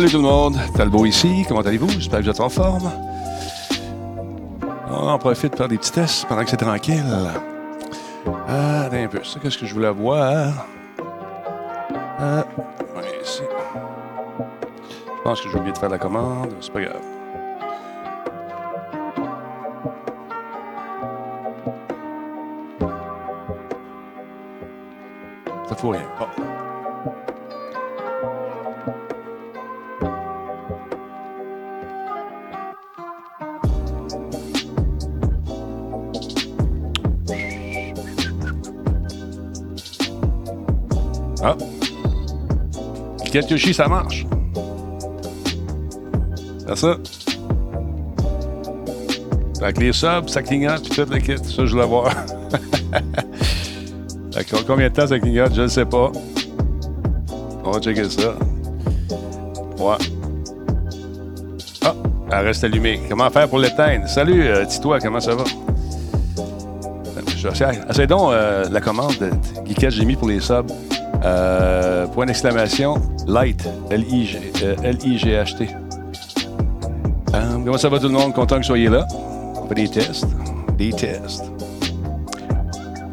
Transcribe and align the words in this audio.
Salut 0.00 0.12
tout 0.12 0.16
le 0.16 0.22
monde, 0.22 0.56
Talbot 0.74 1.04
ici, 1.04 1.44
comment 1.46 1.60
allez-vous? 1.60 1.90
J'espère 1.90 2.20
que 2.20 2.24
vous 2.24 2.30
êtes 2.30 2.40
en 2.40 2.48
forme. 2.48 2.90
On 4.88 5.08
en 5.08 5.18
profite 5.18 5.50
pour 5.50 5.58
faire 5.58 5.68
des 5.68 5.76
petits 5.76 5.92
tests 5.92 6.24
pendant 6.26 6.42
que 6.42 6.48
c'est 6.48 6.56
tranquille. 6.56 7.04
Ah, 8.48 8.88
un 8.90 9.08
peu, 9.08 9.22
ça, 9.22 9.38
qu'est-ce 9.40 9.58
que 9.58 9.66
je 9.66 9.74
voulais 9.74 9.90
voir? 9.90 10.64
Ah, 12.18 12.46
ici. 13.22 13.42
Je 15.18 15.22
pense 15.22 15.42
que 15.42 15.50
j'ai 15.50 15.56
oublié 15.58 15.74
de 15.74 15.78
faire 15.78 15.90
la 15.90 15.98
commande, 15.98 16.48
c'est 16.62 16.72
pas 16.72 16.80
grave. 16.80 17.09
Yoshi, 43.34 43.74
ça 43.74 43.88
marche? 43.88 44.26
C'est 46.66 46.76
ça? 46.76 46.96
Avec 49.62 49.78
les 49.78 49.92
subs, 49.92 50.28
ça 50.28 50.42
clignote, 50.42 50.88
puis 50.88 51.02
le 51.10 51.18
kit. 51.18 51.36
Ça, 51.44 51.66
je 51.66 51.72
voulais 51.72 51.86
voir. 51.86 52.12
Fait 54.32 54.44
que 54.44 54.56
combien 54.66 54.88
de 54.88 54.94
temps 54.94 55.06
ça 55.06 55.18
clignote, 55.18 55.54
je 55.54 55.62
ne 55.62 55.68
sais 55.68 55.84
pas. 55.84 56.10
On 57.64 57.70
va 57.72 57.80
checker 57.80 58.08
ça. 58.08 58.34
Ouais. 59.78 59.96
Ah, 61.84 61.94
elle 62.32 62.46
reste 62.46 62.64
allumée. 62.64 63.00
Comment 63.08 63.30
faire 63.30 63.48
pour 63.48 63.58
l'éteindre? 63.58 64.08
Salut, 64.08 64.46
euh, 64.46 64.64
Titois, 64.64 64.98
comment 65.00 65.20
ça 65.20 65.34
va? 65.34 65.44
Essaye 67.88 68.06
donc 68.06 68.32
euh, 68.32 68.66
la 68.70 68.80
commande 68.80 69.16
de 69.18 69.30
Geekette 69.66 69.92
j'ai 69.92 70.04
mis 70.04 70.14
pour 70.14 70.28
les 70.28 70.40
subs. 70.40 70.70
Euh, 71.24 72.06
point 72.08 72.26
d'exclamation, 72.26 72.94
Light, 73.30 73.64
L-I-G-H-T. 73.90 75.68
comment 77.30 77.78
ça 77.78 77.88
va 77.88 78.00
tout 78.00 78.08
le 78.08 78.12
monde? 78.12 78.34
Content 78.34 78.56
que 78.56 78.62
vous 78.62 78.66
soyez 78.66 78.88
là. 78.88 79.06
On 79.54 79.68
fait 79.68 79.76
des 79.76 79.88
tests. 79.88 80.26
Des 80.76 80.90
tests. 80.90 81.44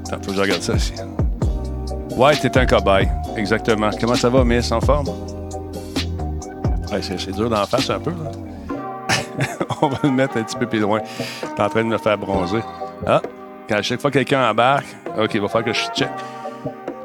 Attends, 0.08 0.18
faut 0.24 0.32
que 0.32 0.38
je 0.38 0.42
regarde 0.42 0.64
ça 0.64 0.74
ici. 0.74 0.94
Ouais, 2.16 2.36
t'es 2.36 2.58
un 2.58 2.66
cobaye. 2.66 3.08
Exactement. 3.36 3.92
Comment 4.02 4.16
ça 4.16 4.30
va, 4.30 4.44
Miss? 4.44 4.72
En 4.72 4.82
forme? 4.82 5.10
Ouais, 6.92 7.02
c'est 7.02 7.32
dur 7.34 7.52
d'en 7.52 7.68
face 7.68 7.88
un 7.92 8.00
peu, 8.00 8.10
là. 8.10 8.32
On 9.84 9.88
va 9.88 10.00
le 10.02 10.10
mettre 10.10 10.38
un 10.38 10.44
petit 10.44 10.58
peu 10.58 10.66
plus 10.66 10.80
loin. 10.80 11.00
T'es 11.56 11.62
en 11.62 11.70
train 11.70 11.84
de 11.84 11.90
me 11.90 11.98
faire 12.00 12.18
bronzer. 12.18 12.64
Ah, 13.06 13.22
quand 13.70 13.76
à 13.76 13.82
chaque 13.84 14.02
fois 14.02 14.10
que 14.10 14.18
quelqu'un 14.18 14.50
embarque, 14.50 14.88
OK, 15.16 15.36
il 15.36 15.42
va 15.42 15.48
falloir 15.48 15.72
que 15.72 15.80
je 15.80 15.86
check. 15.94 16.10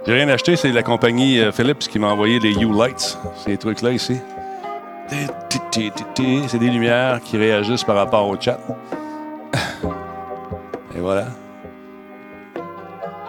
J'ai 0.05 0.15
rien 0.15 0.29
acheté, 0.29 0.57
c'est 0.57 0.73
la 0.73 0.83
compagnie 0.83 1.39
euh, 1.39 1.53
Philips 1.53 1.79
qui 1.79 2.01
m'a 2.01 2.09
envoyé 2.09 2.41
les 2.41 2.55
U-Lights, 2.55 3.19
ces 3.45 3.57
trucs-là 3.57 3.93
ici. 3.93 4.21
C'est 6.49 6.59
des 6.59 6.71
lumières 6.71 7.21
qui 7.23 7.37
réagissent 7.37 7.85
par 7.85 7.97
rapport 7.97 8.27
au 8.27 8.41
chat. 8.41 8.59
Et 10.97 10.99
voilà. 10.99 11.27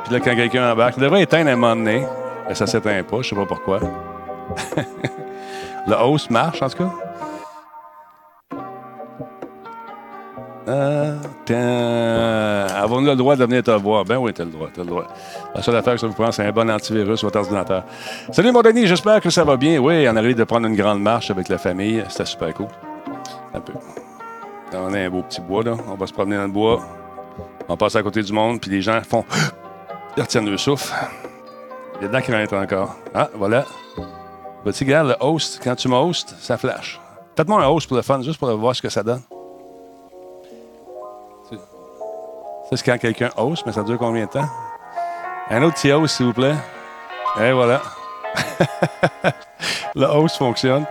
Puis 0.03 0.13
là, 0.13 0.19
quand 0.19 0.35
quelqu'un 0.35 0.71
embarque, 0.71 0.95
il 0.97 1.03
devrait 1.03 1.21
éteindre 1.21 1.51
un 1.51 1.55
moment 1.55 1.75
donné. 1.75 2.03
Mais 2.47 2.55
ça 2.55 2.65
s'éteint 2.65 3.03
pas, 3.03 3.17
je 3.21 3.29
sais 3.29 3.35
pas 3.35 3.45
pourquoi. 3.45 3.79
le 5.87 5.93
host 5.93 6.31
marche, 6.31 6.61
en 6.61 6.69
tout 6.69 6.77
cas. 6.77 7.02
Euh, 10.67 12.67
Avons-nous 12.75 13.07
le 13.07 13.15
droit 13.15 13.35
de 13.35 13.45
venir 13.45 13.63
te 13.63 13.71
voir? 13.71 14.05
Ben 14.05 14.17
oui, 14.17 14.33
tu 14.33 14.41
as 14.41 14.45
le 14.45 14.51
droit, 14.51 14.69
as 14.73 14.79
le 14.79 14.85
droit. 14.85 15.07
La 15.53 15.61
seule 15.61 15.75
affaire 15.75 15.93
que 15.93 15.99
ça 15.99 16.07
vous 16.07 16.13
prend, 16.13 16.31
c'est 16.31 16.45
un 16.45 16.51
bon 16.51 16.69
antivirus 16.69 17.19
sur 17.19 17.27
votre 17.27 17.39
ordinateur. 17.39 17.83
Salut 18.31 18.51
mon 18.51 18.61
Denis, 18.61 18.87
j'espère 18.87 19.19
que 19.19 19.29
ça 19.29 19.43
va 19.43 19.57
bien. 19.57 19.79
Oui, 19.79 20.07
on 20.09 20.15
arrive 20.15 20.37
de 20.37 20.43
prendre 20.43 20.67
une 20.67 20.75
grande 20.75 21.01
marche 21.01 21.31
avec 21.31 21.49
la 21.49 21.57
famille. 21.57 22.03
C'était 22.09 22.25
super 22.25 22.53
cool. 22.53 22.67
Un 23.53 23.59
peu. 23.59 23.73
On 24.73 24.93
a 24.93 24.99
un 24.99 25.09
beau 25.09 25.21
petit 25.21 25.41
bois, 25.41 25.63
là. 25.63 25.75
On 25.87 25.95
va 25.95 26.07
se 26.07 26.13
promener 26.13 26.37
dans 26.37 26.43
le 26.43 26.51
bois. 26.51 26.81
On 27.67 27.77
passe 27.77 27.95
à 27.95 28.03
côté 28.03 28.23
du 28.23 28.33
monde, 28.33 28.59
puis 28.61 28.71
les 28.71 28.81
gens 28.81 29.01
font... 29.07 29.25
Ils 30.17 30.21
retiennent 30.21 30.49
le 30.49 30.57
souffle. 30.57 30.93
Il 31.99 32.03
y 32.03 32.05
a 32.05 32.07
de 32.07 32.13
la 32.13 32.21
crainte 32.21 32.53
encore. 32.53 32.95
Ah, 33.15 33.29
voilà. 33.33 33.65
Tu 34.71 34.83
regarde, 34.83 35.09
le 35.09 35.15
host, 35.19 35.59
quand 35.63 35.75
tu 35.75 35.87
m'hostes, 35.87 36.35
ça 36.39 36.57
flash. 36.57 37.01
Faites-moi 37.35 37.63
un 37.63 37.67
host 37.67 37.87
pour 37.87 37.97
le 37.97 38.03
fun, 38.03 38.21
juste 38.21 38.39
pour 38.39 38.55
voir 38.55 38.75
ce 38.75 38.81
que 38.81 38.89
ça 38.89 39.01
donne. 39.01 39.21
Ça, 42.73 42.77
c'est 42.77 42.85
quand 42.91 42.97
quelqu'un 42.97 43.29
host, 43.37 43.61
mais 43.67 43.71
ça 43.71 43.83
dure 43.83 43.99
combien 43.99 44.25
de 44.25 44.31
temps? 44.31 44.49
Un 45.51 45.61
autre 45.61 45.75
petit 45.75 45.91
host, 45.91 46.15
s'il 46.15 46.25
vous 46.25 46.33
plaît. 46.33 46.55
Et 47.39 47.51
voilà. 47.51 47.83
le 49.95 50.05
host 50.05 50.37
fonctionne. 50.37 50.83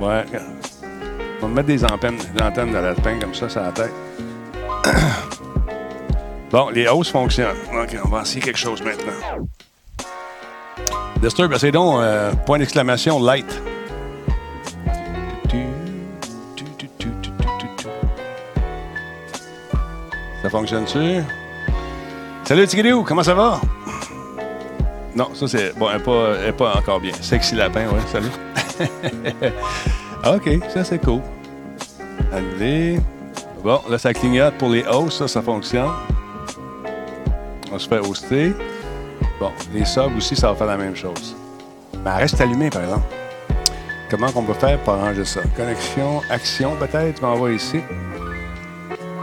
Ouais. 0.00 0.24
On 1.40 1.46
va 1.46 1.48
mettre 1.54 1.68
des 1.68 1.84
antennes, 1.84 2.18
des 2.34 2.42
antennes 2.42 2.72
dans 2.72 2.80
la 2.80 2.92
comme 2.94 3.34
ça, 3.34 3.48
sur 3.48 3.60
la 3.60 3.70
tête. 3.70 3.92
bon, 6.50 6.70
les 6.70 6.88
hausses 6.88 7.10
fonctionnent. 7.12 7.56
OK, 7.72 7.96
on 8.04 8.08
va 8.08 8.22
essayer 8.22 8.40
quelque 8.40 8.58
chose 8.58 8.82
maintenant. 8.82 9.46
Disturb, 11.18 11.56
c'est 11.56 11.70
donc 11.70 12.00
euh, 12.00 12.32
point 12.46 12.58
d'exclamation 12.58 13.22
light. 13.22 13.62
Ça 20.50 20.58
fonctionne-tu? 20.58 21.22
Salut 22.42 22.66
Tigidou, 22.66 23.04
comment 23.04 23.22
ça 23.22 23.34
va? 23.34 23.60
Non, 25.14 25.32
ça 25.32 25.46
c'est. 25.46 25.78
Bon, 25.78 25.86
elle 25.94 26.02
pas, 26.02 26.52
pas, 26.58 26.76
encore 26.76 26.98
bien. 26.98 27.12
Sexy 27.20 27.54
lapin, 27.54 27.86
ouais, 27.86 28.00
salut. 28.10 28.32
OK, 30.26 30.68
ça 30.74 30.82
c'est 30.82 30.98
cool. 30.98 31.20
Allez. 32.32 32.98
Bon, 33.62 33.80
là, 33.88 33.96
ça 33.96 34.12
clignote 34.12 34.54
pour 34.54 34.70
les 34.70 34.84
hausses, 34.88 35.18
ça, 35.18 35.28
ça 35.28 35.40
fonctionne. 35.40 35.92
On 37.70 37.78
se 37.78 37.88
fait 37.88 38.00
hoster. 38.00 38.52
Bon, 39.38 39.52
les 39.72 39.84
subs 39.84 40.16
aussi, 40.16 40.34
ça 40.34 40.48
va 40.48 40.56
faire 40.56 40.66
la 40.66 40.76
même 40.76 40.96
chose. 40.96 41.36
Mais 42.04 42.10
reste 42.10 42.40
allumée, 42.40 42.70
par 42.70 42.82
exemple. 42.82 43.06
Comment 44.10 44.32
qu'on 44.32 44.42
peut 44.42 44.54
faire 44.54 44.80
pour 44.80 44.94
arranger 44.94 45.24
ça? 45.24 45.42
Connexion, 45.56 46.22
action, 46.28 46.74
peut-être. 46.74 47.22
On 47.22 47.36
va 47.36 47.52
ici. 47.52 47.78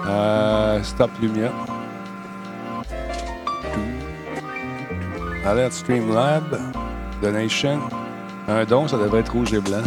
Euh, 0.07 0.81
stop 0.83 1.11
lumière. 1.21 1.51
Alert 5.45 5.73
Streamlab. 5.73 6.59
Donation. 7.21 7.79
Un 8.47 8.63
don, 8.63 8.87
ça 8.87 8.97
devrait 8.97 9.19
être 9.19 9.33
rouge 9.33 9.53
et 9.53 9.59
blanc. 9.59 9.83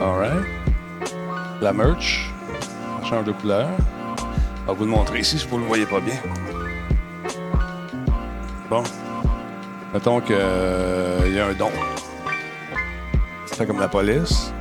Alright. 0.00 0.46
La 1.60 1.72
merch. 1.72 2.32
Ça 3.02 3.08
change 3.08 3.24
de 3.24 3.32
couleur. 3.32 3.68
On 4.64 4.66
va 4.68 4.72
vous 4.72 4.84
le 4.84 4.90
montrer 4.90 5.20
ici 5.20 5.38
si 5.38 5.46
vous 5.46 5.56
ne 5.56 5.62
le 5.62 5.68
voyez 5.68 5.86
pas 5.86 6.00
bien. 6.00 6.16
Bon. 8.70 8.82
Mettons 9.92 10.20
qu'il 10.20 10.36
euh, 10.38 11.28
y 11.32 11.38
a 11.38 11.46
un 11.46 11.52
don. 11.52 11.70
C'est 13.46 13.66
comme 13.66 13.80
la 13.80 13.88
police. 13.88 14.52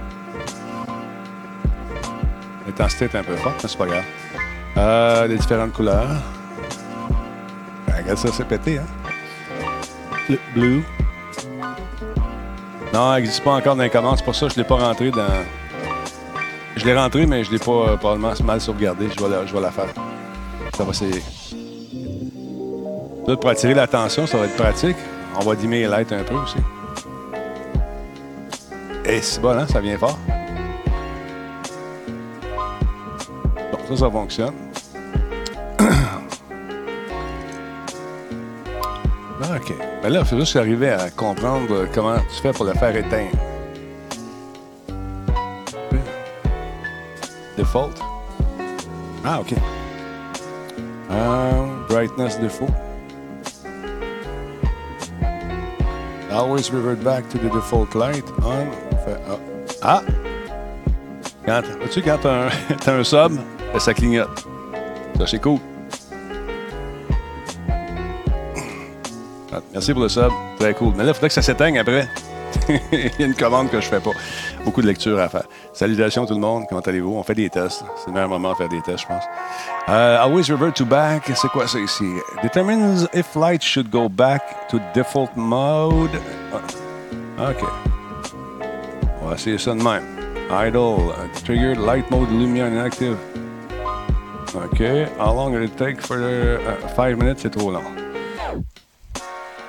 L'intensité 2.65 3.05
est 3.05 3.15
un 3.15 3.23
peu 3.23 3.35
forte, 3.35 3.59
mais 3.63 3.69
c'est 3.69 3.77
pas 3.77 3.87
grave. 3.87 4.03
Euh, 4.77 5.27
les 5.27 5.37
différentes 5.37 5.73
couleurs. 5.73 6.07
Ben, 7.87 7.95
regarde 8.01 8.17
ça, 8.17 8.29
c'est 8.31 8.47
pété, 8.47 8.79
hein? 8.79 10.35
Blue. 10.55 10.83
Non, 12.93 13.13
elle 13.13 13.21
n'existe 13.23 13.43
pas 13.43 13.51
encore 13.53 13.75
dans 13.75 13.83
les 13.83 13.89
commandes. 13.89 14.17
C'est 14.17 14.25
pour 14.25 14.35
ça 14.35 14.47
que 14.47 14.53
je 14.53 14.59
ne 14.59 14.63
l'ai 14.63 14.67
pas 14.67 14.75
rentré 14.75 15.11
dans. 15.11 15.27
Je 16.75 16.85
l'ai 16.85 16.95
rentré, 16.95 17.25
mais 17.25 17.43
je 17.43 17.49
ne 17.49 17.57
l'ai 17.57 17.63
pas 17.63 17.71
euh, 17.71 17.97
probablement 17.97 18.33
mal 18.43 18.61
sauvegardé. 18.61 19.09
Je 19.15 19.23
vais 19.23 19.29
la, 19.29 19.45
je 19.45 19.53
vais 19.53 19.61
la 19.61 19.71
faire. 19.71 19.93
Ça 20.75 20.83
va, 20.83 20.93
c'est. 20.93 21.23
pour 23.35 23.49
attirer 23.49 23.73
l'attention, 23.73 24.25
ça 24.25 24.37
va 24.37 24.45
être 24.45 24.55
pratique. 24.55 24.97
On 25.35 25.43
va 25.43 25.55
dimmer 25.55 25.81
les 25.81 25.87
lights 25.87 26.11
un 26.11 26.23
peu 26.23 26.35
aussi. 26.35 26.57
Et 29.05 29.21
c'est 29.21 29.41
bon, 29.41 29.57
hein? 29.57 29.67
Ça 29.67 29.81
vient 29.81 29.97
fort. 29.97 30.17
Ça, 33.89 33.97
ça 33.97 34.09
fonctionne. 34.09 34.53
OK. 39.43 39.73
Ben 40.01 40.09
là, 40.09 40.23
faut 40.23 40.39
juste 40.39 40.55
arriver 40.55 40.89
à 40.89 41.09
comprendre 41.09 41.87
comment 41.93 42.17
tu 42.33 42.41
fais 42.41 42.51
pour 42.51 42.65
le 42.65 42.73
faire 42.73 42.95
éteindre. 42.95 43.31
Default. 47.57 47.93
Ah, 49.23 49.39
OK. 49.39 49.53
Uh, 51.09 51.87
brightness 51.87 52.37
default. 52.37 52.71
Always 56.31 56.71
revert 56.71 57.03
back 57.03 57.29
to 57.29 57.37
the 57.37 57.49
default 57.49 57.93
light. 57.93 58.23
On. 58.43 58.67
Ah. 59.81 60.01
ah! 60.01 60.01
Quand, 61.45 61.61
tu 61.91 62.01
quand 62.01 62.17
t'as 62.21 62.47
un, 62.47 62.49
un 62.99 63.03
sub, 63.03 63.33
ça 63.77 63.93
clignote. 63.93 64.47
Ça, 65.17 65.27
c'est 65.27 65.39
cool. 65.39 65.59
Merci 69.83 69.93
pour 69.93 70.03
le 70.03 70.09
sub. 70.09 70.31
Très 70.59 70.73
cool. 70.73 70.93
Mais 70.95 71.03
là, 71.03 71.09
il 71.09 71.13
faudrait 71.13 71.27
que 71.27 71.33
ça 71.33 71.41
s'éteigne 71.41 71.77
après. 71.77 72.07
il 72.93 73.11
y 73.19 73.23
a 73.23 73.25
une 73.25 73.35
commande 73.35 73.69
que 73.69 73.81
je 73.81 73.87
fais 73.87 73.99
pas. 73.99 74.11
Beaucoup 74.63 74.81
de 74.81 74.87
lectures 74.87 75.19
à 75.19 75.27
faire. 75.27 75.43
Salutations 75.73 76.25
tout 76.25 76.35
le 76.35 76.39
monde. 76.39 76.63
Comment 76.69 76.79
allez-vous? 76.79 77.13
On 77.13 77.23
fait 77.23 77.35
des 77.35 77.49
tests. 77.49 77.83
C'est 77.97 78.07
le 78.07 78.13
meilleur 78.13 78.29
moment 78.29 78.53
de 78.53 78.55
faire 78.55 78.69
des 78.69 78.81
tests, 78.81 79.01
je 79.01 79.07
pense. 79.07 79.23
Uh, 79.89 80.21
always 80.21 80.49
revert 80.49 80.71
to 80.71 80.85
back. 80.85 81.29
C'est 81.35 81.49
quoi 81.49 81.67
ça 81.67 81.79
ici? 81.79 82.05
Determines 82.41 83.09
if 83.13 83.35
light 83.35 83.61
should 83.61 83.89
go 83.89 84.07
back 84.07 84.69
to 84.69 84.79
default 84.95 85.31
mode. 85.35 86.11
Ah, 87.37 87.49
OK. 87.49 87.67
On 89.21 89.27
va 89.27 89.35
essayer 89.35 89.57
ça 89.57 89.71
de 89.71 89.83
même. 89.83 90.03
Idle. 90.49 91.13
Triggered 91.43 91.79
light 91.79 92.09
mode 92.09 92.31
lumière 92.31 92.67
inactive. 92.67 93.17
OK. 94.55 94.81
How 95.19 95.33
long 95.33 95.51
will 95.51 95.63
it 95.63 95.75
take 95.75 95.99
for 95.99 96.17
the, 96.19 96.61
uh, 96.61 96.87
five 96.95 97.17
minutes? 97.17 97.41
C'est 97.41 97.51
trop 97.51 97.69
long. 97.69 98.02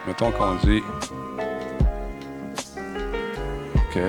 Mettons 0.07 0.31
qu'on 0.33 0.55
dit. 0.57 0.83
OK. 3.77 4.01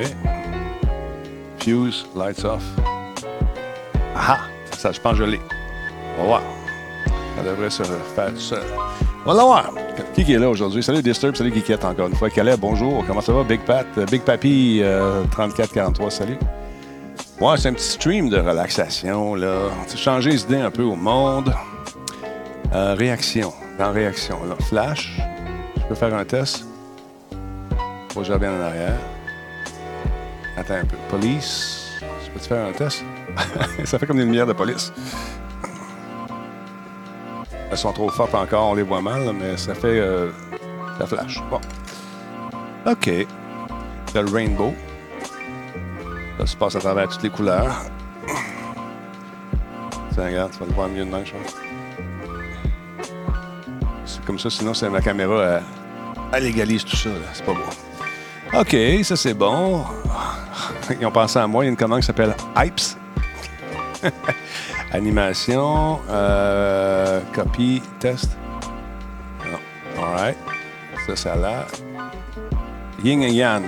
Fuse, 1.59 2.05
lights 2.15 2.43
off. 2.43 2.63
Ah! 4.15 4.39
Ça, 4.77 4.91
je 4.91 4.99
pense 4.99 5.13
que 5.13 5.19
je 5.19 5.23
l'ai. 5.23 5.41
On 6.17 6.21
va 6.21 6.27
voir. 6.27 6.41
Ça 7.35 7.43
devrait 7.43 7.69
se 7.69 7.83
faire 7.83 8.29
tout 8.29 8.39
seul. 8.39 8.63
On 9.25 9.33
va 9.33 9.43
voir. 9.43 9.71
Qui, 10.13 10.33
est 10.33 10.37
là 10.37 10.49
aujourd'hui? 10.49 10.83
Salut 10.83 11.01
Disturb, 11.01 11.35
salut 11.35 11.53
Geekette 11.53 11.83
encore 11.83 12.07
une 12.07 12.15
fois. 12.15 12.29
Calais, 12.29 12.55
bonjour. 12.57 13.03
Comment 13.07 13.21
ça 13.21 13.33
va? 13.33 13.43
Big 13.43 13.61
Pat, 13.61 13.87
euh, 13.97 14.05
Big 14.05 14.21
Papi, 14.21 14.81
euh, 14.83 15.23
3443, 15.31 16.11
salut. 16.11 16.37
Ouais, 17.41 17.57
c'est 17.57 17.69
un 17.69 17.73
petit 17.73 17.87
stream 17.87 18.29
de 18.29 18.37
relaxation, 18.37 19.35
là. 19.35 19.69
Changer 19.95 20.31
les 20.31 20.43
idées 20.43 20.61
un 20.61 20.71
peu 20.71 20.83
au 20.83 20.95
monde. 20.95 21.53
Euh, 22.73 22.93
réaction. 22.93 23.51
Dans 23.79 23.91
réaction, 23.91 24.37
là. 24.47 24.55
Flash. 24.67 25.19
Je 25.85 25.89
peux 25.89 25.95
faire 25.95 26.15
un 26.15 26.25
test. 26.25 26.65
Faut 28.09 28.21
que 28.21 28.25
je 28.25 28.33
revienne 28.33 28.59
en 28.59 28.63
arrière. 28.63 28.97
Attends 30.57 30.73
un 30.73 30.85
peu. 30.85 30.97
Police. 31.11 31.91
Je 32.25 32.31
peux-tu 32.31 32.47
faire 32.47 32.65
un 32.65 32.71
test? 32.71 33.03
ça 33.85 33.99
fait 33.99 34.07
comme 34.07 34.17
des 34.17 34.25
lumières 34.25 34.47
de 34.47 34.53
police. 34.53 34.91
Elles 37.69 37.77
sont 37.77 37.93
trop 37.93 38.09
fortes 38.09 38.33
encore, 38.33 38.71
on 38.71 38.73
les 38.73 38.81
voit 38.81 39.01
mal, 39.01 39.31
mais 39.39 39.57
ça 39.57 39.75
fait. 39.75 39.99
Euh, 39.99 40.31
ça 40.97 41.05
flash. 41.05 41.39
Bon. 41.51 41.61
OK. 42.87 43.07
Le 44.15 44.31
rainbow. 44.31 44.73
Ça 46.39 46.47
se 46.47 46.57
passe 46.57 46.75
à 46.77 46.79
travers 46.79 47.09
toutes 47.09 47.21
les 47.21 47.29
couleurs. 47.29 47.83
Tiens, 50.13 50.25
regarde, 50.25 50.51
tu 50.51 50.59
vas 50.59 50.65
le 50.65 50.73
voir 50.73 50.89
mieux 50.89 51.05
demain, 51.05 51.23
je 51.23 51.33
pense. 51.33 51.64
Comme 54.25 54.39
ça, 54.39 54.49
sinon, 54.49 54.73
c'est 54.73 54.89
ma 54.89 55.01
caméra, 55.01 55.43
elle, 55.43 55.63
elle 56.33 56.45
égalise 56.45 56.83
tout 56.83 56.95
ça. 56.95 57.09
C'est 57.33 57.45
pas 57.45 57.53
bon. 57.53 58.59
OK, 58.59 58.75
ça 59.03 59.15
c'est 59.15 59.33
bon. 59.33 59.83
Ils 60.99 61.05
ont 61.05 61.11
pensé 61.11 61.39
à 61.39 61.47
moi. 61.47 61.63
Il 61.63 61.67
y 61.67 61.69
a 61.69 61.71
une 61.71 61.77
commande 61.77 61.99
qui 61.99 62.05
s'appelle 62.05 62.35
Hypes. 62.55 62.97
Animation, 64.91 65.99
euh, 66.09 67.19
copie, 67.33 67.81
test. 67.99 68.37
Non. 69.39 70.03
All 70.03 70.15
right. 70.15 70.37
Ça, 71.05 71.15
ça 71.15 71.35
là. 71.35 71.65
Yin 73.03 73.21
et 73.23 73.31
Yang. 73.31 73.63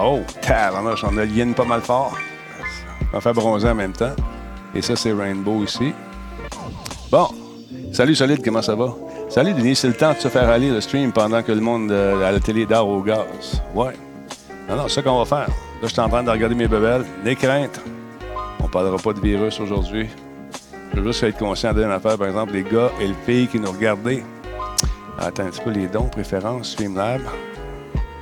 Oh, 0.00 0.20
tabarnouche, 0.40 1.02
on 1.04 1.16
a 1.16 1.24
le 1.24 1.30
yin 1.30 1.54
pas 1.54 1.64
mal 1.64 1.80
fort. 1.80 2.16
On 3.12 3.16
va 3.16 3.20
faire 3.20 3.34
bronzer 3.34 3.70
en 3.70 3.74
même 3.74 3.92
temps. 3.92 4.14
Et 4.74 4.82
ça, 4.82 4.94
c'est 4.94 5.12
Rainbow 5.12 5.64
ici. 5.64 5.92
Bon. 7.10 7.28
Salut 7.92 8.14
Solide, 8.14 8.44
comment 8.44 8.62
ça 8.62 8.76
va? 8.76 8.94
Salut 9.28 9.52
Denis, 9.52 9.76
c'est 9.76 9.88
le 9.88 9.94
temps 9.94 10.14
de 10.14 10.18
se 10.18 10.28
faire 10.28 10.48
aller 10.48 10.70
le 10.70 10.80
stream 10.80 11.12
pendant 11.12 11.42
que 11.42 11.52
le 11.52 11.60
monde 11.60 11.92
euh, 11.92 12.26
à 12.26 12.32
la 12.32 12.40
télé 12.40 12.64
dort 12.64 12.88
au 12.88 13.02
gaz. 13.02 13.62
Ouais. 13.74 13.92
Non, 14.68 14.76
non, 14.76 14.88
c'est 14.88 14.94
ça 14.94 15.02
qu'on 15.02 15.18
va 15.18 15.26
faire. 15.26 15.48
Là, 15.48 15.82
je 15.82 15.88
suis 15.88 16.00
en 16.00 16.08
train 16.08 16.22
de 16.22 16.30
regarder 16.30 16.54
mes 16.54 16.66
bebelles. 16.66 17.04
Des 17.22 17.36
craintes. 17.36 17.78
On 18.58 18.68
parlera 18.68 18.96
pas 18.96 19.12
de 19.12 19.20
virus 19.20 19.60
aujourd'hui. 19.60 20.08
Je 20.94 21.00
veux 21.00 21.06
juste 21.08 21.22
être 21.24 21.36
conscient 21.36 21.74
d'une 21.74 21.90
affaire, 21.90 22.16
par 22.16 22.26
exemple, 22.26 22.54
les 22.54 22.62
gars 22.62 22.90
et 23.00 23.06
les 23.06 23.14
filles 23.26 23.48
qui 23.48 23.60
nous 23.60 23.70
regardaient. 23.70 24.24
Attends 25.18 25.44
un 25.44 25.50
petit 25.50 25.60
peu 25.60 25.70
les 25.70 25.88
dons, 25.88 26.08
préférences, 26.08 26.70
Streamlab. 26.70 27.20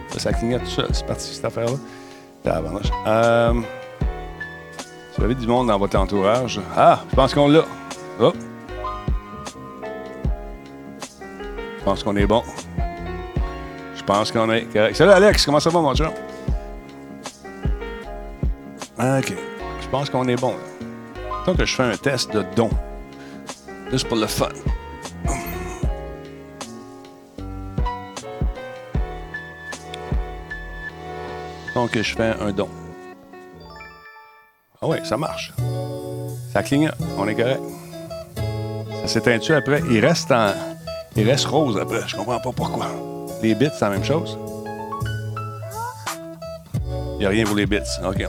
Ça, 0.09 0.19
ça 0.19 0.33
clignote 0.33 0.65
tout 0.65 0.71
seul. 0.71 0.89
C'est 0.93 1.07
parti, 1.07 1.33
cette 1.33 1.45
affaire-là. 1.45 1.77
Euh, 3.07 3.53
vous 5.17 5.25
avez 5.25 5.35
du 5.35 5.47
monde 5.47 5.69
dans 5.69 5.79
votre 5.79 5.99
entourage? 5.99 6.61
Ah, 6.77 7.01
je 7.09 7.15
pense 7.15 7.33
qu'on 7.33 7.49
l'a. 7.49 7.65
Oh. 8.21 8.33
Je 11.87 11.91
pense 11.93 12.03
qu'on 12.03 12.17
est 12.17 12.27
bon. 12.27 12.43
Je 13.95 14.03
pense 14.03 14.33
qu'on 14.33 14.51
est 14.51 14.65
correct. 14.73 14.97
Salut 14.97 15.13
Alex, 15.13 15.47
comment 15.47 15.61
ça 15.61 15.71
va, 15.71 15.81
mon 15.81 15.95
chat? 15.95 16.13
OK. 18.99 19.33
Je 19.81 19.89
pense 19.89 20.11
qu'on 20.11 20.27
est 20.27 20.35
bon. 20.35 20.57
Tant 21.45 21.55
que 21.55 21.65
je 21.65 21.77
fais 21.77 21.85
un 21.85 21.97
test 21.97 22.33
de 22.33 22.45
don. 22.57 22.71
Juste 23.93 24.09
pour 24.09 24.17
le 24.17 24.27
fun. 24.27 24.49
Donc, 31.77 31.97
je 31.97 32.17
fais 32.17 32.35
un 32.41 32.51
don. 32.51 32.69
Ah 34.83 34.89
oui, 34.89 34.97
ça 35.05 35.17
marche. 35.17 35.53
Ça 36.53 36.65
clignote. 36.65 36.97
On 37.17 37.29
est 37.29 37.37
correct. 37.37 37.63
Ça 39.03 39.07
s'éteint-tu 39.07 39.55
après? 39.55 39.83
Il 39.89 40.05
reste 40.05 40.33
en. 40.33 40.51
Il 41.17 41.29
reste 41.29 41.47
rose 41.47 41.79
après. 41.81 42.01
Je 42.07 42.15
comprends 42.15 42.39
pas 42.39 42.53
pourquoi. 42.55 42.87
Les 43.43 43.55
bits, 43.55 43.69
c'est 43.73 43.85
la 43.85 43.91
même 43.91 44.05
chose. 44.05 44.39
Il 47.15 47.21
n'y 47.21 47.27
a 47.27 47.31
rien 47.31 47.45
pour 47.45 47.57
les 47.57 47.67
bits. 47.67 47.79
OK. 48.05 48.27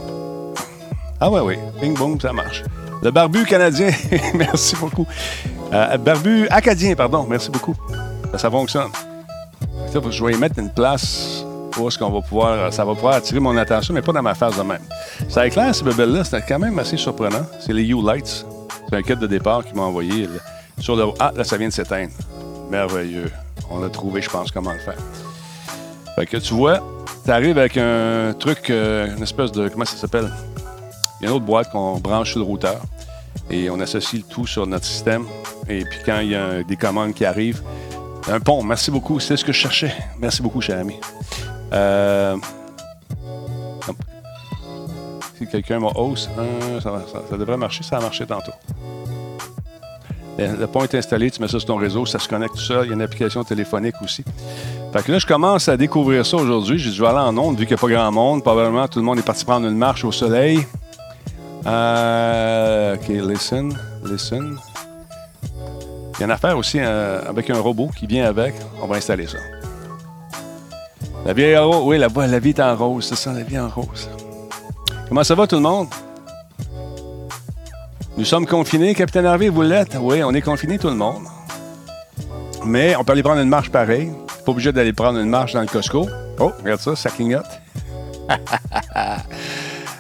Ah 1.20 1.30
ouais, 1.30 1.42
oui. 1.42 1.56
Bing, 1.82 1.98
boom, 1.98 2.20
ça 2.20 2.32
marche. 2.32 2.64
Le 3.02 3.12
barbu 3.12 3.46
canadien, 3.46 3.90
merci 4.34 4.76
beaucoup. 4.76 5.06
Euh, 5.74 5.98
barbu 5.98 6.48
acadien, 6.50 6.96
pardon, 6.96 7.26
merci 7.30 7.50
beaucoup. 7.52 7.76
Ça, 8.36 8.50
fonctionne. 8.50 8.90
Je 9.94 10.24
vais 10.24 10.34
y 10.34 10.38
mettre 10.38 10.60
une 10.60 10.70
place 10.70 11.44
où 11.78 11.90
ce 11.90 11.98
qu'on 11.98 12.10
va 12.10 12.22
pouvoir, 12.22 12.72
ça 12.72 12.86
va 12.86 12.94
pouvoir 12.94 13.16
attirer 13.16 13.40
mon 13.40 13.56
attention, 13.58 13.94
mais 13.94 14.02
pas 14.02 14.14
dans 14.14 14.22
ma 14.22 14.36
face 14.36 14.58
de 14.58 14.64
même. 14.64 14.82
Ça 15.28 15.46
éclaire, 15.46 15.74
ces 15.76 15.84
bebelles-là, 15.84 16.24
c'est 16.24 16.42
quand 16.48 16.60
même 16.60 16.78
assez 16.80 16.98
surprenant. 16.98 17.46
C'est 17.60 17.74
les 17.74 17.84
U-Lights. 17.84 18.46
C'est 18.90 18.96
un 18.96 19.02
kit 19.02 19.16
de 19.16 19.28
départ 19.28 19.66
qu'ils 19.66 19.76
m'ont 19.76 19.84
envoyé. 19.84 20.30
Sur 20.80 20.96
le... 20.96 21.06
Ah, 21.20 21.32
là, 21.36 21.44
ça 21.44 21.58
vient 21.58 21.68
de 21.68 21.74
s'éteindre. 21.74 22.12
Merveilleux. 22.70 23.32
On 23.70 23.84
a 23.84 23.90
trouvé, 23.90 24.22
je 24.22 24.30
pense, 24.30 24.52
comment 24.52 24.74
le 24.74 24.80
faire. 24.80 24.98
Fait 26.16 26.26
que 26.26 26.38
tu 26.38 26.54
vois, 26.54 26.82
tu 27.24 27.32
arrives 27.32 27.58
avec 27.58 27.78
un 27.78 28.34
truc, 28.38 28.70
euh, 28.70 29.16
une 29.16 29.24
espèce 29.24 29.52
de. 29.52 29.68
Comment 29.68 29.86
ça 29.86 29.98
s'appelle? 29.98 30.32
Il 31.20 31.24
y 31.24 31.28
a 31.28 31.30
une 31.30 31.36
autre 31.36 31.46
boîte 31.46 31.72
qu'on 31.72 31.98
branche 31.98 32.32
sur 32.32 32.40
le 32.40 32.46
routeur 32.46 32.82
et 33.50 33.70
on 33.70 33.80
associe 33.80 34.22
le 34.22 34.28
tout 34.28 34.46
sur 34.46 34.68
notre 34.68 34.86
système. 34.86 35.26
Et 35.70 35.84
puis 35.86 36.00
quand 36.06 36.20
il 36.20 36.30
y 36.30 36.36
a 36.36 36.64
des 36.64 36.76
commandes 36.76 37.14
qui 37.14 37.26
arrivent, 37.26 37.62
un 38.30 38.40
pont, 38.40 38.62
merci 38.64 38.92
beaucoup, 38.92 39.20
c'est 39.20 39.38
ce 39.38 39.46
que 39.46 39.52
je 39.52 39.58
cherchais. 39.58 39.94
Merci 40.20 40.42
beaucoup, 40.42 40.62
cher 40.62 40.80
ami. 40.80 41.00
Euh, 41.74 42.36
si 45.38 45.48
quelqu'un 45.48 45.80
m'a 45.80 45.88
hausse, 45.96 46.30
hein, 46.38 46.80
ça, 46.82 47.38
devrait 47.38 47.58
marcher, 47.58 47.84
ça 47.84 47.98
a 47.98 48.02
marché 48.02 48.26
tantôt. 48.26 48.54
Le 50.38 50.68
pont 50.68 50.84
est 50.84 50.94
installé, 50.94 51.32
tu 51.32 51.42
mets 51.42 51.48
ça 51.48 51.60
sur 51.60 51.66
ton 51.66 51.78
réseau, 51.78 52.06
ça 52.06 52.20
se 52.20 52.28
connecte 52.28 52.56
tout 52.56 52.62
seul. 52.62 52.86
Il 52.86 52.90
y 52.90 52.92
a 52.92 52.94
une 52.94 53.02
application 53.02 53.44
téléphonique 53.44 53.96
aussi. 54.04 54.24
Fait 54.94 55.04
que 55.04 55.12
là, 55.12 55.18
je 55.18 55.26
commence 55.26 55.68
à 55.68 55.76
découvrir 55.78 56.26
ça 56.26 56.38
aujourd'hui. 56.38 56.78
J'ai 56.78 56.92
dû 56.92 57.06
aller 57.06 57.18
en 57.18 57.36
onde, 57.38 57.58
vu 57.58 57.66
qu'il 57.66 57.76
n'y 57.76 57.80
a 57.80 57.82
pas 57.82 57.88
grand 57.88 58.12
monde. 58.12 58.44
Probablement, 58.44 58.88
tout 58.88 59.00
le 59.00 59.06
monde 59.06 59.18
est 59.18 59.26
parti 59.26 59.44
prendre 59.46 59.68
une 59.68 59.78
marche 59.78 60.06
au 60.06 60.12
soleil. 60.12 60.66
Euh, 61.66 62.96
OK, 62.96 63.08
listen, 63.08 63.76
listen. 64.06 64.58
Il 66.14 66.20
y 66.20 66.24
a 66.24 66.26
une 66.26 66.32
affaire 66.32 66.58
aussi 66.58 66.80
euh, 66.80 67.22
avec 67.28 67.50
un 67.50 67.60
robot 67.60 67.90
qui 67.98 68.06
vient 68.06 68.26
avec. 68.26 68.54
On 68.82 68.88
va 68.88 68.98
installer 68.98 69.28
ça. 69.28 69.38
La 71.26 71.34
vie 71.34 71.58
en 71.58 71.70
rose. 71.70 71.84
Oui, 71.86 71.98
la, 71.98 72.08
la 72.28 72.40
vie 72.40 72.50
est 72.50 72.60
en 72.60 72.76
rose. 72.76 73.06
C'est 73.06 73.16
ça, 73.16 73.34
la 73.34 73.44
vie 73.44 73.60
en 73.60 73.70
rose. 73.70 74.08
Comment 75.10 75.24
ça 75.24 75.36
va, 75.36 75.48
tout 75.48 75.56
le 75.56 75.62
monde? 75.62 75.88
Nous 78.18 78.26
sommes 78.26 78.48
confinés. 78.48 78.96
Capitaine 78.96 79.28
Harvey, 79.28 79.50
vous 79.50 79.62
l'êtes? 79.62 79.96
Oui, 80.00 80.24
on 80.24 80.34
est 80.34 80.42
confinés, 80.42 80.80
tout 80.80 80.90
le 80.90 80.96
monde. 80.96 81.24
Mais 82.66 82.96
on 82.96 83.04
peut 83.04 83.12
aller 83.12 83.22
prendre 83.22 83.42
une 83.42 83.50
marche 83.50 83.70
pareil. 83.70 84.12
Pas 84.44 84.52
obligé 84.52 84.72
d'aller 84.72 84.92
prendre 84.92 85.20
une 85.20 85.30
marche 85.30 85.54
dans 85.54 85.62
le 85.62 85.68
Costco. 85.68 86.08
Oh, 86.40 86.52
regarde 86.64 86.82
ça, 86.82 86.96
ça 86.96 87.10
clignote. 87.10 87.46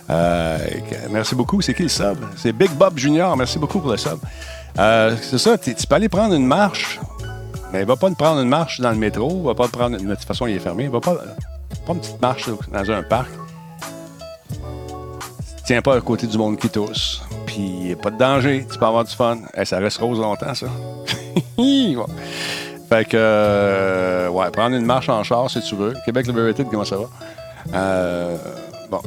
Euh, 0.09 0.57
merci 1.09 1.35
beaucoup. 1.35 1.61
C'est 1.61 1.73
qui 1.73 1.83
le 1.83 1.89
sub? 1.89 2.15
C'est 2.37 2.53
Big 2.53 2.71
Bob 2.71 2.97
Junior. 2.97 3.35
Merci 3.35 3.59
beaucoup 3.59 3.81
pour 3.81 3.91
le 3.91 3.97
sub. 3.97 4.17
Euh, 4.79 5.13
c'est 5.21 5.37
ça, 5.37 5.57
tu 5.57 5.73
peux 5.73 5.95
aller 5.95 6.07
prendre 6.07 6.33
une 6.33 6.45
marche 6.45 6.97
Mais 7.73 7.83
va 7.83 7.97
pas 7.97 8.09
prendre 8.11 8.39
une 8.39 8.47
marche 8.47 8.79
dans 8.79 8.91
le 8.91 8.95
métro, 8.95 9.43
va 9.43 9.53
pas 9.53 9.67
prendre. 9.67 9.97
De 9.97 10.15
toute 10.15 10.23
façon, 10.23 10.47
il 10.47 10.55
est 10.55 10.59
fermé. 10.59 10.87
Va 10.87 11.01
pas, 11.01 11.15
pas 11.85 11.91
une 11.91 11.99
petite 11.99 12.21
marche 12.21 12.49
dans 12.71 12.89
un 12.89 13.03
parc. 13.03 13.27
Tiens 15.65 15.81
pas 15.81 15.97
à 15.97 15.99
côté 15.99 16.25
du 16.25 16.37
monde 16.37 16.57
qui 16.57 16.69
tousse. 16.69 17.26
Puis 17.57 17.95
pas 17.95 18.11
de 18.11 18.17
danger, 18.17 18.67
tu 18.71 18.77
peux 18.77 18.85
avoir 18.85 19.03
du 19.03 19.15
fun. 19.15 19.39
ça 19.63 19.79
reste 19.79 19.97
rose 19.97 20.19
longtemps, 20.19 20.53
ça. 20.53 20.67
Fait 22.87 23.03
que, 23.03 23.15
euh, 23.17 24.29
ouais, 24.29 24.51
prendre 24.51 24.75
une 24.75 24.85
marche 24.85 25.09
en 25.09 25.23
char 25.23 25.49
si 25.49 25.59
tu 25.61 25.75
veux. 25.75 25.95
Québec 26.05 26.27
Liberty, 26.27 26.63
comment 26.69 26.85
ça 26.85 26.97
va? 26.97 27.05
Euh, 27.73 28.37
bon, 28.91 29.01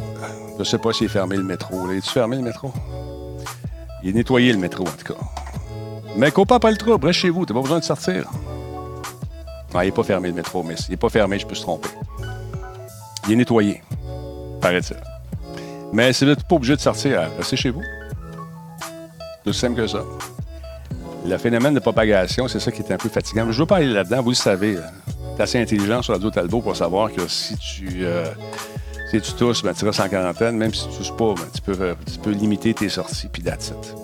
je 0.59 0.65
sais 0.65 0.79
pas 0.79 0.93
s'il 0.93 1.07
est 1.07 1.11
fermé 1.11 1.37
le 1.37 1.45
métro. 1.45 1.89
Est-tu 1.93 2.11
fermé 2.11 2.37
le 2.37 2.43
métro? 2.43 2.73
Il 4.03 4.11
est 4.11 4.15
nettoyé 4.15 4.53
le 4.53 4.59
métro, 4.59 4.83
en 4.83 4.91
tout 4.91 5.15
cas. 5.15 5.21
Mais 6.17 6.33
cours 6.33 6.47
pas 6.49 6.59
le 6.73 6.77
trouble, 6.77 7.07
reste 7.07 7.21
chez 7.21 7.31
vous, 7.31 7.47
t'as 7.47 7.55
pas 7.55 7.63
besoin 7.63 7.79
de 7.79 7.85
sortir. 7.85 8.29
Non, 9.73 9.81
il 9.81 9.87
n'est 9.87 9.93
pas 9.93 10.03
fermé 10.03 10.27
le 10.27 10.35
métro, 10.35 10.65
mais 10.65 10.77
s'il 10.77 10.91
n'est 10.91 10.97
pas 10.97 11.09
fermé, 11.09 11.39
je 11.39 11.47
peux 11.47 11.55
se 11.55 11.63
tromper. 11.63 11.91
Il 13.27 13.35
est 13.35 13.37
nettoyé, 13.37 13.81
paraît-il. 14.61 14.97
Mais 15.93 16.11
n'êtes 16.23 16.43
pas 16.43 16.57
obligé 16.57 16.75
de 16.75 16.81
sortir, 16.81 17.31
restez 17.39 17.57
chez 17.57 17.71
vous. 17.71 17.83
Tout 19.45 19.53
simple 19.53 19.77
que 19.77 19.87
ça. 19.87 20.05
Le 21.27 21.37
phénomène 21.39 21.75
de 21.75 21.81
propagation, 21.81 22.49
c'est 22.49 22.61
ça 22.61 22.73
qui 22.73 22.83
est 22.83 22.93
un 22.93 22.97
peu 22.97 23.09
fatigant. 23.09 23.43
je 23.43 23.49
ne 23.49 23.53
veux 23.53 23.67
pas 23.67 23.77
aller 23.77 23.93
là-dedans, 23.93 24.23
vous 24.23 24.31
le 24.31 24.35
savez. 24.37 24.77
Tu 24.77 25.39
es 25.39 25.43
assez 25.43 25.61
intelligent 25.61 26.03
sur 26.03 26.15
Radio 26.15 26.31
Talbot 26.31 26.61
pour 26.61 26.77
savoir 26.77 27.13
que 27.13 27.29
si 27.29 27.57
tu, 27.57 28.05
euh, 28.05 28.25
si 29.11 29.21
tu 29.21 29.33
tousses, 29.33 29.63
ben, 29.63 29.75
tu 29.75 29.85
restes 29.85 30.01
en 30.01 30.09
quarantaine. 30.09 30.57
Même 30.57 30.73
si 30.73 30.85
tu 30.85 30.93
ne 30.93 30.97
tousses 30.97 31.17
pas, 31.17 31.35
ben, 31.35 31.47
tu, 31.55 31.61
peux, 31.61 31.97
tu 32.11 32.19
peux 32.19 32.31
limiter 32.31 32.75
tes 32.75 32.89
sorties, 32.89 33.29
puis 33.29 33.43
that's 33.43 33.69
it. 33.69 33.95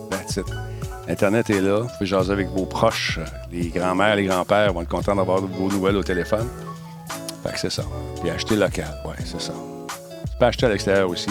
Internet 1.09 1.51
est 1.51 1.61
là. 1.61 1.81
Vous 1.81 1.89
pouvez 1.89 2.07
jaser 2.07 2.33
avec 2.33 2.49
vos 2.49 2.67
proches. 2.67 3.21
Les 3.53 3.69
grands-mères, 3.69 4.17
les 4.17 4.25
grands-pères 4.25 4.73
vont 4.73 4.83
être 4.83 4.89
contents 4.89 5.15
d'avoir 5.15 5.41
vos 5.41 5.69
nouvelles 5.69 5.97
au 5.97 6.03
téléphone. 6.03 6.49
Fait 7.45 7.53
que 7.53 7.61
c'est 7.61 7.71
ça. 7.71 7.85
Puis 8.21 8.31
acheter 8.31 8.57
local. 8.57 8.93
Ouais, 9.05 9.15
c'est 9.25 9.41
ça. 9.41 9.53
Tu 9.89 10.39
peux 10.39 10.45
acheter 10.47 10.67
à 10.67 10.71
l'extérieur 10.71 11.09
aussi. 11.09 11.31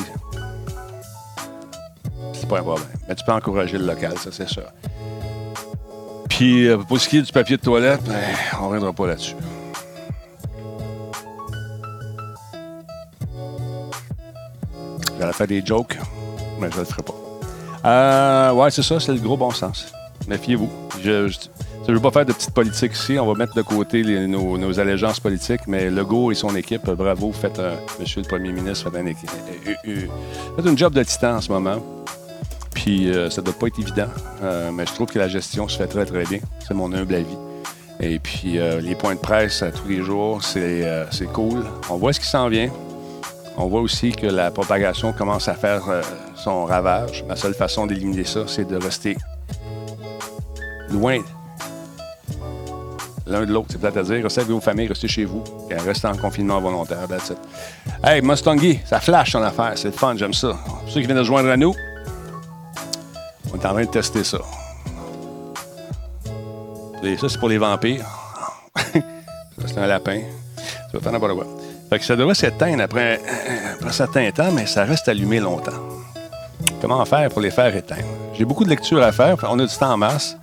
Pas 2.49 2.59
un 2.59 2.63
problème. 2.63 2.87
Mais 3.07 3.15
tu 3.15 3.23
peux 3.25 3.31
encourager 3.31 3.77
le 3.77 3.85
local, 3.85 4.17
ça, 4.17 4.29
c'est 4.31 4.47
sûr. 4.47 4.63
Puis, 6.29 6.67
euh, 6.67 6.77
pour 6.77 6.99
ce 6.99 7.07
qui 7.07 7.17
est 7.17 7.21
du 7.21 7.31
papier 7.31 7.57
de 7.57 7.61
toilette, 7.61 8.03
ben, 8.03 8.15
on 8.59 8.67
reviendra 8.67 8.93
pas 8.93 9.07
là-dessus. 9.07 9.35
J'allais 15.19 15.33
faire 15.33 15.47
des 15.47 15.65
jokes, 15.65 15.97
mais 16.59 16.69
je 16.71 16.79
le 16.79 16.85
ferai 16.85 17.03
pas. 17.03 17.13
Euh, 17.85 18.51
ouais, 18.51 18.71
c'est 18.71 18.83
ça, 18.83 18.99
c'est 18.99 19.13
le 19.13 19.19
gros 19.19 19.37
bon 19.37 19.51
sens. 19.51 19.93
Méfiez-vous. 20.27 20.69
Je 21.03 21.29
ne 21.87 21.93
veux 21.93 22.01
pas 22.01 22.11
faire 22.11 22.25
de 22.25 22.33
petite 22.33 22.51
politique 22.51 22.93
ici. 22.93 23.17
On 23.19 23.27
va 23.27 23.35
mettre 23.35 23.53
de 23.53 23.61
côté 23.61 24.03
nos, 24.27 24.79
allégeances 24.79 25.19
politiques, 25.19 25.61
mais 25.67 25.89
Legault 25.89 26.31
et 26.31 26.35
son 26.35 26.55
équipe, 26.55 26.89
bravo, 26.89 27.31
faites 27.31 27.59
un, 27.59 27.73
monsieur 27.99 28.21
le 28.21 28.27
premier 28.27 28.51
ministre, 28.51 28.89
faites, 28.91 29.01
un, 29.01 30.55
faites 30.55 30.65
une 30.65 30.77
job 30.77 30.93
de 30.93 31.03
titan 31.03 31.35
en 31.35 31.41
ce 31.41 31.51
moment. 31.51 31.77
Puis 32.85 33.09
euh, 33.09 33.31
ça 33.31 33.41
doit 33.41 33.55
pas 33.55 33.65
être 33.65 33.79
évident, 33.79 34.05
euh, 34.43 34.69
mais 34.71 34.85
je 34.85 34.93
trouve 34.93 35.07
que 35.07 35.17
la 35.17 35.27
gestion 35.27 35.67
se 35.67 35.75
fait 35.75 35.87
très, 35.87 36.05
très 36.05 36.23
bien. 36.23 36.37
C'est 36.67 36.75
mon 36.75 36.93
humble 36.93 37.15
avis. 37.15 37.37
Et 37.99 38.19
puis 38.19 38.59
euh, 38.59 38.79
les 38.79 38.93
points 38.93 39.15
de 39.15 39.19
presse 39.19 39.63
à 39.63 39.71
tous 39.71 39.87
les 39.87 40.03
jours, 40.03 40.43
c'est 40.43 40.85
cool. 41.33 41.65
On 41.89 41.97
voit 41.97 42.13
ce 42.13 42.19
qui 42.19 42.27
s'en 42.27 42.47
vient. 42.47 42.69
On 43.57 43.65
voit 43.69 43.81
aussi 43.81 44.11
que 44.11 44.27
la 44.27 44.51
propagation 44.51 45.13
commence 45.13 45.47
à 45.47 45.55
faire 45.55 45.81
son 46.35 46.65
ravage. 46.65 47.25
La 47.27 47.35
seule 47.35 47.55
façon 47.55 47.87
d'éliminer 47.87 48.23
ça, 48.23 48.41
c'est 48.45 48.65
de 48.65 48.75
rester 48.75 49.17
loin 50.91 51.23
l'un 53.25 53.47
de 53.47 53.51
l'autre. 53.51 53.69
C'est 53.71 53.81
peut-être 53.81 53.97
à 53.97 54.03
dire. 54.03 54.21
Restez 54.21 54.41
avec 54.41 54.51
vos 54.51 54.61
familles, 54.61 54.89
restez 54.89 55.07
chez 55.07 55.25
vous. 55.25 55.43
Restez 55.71 56.07
en 56.07 56.17
confinement 56.17 56.61
volontaire. 56.61 57.07
That's 57.07 57.29
it. 57.31 57.37
Hey, 58.03 58.21
Mustangi, 58.21 58.79
ça 58.85 58.99
flash 58.99 59.31
ton 59.31 59.41
affaire. 59.41 59.71
C'est 59.75 59.87
le 59.87 59.93
fun, 59.93 60.15
j'aime 60.15 60.35
ça. 60.35 60.55
Pour 60.67 60.83
ceux 60.87 60.99
qui 60.99 61.07
viennent 61.07 61.17
de 61.17 61.23
joindre 61.23 61.49
à 61.49 61.57
nous, 61.57 61.73
on 63.55 63.61
est 63.61 63.65
en 63.65 63.73
train 63.73 63.85
de 63.85 63.89
tester 63.89 64.23
ça. 64.23 64.39
Et 67.03 67.17
ça, 67.17 67.29
c'est 67.29 67.39
pour 67.39 67.49
les 67.49 67.57
vampires. 67.57 68.05
ça, 68.75 69.67
c'est 69.67 69.77
un 69.77 69.87
lapin. 69.87 70.21
Ça 70.91 70.97
va 70.99 71.11
n'importe 71.11 71.33
quoi. 71.33 71.45
Fait 71.89 71.99
que 71.99 72.05
ça 72.05 72.15
devrait 72.15 72.35
s'éteindre 72.35 72.81
après, 72.81 73.21
un 73.85 73.91
certain 73.91 74.29
temps, 74.31 74.51
mais 74.51 74.65
ça 74.65 74.83
reste 74.85 75.07
allumé 75.07 75.39
longtemps. 75.39 75.71
Comment 76.81 77.03
faire 77.05 77.29
pour 77.29 77.41
les 77.41 77.51
faire 77.51 77.75
éteindre? 77.75 78.07
J'ai 78.33 78.45
beaucoup 78.45 78.63
de 78.63 78.69
lectures 78.69 79.03
à 79.03 79.11
faire. 79.11 79.37
On 79.49 79.59
a 79.59 79.65
du 79.65 79.75
temps 79.75 79.93
en 79.93 79.97
masse. 79.97 80.35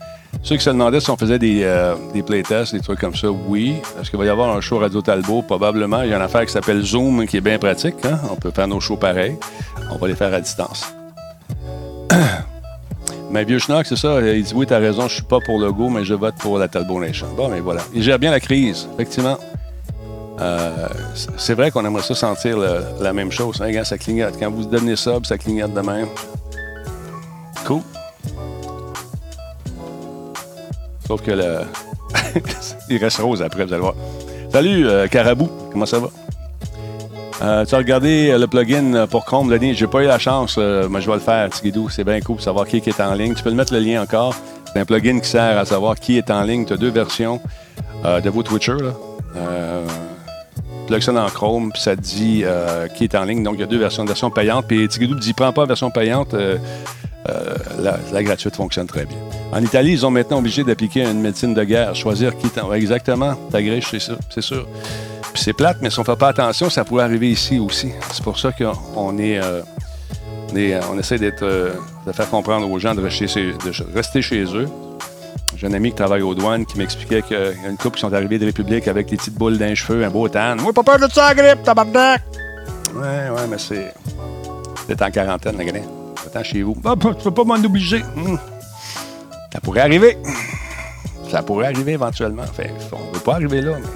Ceux 0.42 0.56
qui 0.56 0.62
se 0.62 0.70
demandaient 0.70 1.00
si 1.00 1.10
on 1.10 1.16
faisait 1.16 1.38
des, 1.38 1.62
euh, 1.62 1.94
playtests, 2.24 2.74
des 2.74 2.80
trucs 2.80 3.00
comme 3.00 3.14
ça, 3.14 3.30
oui. 3.30 3.76
Est-ce 4.00 4.10
qu'il 4.10 4.18
va 4.18 4.24
y 4.24 4.28
avoir 4.28 4.56
un 4.56 4.60
show 4.60 4.78
Radio 4.78 5.02
Talbot? 5.02 5.42
Probablement. 5.42 6.02
Il 6.02 6.10
y 6.10 6.12
a 6.12 6.16
une 6.16 6.22
affaire 6.22 6.46
qui 6.46 6.52
s'appelle 6.52 6.82
Zoom 6.82 7.26
qui 7.26 7.36
est 7.36 7.42
bien 7.42 7.58
pratique. 7.58 7.96
Hein? 8.04 8.18
On 8.30 8.36
peut 8.36 8.50
faire 8.50 8.68
nos 8.68 8.80
shows 8.80 8.96
pareils. 8.96 9.36
On 9.90 9.96
va 9.96 10.08
les 10.08 10.14
faire 10.14 10.32
à 10.32 10.40
distance. 10.40 10.94
mais 13.32 13.44
vieux 13.44 13.58
Schnock, 13.58 13.86
c'est 13.86 13.96
ça. 13.96 14.20
Il 14.20 14.44
dit 14.44 14.52
Oui, 14.54 14.66
t'as 14.66 14.78
raison, 14.78 15.08
je 15.08 15.14
suis 15.14 15.22
pas 15.22 15.40
pour 15.40 15.58
le 15.58 15.72
go, 15.72 15.88
mais 15.88 16.04
je 16.04 16.12
vote 16.12 16.34
pour 16.38 16.58
la 16.58 16.68
Talbot 16.68 17.00
Nation. 17.00 17.26
Bon, 17.34 17.48
mais 17.48 17.60
voilà. 17.60 17.80
Il 17.94 18.02
gère 18.02 18.18
bien 18.18 18.30
la 18.30 18.40
crise, 18.40 18.86
effectivement. 18.94 19.38
Euh, 20.40 20.88
c'est 21.38 21.54
vrai 21.54 21.70
qu'on 21.70 21.84
aimerait 21.84 22.02
ça 22.02 22.14
sentir 22.14 22.58
la 22.58 23.12
même 23.12 23.30
chose. 23.30 23.60
Hein, 23.62 23.72
quand 23.72 23.84
ça 23.84 23.96
clignote. 23.96 24.34
Quand 24.38 24.50
vous 24.50 24.64
donnez 24.64 24.96
ça, 24.96 25.18
ça 25.24 25.38
clignote 25.38 25.72
de 25.72 25.80
même. 25.80 26.08
Cool. 27.66 27.80
Sauf 31.06 31.22
que 31.22 31.30
le. 31.30 31.60
il 32.90 32.98
reste 32.98 33.18
rose 33.18 33.42
après, 33.42 33.64
vous 33.64 33.72
allez 33.72 33.82
voir. 33.82 33.94
Salut, 34.52 34.86
euh, 34.86 35.06
Carabou. 35.08 35.48
Comment 35.72 35.86
ça 35.86 35.98
va? 35.98 36.08
Euh, 37.40 37.64
tu 37.64 37.74
as 37.74 37.78
regardé 37.78 38.36
le 38.36 38.46
plugin 38.46 39.06
pour 39.06 39.24
Chrome, 39.24 39.48
Denis? 39.48 39.74
J'ai 39.74 39.86
pas 39.86 40.02
eu 40.02 40.06
la 40.06 40.18
chance, 40.18 40.58
mais 40.58 41.00
je 41.00 41.06
vais 41.06 41.16
le 41.16 41.20
faire, 41.20 41.48
Tigidou. 41.50 41.88
C'est 41.88 42.04
bien 42.04 42.20
cool 42.20 42.36
pour 42.36 42.44
savoir 42.44 42.66
qui 42.66 42.76
est 42.76 43.00
en 43.00 43.14
ligne. 43.14 43.34
Tu 43.34 43.42
peux 43.42 43.50
le 43.50 43.56
mettre 43.56 43.72
le 43.72 43.80
lien 43.80 44.02
encore. 44.02 44.34
C'est 44.72 44.80
un 44.80 44.84
plugin 44.84 45.20
qui 45.20 45.28
sert 45.28 45.58
à 45.58 45.64
savoir 45.64 45.98
qui 45.98 46.18
est 46.18 46.30
en 46.30 46.42
ligne. 46.42 46.64
Tu 46.64 46.72
as 46.72 46.76
deux 46.76 46.90
versions 46.90 47.40
de 48.04 48.28
vos 48.28 48.42
Twitcher. 48.42 48.76
Là 48.80 48.92
plug 50.86 51.02
ça 51.02 51.12
dans 51.12 51.26
Chrome, 51.28 51.72
puis 51.72 51.80
ça 51.80 51.96
te 51.96 52.00
dit 52.00 52.42
euh, 52.44 52.86
qui 52.88 53.04
est 53.04 53.14
en 53.14 53.24
ligne. 53.24 53.42
Donc, 53.42 53.54
il 53.54 53.60
y 53.60 53.64
a 53.64 53.66
deux 53.66 53.78
versions, 53.78 54.04
version 54.04 54.30
payante. 54.30 54.66
Puis 54.66 54.86
Tigidou 54.88 55.14
dit 55.14 55.32
prends 55.32 55.52
pas 55.52 55.64
version 55.64 55.90
payante, 55.90 56.34
euh, 56.34 56.58
euh, 57.28 57.56
la, 58.12 58.22
gratuite 58.22 58.56
fonctionne 58.56 58.86
très 58.86 59.04
bien. 59.04 59.16
En 59.52 59.62
Italie, 59.62 59.92
ils 59.92 60.06
ont 60.06 60.10
maintenant 60.10 60.38
obligé 60.38 60.64
d'appliquer 60.64 61.02
une 61.02 61.20
médecine 61.20 61.54
de 61.54 61.64
guerre, 61.64 61.94
choisir 61.94 62.36
qui 62.36 62.46
est 62.46 62.60
en. 62.60 62.72
Exactement, 62.72 63.34
ta 63.50 63.62
griche, 63.62 63.88
c'est 63.90 64.00
ça, 64.00 64.14
c'est 64.30 64.42
sûr. 64.42 64.66
Puis 65.32 65.42
c'est 65.42 65.52
plate, 65.52 65.78
mais 65.80 65.90
si 65.90 65.98
on 65.98 66.02
ne 66.02 66.06
fait 66.06 66.16
pas 66.16 66.28
attention, 66.28 66.68
ça 66.70 66.84
pourrait 66.84 67.04
arriver 67.04 67.30
ici 67.30 67.58
aussi. 67.58 67.90
C'est 68.12 68.22
pour 68.22 68.38
ça 68.38 68.52
qu'on 68.52 69.18
est, 69.18 69.40
on, 70.52 70.56
est, 70.56 70.80
on 70.90 70.98
essaie 70.98 71.18
d'être, 71.18 71.44
de 71.44 72.12
faire 72.12 72.28
comprendre 72.28 72.70
aux 72.70 72.78
gens 72.78 72.94
de 72.94 73.02
rester, 73.02 74.22
chez 74.22 74.44
eux. 74.44 74.68
J'ai 75.56 75.66
un 75.66 75.72
ami 75.74 75.90
qui 75.90 75.96
travaille 75.96 76.22
aux 76.22 76.34
douanes 76.34 76.66
qui 76.66 76.76
m'expliquait 76.76 77.22
qu'il 77.22 77.36
y 77.36 77.66
a 77.66 77.68
une 77.68 77.76
couple 77.76 77.96
qui 77.96 78.00
sont 78.00 78.12
arrivés 78.12 78.38
de 78.38 78.46
République 78.46 78.88
avec 78.88 79.08
des 79.08 79.16
petites 79.16 79.34
boules 79.34 79.58
d'un 79.58 79.74
cheveu, 79.74 80.04
un 80.04 80.10
beau 80.10 80.28
tan. 80.28 80.56
Moi, 80.56 80.72
pas 80.72 80.82
peur 80.82 80.98
de 80.98 81.12
ça, 81.12 81.34
grippe, 81.34 81.62
tabarnak! 81.62 82.22
Ouais, 82.94 83.30
ouais, 83.30 83.46
mais 83.48 83.58
c'est. 83.58 83.94
T'es 84.86 85.02
en 85.02 85.10
quarantaine, 85.10 85.56
la 85.56 85.64
graine. 85.64 85.86
Attends 86.26 86.42
chez 86.42 86.62
vous. 86.62 86.76
Ah, 86.84 86.94
tu 86.96 87.24
peux 87.24 87.30
pas 87.30 87.44
m'en 87.44 87.54
obliger. 87.54 88.02
Hmm. 88.16 88.36
Ça 89.52 89.60
pourrait 89.60 89.82
arriver. 89.82 90.18
Ça 91.30 91.42
pourrait 91.42 91.66
arriver 91.66 91.92
éventuellement. 91.92 92.42
Enfin, 92.42 92.64
on 92.92 93.08
ne 93.08 93.14
veut 93.14 93.20
pas 93.20 93.34
arriver 93.34 93.60
là, 93.60 93.76
mais 93.80 93.88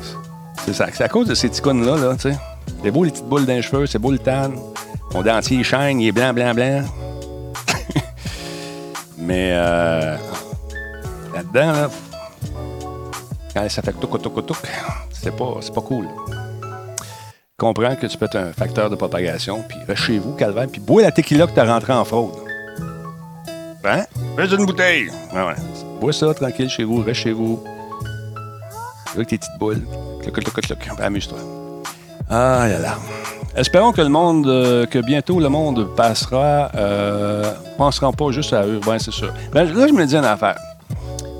c'est 0.72 1.02
à 1.02 1.08
cause 1.08 1.28
de 1.28 1.34
ces 1.34 1.48
ticounes-là, 1.48 1.96
là, 1.96 2.14
tu 2.14 2.30
sais. 2.30 2.38
C'est 2.82 2.90
beau 2.90 3.04
les 3.04 3.10
petites 3.10 3.26
boules 3.26 3.46
d'un 3.46 3.60
cheveu, 3.60 3.86
c'est 3.86 3.98
beau 3.98 4.10
le 4.10 4.18
tan. 4.18 4.50
Mon 5.14 5.22
dentier 5.22 5.58
il 5.58 5.64
shine, 5.64 6.00
il 6.00 6.08
est 6.08 6.12
blanc, 6.12 6.32
blanc, 6.32 6.54
blanc. 6.54 6.82
mais 9.18 9.50
euh, 9.52 10.16
là-dedans, 11.34 11.72
là, 11.72 11.90
quand 13.54 13.68
ça 13.68 13.82
fait 13.82 13.92
touk, 13.92 14.20
touk, 14.20 14.46
touk, 14.46 14.58
c'est 15.12 15.34
pas, 15.34 15.58
pas 15.74 15.80
cool. 15.80 16.06
Comprends 17.56 17.96
que 17.96 18.06
tu 18.06 18.18
peux 18.18 18.26
être 18.26 18.36
un 18.36 18.52
facteur 18.52 18.90
de 18.90 18.96
propagation, 18.96 19.64
puis 19.66 19.78
reste 19.88 20.02
chez 20.02 20.18
vous, 20.18 20.32
calvaire, 20.32 20.66
puis 20.70 20.80
bois 20.80 21.02
la 21.02 21.10
tequila 21.10 21.46
que 21.46 21.52
tu 21.52 21.60
as 21.60 21.64
rentré 21.64 21.92
en 21.92 22.04
fraude. 22.04 22.34
Hein? 23.84 24.04
Fais 24.36 24.46
une 24.46 24.66
bouteille. 24.66 25.10
Ah 25.32 25.46
ouais. 25.46 25.54
Bois 26.00 26.12
ça 26.12 26.34
tranquille 26.34 26.68
chez 26.68 26.84
vous, 26.84 27.02
reste 27.02 27.20
chez 27.20 27.32
vous. 27.32 27.62
Avec 29.14 29.28
tes 29.28 29.38
petites 29.38 29.58
boules. 29.58 29.82
Amuse-toi. 31.00 31.38
Ah 32.28 32.66
là 32.68 32.78
là. 32.78 32.96
Espérons 33.56 33.92
que 33.92 34.02
le 34.02 34.10
monde, 34.10 34.46
euh, 34.48 34.84
que 34.84 34.98
bientôt 34.98 35.40
le 35.40 35.48
monde 35.48 35.88
passera, 35.96 36.70
euh, 36.74 37.54
pensera 37.78 38.12
pas 38.12 38.30
juste 38.30 38.52
à 38.52 38.66
eux. 38.66 38.80
Ben, 38.84 38.98
c'est 38.98 39.12
sûr. 39.12 39.32
Ben, 39.50 39.64
là, 39.72 39.86
je 39.86 39.92
me 39.94 40.04
dis 40.04 40.14
une 40.14 40.26
affaire. 40.26 40.58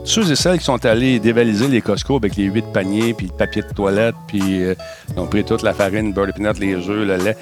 Ceux 0.05 0.31
et 0.31 0.37
celles 0.37 0.59
qui 0.59 0.64
sont 0.64 0.83
allés 0.87 1.19
dévaliser 1.19 1.69
les 1.69 1.83
Costco 1.83 2.16
avec 2.16 2.37
les 2.37 2.45
huit 2.45 2.64
paniers, 2.73 3.12
puis 3.12 3.26
le 3.26 3.33
papier 3.33 3.61
de 3.61 3.69
toilette, 3.75 4.14
puis 4.28 4.62
euh, 4.62 4.75
ils 5.12 5.21
ont 5.21 5.26
pris 5.26 5.45
toute 5.45 5.62
la 5.62 5.75
farine, 5.75 6.07
le 6.07 6.12
beurre 6.12 6.28
de 6.28 6.33
pinot, 6.33 6.52
les 6.59 6.76
œufs, 6.76 7.07
le 7.07 7.16
lait, 7.16 7.37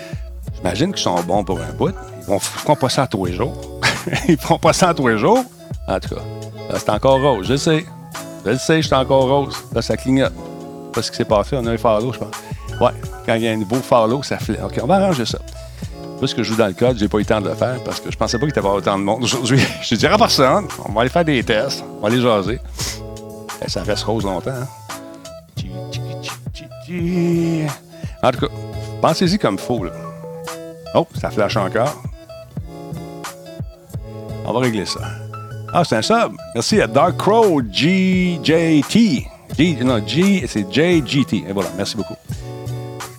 j'imagine 0.56 0.92
qu'ils 0.92 1.02
sont 1.02 1.22
bons 1.22 1.44
pour 1.44 1.60
un 1.60 1.72
bout. 1.74 1.94
Ils 2.26 2.34
ne 2.34 2.38
feront 2.38 2.74
pas 2.74 2.88
ça 2.88 3.06
tous 3.06 3.26
les 3.26 3.34
jours. 3.34 3.54
ils 4.28 4.38
feront 4.38 4.58
pas 4.58 4.72
ça 4.72 4.92
tous 4.96 5.06
les 5.06 5.18
jours. 5.18 5.44
En 5.86 6.00
tout 6.00 6.16
cas, 6.16 6.22
c'est 6.78 6.90
encore 6.90 7.20
rose, 7.20 7.46
je 7.46 7.56
sais. 7.56 7.84
Je 8.44 8.50
le 8.50 8.58
sais, 8.58 8.82
je 8.82 8.86
suis 8.86 8.96
encore 8.96 9.28
rose. 9.28 9.54
Là, 9.72 9.82
ça 9.82 9.96
clignote. 9.96 10.32
Pas 10.94 11.02
ce 11.02 11.10
qui 11.10 11.16
s'est 11.16 11.24
passé. 11.24 11.56
On 11.56 11.66
a 11.66 11.72
un 11.72 11.78
follow, 11.78 12.12
je 12.12 12.18
pense. 12.18 12.34
Ouais, 12.80 12.92
quand 13.26 13.34
il 13.34 13.42
y 13.42 13.48
a 13.48 13.52
un 13.52 13.56
nouveau 13.56 13.76
follow, 13.76 14.22
ça 14.22 14.38
fait. 14.38 14.60
OK, 14.62 14.78
on 14.82 14.86
va 14.86 14.96
arranger 14.96 15.26
ça. 15.26 15.38
Parce 16.20 16.32
que 16.32 16.42
je 16.42 16.50
joue 16.50 16.56
dans 16.56 16.66
le 16.66 16.72
code, 16.72 16.96
j'ai 16.98 17.08
pas 17.08 17.18
eu 17.18 17.20
le 17.20 17.26
temps 17.26 17.40
de 17.40 17.48
le 17.48 17.54
faire 17.54 17.82
parce 17.84 18.00
que 18.00 18.10
je 18.10 18.16
pensais 18.16 18.38
pas 18.38 18.46
qu'il 18.46 18.54
y 18.54 18.58
avait 18.58 18.68
autant 18.68 18.98
de 18.98 19.02
monde 19.02 19.24
aujourd'hui. 19.24 19.60
je 19.82 19.94
dirais 19.96 20.14
à 20.14 20.18
personne. 20.18 20.66
On 20.84 20.92
va 20.92 21.02
aller 21.02 21.10
faire 21.10 21.24
des 21.24 21.42
tests. 21.42 21.84
On 21.98 22.00
va 22.00 22.08
aller 22.08 22.20
jaser. 22.20 22.60
Et 23.64 23.68
ça 23.68 23.82
reste 23.82 24.04
rose 24.04 24.24
longtemps. 24.24 24.50
Hein? 24.50 24.68
En 28.22 28.30
tout 28.30 28.40
cas, 28.40 28.52
pensez-y 29.00 29.38
comme 29.38 29.58
faux. 29.58 29.84
Là. 29.84 29.92
Oh, 30.94 31.06
ça 31.20 31.30
flash 31.30 31.56
encore. 31.56 32.02
On 34.46 34.52
va 34.52 34.60
régler 34.60 34.86
ça. 34.86 35.00
Ah, 35.72 35.82
c'est 35.84 35.96
un 35.96 36.02
sub. 36.02 36.36
Merci 36.54 36.80
à 36.80 36.86
Dark 36.86 37.16
Crow 37.16 37.60
GJT. 37.62 39.26
G, 39.58 39.76
non, 39.82 40.02
G, 40.06 40.44
c'est 40.48 40.66
JGT. 40.70 41.44
Et 41.48 41.52
voilà, 41.52 41.70
merci 41.76 41.96
beaucoup. 41.96 42.16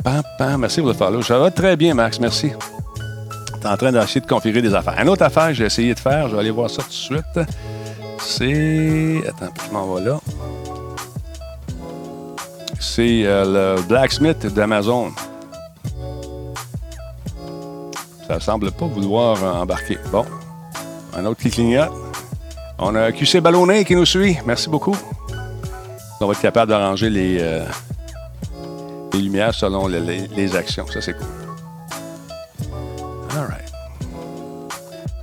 Pam, 0.03 0.21
pam, 0.37 0.61
merci 0.61 0.79
pour 0.79 0.89
le 0.89 0.93
follow. 0.93 1.21
Ça 1.21 1.39
va 1.39 1.51
très 1.51 1.75
bien, 1.75 1.93
Max, 1.93 2.19
merci. 2.19 2.51
Tu 3.61 3.67
es 3.67 3.71
en 3.71 3.77
train 3.77 3.91
d'essayer 3.91 4.21
de 4.21 4.27
configurer 4.27 4.61
des 4.61 4.73
affaires. 4.73 4.99
Une 5.01 5.09
autre 5.09 5.23
affaire 5.23 5.47
que 5.47 5.53
j'ai 5.53 5.65
essayé 5.65 5.93
de 5.93 5.99
faire, 5.99 6.29
je 6.29 6.35
vais 6.35 6.41
aller 6.41 6.51
voir 6.51 6.69
ça 6.69 6.83
tout 6.83 6.89
de 6.89 6.93
suite. 6.93 7.39
C'est. 8.19 9.23
Attends, 9.27 9.53
je 9.67 9.73
m'en 9.73 9.95
vais 9.95 10.05
là. 10.05 10.19
C'est 12.79 13.25
euh, 13.25 13.75
le 13.75 13.81
Blacksmith 13.83 14.45
d'Amazon. 14.53 15.11
Ça 18.27 18.39
semble 18.39 18.71
pas 18.71 18.85
vouloir 18.85 19.43
embarquer. 19.61 19.97
Bon. 20.11 20.25
Un 21.15 21.25
autre 21.25 21.41
qui 21.41 21.49
clignote. 21.49 21.91
On 22.77 22.93
a 22.95 23.11
QC 23.11 23.39
Ballonné 23.39 23.85
qui 23.85 23.95
nous 23.95 24.05
suit. 24.05 24.37
Merci 24.45 24.69
beaucoup. 24.69 24.95
On 26.21 26.27
va 26.27 26.33
être 26.33 26.41
capable 26.41 26.71
d'arranger 26.71 27.09
les, 27.09 27.37
euh, 27.41 27.65
les, 29.13 29.21
lumières 29.21 29.53
selon 29.53 29.87
les, 29.87 30.55
actions. 30.55 30.87
Ça, 30.87 31.01
c'est 31.01 31.13
cool. 31.13 31.27
All 33.31 33.47
right. 33.47 33.71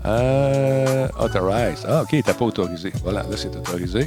Euh, 0.05 1.09
authorize. 1.18 1.87
Ah, 1.88 2.02
OK, 2.02 2.12
il 2.12 2.22
pas 2.22 2.44
autorisé. 2.44 2.92
Voilà, 3.02 3.22
là, 3.22 3.37
c'est 3.37 3.55
autorisé. 3.57 4.07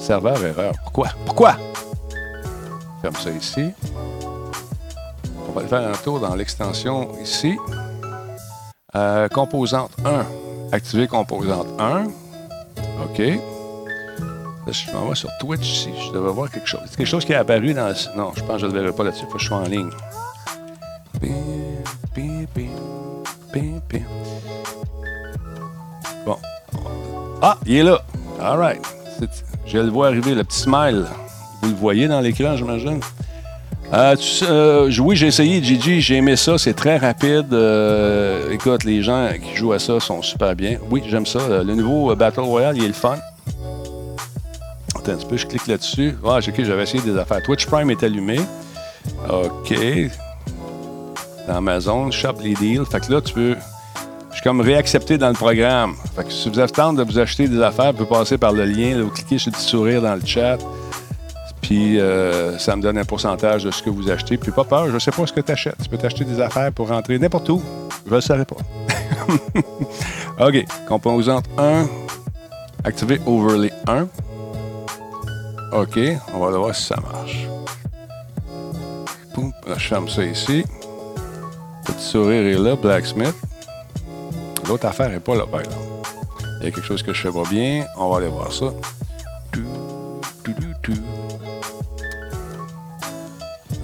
Serveur 0.00 0.42
erreur. 0.44 0.74
Pourquoi? 0.84 1.08
Pourquoi? 1.26 1.56
Ferme 3.02 3.16
ça 3.16 3.30
ici. 3.30 3.72
On 5.48 5.52
va 5.52 5.66
faire 5.66 5.88
un 5.88 5.96
tour 6.04 6.20
dans 6.20 6.34
l'extension 6.34 7.10
ici. 7.20 7.56
Euh, 8.94 9.28
composante 9.28 9.90
1. 10.04 10.24
Activer 10.72 11.08
composante 11.08 11.66
1. 11.78 12.04
OK. 13.04 13.51
Je 14.66 14.92
m'en 14.92 15.08
vais 15.08 15.14
sur 15.14 15.30
Twitch 15.40 15.66
ici. 15.66 15.90
Je 16.06 16.12
devrais 16.12 16.32
voir 16.32 16.50
quelque 16.50 16.68
chose. 16.68 16.80
Quelque 16.96 17.06
chose 17.06 17.24
qui 17.24 17.32
est 17.32 17.36
apparu 17.36 17.74
dans... 17.74 17.92
Non, 18.16 18.32
je 18.34 18.42
pense 18.42 18.54
que 18.54 18.58
je 18.58 18.66
ne 18.66 18.72
le 18.72 18.80
verrai 18.80 18.92
pas 18.94 19.04
là-dessus. 19.04 19.24
Faut 19.26 19.36
que 19.36 19.42
je 19.42 19.48
sois 19.48 19.58
en 19.58 19.64
ligne. 19.64 19.90
Bon. 26.24 26.36
Ah, 27.42 27.58
il 27.66 27.76
est 27.76 27.82
là. 27.82 28.00
All 28.40 28.58
right. 28.58 28.80
Je 29.66 29.78
le 29.78 29.90
vois 29.90 30.08
arriver, 30.08 30.34
le 30.34 30.44
petit 30.44 30.60
smile. 30.60 31.06
Vous 31.62 31.70
le 31.70 31.74
voyez 31.74 32.08
dans 32.08 32.20
l'écran, 32.20 32.56
j'imagine. 32.56 33.00
Euh, 33.92 34.16
euh, 34.44 34.90
oui, 35.00 35.16
j'ai 35.16 35.26
essayé, 35.26 35.62
Gigi, 35.62 36.00
j'ai 36.00 36.16
aimé 36.16 36.34
ça, 36.36 36.56
c'est 36.56 36.72
très 36.72 36.96
rapide. 36.96 37.52
Euh, 37.52 38.50
écoute, 38.50 38.84
les 38.84 39.02
gens 39.02 39.28
qui 39.42 39.54
jouent 39.54 39.74
à 39.74 39.78
ça 39.78 40.00
sont 40.00 40.22
super 40.22 40.56
bien. 40.56 40.78
Oui, 40.90 41.02
j'aime 41.06 41.26
ça. 41.26 41.62
Le 41.62 41.74
nouveau 41.74 42.14
Battle 42.16 42.40
Royale, 42.40 42.76
il 42.78 42.84
est 42.84 42.88
le 42.88 42.94
fun. 42.94 43.16
Attends 45.02 45.12
un 45.12 45.16
petit 45.16 45.26
peu, 45.26 45.36
je 45.36 45.46
clique 45.46 45.66
là-dessus. 45.66 46.14
Ah, 46.24 46.38
ok, 46.38 46.62
j'avais 46.62 46.84
essayé 46.84 47.02
des 47.02 47.18
affaires. 47.18 47.42
Twitch 47.42 47.66
Prime 47.66 47.90
est 47.90 48.02
allumé. 48.04 48.38
OK. 49.28 49.74
Dans 51.48 51.56
Amazon, 51.56 52.10
shop 52.12 52.34
les 52.40 52.54
deals. 52.54 52.84
Fait 52.86 53.00
que 53.00 53.12
là, 53.12 53.20
tu 53.20 53.34
peux. 53.34 53.56
Je 54.30 54.36
suis 54.36 54.42
comme 54.44 54.60
réaccepté 54.60 55.18
dans 55.18 55.28
le 55.28 55.34
programme. 55.34 55.94
Fait 56.14 56.24
que 56.24 56.32
si 56.32 56.48
vous 56.48 56.58
avez 56.58 56.70
de 56.70 57.02
vous 57.02 57.18
acheter 57.18 57.48
des 57.48 57.60
affaires, 57.60 57.92
vous 57.92 58.04
pouvez 58.04 58.18
passer 58.20 58.38
par 58.38 58.52
le 58.52 58.64
lien, 58.64 59.02
vous 59.02 59.10
cliquez 59.10 59.38
sur 59.38 59.50
le 59.50 59.56
petit 59.56 59.66
sourire 59.66 60.02
dans 60.02 60.14
le 60.14 60.24
chat. 60.24 60.58
Puis 61.60 61.98
euh, 61.98 62.56
ça 62.58 62.76
me 62.76 62.82
donne 62.82 62.98
un 62.98 63.04
pourcentage 63.04 63.64
de 63.64 63.72
ce 63.72 63.82
que 63.82 63.90
vous 63.90 64.08
achetez. 64.08 64.36
Puis 64.36 64.52
pas 64.52 64.64
peur, 64.64 64.86
je 64.86 64.94
ne 64.94 64.98
sais 65.00 65.10
pas 65.10 65.26
ce 65.26 65.32
que 65.32 65.40
tu 65.40 65.50
achètes. 65.50 65.76
Tu 65.82 65.88
peux 65.88 65.98
t'acheter 65.98 66.24
des 66.24 66.40
affaires 66.40 66.70
pour 66.72 66.88
rentrer 66.88 67.18
n'importe 67.18 67.48
où. 67.48 67.60
Je 68.06 68.10
ne 68.10 68.14
le 68.16 68.20
savais 68.20 68.44
pas. 68.44 68.56
OK. 70.46 70.64
Composante 70.88 71.46
1. 71.58 71.86
Activer 72.84 73.20
Overlay 73.26 73.72
1. 73.88 74.06
OK. 75.72 75.98
On 76.34 76.38
va 76.38 76.50
voir 76.50 76.74
si 76.74 76.84
ça 76.84 76.96
marche. 77.00 77.46
Poum. 79.34 79.52
je 79.66 79.88
ferme 79.88 80.08
ça 80.08 80.24
ici. 80.24 80.64
Petit 81.84 82.04
sourire 82.04 82.46
est 82.46 82.62
là, 82.62 82.76
Blacksmith. 82.76 83.34
L'autre 84.68 84.86
affaire 84.86 85.08
n'est 85.08 85.20
pas 85.20 85.34
là, 85.34 85.46
par 85.46 85.60
exemple. 85.60 85.82
Il 86.60 86.66
y 86.66 86.68
a 86.68 86.70
quelque 86.70 86.86
chose 86.86 87.02
que 87.02 87.12
je 87.12 87.22
fais 87.22 87.32
pas 87.32 87.48
bien. 87.48 87.86
On 87.96 88.10
va 88.10 88.18
aller 88.18 88.28
voir 88.28 88.52
ça. 88.52 88.66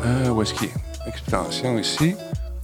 Euh, 0.05 0.29
où 0.29 0.43
est-ce 0.43 0.55
qu'il 0.55 0.69
est? 0.69 0.75
Extension 1.07 1.79
ici. 1.79 2.15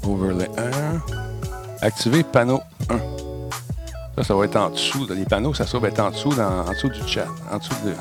Overlay 0.06 0.48
1. 0.56 1.82
Activer 1.82 2.22
panneau 2.22 2.60
1. 2.90 2.98
Ça, 4.16 4.24
ça 4.24 4.34
va 4.34 4.44
être 4.44 4.56
en 4.56 4.70
dessous. 4.70 5.06
Les 5.10 5.24
panneaux, 5.24 5.54
ça, 5.54 5.64
va 5.78 5.88
être 5.88 6.00
en 6.00 6.10
dessous, 6.10 6.32
en 6.38 6.70
dessous 6.70 6.88
du 6.90 7.08
chat. 7.08 7.26
En 7.50 7.58
dessous 7.58 7.74
de. 7.84 7.94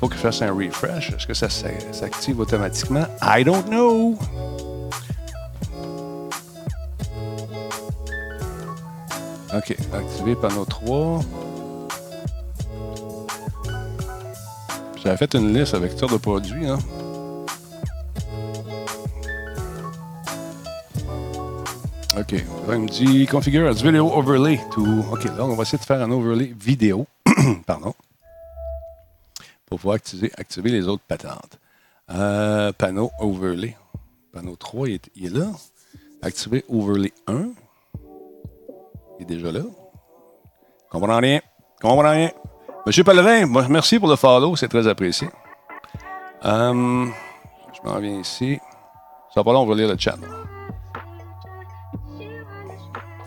Faut 0.00 0.08
que 0.08 0.14
je 0.14 0.20
fasse 0.20 0.42
un 0.42 0.52
refresh? 0.52 1.12
Est-ce 1.12 1.26
que 1.26 1.34
ça 1.34 1.48
s'active 1.48 2.38
automatiquement? 2.38 3.06
I 3.20 3.42
don't 3.42 3.66
know. 3.66 4.16
OK. 9.54 9.76
Activer 9.92 10.36
panneau 10.36 10.64
3. 10.64 11.20
J'avais 15.02 15.16
fait 15.16 15.34
une 15.34 15.52
liste 15.52 15.74
avec 15.74 15.96
toutes 15.96 16.12
de 16.12 16.16
produits. 16.18 16.68
Hein? 16.68 16.78
OK. 22.16 22.32
Là, 22.32 22.74
il 22.74 22.80
me 22.80 22.88
dit 22.88 23.26
configure 23.26 23.68
as 23.68 23.82
video 23.82 24.12
overlay. 24.12 24.60
OK, 24.76 25.24
là, 25.24 25.44
on 25.44 25.54
va 25.54 25.62
essayer 25.62 25.78
de 25.78 25.84
faire 25.84 26.02
un 26.02 26.10
overlay 26.10 26.52
vidéo. 26.56 27.06
Pardon. 27.66 27.94
Pour 29.68 29.78
pouvoir 29.78 29.96
activer, 29.96 30.30
activer 30.36 30.70
les 30.70 30.88
autres 30.88 31.02
patentes. 31.06 31.58
Euh, 32.10 32.72
panneau 32.72 33.10
overlay. 33.20 33.76
Panneau 34.32 34.56
3, 34.56 34.88
il 34.88 34.94
est, 34.94 35.10
est, 35.24 35.30
là. 35.30 35.46
Activer 36.22 36.64
overlay 36.68 37.12
1. 37.26 37.48
Il 39.18 39.22
est 39.22 39.24
déjà 39.26 39.52
là. 39.52 39.60
Comprends 40.90 41.18
rien. 41.18 41.40
Comprends 41.80 42.10
rien. 42.10 42.30
Monsieur 42.86 43.04
Pellerin, 43.04 43.46
merci 43.68 43.98
pour 43.98 44.08
le 44.08 44.16
follow, 44.16 44.56
c'est 44.56 44.68
très 44.68 44.86
apprécié. 44.86 45.28
Euh, 46.44 47.06
je 47.74 47.88
m'en 47.88 47.98
viens 47.98 48.20
ici. 48.20 48.58
Ça 49.34 49.42
va 49.42 49.44
pas 49.44 49.58
on 49.58 49.66
va 49.66 49.74
lire 49.74 49.88
le 49.88 49.98
chat. 49.98 50.16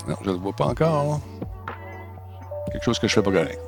Non, 0.07 0.15
je 0.21 0.29
ne 0.29 0.33
le 0.33 0.39
vois 0.39 0.53
pas 0.53 0.65
encore. 0.65 1.21
Quelque 2.71 2.83
chose 2.83 2.99
que 2.99 3.07
je 3.07 3.13
fais 3.13 3.21
pas 3.21 3.31
correct. 3.31 3.59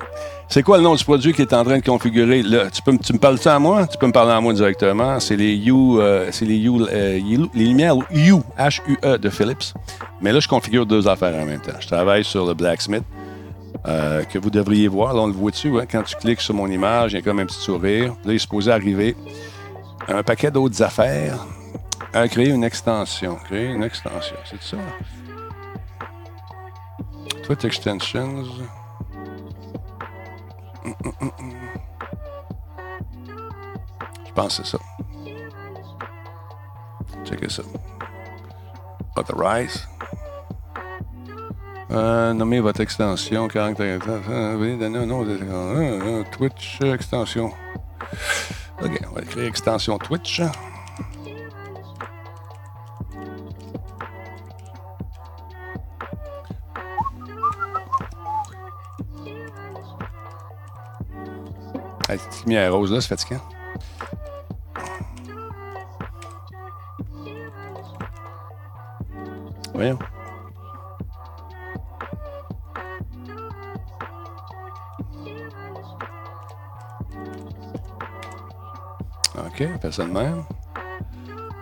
C'est 0.48 0.62
quoi 0.62 0.76
le 0.78 0.82
nom 0.82 0.94
du 0.94 1.04
produit 1.04 1.32
qui 1.32 1.42
est 1.42 1.52
en 1.52 1.64
train 1.64 1.78
de 1.78 1.84
configurer? 1.84 2.42
Tu, 2.72 2.82
peux, 2.82 2.96
tu 2.98 3.12
me 3.12 3.18
parles 3.18 3.38
ça 3.38 3.56
à 3.56 3.58
moi? 3.58 3.86
Tu 3.86 3.98
peux 3.98 4.06
me 4.06 4.12
parler 4.12 4.32
à 4.32 4.40
moi 4.40 4.52
directement. 4.52 5.20
C'est 5.20 5.36
les 5.36 5.62
euh, 5.68 6.28
c'est 6.30 6.44
les, 6.44 6.66
euh, 6.68 7.20
les 7.54 7.64
lumières 7.64 7.96
U, 8.10 8.34
H-U-E 8.58 9.18
de 9.18 9.30
Philips. 9.30 9.74
Mais 10.20 10.32
là, 10.32 10.40
je 10.40 10.48
configure 10.48 10.86
deux 10.86 11.06
affaires 11.08 11.34
en 11.34 11.44
même 11.44 11.60
temps. 11.60 11.78
Je 11.80 11.86
travaille 11.86 12.24
sur 12.24 12.46
le 12.46 12.54
Blacksmith, 12.54 13.04
euh, 13.86 14.22
que 14.24 14.38
vous 14.38 14.50
devriez 14.50 14.88
voir. 14.88 15.12
Là, 15.12 15.20
on 15.20 15.26
le 15.26 15.32
voit 15.32 15.50
dessus. 15.50 15.78
Hein? 15.78 15.84
Quand 15.90 16.02
tu 16.02 16.16
cliques 16.16 16.40
sur 16.40 16.54
mon 16.54 16.68
image, 16.68 17.12
il 17.12 17.16
y 17.16 17.18
a 17.18 17.22
comme 17.22 17.40
un 17.40 17.46
petit 17.46 17.60
sourire. 17.60 18.08
Là, 18.24 18.32
il 18.32 18.34
est 18.34 18.38
supposé 18.38 18.70
arriver 18.70 19.16
un 20.08 20.22
paquet 20.22 20.50
d'autres 20.50 20.82
affaires 20.82 21.46
à 22.12 22.28
créer 22.28 22.50
une 22.50 22.64
extension. 22.64 23.36
Créer 23.44 23.66
une 23.66 23.82
extension, 23.82 24.36
c'est 24.44 24.62
ça? 24.62 24.76
Twitch 27.42 27.64
extensions. 27.64 28.44
Je 34.26 34.32
pense 34.34 34.58
que 34.58 34.64
c'est 34.64 34.70
ça. 34.76 34.78
Checkez 37.24 37.48
ça. 37.48 37.62
Authorize. 39.16 39.88
Euh, 41.90 42.32
nommez 42.32 42.60
votre 42.60 42.80
extension, 42.80 43.46
caractère. 43.48 44.00
Un 44.28 44.56
nom 45.06 45.24
de 45.24 46.30
Twitch 46.30 46.80
extension. 46.80 47.52
OK, 48.82 49.00
on 49.10 49.14
va 49.14 49.22
écrire 49.22 49.46
extension 49.46 49.98
Twitch. 49.98 50.42
La 62.08 62.16
petite 62.16 62.44
lumière 62.44 62.72
rose, 62.74 62.92
là, 62.92 63.00
c'est 63.00 63.08
fatigant. 63.08 63.40
Voyons. 69.72 69.98
OK, 79.36 79.68
on 79.74 79.78
fait 79.78 79.92
même. 80.06 80.44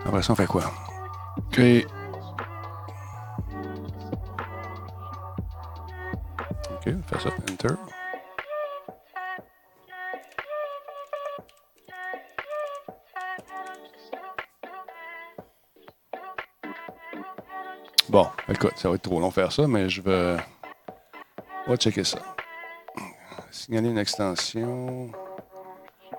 Après 0.05 0.23
ça, 0.23 0.33
on 0.33 0.37
fait 0.37 0.47
quoi? 0.47 0.65
OK. 1.37 1.61
OK, 6.71 6.87
on 6.87 7.03
fait 7.03 7.21
ça. 7.21 7.31
Enter. 7.51 7.75
Écoute, 18.53 18.73
ça 18.77 18.89
va 18.89 18.95
être 18.95 19.03
trop 19.03 19.21
long 19.21 19.31
faire 19.31 19.53
ça, 19.53 19.67
mais 19.67 19.89
je 19.89 20.01
vais. 20.03 20.37
On 21.67 21.71
va 21.71 21.77
checker 21.77 22.05
ça. 22.05 22.19
Signaler 23.51 23.89
une 23.89 23.99
extension. 23.99 25.11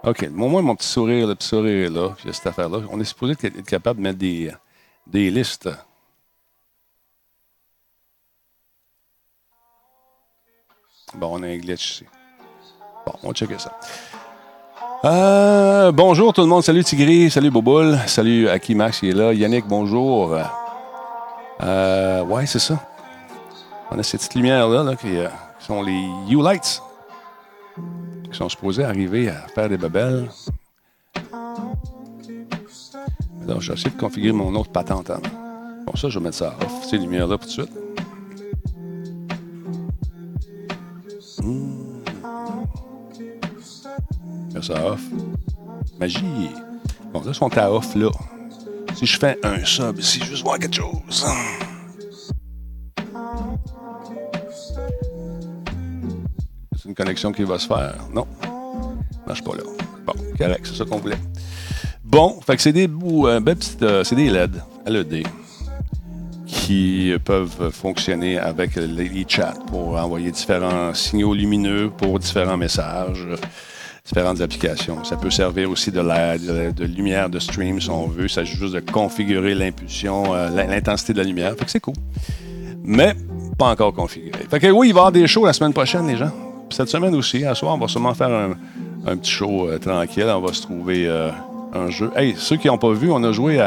OK. 0.03 0.23
Au 0.23 0.47
moins, 0.47 0.61
mon 0.61 0.75
petit 0.75 0.87
sourire, 0.87 1.27
le 1.27 1.35
petit 1.35 1.47
sourire 1.47 1.87
est 1.87 1.89
là, 1.89 2.09
puis 2.17 2.33
cette 2.33 2.47
affaire-là. 2.47 2.79
On 2.91 2.99
est 2.99 3.05
supposé 3.05 3.33
être 3.33 3.61
capable 3.63 3.99
de 3.99 4.03
mettre 4.03 4.19
des, 4.19 4.51
des 5.07 5.29
listes. 5.31 5.69
Bon, 11.15 11.39
on 11.39 11.43
a 11.43 11.47
un 11.47 11.57
glitch 11.57 11.91
ici. 11.91 12.05
Bon, 13.05 13.13
on 13.23 13.27
va 13.27 13.33
checker 13.33 13.59
ça. 13.59 13.77
Euh, 15.05 15.91
bonjour 15.91 16.33
tout 16.33 16.41
le 16.41 16.47
monde. 16.47 16.63
Salut 16.63 16.83
Tigri. 16.83 17.29
Salut 17.29 17.51
Boboul. 17.51 17.97
Salut 18.07 18.47
Akimax 18.47 18.99
qui 18.99 19.09
est 19.09 19.13
là. 19.13 19.33
Yannick, 19.33 19.65
bonjour. 19.67 20.37
Euh, 21.63 22.23
ouais, 22.23 22.45
c'est 22.45 22.59
ça. 22.59 22.79
On 23.89 23.97
a 23.97 24.03
ces 24.03 24.17
petites 24.17 24.35
lumières-là 24.35 24.79
euh, 24.81 24.95
qui, 24.95 25.65
sont 25.65 25.81
les 25.81 26.09
U-Lights 26.29 26.81
qui 28.29 28.37
sont 28.37 28.49
supposés 28.49 28.83
arriver 28.83 29.29
à 29.29 29.47
faire 29.53 29.69
des 29.69 29.77
babelles. 29.77 30.29
Je 33.47 33.67
vais 33.67 33.73
essayer 33.73 33.91
de 33.91 33.99
configurer 33.99 34.33
mon 34.33 34.53
autre 34.55 34.71
patente. 34.71 35.09
Hein. 35.09 35.21
Bon, 35.85 35.95
ça, 35.95 36.09
je 36.09 36.17
vais 36.17 36.25
mettre 36.25 36.37
ça 36.37 36.55
off, 36.61 36.85
ces 36.85 36.97
lumières-là, 36.97 37.37
tout 37.37 37.45
de 37.45 37.51
suite. 37.51 37.71
Mmh. 41.43 41.93
Ça 44.61 44.85
off. 44.85 45.01
Magie. 45.99 46.49
Bon, 47.13 47.19
là, 47.19 47.27
ils 47.27 47.35
sont 47.35 47.57
à 47.57 47.71
off, 47.71 47.95
là. 47.95 48.09
Si 48.95 49.05
je 49.05 49.17
fais 49.17 49.37
un 49.43 49.63
sub 49.65 49.99
ici, 49.99 50.19
je 50.19 50.25
juste 50.25 50.43
voir 50.43 50.59
quelque 50.59 50.75
chose. 50.75 51.25
C'est 56.77 56.89
une 56.89 56.95
connexion 56.95 57.31
qui 57.31 57.43
va 57.43 57.57
se 57.57 57.67
faire. 57.67 57.95
Non. 58.13 58.27
Marche 59.25 59.43
pas 59.43 59.55
là. 59.55 59.63
Bon, 60.05 60.13
correct, 60.37 60.65
c'est 60.65 60.75
ça 60.75 60.85
qu'on 60.85 60.97
voulait. 60.97 61.17
Bon, 62.03 62.39
fait 62.41 62.55
que 62.55 62.61
c'est 62.61 62.73
des 62.73 62.87
bouts, 62.87 63.27
euh, 63.27 63.41
euh, 63.81 64.03
c'est 64.03 64.15
des 64.15 64.29
LED, 64.29 64.61
LED, 64.85 65.25
qui 66.45 67.13
peuvent 67.23 67.71
fonctionner 67.71 68.37
avec 68.37 68.75
les 68.75 69.25
chats 69.27 69.53
pour 69.67 69.95
envoyer 69.95 70.29
différents 70.29 70.93
signaux 70.93 71.33
lumineux 71.33 71.89
pour 71.89 72.19
différents 72.19 72.57
messages 72.57 73.27
différentes 74.05 74.41
applications. 74.41 75.03
Ça 75.05 75.15
peut 75.15 75.31
servir 75.31 75.69
aussi 75.69 75.89
de, 75.89 76.01
la, 76.01 76.37
de, 76.37 76.83
lumière 76.83 77.29
de 77.29 77.39
stream 77.39 77.79
si 77.79 77.89
on 77.89 78.07
veut. 78.07 78.23
Il 78.23 78.29
s'agit 78.29 78.55
juste 78.55 78.73
de 78.73 78.81
configurer 78.81 79.55
l'impulsion, 79.55 80.33
euh, 80.33 80.49
l'intensité 80.49 81.13
de 81.13 81.19
la 81.19 81.23
lumière. 81.23 81.55
Fait 81.57 81.65
que 81.65 81.71
c'est 81.71 81.79
cool. 81.79 81.93
Mais 82.83 83.13
pas 83.57 83.67
encore 83.67 83.93
configuré. 83.93 84.45
Fait 84.49 84.59
que 84.59 84.67
oui, 84.67 84.89
il 84.89 84.93
va 84.93 84.97
y 84.97 84.99
avoir 84.99 85.11
des 85.13 85.25
shows 85.25 85.45
la 85.45 85.53
semaine 85.53 85.71
prochaine, 85.71 86.07
les 86.07 86.17
gens. 86.17 86.31
cette 86.69 86.89
semaine 86.89 87.15
aussi, 87.15 87.45
à 87.45 87.55
soir, 87.55 87.75
on 87.75 87.77
va 87.77 87.87
sûrement 87.87 88.13
faire 88.13 88.29
un, 89.07 89.15
petit 89.15 89.31
show 89.31 89.69
euh, 89.69 89.77
tranquille. 89.79 90.27
On 90.27 90.41
va 90.41 90.51
se 90.51 90.63
trouver 90.63 91.07
euh, 91.07 91.29
un 91.73 91.89
jeu. 91.89 92.11
Hey, 92.17 92.35
ceux 92.37 92.57
qui 92.57 92.67
n'ont 92.67 92.77
pas 92.77 92.91
vu, 92.91 93.09
on 93.09 93.23
a 93.23 93.31
joué 93.31 93.61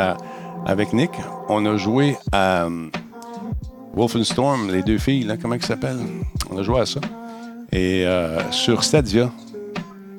avec 0.66 0.92
Nick. 0.92 1.12
On 1.48 1.64
a 1.64 1.78
joué 1.78 2.18
à 2.30 2.68
Wolfenstorm, 3.94 4.70
les 4.70 4.82
deux 4.82 4.98
filles, 4.98 5.24
là, 5.24 5.38
comment 5.38 5.54
ils 5.54 5.64
s'appellent? 5.64 6.04
On 6.50 6.58
a 6.58 6.62
joué 6.62 6.80
à 6.80 6.86
ça. 6.86 7.00
Et 7.72 8.06
sur 8.50 8.84
Stadia, 8.84 9.30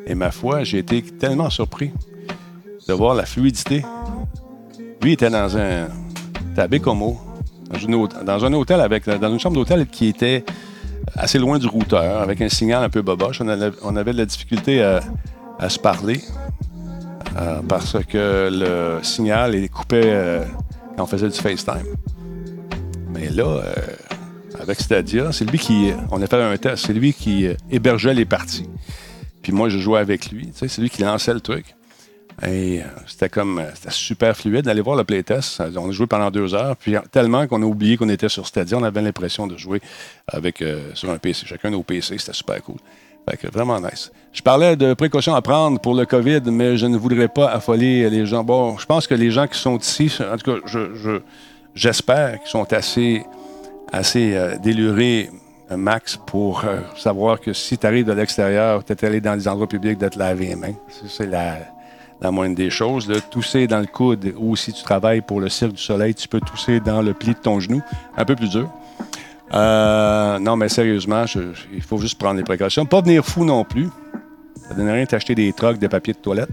et 0.08 0.15
ma 0.15 0.32
foi, 0.32 0.63
j'ai 0.63 0.80
été 0.80 1.02
tellement 1.02 1.50
surpris 1.50 1.91
de 2.88 2.93
voir 2.93 3.13
la 3.13 3.26
fluidité. 3.26 3.84
Lui 5.02 5.13
était 5.13 5.30
dans 5.30 5.58
un. 5.58 5.88
à 6.58 6.67
dans, 6.67 8.08
dans 8.26 8.46
un 8.46 8.54
hôtel 8.54 8.82
avec. 8.82 9.08
dans 9.08 9.32
une 9.32 9.39
chambre 9.39 9.56
d'hôtel 9.56 9.86
qui 9.88 10.08
était 10.08 10.46
assez 11.15 11.39
loin 11.39 11.60
du 11.60 11.67
routeur, 11.67 12.22
avec 12.22 12.41
un 12.41 12.50
signal 12.50 12.84
un 12.84 12.89
peu 12.89 13.02
boboche. 13.02 13.41
On 13.41 13.48
avait, 13.96 14.13
de 14.13 14.17
la 14.17 14.26
difficulté 14.26 14.82
à, 14.82 15.02
se 15.70 15.80
parler 15.80 16.22
euh, 17.38 17.62
parce 17.67 17.98
que 18.08 18.50
le 18.52 19.04
signal 19.04 19.56
est 19.56 19.70
coupé 19.70 20.02
euh, 20.06 20.46
quand 20.96 21.04
on 21.04 21.08
faisait 21.08 21.30
du 21.30 21.38
FaceTime. 21.38 21.84
Mais 23.10 23.30
là, 23.30 23.46
euh, 23.46 23.74
avec 24.62 24.80
Stadia, 24.80 25.32
c'est 25.32 25.50
lui 25.50 25.58
qui. 25.58 25.91
On 26.12 26.22
a 26.22 26.28
fait 26.28 26.41
un 26.41 26.58
test, 26.58 26.86
c'est 26.86 26.93
lui 26.93 27.13
qui 27.13 27.48
hébergeait 27.70 28.13
les 28.13 28.26
parties. 28.26 28.70
Puis 29.47 29.55
moi, 29.55 29.69
je 29.69 29.77
jouais 29.77 29.99
avec 29.99 30.29
lui. 30.29 30.49
C'est 30.53 30.77
lui 30.77 30.89
qui 30.89 31.03
lançait 31.03 31.33
le 31.33 31.39
truc. 31.39 31.67
Et 32.45 32.81
euh, 32.81 32.83
c'était 33.07 33.29
comme, 33.29 33.60
euh, 33.60 33.71
c'était 33.73 33.91
super 33.91 34.36
fluide 34.36 34.65
d'aller 34.65 34.81
voir 34.81 34.97
le 34.97 35.05
playtest. 35.05 35.63
On 35.77 35.88
a 35.88 35.91
joué 35.93 36.05
pendant 36.05 36.29
deux 36.29 36.53
heures, 36.53 36.75
puis 36.75 36.95
tellement 37.13 37.47
qu'on 37.47 37.62
a 37.62 37.65
oublié 37.65 37.95
qu'on 37.95 38.10
était 38.10 38.27
sur 38.27 38.45
Stadia, 38.45 38.77
on 38.77 38.83
avait 38.83 39.01
l'impression 39.01 39.47
de 39.47 39.55
jouer 39.55 39.79
avec, 40.27 40.62
euh, 40.62 40.91
sur 40.95 41.10
un 41.12 41.17
PC. 41.17 41.45
Chacun 41.45 41.69
nos 41.69 41.81
PC, 41.81 42.17
c'était 42.17 42.33
super 42.33 42.62
cool. 42.62 42.75
Fait 43.29 43.38
que 43.38 43.47
vraiment 43.47 43.79
nice. 43.79 44.12
Je 44.33 44.41
parlais 44.41 44.75
de 44.75 44.93
précautions 44.93 45.33
à 45.33 45.41
prendre 45.41 45.79
pour 45.79 45.95
le 45.95 46.05
COVID, 46.05 46.41
mais 46.51 46.75
je 46.75 46.88
ne 46.88 46.97
voudrais 46.97 47.29
pas 47.29 47.47
affoler 47.47 48.10
les 48.10 48.25
gens. 48.25 48.43
Bon, 48.43 48.77
je 48.77 48.86
pense 48.86 49.07
que 49.07 49.15
les 49.15 49.31
gens 49.31 49.47
qui 49.47 49.57
sont 49.57 49.77
ici, 49.77 50.12
en 50.29 50.36
tout 50.36 50.51
cas, 50.51 50.57
je, 50.65 51.21
j'espère 51.73 52.41
qu'ils 52.41 52.51
sont 52.51 52.73
assez, 52.73 53.23
assez 53.93 54.38
délurés 54.62 55.29
max 55.75 56.17
pour 56.25 56.63
euh, 56.63 56.80
savoir 56.95 57.41
que 57.41 57.51
si 57.53 57.77
tu 57.77 57.86
arrives 57.86 58.06
de 58.06 58.13
l'extérieur, 58.13 58.84
tu 58.86 58.93
es 58.93 59.06
allé 59.06 59.19
dans 59.19 59.34
les 59.34 59.47
endroits 59.47 59.67
publics 59.67 59.97
de 59.97 60.08
te 60.08 60.17
laver 60.17 60.47
les 60.47 60.56
mains. 60.56 60.75
C'est 61.08 61.27
la, 61.27 61.58
la 62.21 62.32
moindre 62.32 62.56
des 62.56 62.69
choses. 62.69 63.10
Là. 63.10 63.19
Tousser 63.19 63.67
dans 63.67 63.80
le 63.80 63.86
coude 63.86 64.34
ou 64.38 64.56
si 64.56 64.71
tu 64.71 64.84
travailles 64.84 65.21
pour 65.21 65.41
le 65.41 65.49
Cirque 65.49 65.73
du 65.73 65.82
Soleil, 65.82 66.15
tu 66.15 66.27
peux 66.27 66.39
tousser 66.39 66.80
dans 66.80 67.01
le 67.01 67.13
pli 67.13 67.34
de 67.34 67.39
ton 67.39 67.60
genou. 67.60 67.82
Un 68.15 68.25
peu 68.25 68.36
plus 68.36 68.49
dur. 68.49 68.69
Euh, 69.53 70.39
non, 70.39 70.56
mais 70.56 70.69
sérieusement, 70.69 71.25
il 71.73 71.82
faut 71.82 71.97
juste 71.97 72.19
prendre 72.19 72.38
les 72.38 72.43
précautions. 72.43 72.86
Pas 72.86 73.01
venir 73.01 73.25
fou 73.25 73.45
non 73.45 73.63
plus. 73.63 73.89
Ça 74.67 74.73
ne 74.73 74.80
donne 74.80 74.89
rien 74.89 75.06
t'acheter 75.06 75.36
des 75.36 75.53
trocs, 75.53 75.77
des 75.77 75.89
papiers 75.89 76.13
de 76.13 76.19
toilette. 76.19 76.49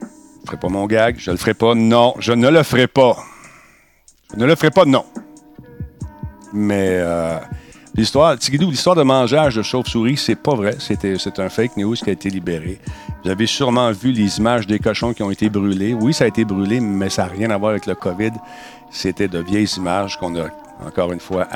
Je 0.00 0.06
ne 0.06 0.46
ferai 0.46 0.56
pas 0.56 0.68
mon 0.68 0.86
gag. 0.86 1.16
Je 1.18 1.30
le 1.30 1.36
ferai 1.36 1.54
pas. 1.54 1.74
Non, 1.74 2.14
je 2.18 2.32
ne 2.32 2.48
le 2.48 2.62
ferai 2.62 2.86
pas. 2.86 3.16
Je 4.32 4.38
ne 4.38 4.46
le 4.46 4.54
ferai 4.54 4.70
pas, 4.70 4.84
non. 4.84 5.04
Mais 6.54 6.98
euh, 7.00 7.38
L'histoire, 7.94 8.36
l'histoire 8.50 8.96
de 8.96 9.02
mangeage 9.02 9.56
de 9.56 9.62
chauve-souris, 9.62 10.16
c'est 10.16 10.34
pas 10.34 10.54
vrai. 10.54 10.76
C'était, 10.78 11.18
c'est 11.18 11.38
un 11.38 11.50
fake 11.50 11.76
news 11.76 11.94
qui 11.94 12.08
a 12.08 12.12
été 12.12 12.30
libéré. 12.30 12.80
Vous 13.22 13.30
avez 13.30 13.46
sûrement 13.46 13.92
vu 13.92 14.12
les 14.12 14.38
images 14.38 14.66
des 14.66 14.78
cochons 14.78 15.12
qui 15.12 15.22
ont 15.22 15.30
été 15.30 15.50
brûlés. 15.50 15.92
Oui, 15.92 16.14
ça 16.14 16.24
a 16.24 16.26
été 16.26 16.44
brûlé, 16.46 16.80
mais 16.80 17.10
ça 17.10 17.24
n'a 17.24 17.28
rien 17.28 17.50
à 17.50 17.58
voir 17.58 17.72
avec 17.72 17.84
le 17.84 17.94
COVID. 17.94 18.32
C'était 18.90 19.28
de 19.28 19.38
vieilles 19.40 19.68
images 19.76 20.18
qu'on 20.18 20.34
a, 20.36 20.46
encore 20.86 21.12
une 21.12 21.20
fois, 21.20 21.46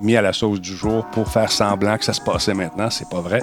mis 0.00 0.16
à 0.16 0.22
la 0.22 0.32
sauce 0.32 0.60
du 0.60 0.74
jour 0.74 1.04
pour 1.12 1.28
faire 1.28 1.52
semblant 1.52 1.98
que 1.98 2.06
ça 2.06 2.14
se 2.14 2.22
passait 2.22 2.54
maintenant. 2.54 2.88
C'est 2.88 3.10
pas 3.10 3.20
vrai. 3.20 3.42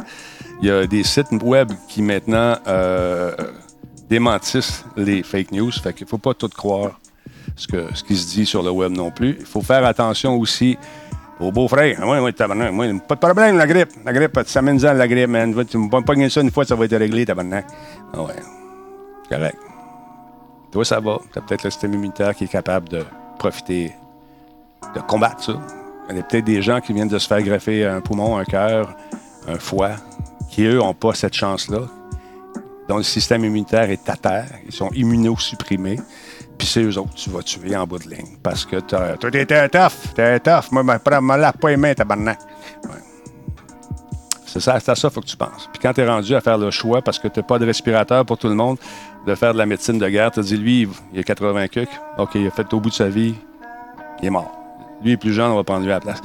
Il 0.61 0.67
y 0.67 0.71
a 0.71 0.87
des 0.87 1.03
sites 1.03 1.31
web 1.43 1.71
qui 1.87 2.01
maintenant 2.01 2.57
euh, 2.65 3.31
démentissent 4.09 4.83
les 4.95 5.21
fake 5.21 5.51
news. 5.51 5.71
Fait 5.71 5.93
qu'il 5.93 6.07
faut 6.07 6.17
pas 6.17 6.33
tout 6.33 6.49
croire 6.49 6.99
ce, 7.55 7.67
que, 7.67 7.93
ce 7.93 8.03
qui 8.03 8.17
se 8.17 8.27
dit 8.33 8.45
sur 8.47 8.63
le 8.63 8.71
web 8.71 8.91
non 8.91 9.11
plus. 9.11 9.37
Il 9.39 9.45
faut 9.45 9.61
faire 9.61 9.85
attention 9.85 10.35
aussi 10.35 10.79
au 11.39 11.51
beau-frère. 11.51 11.97
Oui, 12.03 12.17
oui, 12.19 12.33
tabarnak. 12.33 13.07
Pas 13.07 13.15
de 13.15 13.19
problème, 13.19 13.57
la 13.57 13.67
grippe. 13.67 13.91
La 14.05 14.13
grippe, 14.13 14.39
tu 14.45 14.51
s'amènes 14.51 14.83
à 14.85 14.93
la 14.93 15.07
grippe, 15.07 15.29
man. 15.29 15.65
Tu 15.65 15.77
me 15.77 15.89
pognes 15.89 16.29
ça 16.29 16.41
une 16.41 16.51
fois, 16.51 16.65
ça 16.65 16.75
va 16.75 16.85
être 16.85 16.97
réglé, 16.97 17.25
tabarnak. 17.25 17.65
Ah 18.13 18.21
ouais. 18.21 18.33
Correct. 19.29 19.57
Toi, 20.71 20.85
ça 20.85 20.99
va. 20.99 21.19
Tu 21.31 21.39
as 21.39 21.41
peut-être 21.41 21.63
le 21.63 21.69
système 21.69 21.93
immunitaire 21.93 22.35
qui 22.35 22.45
est 22.45 22.51
capable 22.51 22.89
de 22.89 23.05
profiter, 23.37 23.93
de 24.95 24.99
combattre 25.01 25.43
ça. 25.43 25.53
Il 26.09 26.15
y 26.15 26.19
a 26.19 26.23
peut-être 26.23 26.45
des 26.45 26.61
gens 26.61 26.79
qui 26.79 26.93
viennent 26.93 27.09
de 27.09 27.19
se 27.19 27.27
faire 27.27 27.41
greffer 27.41 27.85
un 27.85 27.99
poumon, 27.99 28.37
un 28.37 28.45
cœur, 28.45 28.95
un 29.47 29.59
foie, 29.59 29.91
qui, 30.49 30.63
eux, 30.63 30.77
n'ont 30.77 30.93
pas 30.93 31.13
cette 31.13 31.33
chance-là, 31.33 31.81
dont 32.87 32.97
le 32.97 33.03
système 33.03 33.43
immunitaire 33.43 33.89
est 33.89 34.09
à 34.09 34.15
terre. 34.15 34.47
Ils 34.65 34.71
sont 34.71 34.89
immunosupprimés. 34.93 35.99
Puis 36.57 36.67
c'est 36.67 36.81
eux 36.81 36.97
autres 36.97 37.13
tu 37.15 37.29
vas 37.29 37.41
tuer 37.41 37.75
en 37.75 37.85
bout 37.85 37.99
de 37.99 38.09
ligne. 38.09 38.37
Parce 38.41 38.65
que 38.65 38.79
toi, 38.79 39.15
t'es 39.17 39.45
tough, 39.69 40.13
t'es 40.15 40.39
tough. 40.39 40.71
Moi, 40.71 40.83
je 40.83 41.19
me 41.19 41.37
lave 41.37 41.57
pas 41.57 41.69
les 41.69 41.77
mains, 41.77 41.93
tabarnak. 41.93 42.39
Ouais. 42.85 42.89
C'est 44.45 44.61
ça, 44.61 44.79
c'est 44.79 44.91
à 44.91 44.95
ça 44.95 45.07
qu'il 45.09 45.13
faut 45.13 45.21
que 45.21 45.27
tu 45.27 45.37
penses. 45.37 45.69
Puis 45.71 45.79
quand 45.81 45.93
tu 45.93 46.01
es 46.01 46.07
rendu 46.07 46.33
à 46.33 46.41
faire 46.41 46.57
le 46.57 46.71
choix, 46.71 47.01
parce 47.01 47.19
que 47.19 47.27
tu 47.27 47.43
pas 47.43 47.59
de 47.59 47.65
respirateur 47.65 48.25
pour 48.25 48.37
tout 48.37 48.47
le 48.47 48.55
monde, 48.55 48.77
de 49.25 49.35
faire 49.35 49.53
de 49.53 49.57
la 49.57 49.65
médecine 49.65 49.99
de 49.99 50.07
guerre, 50.07 50.31
tu 50.31 50.39
dis, 50.39 50.57
lui, 50.57 50.87
il 51.13 51.19
a 51.19 51.23
80 51.23 51.67
cucs, 51.67 51.89
OK, 52.17 52.31
il 52.35 52.47
a 52.47 52.51
fait 52.51 52.73
au 52.73 52.79
bout 52.79 52.89
de 52.89 52.95
sa 52.95 53.09
vie, 53.09 53.35
il 54.21 54.25
est 54.25 54.29
mort. 54.31 54.51
Lui 55.03 55.11
est 55.11 55.17
plus 55.17 55.33
jeune, 55.33 55.51
on 55.51 55.55
va 55.55 55.63
prendre 55.63 55.83
lui 55.83 55.91
à 55.91 55.95
la 55.95 55.99
place. 55.99 56.21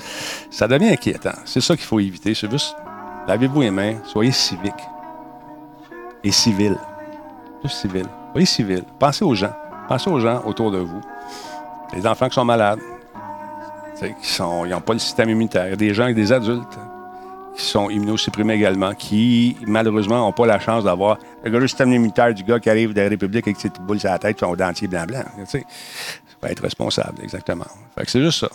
Ça 0.51 0.67
devient 0.67 0.91
inquiétant. 0.91 1.35
C'est 1.45 1.61
ça 1.61 1.77
qu'il 1.77 1.85
faut 1.85 2.01
éviter. 2.01 2.33
C'est 2.33 2.51
juste, 2.51 2.75
lavez-vous 3.27 3.61
les 3.61 3.71
mains, 3.71 3.97
soyez 4.05 4.33
civique. 4.33 4.73
Et 6.25 6.31
civil. 6.31 6.77
Juste 7.65 7.77
civil. 7.77 8.07
Soyez 8.33 8.47
civil. 8.47 8.85
Pensez 8.99 9.25
aux 9.25 9.35
gens. 9.35 9.53
Pensez 9.89 10.11
aux 10.11 10.21
gens 10.21 10.43
autour 10.45 10.71
de 10.71 10.79
vous. 10.79 11.01
Les 11.95 12.07
enfants 12.07 12.29
qui 12.29 12.35
sont 12.35 12.45
malades, 12.45 12.81
qui 14.01 14.43
n'ont 14.43 14.81
pas 14.81 14.93
le 14.93 14.99
système 14.99 15.31
immunitaire. 15.31 15.77
Des 15.77 15.95
gens, 15.95 16.11
des 16.13 16.33
adultes 16.33 16.79
qui 17.57 17.65
sont 17.65 17.91
immunosupprimés 17.91 18.55
également, 18.55 18.95
qui 18.95 19.57
malheureusement 19.67 20.19
n'ont 20.19 20.33
pas 20.33 20.47
la 20.47 20.59
chance 20.59 20.85
d'avoir 20.85 21.19
le 21.45 21.69
système 21.69 21.93
immunitaire 21.93 22.33
du 22.33 22.43
gars 22.45 22.59
qui 22.59 22.71
arrive 22.71 22.95
de 22.95 23.01
la 23.01 23.09
République 23.09 23.47
avec 23.47 23.61
ses 23.61 23.69
boules 23.69 24.01
sur 24.01 24.11
la 24.11 24.19
tête 24.19 24.39
et 24.39 24.41
son 24.41 24.55
dentier 24.55 24.89
blanc-blanc. 24.89 25.25
Sais, 25.45 25.65
va 26.41 26.51
être 26.51 26.63
responsable, 26.63 27.23
exactement. 27.23 27.67
Fait 27.97 28.05
que 28.05 28.11
c'est 28.11 28.23
juste 28.23 28.41
ça. 28.41 28.49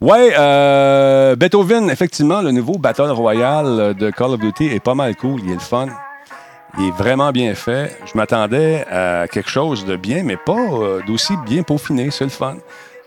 Ouais, 0.00 0.32
euh, 0.38 1.36
Beethoven, 1.36 1.90
effectivement, 1.90 2.42
le 2.42 2.50
nouveau 2.50 2.78
Battle 2.78 3.10
Royale 3.10 3.94
de 3.94 4.10
Call 4.10 4.32
of 4.32 4.40
Duty 4.40 4.66
est 4.66 4.80
pas 4.80 4.94
mal 4.94 5.16
cool. 5.16 5.40
Il 5.44 5.50
est 5.50 5.54
le 5.54 5.60
fun. 5.60 5.86
Il 6.78 6.88
est 6.88 6.90
vraiment 6.92 7.30
bien 7.30 7.54
fait. 7.54 7.96
Je 8.06 8.16
m'attendais 8.16 8.84
à 8.90 9.26
quelque 9.28 9.50
chose 9.50 9.84
de 9.84 9.96
bien, 9.96 10.22
mais 10.22 10.36
pas 10.36 10.52
euh, 10.52 11.00
d'aussi 11.06 11.34
bien 11.46 11.62
peaufiné. 11.62 12.10
C'est 12.10 12.24
le 12.24 12.30
fun. 12.30 12.56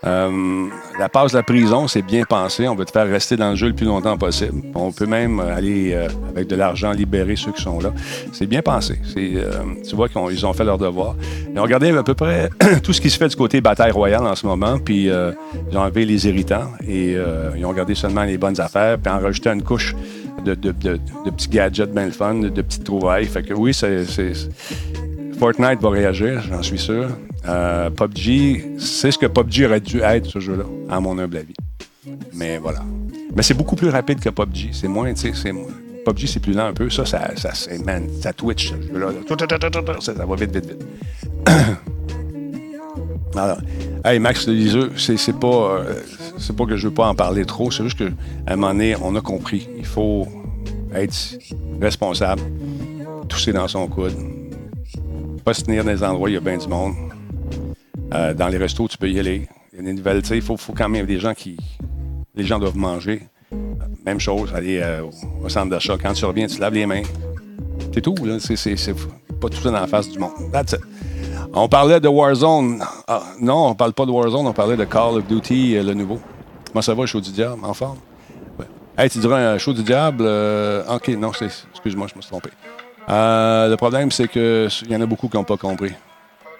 Euh, 0.06 0.66
la 0.98 1.08
passe 1.08 1.32
de 1.32 1.38
la 1.38 1.42
prison, 1.42 1.88
c'est 1.88 2.02
bien 2.02 2.24
pensé. 2.24 2.68
On 2.68 2.74
veut 2.74 2.84
te 2.84 2.90
faire 2.90 3.08
rester 3.08 3.36
dans 3.36 3.50
le 3.50 3.56
jeu 3.56 3.68
le 3.68 3.72
plus 3.72 3.86
longtemps 3.86 4.18
possible. 4.18 4.60
On 4.74 4.92
peut 4.92 5.06
même 5.06 5.40
aller 5.40 5.94
euh, 5.94 6.08
avec 6.28 6.46
de 6.46 6.56
l'argent 6.56 6.92
libérer 6.92 7.36
ceux 7.36 7.52
qui 7.52 7.62
sont 7.62 7.80
là. 7.80 7.90
C'est 8.32 8.46
bien 8.46 8.60
pensé. 8.60 9.00
Tu 9.14 9.96
vois 9.96 10.10
qu'ils 10.10 10.44
ont 10.44 10.52
fait 10.52 10.64
leur 10.64 10.76
devoir. 10.76 11.16
Ils 11.50 11.58
ont 11.58 11.62
regardé 11.62 11.90
à 11.96 12.02
peu 12.02 12.14
près 12.14 12.50
tout 12.82 12.92
ce 12.92 13.00
qui 13.00 13.08
se 13.08 13.16
fait 13.16 13.28
du 13.28 13.36
côté 13.36 13.62
bataille 13.62 13.92
royale 13.92 14.26
en 14.26 14.34
ce 14.34 14.46
moment, 14.46 14.78
puis 14.78 15.04
ils 15.06 15.78
ont 15.78 15.80
enlevé 15.80 16.04
les 16.04 16.26
irritants 16.26 16.70
et 16.86 17.16
ils 17.56 17.64
ont 17.64 17.70
regardé 17.70 17.94
seulement 17.94 18.24
les 18.24 18.36
bonnes 18.36 18.60
affaires, 18.60 18.98
puis 18.98 19.10
enregistré 19.10 19.54
une 19.54 19.62
couche 19.62 19.94
de, 20.44 20.54
petits 20.54 21.48
gadgets 21.48 21.92
bien 21.92 22.06
le 22.06 22.12
fun, 22.12 22.34
de, 22.34 22.48
petites 22.62 22.84
trouvailles. 22.84 23.26
Fait 23.26 23.42
que 23.42 23.54
oui, 23.54 23.74
c'est 23.74 24.04
Fortnite 25.38 25.80
va 25.80 25.90
réagir, 25.90 26.42
j'en 26.42 26.62
suis 26.62 26.78
sûr. 26.78 27.08
Euh, 27.46 27.90
PUBG, 27.90 28.78
c'est 28.78 29.10
ce 29.10 29.18
que 29.18 29.26
PUBG 29.26 29.66
aurait 29.66 29.80
dû 29.80 30.00
être, 30.00 30.26
ce 30.26 30.40
jeu-là, 30.40 30.64
à 30.88 31.00
mon 31.00 31.18
humble 31.18 31.38
avis. 31.38 31.54
Mais 32.32 32.58
voilà. 32.58 32.82
Mais 33.34 33.42
c'est 33.42 33.54
beaucoup 33.54 33.76
plus 33.76 33.88
rapide 33.88 34.20
que 34.20 34.30
PUBG. 34.30 34.70
C'est 34.72 34.88
moins, 34.88 35.12
tu 35.12 35.34
sais, 35.34 35.52
PUBG, 36.04 36.26
c'est 36.26 36.40
plus 36.40 36.52
lent 36.52 36.66
un 36.66 36.72
peu. 36.72 36.88
Ça, 36.90 37.04
ça, 37.04 37.34
ça, 37.36 37.50
man, 37.84 38.08
ça 38.20 38.32
twitch, 38.32 38.70
ce 38.70 38.76
jeu-là. 38.76 40.00
Ça, 40.00 40.12
va 40.12 40.36
vite, 40.36 40.54
vite, 40.54 40.66
vite. 40.66 40.86
Alors, 43.36 43.58
hey, 44.04 44.18
Max 44.18 44.46
Liseux, 44.46 44.92
c'est 44.96 45.38
pas, 45.38 45.78
euh, 45.80 45.94
pas 46.56 46.66
que 46.66 46.76
je 46.76 46.88
veux 46.88 46.94
pas 46.94 47.08
en 47.08 47.14
parler 47.14 47.44
trop. 47.44 47.70
C'est 47.70 47.84
juste 47.84 47.98
qu'à 47.98 48.06
un 48.46 48.56
moment 48.56 48.72
donné, 48.72 48.94
on 49.02 49.14
a 49.16 49.20
compris. 49.20 49.68
Il 49.76 49.86
faut 49.86 50.28
être 50.94 51.38
responsable, 51.80 52.42
tousser 53.28 53.52
dans 53.52 53.66
son 53.66 53.88
coude 53.88 54.14
pas 55.44 55.52
se 55.52 55.62
tenir 55.62 55.84
dans 55.84 55.90
les 55.90 56.02
endroits 56.02 56.26
où 56.26 56.28
il 56.28 56.34
y 56.34 56.36
a 56.38 56.40
bien 56.40 56.56
du 56.56 56.66
monde. 56.66 56.94
Euh, 58.14 58.32
dans 58.32 58.48
les 58.48 58.56
restos, 58.56 58.88
tu 58.88 58.96
peux 58.96 59.10
y 59.10 59.18
aller. 59.18 59.46
Il 59.72 59.78
y 59.78 59.80
a 59.80 59.84
des 59.84 59.92
nouvelles, 59.92 60.22
il 60.30 60.42
faut, 60.42 60.56
faut, 60.56 60.72
quand 60.72 60.88
même 60.88 61.06
des 61.06 61.18
gens 61.18 61.34
qui. 61.34 61.56
Les 62.34 62.44
gens 62.44 62.58
doivent 62.58 62.76
manger. 62.76 63.28
Même 64.06 64.18
chose, 64.18 64.52
aller 64.54 64.80
euh, 64.82 65.02
au 65.42 65.48
centre 65.48 65.70
d'achat. 65.70 65.96
Quand 66.00 66.14
tu 66.14 66.24
reviens, 66.24 66.46
tu 66.46 66.58
laves 66.58 66.74
les 66.74 66.86
mains. 66.86 67.02
C'est 67.92 68.00
tout, 68.00 68.14
là. 68.24 68.38
C'est 68.40 68.94
pas 69.40 69.48
tout 69.48 69.60
ça 69.60 69.70
dans 69.70 69.80
la 69.80 69.86
face 69.86 70.08
du 70.08 70.18
monde. 70.18 70.32
That's 70.50 70.72
it. 70.72 70.80
On 71.52 71.68
parlait 71.68 72.00
de 72.00 72.08
Warzone. 72.08 72.82
Ah, 73.06 73.22
non, 73.40 73.68
on 73.68 73.74
parle 73.74 73.92
pas 73.92 74.06
de 74.06 74.10
Warzone, 74.10 74.46
on 74.46 74.52
parlait 74.52 74.76
de 74.76 74.84
Call 74.84 75.18
of 75.18 75.26
Duty, 75.26 75.76
euh, 75.76 75.82
le 75.82 75.94
nouveau. 75.94 76.20
Comment 76.68 76.82
ça 76.82 76.94
va, 76.94 77.06
show 77.06 77.20
du 77.20 77.30
diable, 77.30 77.64
en 77.64 77.74
forme? 77.74 77.98
Hey, 78.96 79.10
tu 79.10 79.18
dirais 79.18 79.44
un 79.44 79.58
show 79.58 79.72
du 79.72 79.82
diable? 79.82 80.22
ok, 80.88 81.08
non, 81.18 81.32
excuse-moi, 81.32 82.06
je 82.08 82.16
me 82.16 82.20
suis 82.20 82.30
trompé. 82.30 82.50
Euh, 83.08 83.68
le 83.68 83.76
problème, 83.76 84.10
c'est 84.10 84.28
qu'il 84.28 84.90
y 84.90 84.96
en 84.96 85.00
a 85.00 85.06
beaucoup 85.06 85.28
qui 85.28 85.36
n'ont 85.36 85.44
pas 85.44 85.56
compris. 85.56 85.92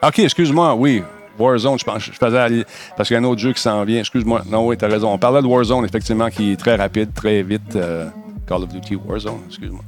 OK, 0.03 0.19
excuse-moi, 0.19 0.75
oui. 0.75 1.03
Warzone, 1.39 1.79
je, 1.79 1.85
pense, 1.85 2.05
je 2.05 2.13
faisais 2.13 2.65
parce 2.97 3.09
qu'il 3.09 3.15
y 3.15 3.19
a 3.19 3.21
un 3.21 3.25
autre 3.25 3.41
jeu 3.41 3.53
qui 3.53 3.61
s'en 3.61 3.83
vient. 3.85 4.01
Excuse-moi. 4.01 4.43
Non, 4.49 4.67
oui, 4.67 4.77
tu 4.77 4.85
as 4.85 4.89
raison. 4.89 5.13
On 5.13 5.19
parlait 5.19 5.43
de 5.43 5.47
Warzone, 5.47 5.85
effectivement, 5.85 6.29
qui 6.31 6.53
est 6.53 6.57
très 6.57 6.77
rapide, 6.77 7.13
très 7.13 7.43
vite. 7.43 7.75
Euh, 7.75 8.09
Call 8.47 8.63
of 8.63 8.69
Duty 8.69 8.97
Warzone, 8.97 9.41
excuse-moi. 9.49 9.81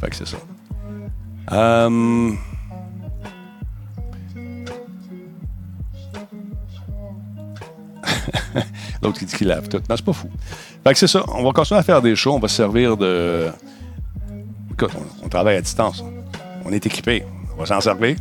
Fait 0.00 0.10
que 0.10 0.16
c'est 0.16 0.28
ça. 0.28 0.36
Euh, 1.52 2.30
L'autre 9.02 9.18
qui 9.18 9.24
dit 9.24 9.34
qu'il 9.34 9.48
lave 9.48 9.68
tout. 9.68 9.78
Non, 9.88 9.96
c'est 9.96 10.04
pas 10.04 10.12
fou. 10.12 10.28
Fait 10.84 10.92
que 10.92 10.98
c'est 10.98 11.06
ça. 11.06 11.24
On 11.28 11.44
va 11.44 11.52
continuer 11.52 11.80
à 11.80 11.82
faire 11.82 12.02
des 12.02 12.16
shows. 12.16 12.34
On 12.34 12.38
va 12.38 12.48
se 12.48 12.56
servir 12.56 12.96
de 12.96 13.50
on, 15.22 15.28
travaille 15.28 15.56
à 15.56 15.60
distance. 15.60 16.04
On 16.64 16.72
est 16.72 16.84
équipé. 16.84 17.24
On 17.56 17.60
va 17.60 17.66
s'en 17.66 17.80
servir. 17.80 18.16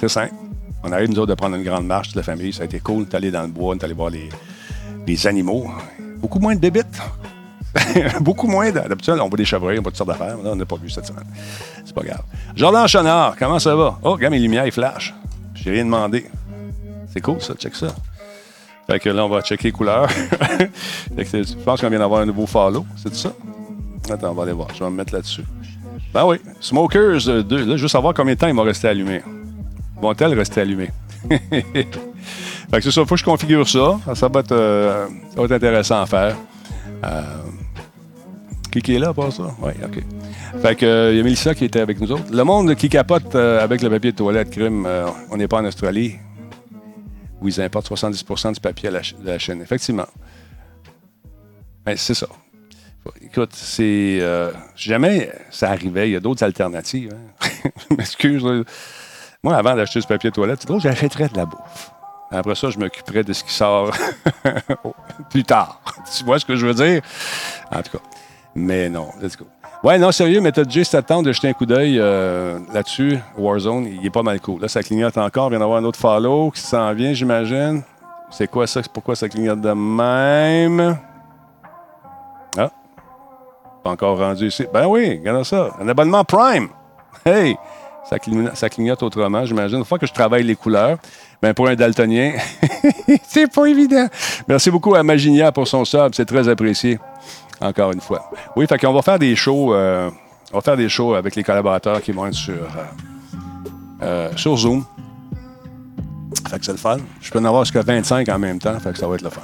C'est 0.00 0.08
simple. 0.08 0.34
On 0.84 0.92
arrive, 0.92 1.10
nous 1.10 1.18
autres, 1.18 1.28
de 1.28 1.34
prendre 1.34 1.56
une 1.56 1.62
grande 1.62 1.86
marche 1.86 2.12
de 2.12 2.18
la 2.18 2.22
famille. 2.22 2.52
Ça 2.52 2.62
a 2.62 2.64
été 2.64 2.80
cool. 2.80 3.06
On 3.10 3.16
allé 3.16 3.30
dans 3.30 3.42
le 3.42 3.48
bois, 3.48 3.74
on 3.74 3.78
est 3.78 3.84
allé 3.84 3.94
voir 3.94 4.10
les, 4.10 5.26
animaux. 5.26 5.70
Beaucoup 6.18 6.38
moins 6.38 6.54
de 6.54 6.60
débites. 6.60 7.00
Beaucoup 8.20 8.48
moins. 8.48 8.70
D'habitude, 8.70 9.14
on 9.20 9.28
voit 9.28 9.36
des 9.36 9.44
chevreuils, 9.44 9.78
on 9.78 9.82
voit 9.82 9.90
toutes 9.90 9.98
sortes 9.98 10.10
d'affaires. 10.10 10.36
On 10.44 10.56
n'a 10.56 10.64
pas 10.64 10.76
vu 10.76 10.90
cette 10.90 11.06
semaine. 11.06 11.24
C'est 11.84 11.94
pas 11.94 12.02
grave. 12.02 12.22
Jordan 12.56 12.86
Chenard, 12.88 13.36
comment 13.38 13.58
ça 13.58 13.74
va? 13.76 13.98
Oh, 14.02 14.12
regarde 14.12 14.32
mes 14.32 14.40
lumières, 14.40 14.66
ils 14.66 14.72
flashent. 14.72 15.14
J'ai 15.54 15.70
rien 15.70 15.84
demandé. 15.84 16.26
C'est 17.12 17.20
cool, 17.20 17.40
ça. 17.40 17.54
Check 17.54 17.74
ça. 17.74 17.94
Fait 18.92 19.00
que 19.00 19.08
là, 19.08 19.24
on 19.24 19.28
va 19.30 19.40
checker 19.40 19.68
les 19.68 19.72
couleurs. 19.72 20.06
je 21.16 21.54
pense 21.64 21.80
qu'on 21.80 21.88
vient 21.88 22.00
d'avoir 22.00 22.20
un 22.20 22.26
nouveau 22.26 22.44
follow. 22.44 22.84
C'est 22.94 23.14
ça? 23.14 23.32
Attends, 24.10 24.32
on 24.32 24.34
va 24.34 24.42
aller 24.42 24.52
voir. 24.52 24.68
Je 24.74 24.84
vais 24.84 24.90
me 24.90 24.96
mettre 24.96 25.14
là-dessus. 25.14 25.44
Ben 26.12 26.26
oui. 26.26 26.36
Smokers 26.60 27.24
2. 27.24 27.30
Euh, 27.30 27.64
là, 27.64 27.76
je 27.78 27.82
veux 27.82 27.88
savoir 27.88 28.12
combien 28.12 28.34
de 28.34 28.38
temps 28.38 28.48
ils 28.48 28.54
vont 28.54 28.64
rester 28.64 28.88
allumés. 28.88 29.22
Vont-elles 29.98 30.34
rester 30.34 30.60
allumés? 30.60 30.90
fait 31.30 31.86
que 32.70 32.80
c'est 32.82 32.90
ça. 32.90 33.06
Faut 33.06 33.14
que 33.14 33.16
je 33.16 33.24
configure 33.24 33.66
ça. 33.66 33.98
Ça 34.14 34.28
va 34.28 34.40
être, 34.40 34.52
euh, 34.52 35.06
va 35.36 35.44
être 35.44 35.52
intéressant 35.52 36.02
à 36.02 36.04
faire. 36.04 36.36
Euh, 37.02 37.22
qui 38.72 38.94
est 38.94 38.98
là 38.98 39.14
pour 39.14 39.32
ça? 39.32 39.44
Oui, 39.62 39.72
OK. 39.82 40.02
Fait 40.60 40.76
que, 40.76 41.12
il 41.12 41.16
y 41.16 41.20
a 41.20 41.22
Mélissa 41.22 41.54
qui 41.54 41.64
était 41.64 41.80
avec 41.80 41.98
nous 41.98 42.12
autres. 42.12 42.24
Le 42.30 42.44
monde 42.44 42.74
qui 42.74 42.90
capote 42.90 43.34
avec 43.34 43.80
le 43.80 43.88
papier 43.88 44.12
de 44.12 44.16
toilette 44.18 44.50
crime, 44.50 44.86
on 45.30 45.36
n'est 45.38 45.48
pas 45.48 45.62
en 45.62 45.64
Australie 45.64 46.16
où 47.42 47.48
ils 47.48 47.60
importent 47.60 47.88
70 47.88 48.24
du 48.54 48.60
papier 48.60 48.88
à 48.88 48.92
la, 48.92 49.00
la 49.24 49.38
chaîne. 49.38 49.60
Effectivement. 49.60 50.06
Ben, 51.84 51.96
c'est 51.96 52.14
ça. 52.14 52.28
Écoute, 53.20 53.50
c'est. 53.52 54.18
Euh, 54.20 54.52
jamais 54.76 55.32
ça 55.50 55.70
arrivait, 55.70 56.08
il 56.08 56.12
y 56.12 56.16
a 56.16 56.20
d'autres 56.20 56.44
alternatives. 56.44 57.12
Hein. 57.12 57.70
M'excuse. 57.98 58.44
Moi, 59.42 59.56
avant 59.56 59.74
d'acheter 59.74 60.00
ce 60.00 60.06
papier 60.06 60.30
de 60.30 60.34
toilette, 60.34 60.60
c'est 60.60 60.68
drôle, 60.68 60.80
j'achèterais 60.80 61.28
de 61.28 61.36
la 61.36 61.46
bouffe. 61.46 61.90
Après 62.30 62.54
ça, 62.54 62.70
je 62.70 62.78
m'occuperais 62.78 63.24
de 63.24 63.32
ce 63.32 63.42
qui 63.42 63.52
sort 63.52 63.92
plus 65.30 65.42
tard. 65.42 65.82
tu 66.16 66.24
vois 66.24 66.38
ce 66.38 66.44
que 66.44 66.56
je 66.56 66.66
veux 66.66 66.74
dire? 66.74 67.02
En 67.70 67.82
tout 67.82 67.98
cas. 67.98 68.04
Mais 68.54 68.88
non, 68.88 69.10
let's 69.20 69.36
go. 69.36 69.46
Ouais, 69.82 69.98
non, 69.98 70.12
sérieux, 70.12 70.40
mais 70.40 70.52
t'as 70.52 70.68
juste 70.68 70.94
attendre 70.94 71.24
de 71.24 71.32
jeter 71.32 71.48
un 71.48 71.54
coup 71.54 71.66
d'œil 71.66 71.98
euh, 71.98 72.60
là-dessus. 72.72 73.18
Warzone, 73.36 73.86
il 73.86 74.06
est 74.06 74.10
pas 74.10 74.22
mal 74.22 74.40
cool. 74.40 74.60
Là, 74.60 74.68
ça 74.68 74.80
clignote 74.80 75.18
encore. 75.18 75.48
Il 75.48 75.50
vient 75.50 75.58
d'avoir 75.58 75.78
un 75.78 75.84
autre 75.84 75.98
follow 75.98 76.52
qui 76.52 76.60
s'en 76.60 76.92
vient, 76.94 77.12
j'imagine. 77.12 77.82
C'est 78.30 78.46
quoi 78.46 78.68
ça? 78.68 78.80
Pourquoi 78.92 79.16
ça 79.16 79.28
clignote 79.28 79.60
de 79.60 79.72
même? 79.72 80.96
Ah, 82.56 82.70
pas 83.82 83.90
encore 83.90 84.18
rendu 84.18 84.46
ici. 84.46 84.66
Ben 84.72 84.86
oui, 84.86 85.18
regarde 85.18 85.42
ça. 85.42 85.70
Un 85.80 85.88
abonnement 85.88 86.22
Prime. 86.22 86.68
Hey! 87.24 87.56
Ça 88.54 88.68
clignote, 88.68 89.02
autrement, 89.02 89.44
j'imagine. 89.44 89.78
Une 89.78 89.84
fois 89.84 89.98
que 89.98 90.06
je 90.06 90.12
travaille 90.12 90.42
les 90.42 90.56
couleurs, 90.56 90.98
ben 91.40 91.54
pour 91.54 91.68
un 91.68 91.74
daltonien, 91.74 92.32
c'est 93.22 93.52
pas 93.52 93.66
évident. 93.66 94.06
Merci 94.46 94.70
beaucoup 94.70 94.94
à 94.94 95.02
Maginia 95.02 95.50
pour 95.50 95.66
son 95.66 95.84
sub. 95.84 96.12
C'est 96.12 96.26
très 96.26 96.48
apprécié. 96.48 96.98
Encore 97.62 97.92
une 97.92 98.00
fois. 98.00 98.28
Oui, 98.56 98.66
fait 98.66 98.76
qu'on 98.76 98.92
va 98.92 99.02
faire 99.02 99.18
des 99.18 99.36
shows. 99.36 99.72
Euh, 99.72 100.10
on 100.52 100.58
va 100.58 100.62
faire 100.62 100.76
des 100.76 100.88
shows 100.88 101.14
avec 101.14 101.36
les 101.36 101.44
collaborateurs 101.44 102.02
qui 102.02 102.10
vont 102.10 102.26
être 102.26 102.34
sur, 102.34 102.54
euh, 102.54 104.02
euh, 104.02 104.30
sur 104.36 104.56
Zoom. 104.56 104.84
Fait 106.50 106.58
que 106.58 106.64
c'est 106.64 106.72
le 106.72 106.78
fun. 106.78 106.98
Je 107.20 107.30
peux 107.30 107.38
en 107.38 107.44
avoir 107.44 107.64
jusqu'à 107.64 107.82
25 107.82 108.28
en 108.28 108.38
même 108.38 108.58
temps. 108.58 108.78
Fait 108.80 108.92
que 108.92 108.98
ça 108.98 109.06
va 109.06 109.14
être 109.14 109.22
le 109.22 109.30
fun. 109.30 109.42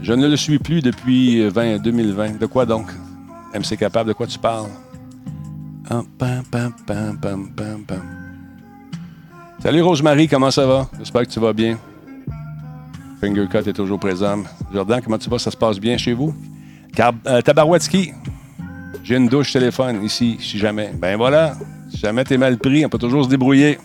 Je 0.00 0.12
ne 0.12 0.26
le 0.26 0.36
suis 0.36 0.58
plus 0.58 0.80
depuis 0.80 1.46
20, 1.48 1.78
2020. 1.78 2.38
De 2.38 2.46
quoi 2.46 2.64
donc? 2.64 2.86
MC 3.54 3.76
Capable, 3.76 4.08
de 4.08 4.14
quoi 4.14 4.26
tu 4.26 4.38
parles? 4.38 4.68
Ah, 5.90 6.00
Salut 9.62 9.82
Rosemary, 9.82 10.28
comment 10.28 10.50
ça 10.50 10.66
va? 10.66 10.88
J'espère 10.98 11.22
que 11.22 11.30
tu 11.30 11.40
vas 11.40 11.52
bien. 11.52 11.78
Fingercut 13.20 13.68
est 13.68 13.72
toujours 13.72 13.98
présent. 13.98 14.42
Jordan, 14.72 15.00
comment 15.02 15.18
tu 15.18 15.30
vas? 15.30 15.38
Ça 15.38 15.50
se 15.50 15.56
passe 15.56 15.78
bien 15.78 15.96
chez 15.96 16.12
vous? 16.12 16.34
Car, 16.94 17.12
euh, 17.26 17.40
j'ai 19.02 19.16
une 19.16 19.28
douche 19.28 19.52
téléphone 19.52 20.02
ici, 20.02 20.36
si 20.40 20.58
jamais. 20.58 20.92
Ben 20.94 21.16
voilà, 21.16 21.54
si 21.90 21.98
jamais 21.98 22.24
t'es 22.24 22.38
mal 22.38 22.56
pris, 22.56 22.86
on 22.86 22.88
peut 22.88 22.98
toujours 22.98 23.24
se 23.24 23.28
débrouiller. 23.28 23.78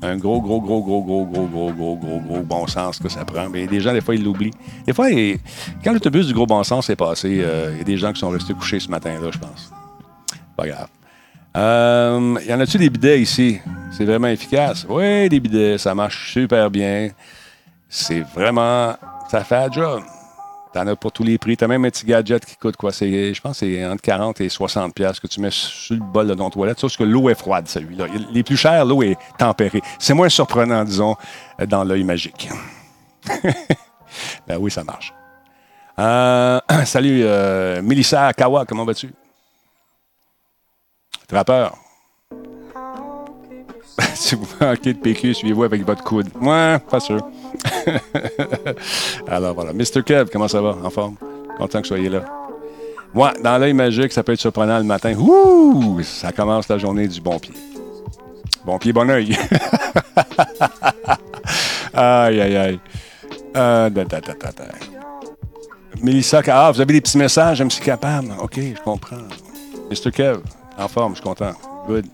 Un 0.00 0.16
gros, 0.16 0.40
gros, 0.40 0.60
gros, 0.60 0.80
gros, 0.80 1.02
gros, 1.02 1.26
gros, 1.26 1.46
gros, 1.46 1.72
gros, 1.72 1.96
gros, 1.96 2.20
gros 2.20 2.42
bon 2.42 2.66
sens 2.68 3.00
que 3.00 3.08
ça 3.08 3.24
prend. 3.24 3.48
Mais 3.48 3.66
des 3.66 3.80
gens, 3.80 3.92
des 3.92 4.00
fois, 4.00 4.14
ils 4.14 4.22
l'oublient. 4.22 4.52
Des 4.86 4.92
fois, 4.92 5.08
quand 5.82 5.92
l'autobus 5.92 6.28
du 6.28 6.34
gros 6.34 6.46
bon 6.46 6.62
sens 6.62 6.88
est 6.88 6.96
passé, 6.96 7.40
euh, 7.42 7.70
il 7.72 7.78
y 7.78 7.80
a 7.80 7.84
des 7.84 7.96
gens 7.96 8.12
qui 8.12 8.20
sont 8.20 8.30
restés 8.30 8.54
couchés 8.54 8.78
ce 8.78 8.90
matin-là, 8.90 9.30
je 9.32 9.38
pense. 9.38 9.72
Pas 10.56 10.68
grave. 10.68 10.88
Euh, 11.58 12.38
y 12.46 12.54
en 12.54 12.60
a-tu 12.60 12.78
des 12.78 12.88
bidets 12.88 13.20
ici? 13.20 13.60
C'est 13.90 14.04
vraiment 14.04 14.28
efficace? 14.28 14.86
Oui, 14.88 15.28
des 15.28 15.40
bidets, 15.40 15.76
ça 15.76 15.92
marche 15.92 16.32
super 16.32 16.70
bien. 16.70 17.10
C'est 17.88 18.20
vraiment. 18.20 18.94
Ça 19.28 19.42
fait 19.42 19.56
un 19.56 19.70
job. 19.70 20.02
T'en 20.72 20.86
as 20.86 20.94
pour 20.94 21.10
tous 21.10 21.24
les 21.24 21.36
prix. 21.36 21.56
T'as 21.56 21.66
même 21.66 21.84
un 21.84 21.90
petit 21.90 22.06
gadget 22.06 22.44
qui 22.44 22.54
coûte 22.56 22.76
quoi? 22.76 22.90
Je 22.92 23.40
pense 23.40 23.58
que 23.58 23.66
c'est 23.66 23.84
entre 23.86 24.02
40 24.02 24.40
et 24.40 24.48
60 24.48 24.94
pièces 24.94 25.18
que 25.18 25.26
tu 25.26 25.40
mets 25.40 25.50
sur 25.50 25.96
le 25.96 26.02
bol 26.02 26.28
de 26.28 26.34
ton 26.34 26.48
toilette. 26.48 26.78
Sauf 26.78 26.96
que 26.96 27.02
l'eau 27.02 27.28
est 27.28 27.34
froide, 27.34 27.66
celui-là. 27.66 28.06
Les 28.32 28.44
plus 28.44 28.56
chers, 28.56 28.84
l'eau 28.84 29.02
est 29.02 29.16
tempérée. 29.38 29.82
C'est 29.98 30.14
moins 30.14 30.28
surprenant, 30.28 30.84
disons, 30.84 31.16
dans 31.66 31.82
l'œil 31.82 32.04
magique. 32.04 32.48
ben 34.46 34.58
oui, 34.60 34.70
ça 34.70 34.84
marche. 34.84 35.12
Euh, 35.98 36.60
salut, 36.84 37.22
euh, 37.24 37.82
Melissa 37.82 38.32
Kawa, 38.32 38.64
comment 38.64 38.84
vas-tu? 38.84 39.12
Trappeur. 41.28 41.76
si 44.14 44.34
vous 44.34 44.46
manquez 44.60 44.94
de 44.94 44.98
PQ, 44.98 45.34
suivez-vous 45.34 45.64
avec 45.64 45.84
votre 45.84 46.02
coude. 46.02 46.28
Ouais, 46.40 46.78
pas 46.90 47.00
sûr. 47.00 47.20
Alors 49.28 49.54
voilà. 49.54 49.74
Mr. 49.74 50.02
Kev, 50.02 50.30
comment 50.32 50.48
ça 50.48 50.62
va? 50.62 50.76
En 50.82 50.88
forme? 50.88 51.16
Content 51.58 51.82
que 51.82 51.88
vous 51.88 51.94
soyez 51.94 52.08
là. 52.08 52.24
Moi, 53.12 53.34
dans 53.42 53.58
l'œil 53.58 53.74
magique, 53.74 54.12
ça 54.12 54.22
peut 54.22 54.32
être 54.32 54.40
surprenant 54.40 54.78
le 54.78 54.84
matin. 54.84 55.14
Ouh! 55.18 56.00
Ça 56.02 56.32
commence 56.32 56.66
la 56.68 56.78
journée 56.78 57.06
du 57.06 57.20
bon 57.20 57.38
pied. 57.38 57.54
Bon 58.64 58.78
pied, 58.78 58.94
bon 58.94 59.10
oeil. 59.10 59.36
aïe, 61.92 62.40
aïe, 62.40 62.56
aïe. 62.56 62.80
Euh, 63.54 63.90
Mélissa, 66.02 66.40
ah, 66.46 66.70
vous 66.70 66.80
avez 66.80 66.94
des 66.94 67.00
petits 67.00 67.18
messages, 67.18 67.58
je 67.58 67.64
me 67.64 67.70
suis 67.70 67.84
capable. 67.84 68.28
OK, 68.40 68.56
je 68.56 68.82
comprends. 68.82 69.16
Mr. 69.90 70.10
Kev, 70.12 70.38
en 70.78 70.88
forme, 70.88 71.12
je 71.14 71.20
suis 71.20 71.28
content. 71.28 71.52
Good. 71.86 72.06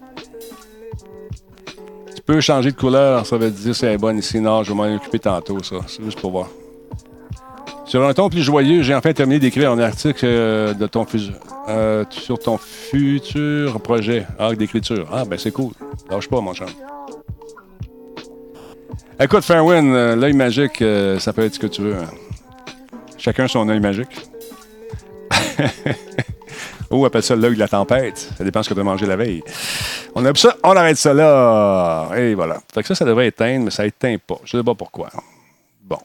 Tu 2.16 2.22
peux 2.24 2.40
changer 2.40 2.72
de 2.72 2.77
couleur, 2.77 3.27
ça 3.27 3.37
veut 3.37 3.50
dire 3.50 3.77
c'est 3.77 3.98
bon 3.98 4.18
ici. 4.18 4.40
Non, 4.40 4.62
je 4.62 4.72
vais 4.72 4.77
m'en 4.77 4.94
occuper 4.94 5.18
tantôt, 5.18 5.62
ça. 5.62 5.77
C'est 5.87 6.03
juste 6.05 6.20
pour 6.20 6.31
voir. 6.31 6.48
Sur 7.85 8.03
un 8.03 8.14
ton 8.14 8.31
plus 8.31 8.42
joyeux, 8.42 8.83
j'ai 8.83 8.94
enfin 8.94 9.12
terminé 9.12 9.38
d'écrire 9.38 9.70
un 9.70 9.79
article 9.79 10.24
euh, 10.24 10.72
de 10.72 10.87
ton 10.87 11.07
euh, 11.68 12.05
sur 12.09 12.38
ton 12.38 12.57
futur 12.57 13.79
projet 13.81 14.27
ah, 14.38 14.55
d'écriture. 14.55 15.07
Ah, 15.12 15.24
ben 15.27 15.38
c'est 15.38 15.53
cool. 15.53 15.72
Lâche 16.11 16.29
pas, 16.29 16.40
mon 16.40 16.55
cher. 16.55 16.68
Écoute, 19.20 19.44
Fairwin, 19.44 19.94
euh, 19.94 20.16
l'œil 20.16 20.33
magique, 20.33 20.83
ça 21.18 21.33
peut 21.33 21.42
être 21.42 21.55
ce 21.55 21.59
que 21.59 21.66
tu 21.66 21.83
veux. 21.83 21.94
Hein. 21.94 22.09
Chacun 23.18 23.46
son 23.48 23.68
œil 23.68 23.81
magique. 23.81 24.09
Ou 26.90 27.05
appelle 27.05 27.23
ça 27.23 27.35
l'œil 27.37 27.55
de 27.55 27.59
la 27.59 27.68
tempête. 27.68 28.33
Ça 28.37 28.44
dépend 28.44 28.62
ce 28.62 28.68
que 28.68 28.75
tu 28.75 28.81
as 28.81 28.85
mangé 28.85 29.07
la 29.07 29.16
veille. 29.16 29.42
On 30.14 30.25
a 30.25 30.35
ça, 30.35 30.57
on 30.62 30.77
arrête 30.77 30.97
ça 30.97 31.14
là. 31.14 32.11
Et 32.16 32.35
voilà. 32.35 32.59
Fait 32.73 32.83
que 32.83 32.88
ça, 32.88 32.94
ça 32.94 33.05
devrait 33.05 33.29
éteindre, 33.29 33.64
mais 33.64 33.70
ça 33.70 33.87
éteint 33.87 34.16
pas. 34.25 34.37
Je 34.44 34.57
ne 34.57 34.62
sais 34.62 34.64
pas 34.64 34.75
pourquoi. 34.75 35.11
Bon. 35.83 35.99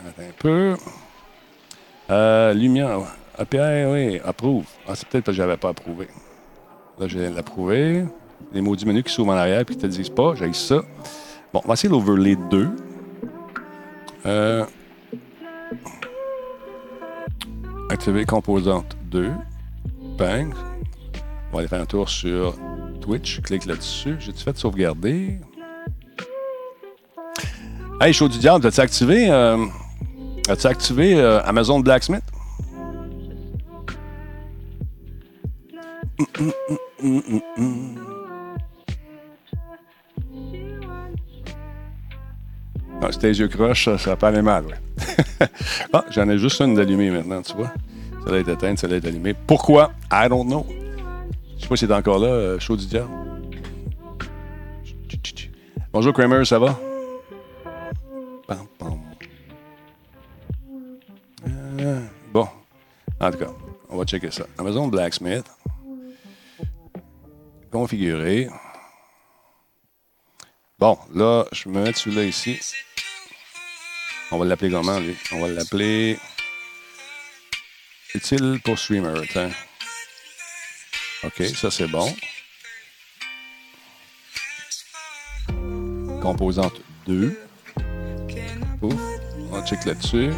Attends 0.00 0.22
un 0.22 0.32
peu. 0.38 0.76
Euh, 2.10 2.54
lumière. 2.54 3.00
API, 3.36 3.84
oui, 3.86 4.20
approuve. 4.24 4.64
Ah, 4.86 4.92
c'est 4.94 5.08
peut-être 5.08 5.24
parce 5.24 5.36
que 5.36 5.42
je 5.42 5.46
n'avais 5.46 5.56
pas 5.56 5.70
approuvé. 5.70 6.06
Là, 6.98 7.08
je 7.08 7.18
viens 7.18 7.30
de 7.30 7.36
l'approuver. 7.36 8.04
Les 8.52 8.60
maudits 8.60 8.86
menus 8.86 9.02
qui 9.02 9.12
s'ouvrent 9.12 9.32
en 9.32 9.36
arrière 9.36 9.60
et 9.60 9.64
qui 9.64 9.76
ne 9.76 9.80
te 9.80 9.86
disent 9.86 10.10
pas. 10.10 10.34
J'ai 10.36 10.52
ça. 10.52 10.82
Bon, 11.52 11.60
on 11.64 11.68
va 11.68 11.74
essayer 11.74 11.88
l'overlay 11.88 12.36
2. 12.50 12.68
Euh, 14.26 14.64
activer 17.90 18.24
composante 18.24 18.96
2. 19.10 19.30
Bang. 20.18 20.54
On 21.50 21.52
va 21.52 21.58
aller 21.60 21.68
faire 21.68 21.80
un 21.80 21.86
tour 21.86 22.08
sur 22.08 22.54
Twitch. 23.00 23.40
Clique 23.42 23.66
là-dessus. 23.66 24.16
J'ai-tu 24.18 24.42
fait 24.42 24.56
sauvegarder? 24.56 25.38
Hey, 28.00 28.12
Show 28.12 28.28
du 28.28 28.38
Diable, 28.38 28.66
as-tu 28.66 28.80
activé, 28.80 29.30
euh, 29.30 29.64
as 30.48 30.66
activé 30.66 31.14
euh, 31.14 31.40
Amazon 31.44 31.78
Blacksmith? 31.78 32.24
Ah, 43.06 43.12
si 43.12 43.18
tes 43.18 43.28
yeux 43.28 43.48
croches, 43.48 43.84
ça, 43.84 44.10
va 44.10 44.16
pas 44.16 44.28
aller 44.28 44.40
mal, 44.40 44.64
ouais. 44.64 45.46
ah, 45.92 46.06
j'en 46.10 46.26
ai 46.30 46.38
juste 46.38 46.58
une 46.62 46.74
d'allumée 46.74 47.10
maintenant, 47.10 47.42
tu 47.42 47.52
vois. 47.54 47.70
Ça 48.24 48.30
va 48.30 48.38
être 48.38 48.48
éteinte, 48.48 48.78
ça 48.78 48.88
être 48.88 49.04
allumée. 49.04 49.34
Pourquoi? 49.34 49.92
I 50.10 50.26
don't 50.26 50.46
know. 50.46 50.64
Je 51.58 51.62
sais 51.62 51.68
pas 51.68 51.76
si 51.76 51.86
c'est 51.86 51.92
encore 51.92 52.18
là, 52.18 52.28
euh, 52.28 52.58
chaud 52.58 52.78
du 52.78 52.86
diable. 52.86 53.10
Bonjour 55.92 56.14
Kramer, 56.14 56.46
ça 56.46 56.58
va? 56.58 56.78
Euh, 61.46 62.00
bon, 62.32 62.48
en 63.20 63.30
tout 63.30 63.38
cas, 63.38 63.50
on 63.90 63.98
va 63.98 64.04
checker 64.04 64.30
ça. 64.30 64.46
Amazon 64.56 64.88
Blacksmith. 64.88 65.44
Configuré. 67.70 68.48
Bon, 70.78 70.98
là, 71.14 71.44
je 71.52 71.68
me 71.68 71.82
mets 71.82 71.92
celui-là 71.92 72.24
ici? 72.24 72.60
On 74.32 74.38
va 74.38 74.44
l'appeler 74.44 74.72
comment, 74.72 74.98
lui? 74.98 75.16
On 75.32 75.40
va 75.40 75.48
l'appeler... 75.48 76.18
Utile 78.14 78.60
pour 78.64 78.78
streamer. 78.78 79.12
OK, 81.24 81.42
ça 81.56 81.70
c'est 81.70 81.88
bon. 81.88 82.14
Composante 86.20 86.80
2. 87.06 87.36
Ouf, 88.82 88.94
on 89.50 89.66
check 89.66 89.84
là-dessus. 89.84 90.30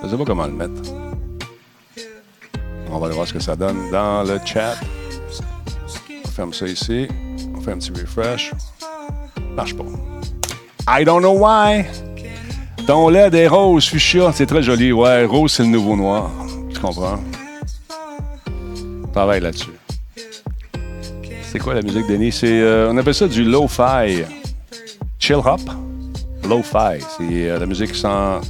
Je 0.00 0.06
ne 0.06 0.10
sais 0.10 0.16
pas 0.16 0.24
comment 0.24 0.46
le 0.46 0.52
mettre. 0.52 0.90
On 2.88 2.98
va 2.98 3.08
voir 3.08 3.26
ce 3.26 3.32
que 3.32 3.40
ça 3.40 3.56
donne 3.56 3.90
dans 3.90 4.22
le 4.22 4.38
chat. 4.44 4.76
On 6.32 6.34
ferme 6.34 6.54
ça 6.54 6.66
ici. 6.66 7.06
On 7.54 7.60
fait 7.60 7.72
un 7.72 7.76
petit 7.76 7.90
refresh. 7.90 8.52
Marche 9.54 9.76
pas. 9.76 9.84
I 10.88 11.04
don't 11.04 11.20
know 11.20 11.38
why. 11.38 11.84
Ton 12.86 13.10
LED 13.10 13.34
est 13.34 13.48
rose, 13.48 13.86
fuchsia. 13.86 14.32
C'est 14.32 14.46
très 14.46 14.62
joli. 14.62 14.92
Ouais, 14.92 15.26
rose, 15.26 15.52
c'est 15.52 15.62
le 15.62 15.68
nouveau 15.68 15.94
noir. 15.94 16.30
Tu 16.72 16.80
comprends? 16.80 17.18
Travaille 19.12 19.40
là-dessus. 19.42 19.74
C'est 21.42 21.58
quoi 21.58 21.74
la 21.74 21.82
musique, 21.82 22.08
Denis? 22.08 22.32
C'est, 22.32 22.62
euh, 22.62 22.90
on 22.90 22.96
appelle 22.96 23.12
ça 23.12 23.28
du 23.28 23.44
lo-fi. 23.44 24.22
Chill 25.18 25.36
hop. 25.36 25.60
Lo-fi. 26.48 27.04
C'est 27.18 27.50
euh, 27.50 27.58
la 27.58 27.66
musique 27.66 27.94
sans, 27.94 28.40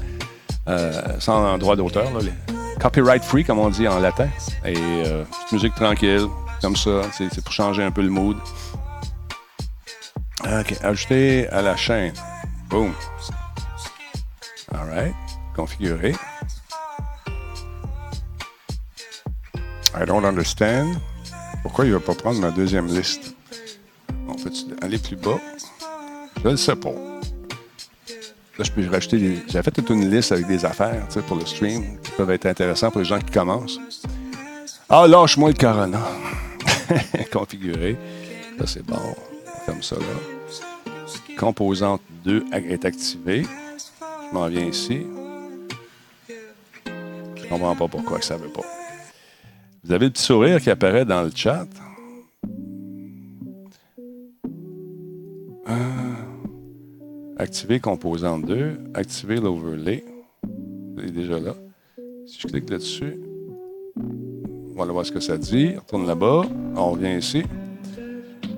euh, 0.68 1.02
sans 1.18 1.58
droit 1.58 1.74
d'auteur. 1.74 2.04
Copyright 2.80 3.24
free, 3.24 3.42
comme 3.42 3.58
on 3.58 3.70
dit 3.70 3.88
en 3.88 3.98
latin. 3.98 4.28
Et 4.64 4.76
musique 5.50 5.74
tranquille, 5.74 6.28
comme 6.62 6.76
ça. 6.76 7.02
C'est 7.12 7.42
pour 7.42 7.52
changer 7.52 7.82
un 7.82 7.90
peu 7.90 8.00
le 8.02 8.08
mood. 8.08 8.38
OK. 10.44 10.74
Ajouter 10.82 11.48
à 11.48 11.60
la 11.60 11.76
chaîne. 11.76 12.14
Boom. 12.70 12.94
All 14.72 14.88
right. 14.88 15.14
Configurer. 15.54 16.14
I 19.94 20.06
don't 20.06 20.24
understand. 20.24 20.96
Pourquoi 21.62 21.84
il 21.84 21.90
ne 21.90 21.96
va 21.96 22.00
pas 22.00 22.14
prendre 22.14 22.40
ma 22.40 22.50
deuxième 22.50 22.86
liste? 22.86 23.34
On 24.26 24.34
peut 24.34 24.50
aller 24.80 24.98
plus 24.98 25.16
bas? 25.16 25.38
Je 26.42 26.48
ne 26.48 26.56
sais 26.56 26.76
pas. 26.76 26.90
Là, 28.58 28.64
je 28.64 28.70
peux 28.72 28.88
rajouter 28.88 29.18
des... 29.18 29.42
J'ai 29.48 29.62
fait 29.62 29.70
toute 29.70 29.90
une 29.90 30.10
liste 30.10 30.32
avec 30.32 30.46
des 30.46 30.64
affaires 30.64 31.06
pour 31.26 31.36
le 31.36 31.46
stream 31.46 31.98
qui 32.00 32.10
peuvent 32.12 32.30
être 32.30 32.46
intéressantes 32.46 32.92
pour 32.92 33.00
les 33.00 33.06
gens 33.06 33.18
qui 33.18 33.30
commencent. 33.30 33.78
Ah, 34.88 35.06
lâche-moi 35.06 35.50
le 35.50 35.54
Corona. 35.54 36.00
Configurer. 37.32 37.96
Ça, 38.58 38.66
c'est 38.66 38.86
bon. 38.86 39.14
Comme 39.66 39.82
ça, 39.82 39.96
là. 39.96 41.36
Composante 41.38 42.02
2 42.24 42.44
est 42.52 42.84
activée. 42.84 43.42
Je 43.42 44.34
m'en 44.34 44.48
viens 44.48 44.66
ici. 44.66 45.06
Je 46.86 47.48
comprends 47.48 47.76
pas 47.76 47.88
pourquoi 47.88 48.20
ça 48.20 48.36
ne 48.36 48.44
veut 48.44 48.50
pas. 48.50 48.62
Vous 49.84 49.92
avez 49.92 50.06
le 50.06 50.12
petit 50.12 50.22
sourire 50.22 50.60
qui 50.60 50.70
apparaît 50.70 51.04
dans 51.04 51.22
le 51.22 51.30
chat. 51.34 51.66
activer 57.42 57.80
composante 57.80 58.46
2. 58.46 58.78
Activer 58.94 59.36
l'overlay. 59.36 60.04
Il 60.96 61.04
est 61.04 61.10
déjà 61.10 61.38
là. 61.38 61.54
Si 62.26 62.40
je 62.40 62.46
clique 62.46 62.70
là-dessus, 62.70 63.18
va 64.82 64.84
aller 64.84 64.92
voir 64.92 65.06
ce 65.06 65.12
que 65.12 65.20
ça 65.20 65.36
dit. 65.36 65.72
On 65.76 65.80
retourne 65.80 66.06
là-bas. 66.06 66.42
On 66.76 66.90
revient 66.90 67.16
ici. 67.16 67.44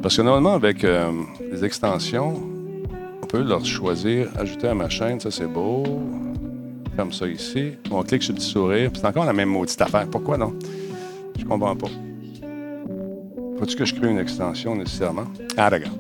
Parce 0.03 0.17
que 0.17 0.23
normalement, 0.23 0.55
avec 0.55 0.85
euh, 0.85 1.13
les 1.51 1.65
extensions, 1.65 2.35
on 3.23 3.27
peut 3.27 3.43
leur 3.43 3.65
choisir 3.65 4.29
ajouter 4.39 4.69
à 4.69 4.75
ma 4.75 4.89
chaîne. 4.89 5.21
Ça, 5.21 5.31
c'est 5.31 5.47
beau. 5.47 5.85
Comme 6.97 7.13
ça 7.13 7.27
ici. 7.27 7.73
On 7.91 8.03
clique 8.03 8.23
sur 8.23 8.33
le 8.33 8.39
petit 8.39 8.49
sourire. 8.49 8.91
C'est 8.95 9.07
encore 9.07 9.25
la 9.25 9.33
même 9.33 9.49
maudite 9.49 9.81
affaire. 9.81 10.07
Pourquoi 10.09 10.39
non? 10.39 10.55
Je 11.39 11.45
comprends 11.45 11.77
pas. 11.77 11.89
Faut-tu 13.59 13.77
que 13.77 13.85
je 13.85 13.95
crée 13.95 14.11
une 14.11 14.19
extension 14.19 14.75
nécessairement? 14.77 15.27
Ah, 15.57 15.69
regarde. 15.69 15.99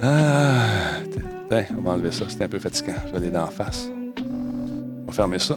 Ah, 0.00 0.66
on 1.76 1.82
va 1.82 1.92
enlever 1.92 2.12
ça. 2.12 2.24
C'est 2.28 2.42
un 2.42 2.48
peu 2.48 2.58
fatigant. 2.58 2.94
Je 3.06 3.12
vais 3.12 3.18
aller 3.18 3.30
d'en 3.30 3.46
face. 3.46 3.90
On 4.22 5.06
va 5.06 5.12
fermer 5.12 5.38
ça. 5.38 5.56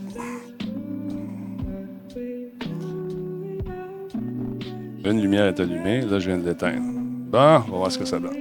Une 5.10 5.22
lumière 5.22 5.46
est 5.46 5.60
allumée. 5.60 6.02
Là, 6.02 6.20
je 6.20 6.30
viens 6.30 6.38
de 6.38 6.46
l'éteindre. 6.46 6.84
Bon, 6.84 7.38
on 7.38 7.72
va 7.72 7.78
voir 7.78 7.92
ce 7.92 7.98
que 7.98 8.06
ça 8.06 8.20
donne. 8.20 8.38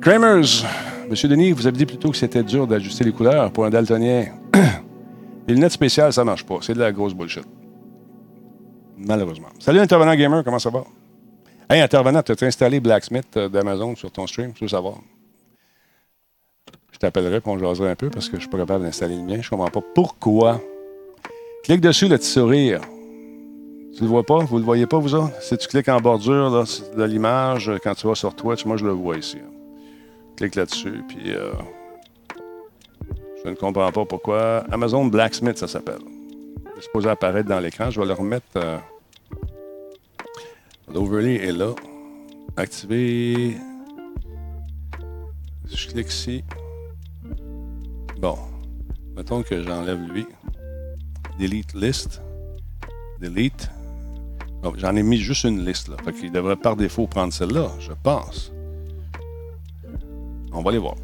Kramers, 0.00 0.64
Monsieur 1.08 1.28
Denis, 1.28 1.52
vous 1.52 1.64
avez 1.68 1.76
dit 1.76 1.86
plutôt 1.86 2.10
que 2.10 2.16
c'était 2.16 2.42
dur 2.42 2.66
d'ajuster 2.66 3.04
les 3.04 3.12
couleurs 3.12 3.52
pour 3.52 3.64
un 3.64 3.70
daltonien. 3.70 4.26
les 5.46 5.54
lunettes 5.54 5.72
spéciales, 5.72 6.12
ça 6.12 6.24
marche 6.24 6.44
pas. 6.44 6.56
C'est 6.60 6.74
de 6.74 6.80
la 6.80 6.90
grosse 6.90 7.14
bullshit. 7.14 7.44
Malheureusement. 8.98 9.48
Salut, 9.60 9.78
intervenant 9.78 10.16
gamer, 10.16 10.42
comment 10.42 10.58
ça 10.58 10.70
va? 10.70 10.82
Hey, 11.70 11.80
intervenant, 11.80 12.22
tu 12.22 12.32
as 12.32 12.46
installé 12.46 12.80
Blacksmith 12.80 13.36
euh, 13.36 13.48
d'Amazon 13.48 13.94
sur 13.94 14.10
ton 14.10 14.26
stream, 14.26 14.52
je 14.56 14.64
veux 14.64 14.68
savoir. 14.68 14.96
Je 16.90 16.98
t'appellerai 16.98 17.40
pour 17.40 17.52
qu'on 17.52 17.58
jaserait 17.60 17.90
un 17.90 17.96
peu 17.96 18.10
parce 18.10 18.28
que 18.28 18.36
je 18.36 18.40
suis 18.40 18.50
pas 18.50 18.58
capable 18.58 18.84
d'installer 18.84 19.16
le 19.16 19.22
mien. 19.22 19.40
Je 19.40 19.50
comprends 19.50 19.70
pas 19.70 19.82
pourquoi. 19.94 20.60
Clique 21.62 21.80
dessus 21.80 22.08
le 22.08 22.16
petit 22.16 22.30
sourire. 22.30 22.80
Tu 23.96 24.02
le 24.02 24.08
vois 24.08 24.24
pas? 24.24 24.40
Vous 24.40 24.58
le 24.58 24.64
voyez 24.64 24.86
pas, 24.86 24.98
vous 24.98 25.14
autres? 25.14 25.40
Si 25.40 25.56
tu 25.56 25.68
cliques 25.68 25.88
en 25.88 26.00
bordure 26.00 26.64
de 26.96 27.04
l'image, 27.04 27.72
quand 27.82 27.94
tu 27.94 28.06
vas 28.06 28.14
sur 28.14 28.34
Twitch, 28.36 28.66
moi 28.66 28.76
je 28.76 28.84
le 28.84 28.92
vois 28.92 29.16
ici. 29.16 29.38
Clique 30.36 30.54
là-dessus, 30.54 31.02
puis 31.08 31.32
euh, 31.34 31.52
je 33.42 33.48
ne 33.48 33.54
comprends 33.54 33.90
pas 33.90 34.04
pourquoi. 34.04 34.64
Amazon 34.70 35.06
Blacksmith, 35.06 35.56
ça 35.56 35.66
s'appelle. 35.66 36.00
C'est 36.74 36.82
supposé 36.82 37.08
apparaître 37.08 37.48
dans 37.48 37.58
l'écran. 37.58 37.90
Je 37.90 37.98
vais 37.98 38.06
le 38.06 38.12
remettre. 38.12 38.44
Euh, 38.56 38.76
L'overlay 40.92 41.36
est 41.36 41.52
là. 41.52 41.70
Activer. 42.58 43.56
Je 45.72 45.88
clique 45.88 46.08
ici. 46.08 46.44
Bon. 48.18 48.36
Mettons 49.16 49.42
que 49.42 49.62
j'enlève 49.62 50.02
lui. 50.12 50.26
Delete 51.38 51.72
list. 51.72 52.20
Delete. 53.20 53.70
J'en 54.76 54.96
ai 54.96 55.02
mis 55.02 55.16
juste 55.16 55.44
une 55.44 55.64
liste. 55.64 55.88
Là. 55.88 55.96
Fait 56.04 56.30
devrait 56.30 56.56
par 56.56 56.76
défaut 56.76 57.06
prendre 57.06 57.32
celle-là, 57.32 57.70
je 57.78 57.92
pense. 58.02 58.52
On 60.52 60.62
va 60.62 60.70
aller 60.70 60.78
voir. 60.78 60.94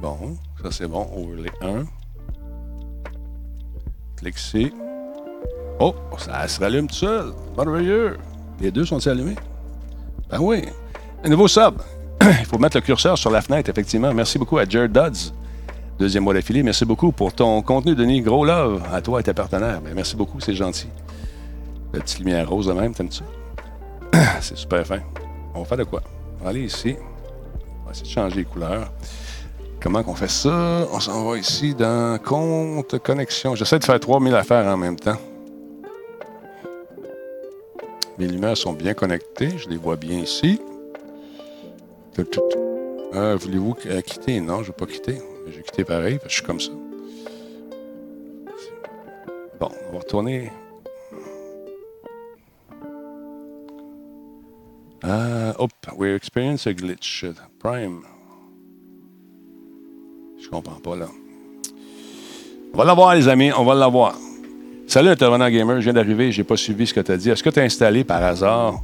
Bon, 0.00 0.36
ça 0.62 0.70
c'est 0.70 0.86
bon. 0.86 1.08
Overlay 1.16 1.50
1. 1.60 1.84
Clique 4.16 4.38
ici. 4.38 4.72
Oh, 5.80 5.94
ça 6.18 6.46
se 6.48 6.60
rallume 6.60 6.88
tout 6.88 6.94
seul. 6.94 7.32
Merveilleux. 7.56 8.18
Les 8.60 8.70
deux 8.70 8.84
sont 8.84 9.04
allumés? 9.06 9.36
Ben 10.30 10.38
oui. 10.40 10.64
Un 11.24 11.28
nouveau 11.28 11.48
sub. 11.48 11.80
Il 12.22 12.44
faut 12.46 12.58
mettre 12.58 12.76
le 12.76 12.82
curseur 12.82 13.16
sur 13.16 13.30
la 13.30 13.40
fenêtre, 13.40 13.70
effectivement. 13.70 14.12
Merci 14.12 14.38
beaucoup 14.38 14.58
à 14.58 14.64
Jared 14.64 14.92
Dodds. 14.92 15.32
Deuxième 15.98 16.22
mois 16.22 16.34
d'affilée. 16.34 16.62
Merci 16.62 16.84
beaucoup 16.84 17.10
pour 17.10 17.32
ton 17.32 17.60
contenu, 17.60 17.96
Denis. 17.96 18.20
Gros 18.20 18.44
love 18.44 18.82
à 18.92 19.02
toi 19.02 19.18
et 19.18 19.24
tes 19.24 19.34
partenaires. 19.34 19.80
Ben, 19.80 19.94
merci 19.94 20.14
beaucoup, 20.14 20.38
c'est 20.38 20.54
gentil. 20.54 20.86
petite 21.90 22.20
lumière 22.20 22.48
rose 22.48 22.66
de 22.66 22.72
même, 22.72 22.94
t'aimes 22.94 23.10
ça? 23.10 23.24
c'est 24.40 24.56
super 24.56 24.86
fin. 24.86 25.00
On 25.54 25.60
va 25.60 25.64
faire 25.64 25.78
de 25.78 25.84
quoi? 25.84 26.02
On 26.40 26.44
va 26.44 26.50
aller 26.50 26.62
ici. 26.62 26.94
On 27.82 27.86
va 27.86 27.90
essayer 27.90 28.06
de 28.06 28.12
changer 28.12 28.36
les 28.36 28.44
couleurs. 28.44 28.92
Comment 29.80 30.04
qu'on 30.04 30.14
fait 30.14 30.30
ça? 30.30 30.86
On 30.92 31.00
s'en 31.00 31.28
va 31.28 31.36
ici 31.36 31.74
dans 31.74 32.16
Compte, 32.24 32.98
Connexion. 33.00 33.56
J'essaie 33.56 33.80
de 33.80 33.84
faire 33.84 33.98
3000 33.98 34.34
affaires 34.36 34.66
en 34.66 34.76
même 34.76 34.96
temps. 34.96 35.18
Mes 38.18 38.28
lumières 38.28 38.56
sont 38.56 38.72
bien 38.72 38.94
connectées. 38.94 39.58
Je 39.58 39.68
les 39.68 39.76
vois 39.76 39.96
bien 39.96 40.18
ici. 40.18 40.60
Euh, 43.14 43.36
voulez-vous 43.40 43.76
euh, 43.86 44.00
quitter? 44.00 44.40
Non, 44.40 44.58
je 44.58 44.60
ne 44.62 44.66
vais 44.66 44.72
pas 44.72 44.86
quitter. 44.86 45.18
Je 45.50 45.56
vais 45.56 45.62
quitter 45.62 45.84
pareil, 45.84 46.18
parce 46.18 46.24
que 46.24 46.30
je 46.30 46.34
suis 46.36 46.44
comme 46.44 46.60
ça. 46.60 46.70
Bon, 49.60 49.70
on 49.88 49.92
va 49.92 49.98
retourner. 49.98 50.50
Ah, 55.02 55.54
hop, 55.58 55.70
we 55.96 56.14
experience 56.14 56.66
a 56.66 56.72
glitch. 56.74 57.24
Prime. 57.58 58.02
Je 60.40 60.48
comprends 60.48 60.80
pas, 60.80 60.96
là. 60.96 61.06
On 62.74 62.78
va 62.78 62.84
l'avoir, 62.84 63.14
les 63.14 63.28
amis, 63.28 63.50
on 63.52 63.64
va 63.64 63.74
l'avoir. 63.74 64.16
Salut, 64.86 65.08
intervenant 65.08 65.50
gamer, 65.50 65.76
je 65.76 65.84
viens 65.84 65.92
d'arriver, 65.92 66.32
j'ai 66.32 66.44
pas 66.44 66.56
suivi 66.56 66.86
ce 66.86 66.94
que 66.94 67.00
tu 67.00 67.12
as 67.12 67.16
dit. 67.16 67.30
Est-ce 67.30 67.42
que 67.42 67.50
tu 67.50 67.60
as 67.60 67.62
installé 67.62 68.04
par 68.04 68.22
hasard 68.22 68.80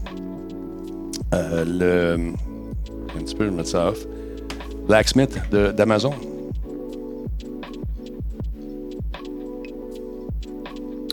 euh, 1.32 1.64
le. 1.64 2.32
Un 3.16 3.22
petit 3.22 3.34
peu, 3.34 3.44
je 3.44 3.50
vais 3.50 3.56
mettre 3.56 3.68
ça 3.68 3.88
off. 3.88 4.06
Blacksmith 4.86 5.38
d'Amazon? 5.50 6.14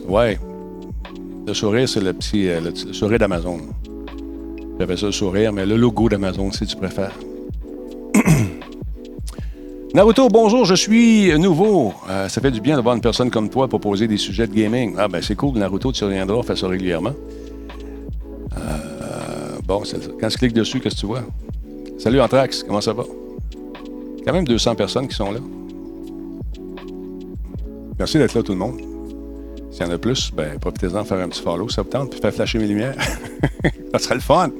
Ouais. 0.08 0.38
Le 1.46 1.54
sourire, 1.54 1.88
c'est 1.88 2.00
le 2.00 2.12
petit 2.12 2.48
euh, 2.48 2.60
le, 2.60 2.74
sourire 2.92 3.18
d'Amazon. 3.18 3.60
J'avais 4.78 4.96
ça 4.96 5.06
le 5.06 5.12
sourire, 5.12 5.52
mais 5.52 5.66
le 5.66 5.76
logo 5.76 6.08
d'Amazon, 6.08 6.50
si 6.52 6.66
tu 6.66 6.76
préfères. 6.76 7.12
Naruto, 9.94 10.28
bonjour, 10.28 10.64
je 10.64 10.74
suis 10.74 11.38
nouveau. 11.38 11.92
Euh, 12.08 12.28
ça 12.28 12.40
fait 12.40 12.50
du 12.50 12.60
bien 12.60 12.76
d'avoir 12.76 12.94
une 12.94 13.00
personne 13.00 13.30
comme 13.30 13.48
toi 13.48 13.68
proposer 13.68 14.08
des 14.08 14.16
sujets 14.16 14.46
de 14.46 14.54
gaming. 14.54 14.94
Ah, 14.98 15.08
ben 15.08 15.20
c'est 15.22 15.36
cool, 15.36 15.58
Naruto, 15.58 15.92
tu 15.92 16.04
reviendras, 16.04 16.36
on 16.36 16.42
fait 16.42 16.56
ça 16.56 16.68
régulièrement. 16.68 17.12
Euh, 18.56 19.58
bon, 19.66 19.82
quand 20.20 20.28
je 20.28 20.36
clique 20.36 20.54
dessus, 20.54 20.80
qu'est-ce 20.80 20.96
que 20.96 21.00
tu 21.00 21.06
vois? 21.06 21.22
Salut 21.98 22.20
Anthrax, 22.20 22.62
comment 22.62 22.80
ça 22.80 22.92
va? 22.92 23.04
Quand 24.24 24.32
même 24.32 24.46
200 24.46 24.74
personnes 24.74 25.08
qui 25.08 25.14
sont 25.16 25.32
là. 25.32 25.40
Merci 27.98 28.18
d'être 28.18 28.34
là, 28.34 28.42
tout 28.42 28.52
le 28.52 28.58
monde. 28.58 28.91
S'il 29.72 29.86
y 29.86 29.88
en 29.88 29.92
a 29.92 29.96
plus, 29.96 30.30
ben, 30.34 30.58
profitez-en, 30.58 31.02
faire 31.02 31.18
un 31.18 31.28
petit 31.28 31.40
follow, 31.40 31.66
ça 31.70 31.80
vous 31.80 31.88
tente, 31.88 32.10
puis 32.10 32.20
faire 32.20 32.32
flasher 32.32 32.58
mes 32.58 32.66
lumières. 32.66 32.94
ça 33.92 33.98
serait 33.98 34.16
le 34.16 34.20
fun. 34.20 34.50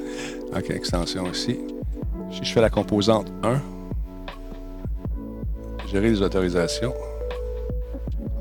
OK, 0.56 0.70
extension 0.70 1.30
ici. 1.30 1.58
Si 2.30 2.42
je 2.42 2.52
fais 2.52 2.62
la 2.62 2.70
composante 2.70 3.30
1, 3.42 3.60
gérer 5.92 6.08
les 6.08 6.22
autorisations. 6.22 6.94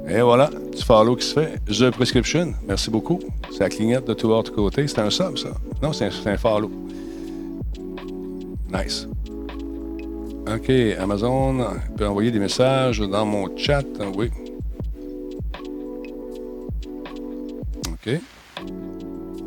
Et 0.08 0.22
voilà, 0.22 0.50
du 0.50 0.82
follow 0.82 1.18
qui 1.18 1.26
se 1.26 1.34
fait. 1.34 1.60
The 1.66 1.92
Prescription, 1.92 2.54
merci 2.66 2.90
beaucoup. 2.90 3.20
C'est 3.52 3.60
la 3.60 3.70
clignette 3.70 4.08
de 4.08 4.14
tout 4.14 4.30
l'autre 4.30 4.54
côté. 4.54 4.88
C'est 4.88 5.00
un 5.00 5.10
sub, 5.10 5.38
ça? 5.38 5.50
Non, 5.84 5.92
c'est 5.92 6.06
un, 6.06 6.32
un, 6.32 6.38
follow. 6.38 6.72
Nice. 8.74 9.10
OK, 10.48 10.70
Amazon 10.98 11.66
peut 11.98 12.08
envoyer 12.08 12.32
des 12.32 12.40
messages 12.40 13.00
dans 13.00 13.26
mon 13.26 13.56
chat. 13.58 13.84
Oui. 14.16 14.32
OK. 18.06 18.20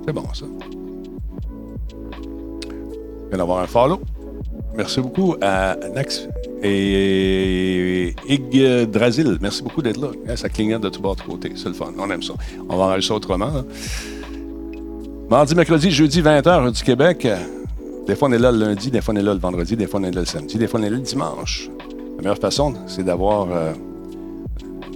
C'est 0.07 0.13
bon, 0.13 0.25
ça. 0.33 0.47
Viens 3.29 3.39
d'avoir 3.39 3.61
un 3.61 3.67
follow. 3.67 4.01
Merci 4.77 5.01
beaucoup 5.01 5.37
à 5.41 5.77
Nax 5.95 6.29
et 6.63 8.15
Yggdrasil, 8.29 9.39
merci 9.41 9.63
beaucoup 9.63 9.83
d'être 9.83 10.01
là. 10.01 10.09
Hein, 10.29 10.37
ça 10.37 10.49
clignote 10.49 10.83
de 10.83 10.89
tout 10.89 11.01
bord 11.01 11.15
de 11.15 11.23
côté. 11.23 11.53
C'est 11.57 11.69
le 11.69 11.75
fun. 11.75 11.93
On 11.99 12.11
aime 12.11 12.23
ça. 12.23 12.35
On 12.69 12.77
va 12.77 12.85
enregistrer 12.85 13.15
autrement. 13.15 13.47
Hein. 13.47 13.65
Mardi, 15.31 15.55
mercredi, 15.55 15.91
jeudi, 15.91 16.23
20h 16.23 16.73
du 16.73 16.83
Québec. 16.83 17.27
Des 18.07 18.17
fois, 18.17 18.29
on 18.29 18.33
est 18.33 18.39
là 18.39 18.53
le 18.53 18.59
lundi, 18.59 18.91
des 18.91 19.01
fois, 19.01 19.15
on 19.15 19.17
est 19.17 19.23
là 19.23 19.35
le 19.35 19.41
vendredi, 19.41 19.77
des 19.77 19.87
fois, 19.87 20.01
on 20.01 20.05
est 20.05 20.11
là 20.11 20.21
le 20.21 20.27
samedi, 20.27 20.59
des 20.59 20.67
fois, 20.67 20.81
on 20.81 20.83
est 20.83 20.91
là 20.91 20.97
le 20.97 21.03
dimanche. 21.03 21.71
La 22.17 22.23
meilleure 22.23 22.39
façon, 22.39 22.75
c'est 22.87 23.05
d'avoir 23.05 23.49
euh, 23.51 23.73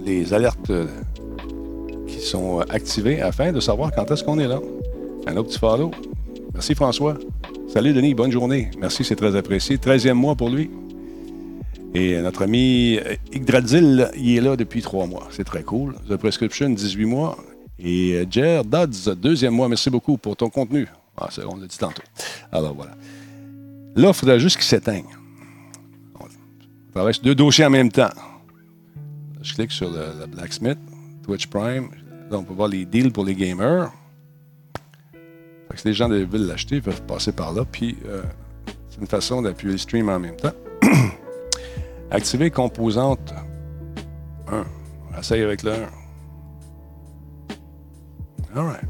les 0.05 0.33
alertes 0.33 0.69
euh, 0.69 0.85
sont 2.19 2.59
activées 2.69 3.21
afin 3.21 3.51
de 3.51 3.59
savoir 3.59 3.91
quand 3.91 4.09
est-ce 4.11 4.23
qu'on 4.23 4.39
est 4.39 4.47
là. 4.47 4.59
Un 5.27 5.37
autre 5.37 5.49
petit 5.49 5.59
follow. 5.59 5.91
Merci, 6.53 6.75
François. 6.75 7.17
Salut, 7.71 7.93
Denis. 7.93 8.13
Bonne 8.13 8.31
journée. 8.31 8.71
Merci, 8.79 9.03
c'est 9.03 9.15
très 9.15 9.35
apprécié. 9.35 9.77
13e 9.77 10.13
mois 10.13 10.35
pour 10.35 10.49
lui. 10.49 10.69
Et 11.93 12.21
notre 12.21 12.43
ami 12.43 12.99
Yggdrasil, 13.31 14.11
il 14.15 14.37
est 14.37 14.41
là 14.41 14.55
depuis 14.55 14.81
trois 14.81 15.07
mois. 15.07 15.27
C'est 15.31 15.43
très 15.43 15.63
cool. 15.63 15.95
The 16.09 16.17
Prescription, 16.17 16.69
18 16.69 17.05
mois. 17.05 17.37
Et 17.79 18.25
Jer 18.29 18.63
Dodds, 18.63 19.15
deuxième 19.15 19.53
mois. 19.53 19.69
Merci 19.69 19.89
beaucoup 19.89 20.17
pour 20.17 20.35
ton 20.35 20.49
contenu. 20.49 20.87
Ah, 21.17 21.27
c'est, 21.31 21.43
on 21.45 21.57
l'a 21.57 21.67
dit 21.67 21.77
tantôt. 21.77 22.03
Alors 22.51 22.73
voilà. 22.73 22.91
Là, 23.95 24.09
il 24.09 24.13
faudrait 24.13 24.39
juste 24.39 24.57
qu'il 24.57 24.65
s'éteigne. 24.65 25.05
On 26.19 26.25
travaille 26.93 27.13
sur 27.13 27.23
deux 27.23 27.35
dossiers 27.35 27.65
en 27.65 27.69
même 27.69 27.91
temps. 27.91 28.09
Je 29.41 29.53
clique 29.53 29.71
sur 29.71 29.89
le, 29.89 30.25
Blacksmith, 30.27 30.77
Twitch 31.23 31.47
Prime. 31.47 31.89
Là, 32.29 32.37
on 32.37 32.43
peut 32.43 32.53
voir 32.53 32.67
les 32.67 32.85
deals 32.85 33.11
pour 33.11 33.25
les 33.25 33.33
gamers. 33.33 33.91
Que 35.69 35.77
si 35.77 35.87
les 35.87 35.93
gens 35.93 36.09
veulent 36.09 36.47
l'acheter, 36.47 36.75
ils 36.75 36.81
peuvent 36.81 37.03
passer 37.03 37.31
par 37.31 37.53
là. 37.53 37.63
Puis, 37.65 37.97
euh, 38.05 38.23
c'est 38.89 38.99
une 38.99 39.07
façon 39.07 39.41
d'appuyer 39.41 39.73
le 39.73 39.77
stream 39.77 40.09
en 40.09 40.19
même 40.19 40.35
temps. 40.35 40.53
Activer 42.11 42.51
composante 42.51 43.33
1. 44.47 44.65
On 45.11 45.19
essaye 45.19 45.41
avec 45.41 45.63
le 45.63 45.73
1. 45.73 45.75
All 48.55 48.65
right. 48.65 48.83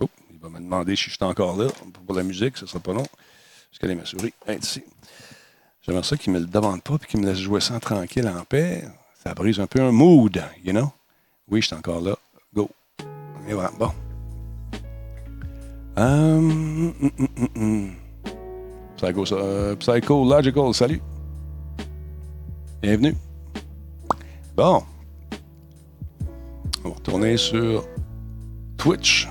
Oh, 0.00 0.08
il 0.30 0.38
va 0.38 0.48
me 0.48 0.58
demander 0.58 0.94
si 0.96 1.10
je 1.10 1.16
suis 1.16 1.24
encore 1.24 1.56
là. 1.56 1.66
Pour 2.06 2.16
la 2.16 2.22
musique, 2.22 2.56
ce 2.56 2.64
ne 2.64 2.68
sera 2.68 2.80
pas 2.80 2.92
long. 2.92 3.02
Parce 3.02 3.78
qu'elle 3.80 3.90
est 3.90 3.96
ma 3.96 4.04
souris? 4.04 4.32
ici. 4.60 4.82
J'aimerais 5.82 6.04
ça 6.04 6.16
qu'il 6.16 6.32
ne 6.32 6.38
me 6.38 6.44
le 6.44 6.50
demande 6.50 6.82
pas 6.82 6.94
et 6.94 7.06
qu'il 7.06 7.20
me 7.20 7.26
laisse 7.26 7.38
jouer 7.38 7.60
ça 7.60 7.78
tranquille, 7.80 8.28
en 8.28 8.44
paix. 8.44 8.84
Ça 9.22 9.34
brise 9.34 9.58
un 9.60 9.66
peu 9.66 9.80
un 9.80 9.92
mood, 9.92 10.42
you 10.64 10.72
know? 10.72 10.92
Oui, 11.50 11.62
je 11.62 11.68
suis 11.68 11.76
encore 11.76 12.00
là. 12.00 12.14
Go. 12.54 12.68
Et 13.48 13.54
voilà. 13.54 13.70
Bon. 13.78 13.90
Um, 15.96 16.92
Psycho, 18.96 19.24
uh, 19.24 19.76
Psychological, 19.76 20.74
salut. 20.74 21.00
Bienvenue. 22.82 23.16
Bon. 24.54 24.82
On 26.84 26.90
va 26.90 26.94
retourner 26.94 27.36
sur 27.36 27.84
Twitch. 28.76 29.28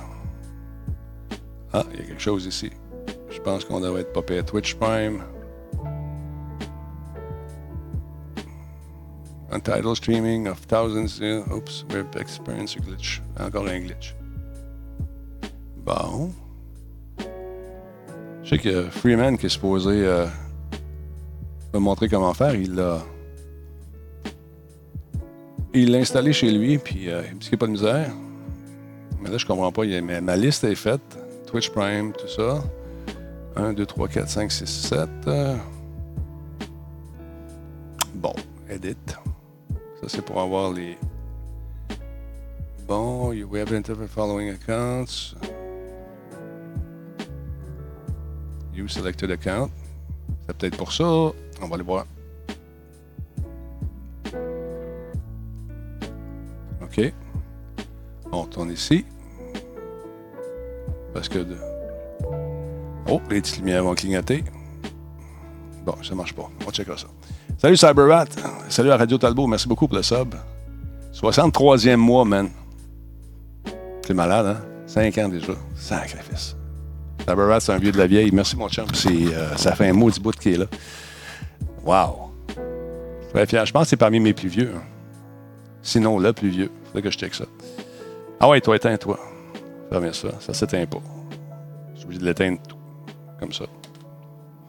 Ah, 1.72 1.84
il 1.92 2.00
y 2.00 2.02
a 2.02 2.06
quelque 2.06 2.20
chose 2.20 2.46
ici. 2.46 2.70
Je 3.30 3.40
pense 3.40 3.64
qu'on 3.64 3.80
devrait 3.80 4.02
être 4.02 4.38
à 4.38 4.42
Twitch 4.42 4.74
Prime. 4.74 5.22
Untitled 9.50 9.96
streaming 9.96 10.46
of 10.46 10.58
thousands. 10.58 11.20
Oops, 11.22 11.84
we're 11.90 12.06
experiencing 12.16 12.82
a 12.82 12.86
glitch. 12.86 13.20
Encore 13.38 13.66
un 13.66 13.80
glitch. 13.80 14.14
Bon. 15.84 16.30
Je 18.42 18.50
sais 18.50 18.58
que 18.58 18.90
Freeman, 18.90 19.38
qui 19.38 19.46
est 19.46 19.50
supposé 19.50 20.04
euh, 20.04 20.26
me 21.72 21.78
montrer 21.78 22.08
comment 22.08 22.34
faire, 22.34 22.54
il 22.54 22.74
l'a. 22.74 22.98
Il 25.72 25.92
l'a 25.92 25.98
installé 25.98 26.32
chez 26.32 26.50
lui, 26.50 26.78
puis 26.78 27.10
euh, 27.10 27.22
il 27.28 27.34
me 27.34 27.40
dit 27.40 27.48
qu'il 27.48 27.50
n'y 27.50 27.54
a 27.54 27.58
pas 27.58 27.66
de 27.66 27.72
misère. 27.72 28.10
Mais 29.20 29.30
là, 29.30 29.38
je 29.38 29.46
comprends 29.46 29.72
pas. 29.72 29.84
ma, 30.20 30.36
liste 30.36 30.64
est 30.64 30.74
faite. 30.74 31.18
Twitch 31.46 31.70
Prime, 31.70 32.12
tout 32.12 32.28
ça. 32.28 32.62
1, 33.56 33.72
2, 33.72 33.86
3, 33.86 34.08
4, 34.08 34.28
5, 34.28 34.52
6, 34.52 34.66
7. 34.66 35.08
Bon, 38.14 38.34
edit. 38.68 38.96
Ça, 40.00 40.08
c'est 40.08 40.22
pour 40.22 40.40
avoir 40.40 40.72
les. 40.72 40.96
Bon, 42.86 43.32
you 43.32 43.48
have 43.56 43.72
entered 43.72 44.08
following 44.08 44.50
accounts. 44.50 45.34
You 48.72 48.86
selected 48.86 49.30
account. 49.30 49.70
C'est 50.46 50.56
peut-être 50.56 50.76
pour 50.76 50.92
ça. 50.92 51.04
On 51.04 51.34
va 51.68 51.74
aller 51.74 51.82
voir. 51.82 52.06
OK. 56.80 57.12
On 58.30 58.42
retourne 58.42 58.70
ici. 58.70 59.04
Parce 61.12 61.28
que... 61.28 61.40
De... 61.40 61.56
Oh, 63.08 63.20
les 63.30 63.40
petites 63.40 63.58
lumières 63.58 63.82
vont 63.84 63.94
clignoter. 63.94 64.44
Bon, 65.84 66.00
ça 66.02 66.14
marche 66.14 66.34
pas. 66.34 66.48
On 66.66 66.70
checkera 66.70 66.96
ça. 66.96 67.08
Salut 67.60 67.76
Cyberrat. 67.76 68.26
Salut 68.68 68.92
à 68.92 68.96
Radio 68.96 69.18
Talbot. 69.18 69.48
Merci 69.48 69.66
beaucoup 69.66 69.88
pour 69.88 69.96
le 69.96 70.04
sub. 70.04 70.32
63e 71.12 71.96
mois, 71.96 72.24
man. 72.24 72.50
T'es 74.02 74.14
malade, 74.14 74.46
hein? 74.46 74.64
5 74.86 75.18
ans 75.18 75.28
déjà. 75.28 75.54
Sacrifice. 75.74 76.54
Cyberrat, 77.26 77.58
c'est 77.58 77.72
un 77.72 77.78
vieux 77.78 77.90
de 77.90 77.98
la 77.98 78.06
vieille. 78.06 78.30
Merci, 78.32 78.56
mon 78.56 78.68
chum. 78.68 78.86
Euh, 79.06 79.56
ça 79.56 79.74
fait 79.74 79.88
un 79.88 79.92
mot 79.92 80.08
du 80.08 80.20
bout 80.20 80.36
qui 80.36 80.52
est 80.52 80.56
là. 80.56 80.66
Wow. 81.84 82.30
Très. 83.34 83.66
Je 83.66 83.72
pense 83.72 83.82
que 83.82 83.88
c'est 83.88 83.96
parmi 83.96 84.20
mes 84.20 84.34
plus 84.34 84.48
vieux. 84.48 84.72
Hein. 84.76 84.82
Sinon, 85.82 86.20
le 86.20 86.32
plus 86.32 86.50
vieux. 86.50 86.70
Faudrait 86.84 87.02
que 87.02 87.10
je 87.10 87.18
check 87.18 87.34
ça. 87.34 87.44
Ah 88.38 88.48
ouais, 88.48 88.60
toi, 88.60 88.76
éteins-toi. 88.76 89.18
Fermez 89.90 90.12
ça. 90.12 90.28
Ça 90.38 90.54
s'éteint 90.54 90.86
pas. 90.86 91.02
Je 91.94 91.98
suis 91.98 92.04
obligé 92.04 92.20
de 92.20 92.26
l'éteindre 92.26 92.58
tout. 92.68 92.76
Comme 93.40 93.52
ça. 93.52 93.64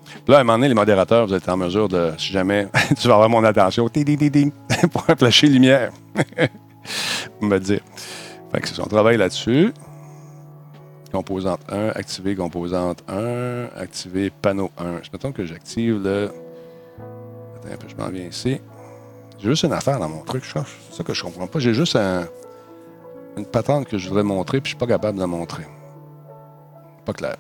Puis 0.10 0.32
là, 0.34 0.38
à 0.38 0.42
un 0.42 0.44
moment 0.44 0.58
donné, 0.58 0.70
les 0.70 0.76
modérateurs, 0.76 1.28
vous 1.28 1.34
êtes 1.34 1.48
en 1.50 1.58
mesure 1.58 1.88
de, 1.88 2.12
si 2.18 2.32
jamais 2.32 2.68
tu 3.00 3.08
vas 3.08 3.16
avoir 3.16 3.30
mon 3.30 3.44
attention, 3.44 3.90
pour 4.92 5.06
un 5.08 5.16
flasher 5.16 5.48
lumière. 5.48 5.92
me 7.42 7.58
dire. 7.60 7.82
Fait 8.52 8.62
que 8.62 8.68
c'est 8.68 8.76
son 8.76 8.86
travail 8.86 9.18
là-dessus. 9.18 9.74
Composante 11.12 11.62
1, 11.70 11.90
activer 11.90 12.36
composante 12.36 13.04
1, 13.08 13.70
activer 13.76 14.30
panneau 14.30 14.70
1. 14.78 15.04
Je 15.04 15.10
m'attends 15.12 15.32
que 15.32 15.46
j'active 15.46 16.02
le. 16.04 16.32
Attends 17.58 17.86
un 17.86 17.88
je 17.88 17.96
m'en 17.96 18.10
viens 18.10 18.26
ici. 18.26 18.60
J'ai 19.40 19.50
juste 19.50 19.64
une 19.64 19.74
affaire 19.74 20.00
dans 20.00 20.10
mon 20.10 20.22
truc, 20.22 20.44
C'est 20.46 20.96
ça 20.96 21.04
que 21.04 21.14
je 21.14 21.24
comprends 21.24 21.48
pas. 21.48 21.60
J'ai 21.60 21.74
juste 21.74 21.96
une 21.96 23.46
patente 23.46 23.88
que 23.88 23.98
je 23.98 24.08
voudrais 24.08 24.24
montrer, 24.24 24.60
puis 24.60 24.72
je 24.72 24.76
suis 24.76 24.80
pas 24.80 24.88
capable 24.88 25.16
de 25.16 25.22
la 25.22 25.28
montrer. 25.28 25.64
Pas 27.06 27.14
clair. 27.14 27.38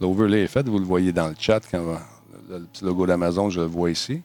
L'overlay 0.00 0.42
est 0.42 0.48
fait, 0.48 0.68
vous 0.68 0.78
le 0.78 0.84
voyez 0.84 1.12
dans 1.12 1.28
le 1.28 1.34
chat 1.38 1.60
quand 1.70 1.98
le 2.48 2.64
petit 2.66 2.84
logo 2.84 3.06
d'Amazon, 3.06 3.50
je 3.50 3.60
le 3.60 3.66
vois 3.66 3.90
ici. 3.90 4.22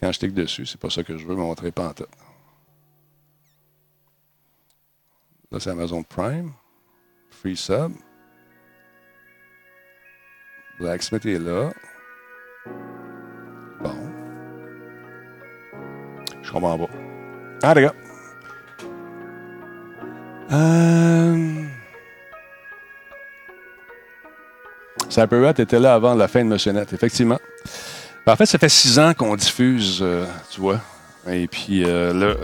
Quand 0.00 0.12
je 0.12 0.18
clique 0.18 0.34
dessus, 0.34 0.66
c'est 0.66 0.80
pas 0.80 0.90
ça 0.90 1.02
que 1.02 1.16
je 1.16 1.26
veux 1.26 1.36
montrer 1.36 1.72
pas 1.72 1.88
en 1.88 1.92
tête. 1.92 2.08
Là, 5.50 5.60
c'est 5.60 5.70
Amazon 5.70 6.02
Prime. 6.02 6.52
Free 7.30 7.56
sub. 7.56 7.92
Blacksmith 10.78 11.24
est 11.24 11.38
là. 11.38 11.72
Bon. 13.82 14.12
Je 16.42 16.52
comprends 16.52 16.78
pas. 16.78 16.90
Ah, 17.62 17.74
les 17.74 17.82
gars. 17.82 17.94
Euh... 20.52 21.66
Cyberrat 25.08 25.54
était 25.58 25.78
là 25.78 25.94
avant 25.94 26.14
la 26.14 26.28
fin 26.28 26.44
de 26.44 26.70
Net, 26.72 26.92
effectivement. 26.92 27.38
En 28.28 28.34
fait, 28.34 28.46
ça 28.46 28.58
fait 28.58 28.68
six 28.68 28.98
ans 28.98 29.14
qu'on 29.14 29.36
diffuse, 29.36 30.00
euh, 30.02 30.26
tu 30.50 30.60
vois. 30.60 30.80
Et 31.30 31.46
puis, 31.46 31.84
euh, 31.84 32.12
le, 32.12 32.36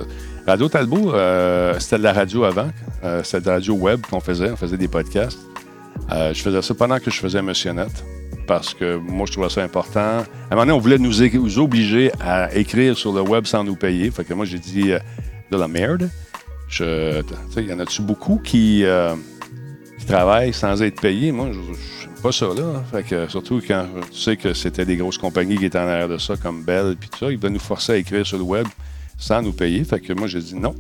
Radio 0.46 0.68
Talbot, 0.68 1.12
euh, 1.12 1.76
c'était 1.80 1.98
de 1.98 2.04
la 2.04 2.12
radio 2.12 2.44
avant. 2.44 2.70
C'était 3.24 3.40
de 3.40 3.46
la 3.46 3.52
radio 3.54 3.74
web 3.74 4.00
qu'on 4.08 4.20
faisait. 4.20 4.50
On 4.52 4.56
faisait 4.56 4.76
des 4.76 4.88
podcasts. 4.88 5.40
Je 6.10 6.40
faisais 6.40 6.62
ça 6.62 6.74
pendant 6.74 6.98
que 6.98 7.10
je 7.10 7.18
faisais 7.18 7.42
Net 7.42 8.04
parce 8.46 8.74
que 8.74 8.96
moi, 8.96 9.26
je 9.26 9.32
trouvais 9.32 9.48
ça 9.48 9.62
important. 9.62 10.00
À 10.00 10.24
un 10.50 10.56
moment 10.56 10.62
donné, 10.62 10.72
on 10.72 10.78
voulait 10.78 10.98
nous, 10.98 11.58
obliger 11.58 12.10
à 12.20 12.54
écrire 12.54 12.96
sur 12.96 13.12
le 13.12 13.20
web 13.20 13.46
sans 13.46 13.64
nous 13.64 13.76
payer. 13.76 14.10
Fait 14.10 14.24
que 14.24 14.34
moi, 14.34 14.44
j'ai 14.44 14.58
dit 14.58 14.90
de 15.50 15.56
la 15.56 15.68
merde. 15.68 16.08
Il 16.80 17.24
y 17.56 17.72
en 17.72 17.78
a-tu 17.78 18.02
beaucoup 18.02 18.40
qui, 18.42 18.84
travaillent 20.06 20.52
sans 20.52 20.82
être 20.82 21.00
payés? 21.00 21.32
Moi, 21.32 21.50
je 21.52 22.11
pas 22.22 22.32
ça, 22.32 22.46
là. 22.46 22.82
Fait 22.90 23.02
que, 23.02 23.28
surtout 23.28 23.60
quand 23.66 23.84
tu 24.10 24.18
sais 24.18 24.36
que 24.36 24.54
c'était 24.54 24.84
des 24.84 24.96
grosses 24.96 25.18
compagnies 25.18 25.58
qui 25.58 25.64
étaient 25.64 25.78
en 25.78 25.88
arrière 25.88 26.08
de 26.08 26.18
ça, 26.18 26.36
comme 26.36 26.62
Bell, 26.62 26.96
puis 26.98 27.08
tout 27.08 27.18
ça. 27.18 27.32
Ils 27.32 27.38
veulent 27.38 27.52
nous 27.52 27.58
forcer 27.58 27.92
à 27.92 27.96
écrire 27.96 28.24
sur 28.24 28.38
le 28.38 28.44
web 28.44 28.66
sans 29.18 29.42
nous 29.42 29.52
payer. 29.52 29.82
Fait 29.82 30.00
que 30.00 30.12
moi, 30.12 30.28
j'ai 30.28 30.40
dit 30.40 30.54
non. 30.54 30.74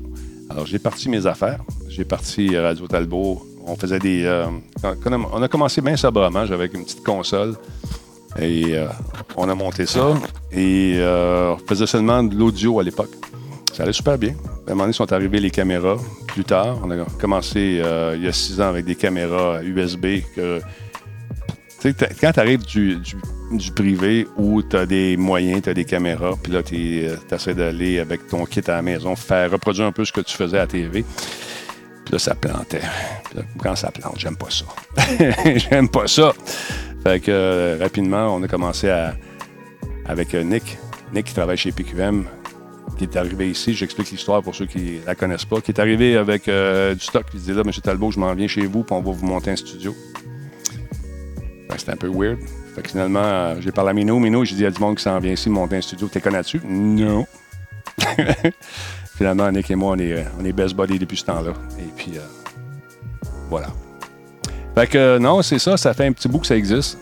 Alors, 0.48 0.66
j'ai 0.66 0.78
parti 0.78 1.08
mes 1.08 1.26
affaires. 1.26 1.60
J'ai 1.88 2.04
parti 2.04 2.56
Radio 2.56 2.86
Talbot. 2.86 3.44
On 3.66 3.76
faisait 3.76 3.98
des. 3.98 4.24
Euh, 4.24 4.46
on 4.84 5.42
a 5.42 5.48
commencé 5.48 5.80
bien 5.80 5.96
sobrement. 5.96 6.40
avec 6.40 6.74
une 6.74 6.84
petite 6.84 7.02
console. 7.02 7.56
Et 8.38 8.76
euh, 8.76 8.86
on 9.36 9.48
a 9.48 9.54
monté 9.54 9.84
ça. 9.84 10.14
Et 10.52 10.94
euh, 10.98 11.54
on 11.54 11.66
faisait 11.66 11.86
seulement 11.86 12.22
de 12.22 12.36
l'audio 12.36 12.78
à 12.78 12.84
l'époque. 12.84 13.10
Ça 13.72 13.82
allait 13.82 13.92
super 13.92 14.16
bien. 14.16 14.34
À 14.66 14.70
un 14.70 14.74
moment 14.74 14.84
donné, 14.84 14.92
sont 14.92 15.12
arrivées 15.12 15.40
les 15.40 15.50
caméras. 15.50 15.96
Plus 16.28 16.44
tard, 16.44 16.78
on 16.84 16.90
a 16.90 17.04
commencé 17.20 17.82
il 18.14 18.22
y 18.22 18.28
a 18.28 18.32
six 18.32 18.60
ans 18.60 18.68
avec 18.68 18.84
des 18.84 18.94
caméras 18.94 19.62
USB 19.62 20.22
que 20.36 20.60
quand 22.20 22.32
tu 22.32 22.40
arrives 22.40 22.64
du, 22.64 23.00
privé 23.74 24.26
où 24.36 24.62
tu 24.62 24.76
as 24.76 24.86
des 24.86 25.16
moyens, 25.16 25.62
tu 25.62 25.70
as 25.70 25.74
des 25.74 25.84
caméras, 25.84 26.34
puis 26.42 26.52
là, 26.52 26.62
tu 26.62 27.04
euh, 27.04 27.16
essaies 27.30 27.54
d'aller 27.54 27.98
avec 27.98 28.26
ton 28.28 28.44
kit 28.44 28.62
à 28.68 28.72
la 28.72 28.82
maison, 28.82 29.16
faire 29.16 29.50
reproduire 29.50 29.86
un 29.86 29.92
peu 29.92 30.04
ce 30.04 30.12
que 30.12 30.20
tu 30.20 30.36
faisais 30.36 30.58
à 30.58 30.66
TV. 30.66 31.04
Puis 32.04 32.12
là, 32.12 32.18
ça 32.18 32.34
plantait. 32.34 32.82
quand 33.58 33.76
ça 33.76 33.90
plante, 33.90 34.18
j'aime 34.18 34.36
pas 34.36 34.50
ça. 34.50 34.64
j'aime 35.56 35.88
pas 35.88 36.06
ça. 36.06 36.32
Fait 37.02 37.20
que 37.20 37.30
euh, 37.30 37.78
rapidement, 37.80 38.34
on 38.34 38.42
a 38.42 38.48
commencé 38.48 38.88
à, 38.88 39.14
avec 40.06 40.34
euh, 40.34 40.42
Nick. 40.42 40.78
Nick 41.12 41.26
qui 41.26 41.34
travaille 41.34 41.56
chez 41.56 41.72
PQM. 41.72 42.24
qui 42.96 43.04
est 43.04 43.16
arrivé 43.16 43.50
ici. 43.50 43.74
J'explique 43.74 44.10
l'histoire 44.10 44.42
pour 44.42 44.54
ceux 44.54 44.66
qui 44.66 45.00
la 45.04 45.14
connaissent 45.14 45.44
pas. 45.44 45.60
Qui 45.60 45.72
est 45.72 45.80
arrivé 45.80 46.16
avec 46.16 46.44
du 46.44 47.04
stock. 47.04 47.26
Il 47.34 47.40
dit 47.40 47.52
là, 47.52 47.62
M. 47.64 47.72
Talbot, 47.82 48.12
je 48.12 48.18
m'en 48.18 48.32
viens 48.34 48.48
chez 48.48 48.66
vous, 48.66 48.82
puis 48.82 48.96
on 48.96 49.02
va 49.02 49.12
vous 49.12 49.26
monter 49.26 49.50
un 49.50 49.56
studio. 49.56 49.94
C'était 51.76 51.92
un 51.92 51.96
peu 51.96 52.08
weird. 52.08 52.38
Fait 52.74 52.82
que 52.82 52.90
finalement, 52.90 53.22
euh, 53.22 53.54
j'ai 53.60 53.72
parlé 53.72 53.90
à 53.90 53.92
Mino. 53.92 54.18
Mino, 54.18 54.44
j'ai 54.44 54.54
dit, 54.54 54.60
il 54.62 54.64
y 54.64 54.66
a 54.66 54.70
du 54.70 54.80
monde 54.80 54.96
qui 54.96 55.02
s'en 55.02 55.18
vient 55.18 55.32
ici 55.32 55.50
monter 55.50 55.76
un 55.76 55.80
studio. 55.80 56.08
T'es 56.08 56.20
connais-tu? 56.20 56.60
Non. 56.64 57.26
finalement, 59.16 59.50
Nick 59.50 59.70
et 59.70 59.74
moi, 59.74 59.94
on 59.96 59.98
est, 59.98 60.24
on 60.40 60.44
est 60.44 60.52
best 60.52 60.74
buddies 60.74 60.98
depuis 60.98 61.16
ce 61.16 61.24
temps-là. 61.24 61.52
Et 61.78 61.90
puis, 61.96 62.12
voilà. 63.48 63.68
Fait 64.74 64.86
que 64.86 65.18
non, 65.18 65.42
c'est 65.42 65.58
ça, 65.58 65.76
ça 65.76 65.92
fait 65.92 66.06
un 66.06 66.12
petit 66.12 66.28
bout 66.28 66.38
que 66.38 66.46
ça 66.46 66.56
existe. 66.56 66.98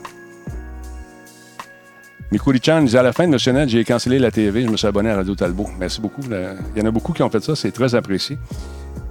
Mikuri-chan 2.33 2.83
disait 2.83 2.99
à 2.99 3.03
la 3.03 3.13
fin 3.13 3.27
de 3.27 3.33
Monsieur 3.33 3.53
j'ai 3.67 3.85
cancellé 3.85 4.19
la 4.19 4.31
TV, 4.31 4.63
je 4.63 4.69
me 4.69 4.77
suis 4.77 4.87
abonné 4.87 5.11
à 5.11 5.17
Radio 5.17 5.35
Talbot. 5.35 5.69
Merci 5.79 6.01
beaucoup. 6.01 6.23
Il 6.23 6.81
y 6.81 6.83
en 6.83 6.87
a 6.87 6.91
beaucoup 6.91 7.13
qui 7.13 7.23
ont 7.23 7.31
fait 7.31 7.43
ça, 7.43 7.57
c'est 7.57 7.73
très 7.73 7.95
apprécié. 7.95 8.39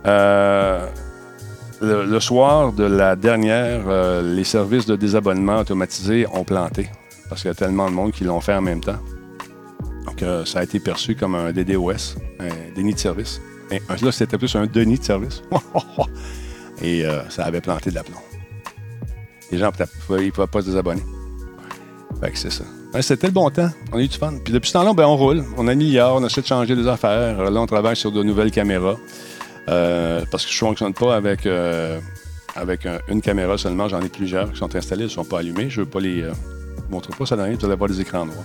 Euh, 0.05 0.87
le, 1.81 2.19
soir 2.19 2.73
de 2.73 2.83
la 2.83 3.15
dernière, 3.15 3.83
euh, 3.87 4.35
les 4.35 4.43
services 4.43 4.85
de 4.85 4.95
désabonnement 4.95 5.59
automatisés 5.59 6.25
ont 6.33 6.43
planté 6.43 6.89
parce 7.29 7.41
qu'il 7.41 7.49
y 7.49 7.51
a 7.51 7.55
tellement 7.55 7.89
de 7.89 7.95
monde 7.95 8.11
qui 8.11 8.23
l'ont 8.23 8.41
fait 8.41 8.55
en 8.55 8.61
même 8.61 8.81
temps. 8.81 8.99
Donc, 10.05 10.23
euh, 10.23 10.45
ça 10.45 10.59
a 10.59 10.63
été 10.63 10.79
perçu 10.79 11.15
comme 11.15 11.35
un 11.35 11.51
DDoS, 11.51 12.15
un 12.39 12.73
déni 12.75 12.93
de 12.93 12.99
service. 12.99 13.39
Et, 13.71 13.81
là, 14.01 14.11
c'était 14.11 14.37
plus 14.37 14.55
un 14.55 14.65
déni 14.65 14.97
de 14.97 15.03
service. 15.03 15.43
Et 16.81 17.03
ça 17.27 17.43
avait 17.43 17.59
planté 17.59 17.89
de 17.89 17.95
la 17.95 18.03
plomb. 18.03 18.15
Les 19.51 19.57
gens 19.57 19.69
ne 19.77 20.31
pouvaient 20.31 20.47
pas 20.47 20.61
se 20.61 20.67
désabonner. 20.67 21.03
Fait 22.21 22.31
que 22.31 22.37
c'est 22.37 22.51
ça. 22.51 22.63
C'était 23.01 23.27
le 23.27 23.33
bon 23.33 23.49
temps. 23.49 23.69
On 23.91 23.97
a 23.97 24.01
eu 24.01 24.07
du 24.07 24.17
fun. 24.17 24.33
Puis 24.43 24.51
depuis 24.51 24.69
ce 24.69 24.73
temps-là, 24.73 24.93
ben, 24.93 25.05
on 25.05 25.15
roule. 25.15 25.43
On 25.57 25.67
a 25.67 25.75
milliard, 25.75 26.15
on 26.15 26.25
essaie 26.25 26.41
de 26.41 26.47
changer 26.47 26.75
des 26.75 26.87
affaires. 26.87 27.51
Là, 27.51 27.61
on 27.61 27.67
travaille 27.67 27.95
sur 27.95 28.11
de 28.11 28.23
nouvelles 28.23 28.51
caméras. 28.51 28.95
Euh, 29.69 30.23
parce 30.31 30.45
que 30.45 30.51
je 30.51 30.55
ne 30.63 30.69
fonctionne 30.69 30.93
pas 30.93 31.15
avec, 31.15 31.45
euh, 31.45 31.99
avec 32.55 32.87
une 33.07 33.21
caméra 33.21 33.57
seulement. 33.57 33.87
J'en 33.87 34.01
ai 34.01 34.09
plusieurs 34.09 34.51
qui 34.51 34.57
sont 34.57 34.75
installées, 34.75 35.03
elles 35.03 35.09
ne 35.09 35.13
sont 35.13 35.25
pas 35.25 35.39
allumées. 35.39 35.69
Je 35.69 35.81
ne 35.81 35.85
veux 35.85 35.91
pas 35.91 35.99
les. 35.99 36.23
Euh, 36.23 36.31
montre 36.89 37.15
pas 37.15 37.25
ça 37.25 37.35
les 37.35 37.55
vous 37.55 37.65
allez 37.65 37.75
voir 37.75 37.89
des 37.89 38.01
écrans 38.01 38.25
noirs. 38.25 38.43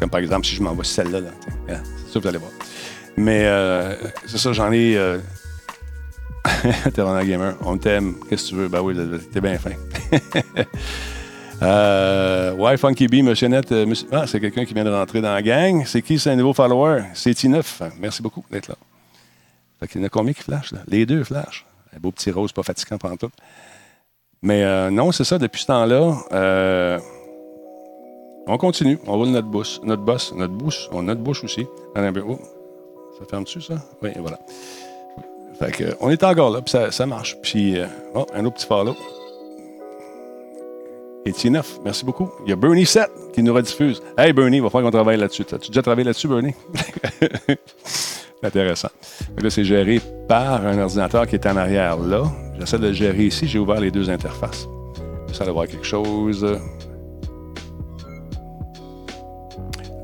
Comme 0.00 0.10
par 0.10 0.20
exemple, 0.20 0.46
si 0.46 0.54
je 0.56 0.62
m'envoie 0.62 0.84
celle-là, 0.84 1.20
là, 1.20 1.30
c'est 1.68 2.12
ça, 2.12 2.18
vous 2.18 2.26
allez 2.26 2.38
voir. 2.38 2.50
Mais 3.16 3.44
euh, 3.44 3.94
c'est 4.26 4.38
ça, 4.38 4.52
j'en 4.52 4.72
ai. 4.72 4.96
T'es 6.94 7.00
un 7.00 7.24
gamer. 7.24 7.54
On 7.62 7.76
t'aime. 7.76 8.14
Qu'est-ce 8.28 8.44
que 8.44 8.48
tu 8.50 8.54
veux? 8.56 8.68
Ben 8.68 8.80
oui, 8.80 8.96
t'es 9.32 9.40
bien 9.40 9.58
fin. 9.58 9.72
euh, 11.62 12.54
ouais, 12.54 12.76
Funky 12.76 13.06
B, 13.06 13.16
Monsieur 13.16 13.48
Net. 13.48 13.72
Ah, 14.12 14.26
c'est 14.26 14.40
quelqu'un 14.40 14.64
qui 14.64 14.74
vient 14.74 14.84
de 14.84 14.90
rentrer 14.90 15.20
dans 15.20 15.32
la 15.32 15.42
gang. 15.42 15.84
C'est 15.86 16.02
qui, 16.02 16.18
c'est 16.18 16.30
un 16.30 16.36
nouveau 16.36 16.54
follower? 16.54 17.02
C'est 17.14 17.32
T9. 17.32 17.62
Merci 18.00 18.22
beaucoup 18.22 18.44
d'être 18.50 18.68
là. 18.68 18.76
Fait 19.80 19.86
qu'il 19.86 20.00
y 20.00 20.04
en 20.04 20.06
a 20.06 20.10
combien 20.10 20.32
qui 20.32 20.42
flashent, 20.42 20.72
là? 20.72 20.80
Les 20.88 21.06
deux 21.06 21.24
flashent. 21.24 21.66
Un 21.96 22.00
beau 22.00 22.10
petit 22.10 22.30
rose, 22.30 22.52
pas 22.52 22.62
fatigant 22.62 22.98
pendant 22.98 23.16
tout. 23.16 23.30
Mais 24.42 24.64
euh, 24.64 24.90
non, 24.90 25.12
c'est 25.12 25.24
ça, 25.24 25.38
depuis 25.38 25.62
ce 25.62 25.66
temps-là, 25.66 26.16
euh, 26.32 26.98
on 28.46 28.58
continue. 28.58 28.98
On 29.06 29.16
roule 29.16 29.28
notre 29.28 29.48
bouche, 29.48 29.80
notre 29.82 30.02
boss, 30.02 30.32
notre 30.34 30.54
bouche, 30.54 30.88
on 30.92 31.02
notre 31.02 31.20
bouche 31.20 31.44
aussi. 31.44 31.66
Ça 31.94 33.24
ferme-tu, 33.28 33.60
ça? 33.60 33.74
Oui, 34.02 34.10
voilà. 34.16 34.38
Fait 35.58 35.72
que, 35.72 35.96
on 36.00 36.10
est 36.10 36.22
encore 36.22 36.50
là, 36.50 36.60
puis 36.62 36.74
ça, 36.90 37.06
marche. 37.06 37.36
Puis, 37.42 37.76
oh, 38.14 38.26
un 38.32 38.44
autre 38.44 38.56
petit 38.56 38.66
follow. 38.66 38.94
Et 41.24 41.32
T9, 41.32 41.62
merci 41.84 42.04
beaucoup. 42.04 42.30
Il 42.44 42.50
y 42.50 42.52
a 42.52 42.56
Bernie 42.56 42.86
7 42.86 43.10
qui 43.34 43.42
nous 43.42 43.52
rediffuse. 43.52 44.00
Hey 44.16 44.32
Bernie, 44.32 44.58
il 44.58 44.62
va 44.62 44.70
falloir 44.70 44.90
qu'on 44.90 44.96
travaille 44.96 45.18
là-dessus. 45.18 45.44
As-tu 45.52 45.68
déjà 45.68 45.82
travaillé 45.82 46.04
là-dessus, 46.04 46.28
Bernie? 46.28 46.54
Intéressant. 48.42 48.88
là, 49.42 49.50
c'est 49.50 49.64
géré 49.64 50.00
par 50.28 50.64
un 50.64 50.78
ordinateur 50.78 51.26
qui 51.26 51.34
est 51.34 51.46
en 51.46 51.56
arrière 51.56 51.98
là. 51.98 52.22
J'essaie 52.58 52.78
de 52.78 52.88
le 52.88 52.92
gérer 52.92 53.26
ici. 53.26 53.46
J'ai 53.48 53.58
ouvert 53.58 53.80
les 53.80 53.90
deux 53.90 54.10
interfaces. 54.10 54.68
J'essaie 55.28 55.44
de 55.44 55.50
voir 55.50 55.66
quelque 55.66 55.86
chose. 55.86 56.44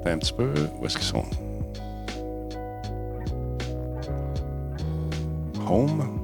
Attends 0.00 0.10
un 0.10 0.18
petit 0.18 0.32
peu. 0.32 0.52
Où 0.80 0.86
est-ce 0.86 0.96
qu'ils 0.96 1.06
sont? 1.06 1.24
Home. 5.68 6.20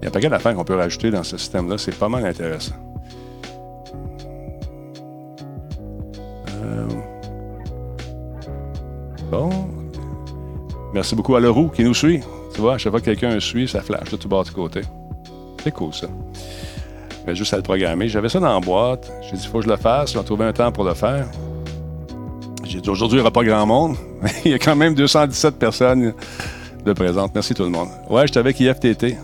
Il 0.00 0.04
y 0.04 0.06
a 0.06 0.08
un 0.08 0.12
paquet 0.12 0.28
d'affaires 0.28 0.54
qu'on 0.54 0.64
peut 0.64 0.76
rajouter 0.76 1.10
dans 1.10 1.22
ce 1.22 1.36
système-là. 1.36 1.78
C'est 1.78 1.96
pas 1.96 2.08
mal 2.08 2.26
intéressant. 2.26 2.74
Euh, 6.48 6.86
bon. 9.30 9.77
Merci 10.98 11.14
beaucoup 11.14 11.36
à 11.36 11.40
Leroux 11.40 11.68
qui 11.68 11.84
nous 11.84 11.94
suit. 11.94 12.22
Tu 12.52 12.60
vois, 12.60 12.74
à 12.74 12.78
chaque 12.78 12.90
fois 12.90 12.98
que 12.98 13.04
quelqu'un 13.04 13.38
suit, 13.38 13.68
ça 13.68 13.82
flash 13.82 14.10
de 14.10 14.16
tout 14.16 14.28
bas 14.28 14.42
du 14.42 14.50
côté. 14.50 14.80
C'est 15.62 15.70
cool, 15.70 15.94
ça. 15.94 16.08
Mais 17.24 17.36
juste 17.36 17.54
à 17.54 17.56
le 17.56 17.62
programmer. 17.62 18.08
J'avais 18.08 18.28
ça 18.28 18.40
dans 18.40 18.52
la 18.52 18.58
boîte. 18.58 19.08
J'ai 19.22 19.36
dit, 19.36 19.44
il 19.44 19.48
faut 19.48 19.58
que 19.58 19.64
je 19.66 19.70
le 19.70 19.76
fasse. 19.76 20.12
J'ai 20.12 20.24
trouvé 20.24 20.44
un 20.46 20.52
temps 20.52 20.72
pour 20.72 20.82
le 20.82 20.94
faire. 20.94 21.28
J'ai 22.64 22.80
dit, 22.80 22.90
aujourd'hui, 22.90 23.18
il 23.18 23.20
n'y 23.20 23.22
aura 23.22 23.30
pas 23.30 23.44
grand 23.44 23.64
monde. 23.64 23.94
il 24.44 24.50
y 24.50 24.54
a 24.54 24.58
quand 24.58 24.74
même 24.74 24.96
217 24.96 25.56
personnes 25.56 26.14
de 26.84 26.92
présentes. 26.94 27.30
Merci 27.32 27.54
tout 27.54 27.62
le 27.62 27.70
monde. 27.70 27.90
Ouais, 28.10 28.26
j'étais 28.26 28.40
avec 28.40 28.58
IFTT. 28.58 29.18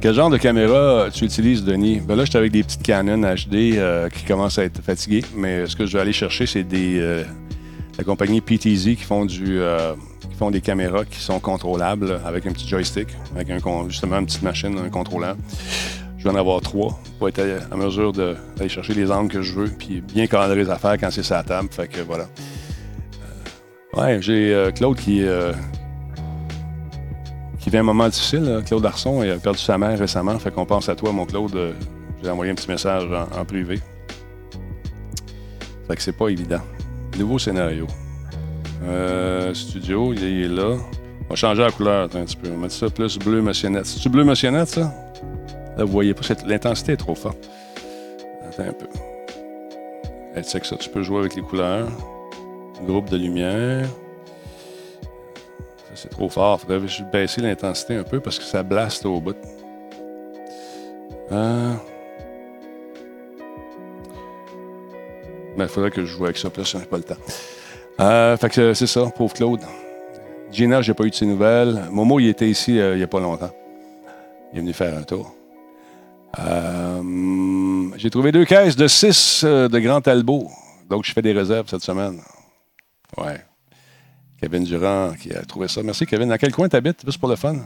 Quel 0.00 0.14
genre 0.14 0.30
de 0.30 0.38
caméra 0.38 1.08
tu 1.12 1.26
utilises, 1.26 1.62
Denis? 1.62 2.00
Ben 2.00 2.16
là, 2.16 2.24
je 2.24 2.30
suis 2.30 2.38
avec 2.38 2.52
des 2.52 2.62
petites 2.62 2.82
Canon 2.82 3.20
HD 3.20 3.76
euh, 3.76 4.08
qui 4.08 4.24
commencent 4.24 4.58
à 4.58 4.64
être 4.64 4.80
fatiguées, 4.80 5.24
mais 5.36 5.66
ce 5.66 5.76
que 5.76 5.84
je 5.84 5.92
vais 5.92 6.00
aller 6.00 6.14
chercher, 6.14 6.46
c'est 6.46 6.64
des 6.64 6.98
euh, 7.00 7.22
la 7.98 8.04
compagnie 8.04 8.40
PTZ 8.40 8.96
qui 8.96 9.04
font 9.04 9.24
du 9.24 9.60
euh, 9.60 9.94
qui 10.20 10.36
font 10.36 10.50
des 10.50 10.60
caméras 10.60 11.04
qui 11.04 11.18
sont 11.18 11.40
contrôlables 11.40 12.20
avec 12.24 12.46
un 12.46 12.52
petit 12.52 12.68
joystick, 12.68 13.08
avec 13.34 13.50
un, 13.50 13.58
justement 13.88 14.18
une 14.18 14.26
petite 14.26 14.42
machine, 14.42 14.78
un 14.78 14.90
contrôleur. 14.90 15.36
Je 16.18 16.24
vais 16.24 16.30
en 16.30 16.36
avoir 16.36 16.60
trois 16.60 16.98
pour 17.18 17.28
être 17.28 17.40
à, 17.70 17.76
mesure 17.76 18.12
d'aller 18.12 18.68
chercher 18.68 18.94
les 18.94 19.10
angles 19.10 19.32
que 19.32 19.42
je 19.42 19.52
veux, 19.52 19.68
puis 19.68 20.00
bien 20.00 20.26
cadrer 20.26 20.56
les 20.56 20.70
affaires 20.70 20.96
quand 20.98 21.10
c'est 21.10 21.22
sa 21.22 21.42
table. 21.42 21.68
Fait 21.70 21.88
que 21.88 22.00
voilà. 22.00 22.26
ouais, 23.94 24.20
j'ai 24.20 24.70
Claude 24.74 24.96
qui 24.96 25.24
qui 27.60 27.70
vit 27.70 27.78
un 27.78 27.82
moment 27.82 28.08
difficile. 28.08 28.62
Claude 28.66 28.86
Arson 28.86 29.22
a 29.22 29.36
perdu 29.36 29.58
sa 29.58 29.78
mère 29.78 29.98
récemment. 29.98 30.38
Fait 30.38 30.52
qu'on 30.52 30.66
pense 30.66 30.88
à 30.88 30.94
toi, 30.94 31.12
mon 31.12 31.26
Claude. 31.26 31.74
J'ai 32.22 32.30
envoyé 32.30 32.50
un 32.50 32.54
petit 32.54 32.68
message 32.68 33.08
en, 33.36 33.44
privé. 33.44 33.80
Fait 35.86 35.96
que 35.96 36.02
c'est 36.02 36.16
pas 36.16 36.28
évident. 36.28 36.60
Nouveau 37.18 37.38
scénario. 37.38 37.86
Euh, 38.84 39.54
studio, 39.54 40.12
il 40.12 40.24
est 40.24 40.48
là. 40.48 40.76
On 41.24 41.28
va 41.30 41.34
changer 41.34 41.62
la 41.62 41.70
couleur 41.70 42.04
un 42.04 42.08
petit 42.08 42.36
peu. 42.36 42.48
On 42.48 42.52
va 42.52 42.62
mettre 42.62 42.74
ça 42.74 42.90
plus 42.90 43.18
bleu 43.18 43.40
motionnette. 43.40 43.86
C'est-tu 43.86 44.08
bleu 44.08 44.24
motionnette, 44.24 44.68
ça? 44.68 44.92
Là, 45.76 45.84
vous 45.84 45.92
voyez 45.92 46.14
pas, 46.14 46.22
l'intensité 46.46 46.92
est 46.92 46.96
trop 46.96 47.14
forte. 47.14 47.48
Attends 48.48 48.64
un 48.64 48.72
peu. 48.72 48.86
tu 50.36 50.42
sais 50.42 50.60
que 50.60 50.66
ça, 50.66 50.76
tu 50.76 50.88
peux 50.90 51.02
jouer 51.02 51.20
avec 51.20 51.34
les 51.34 51.42
couleurs. 51.42 51.88
Groupe 52.86 53.08
de 53.10 53.16
lumière 53.16 53.88
c'est 55.96 56.10
trop 56.10 56.28
fort. 56.28 56.60
Faudrait 56.60 56.80
baisser 57.12 57.40
l'intensité 57.40 57.96
un 57.96 58.04
peu 58.04 58.20
parce 58.20 58.38
que 58.38 58.44
ça 58.44 58.62
blaste 58.62 59.04
au 59.06 59.20
bout. 59.20 59.36
Euh... 61.32 61.74
Ben, 65.56 65.64
il 65.64 65.68
faudrait 65.68 65.90
que 65.90 66.04
je 66.04 66.06
joue 66.06 66.24
avec 66.24 66.36
ça, 66.36 66.50
plus, 66.50 66.64
j'ai 66.70 66.78
pas 66.80 66.98
le 66.98 67.02
temps. 67.02 67.16
Euh, 68.00 68.36
fait 68.36 68.50
que 68.50 68.74
c'est 68.74 68.86
ça, 68.86 69.06
pauvre 69.06 69.32
Claude. 69.32 69.60
Gina, 70.52 70.82
j'ai 70.82 70.92
pas 70.92 71.04
eu 71.04 71.10
de 71.10 71.14
ses 71.14 71.26
nouvelles. 71.26 71.82
Momo, 71.90 72.20
il 72.20 72.28
était 72.28 72.48
ici 72.48 72.78
euh, 72.78 72.94
il 72.94 72.98
n'y 72.98 73.02
a 73.02 73.06
pas 73.06 73.20
longtemps. 73.20 73.50
Il 74.52 74.58
est 74.58 74.60
venu 74.60 74.72
faire 74.74 74.96
un 74.96 75.02
tour. 75.02 75.34
Euh, 76.38 77.88
j'ai 77.96 78.10
trouvé 78.10 78.32
deux 78.32 78.44
caisses 78.44 78.76
de 78.76 78.86
six 78.86 79.44
de 79.44 79.78
Grand 79.78 80.02
Talbot. 80.02 80.50
Donc, 80.90 81.04
je 81.04 81.12
fais 81.12 81.22
des 81.22 81.32
réserves 81.32 81.68
cette 81.68 81.82
semaine. 81.82 82.20
Ouais. 83.16 83.40
Kevin 84.40 84.64
Durand 84.64 85.14
qui 85.18 85.32
a 85.32 85.42
trouvé 85.42 85.68
ça. 85.68 85.82
Merci, 85.82 86.04
Kevin. 86.04 86.28
Dans 86.28 86.36
quel 86.36 86.52
coin 86.52 86.68
tu 86.68 86.76
habites, 86.76 87.02
juste 87.06 87.18
pour 87.18 87.30
le 87.30 87.36
fun? 87.36 87.56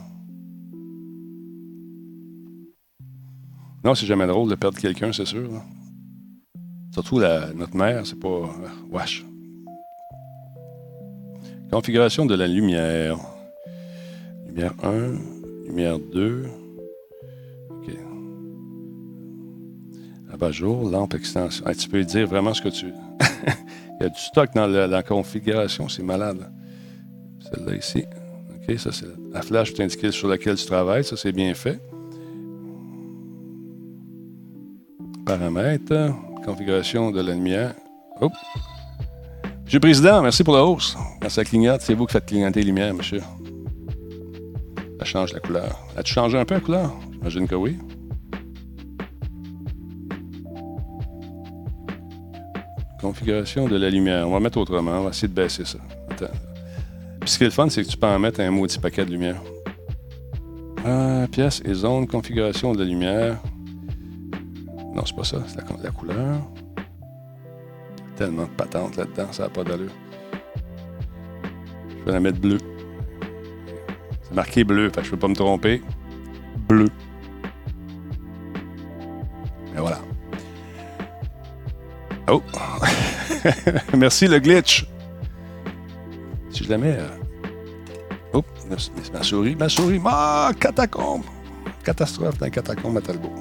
Non, 3.82 3.95
c'est 3.97 4.07
jamais 4.07 4.26
drôle 4.28 4.49
de 4.49 4.55
perdre 4.55 4.78
quelqu'un, 4.78 5.12
c'est 5.12 5.26
sûr. 5.26 5.51
Surtout 7.01 7.20
notre 7.55 7.74
mère, 7.74 8.05
c'est 8.05 8.20
pas. 8.20 8.28
Euh, 8.28 8.68
wesh. 8.92 9.24
Configuration 11.72 12.26
de 12.26 12.34
la 12.34 12.46
lumière. 12.46 13.16
Lumière 14.46 14.74
1, 14.82 15.14
lumière 15.66 15.98
2. 15.98 16.44
OK. 17.70 17.90
Abat-jour, 20.30 20.90
lampe 20.90 21.14
extension. 21.14 21.64
tu 21.72 21.88
peux 21.88 22.05
dire 22.05 22.26
vraiment 22.26 22.53
ce 22.53 22.61
que 22.61 22.68
tu. 22.68 22.88
Il 24.01 24.03
y 24.03 24.05
a 24.05 24.11
du 24.11 24.20
stock 24.20 24.51
dans 24.55 24.66
la 24.66 25.03
configuration, 25.03 25.88
c'est 25.88 26.03
malade. 26.03 26.53
Celle-là 27.40 27.76
ici. 27.76 28.05
OK, 28.57 28.78
ça, 28.78 28.92
c'est 28.92 29.07
la 29.32 29.40
flash 29.40 29.72
t'indiquer 29.72 30.11
sur 30.11 30.28
laquelle 30.28 30.57
tu 30.57 30.66
travailles. 30.66 31.05
Ça, 31.05 31.16
c'est 31.16 31.32
bien 31.32 31.55
fait. 31.55 31.80
Paramètres, 35.24 36.12
configuration 36.51 37.12
de 37.12 37.20
la 37.20 37.32
lumière. 37.32 37.74
Hop. 38.20 38.32
Monsieur 39.64 39.78
le 39.78 39.80
Président, 39.80 40.20
merci 40.20 40.42
pour 40.42 40.55
la 40.55 40.64
hausse. 40.64 40.96
Quand 41.22 41.28
ça 41.28 41.44
clignote, 41.44 41.80
c'est 41.80 41.94
vous 41.94 42.07
qui 42.07 42.12
faites 42.12 42.26
clignoter 42.26 42.61
les 42.61 42.66
lumières, 42.66 42.92
monsieur. 42.92 43.20
Ça 44.98 45.05
change 45.05 45.32
la 45.32 45.38
couleur. 45.38 45.78
As-tu 45.96 46.12
changé 46.12 46.36
un 46.36 46.44
peu 46.44 46.55
la 46.55 46.61
couleur? 46.61 46.92
J'imagine 47.12 47.46
que 47.46 47.55
oui. 47.55 47.78
Configuration 53.01 53.68
de 53.68 53.76
la 53.76 53.88
lumière. 53.88 54.28
On 54.28 54.32
va 54.32 54.40
mettre 54.40 54.59
autrement. 54.59 54.98
On 54.98 55.05
va 55.05 55.11
essayer 55.11 55.28
de 55.28 55.34
baisser 55.34 55.64
ça. 55.64 55.78
Puis 57.20 57.30
ce 57.30 57.38
qui 57.38 57.44
est 57.44 57.46
le 57.46 57.53
fun, 57.53 57.68
c'est 57.68 57.84
que 57.84 57.88
tu 57.88 57.96
peux 57.96 58.09
en 58.09 58.18
mettre 58.18 58.40
un 58.40 58.51
maudit 58.51 58.80
paquet 58.80 59.05
de 59.05 59.12
lumière. 59.12 59.40
Ah, 60.84 61.26
pièce 61.30 61.62
et 61.64 61.74
zone, 61.74 62.09
configuration 62.09 62.72
de 62.72 62.80
la 62.80 62.86
lumière. 62.86 63.36
Non, 64.95 65.05
c'est 65.07 65.14
pas 65.14 65.24
ça, 65.24 65.38
c'est 65.47 65.57
la, 65.57 65.91
couleur. 65.91 66.41
Tellement 68.16 68.45
de 68.45 68.51
patentes 68.51 68.97
là-dedans, 68.97 69.32
ça 69.32 69.45
n'a 69.45 69.49
pas 69.49 69.64
d'allure. 69.64 69.93
Je 71.99 72.05
vais 72.05 72.12
la 72.12 72.20
mettre 72.20 72.41
bleue. 72.41 72.59
C'est 74.22 74.34
marqué 74.34 74.64
bleu, 74.64 74.91
fait 74.91 75.01
que 75.01 75.07
je 75.07 75.11
peux 75.11 75.16
pas 75.16 75.28
me 75.28 75.34
tromper. 75.34 75.82
Bleu. 76.68 76.88
Et 79.76 79.78
voilà. 79.78 80.01
Oh! 82.28 82.43
Merci 83.97 84.26
le 84.26 84.38
glitch. 84.38 84.86
Si 86.51 86.64
je 86.64 86.70
la 86.70 86.78
mets. 86.78 86.97
Euh... 86.99 87.09
Oh, 88.32 88.43
ma 89.12 89.22
souris, 89.22 89.57
ma 89.57 89.68
souris. 89.68 90.01
Ah, 90.05 90.51
catacombe. 90.59 91.22
Catastrophe 91.84 92.38
dans 92.38 92.47
les 92.47 92.51
catacombes 92.51 92.99
à 92.99 93.01
Talbot. 93.01 93.32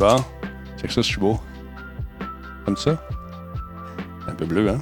Bon, 0.00 0.16
c'est 0.78 0.86
que 0.86 0.94
ça, 0.94 1.02
je 1.02 1.08
suis 1.08 1.20
beau. 1.20 1.38
Comme 2.64 2.78
ça. 2.78 2.96
Un 4.26 4.32
peu 4.32 4.46
bleu, 4.46 4.70
hein? 4.70 4.78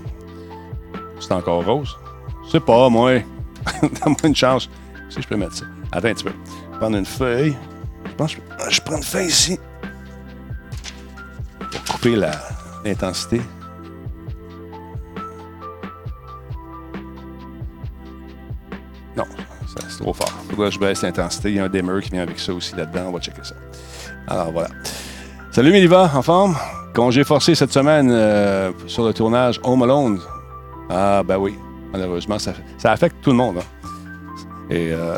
C'est 1.19 1.33
encore 1.33 1.65
rose. 1.65 1.99
C'est 2.49 2.61
pas, 2.65 2.89
moi. 2.89 3.19
Donne-moi 3.83 4.17
une 4.23 4.37
chance. 4.37 4.71
Si 5.11 5.21
je 5.21 5.27
peux 5.27 5.35
mettre 5.35 5.57
ça. 5.57 5.65
Attends 5.91 6.07
un 6.07 6.15
petit 6.15 6.23
peu. 6.23 6.33
Prendre 6.79 6.97
une 6.97 7.05
feuille. 7.05 7.57
Je 8.07 8.13
pense 8.13 8.37
que 8.37 8.43
je, 8.71 8.77
je 8.77 8.81
prends 8.81 8.97
une 8.99 9.03
feuille 9.03 9.27
ici. 9.27 9.59
Pour 11.59 11.95
couper 11.97 12.15
l'intensité. 12.85 13.41
Non, 19.17 19.25
c'est 19.67 19.99
trop 19.99 20.13
fort. 20.13 20.33
Que 20.57 20.71
je 20.71 20.79
baisse 20.79 21.03
l'intensité? 21.03 21.51
Il 21.51 21.57
y 21.57 21.59
a 21.59 21.65
un 21.65 21.69
dimmer 21.69 22.01
qui 22.03 22.11
vient 22.11 22.23
avec 22.23 22.39
ça 22.39 22.53
aussi 22.53 22.77
là-dedans. 22.77 23.07
On 23.09 23.13
va 23.13 23.19
checker 23.19 23.43
ça. 23.43 23.57
Alors 24.29 24.53
voilà. 24.53 24.69
Salut 25.51 25.73
Miliva, 25.73 26.11
en 26.15 26.21
forme? 26.21 26.57
Congé 26.95 27.25
forcé 27.25 27.55
cette 27.55 27.73
semaine 27.73 28.11
euh, 28.11 28.71
sur 28.87 29.07
le 29.07 29.15
tournage 29.15 29.59
Home 29.65 29.83
Alone. 29.83 30.21
Ah 30.91 31.23
ben 31.25 31.39
oui, 31.39 31.55
malheureusement, 31.91 32.39
ça, 32.39 32.53
affecte 32.85 33.17
tout 33.23 33.31
le 33.31 33.37
monde. 33.37 33.57
Hein. 33.59 33.89
Et 34.69 34.91
euh, 34.93 35.17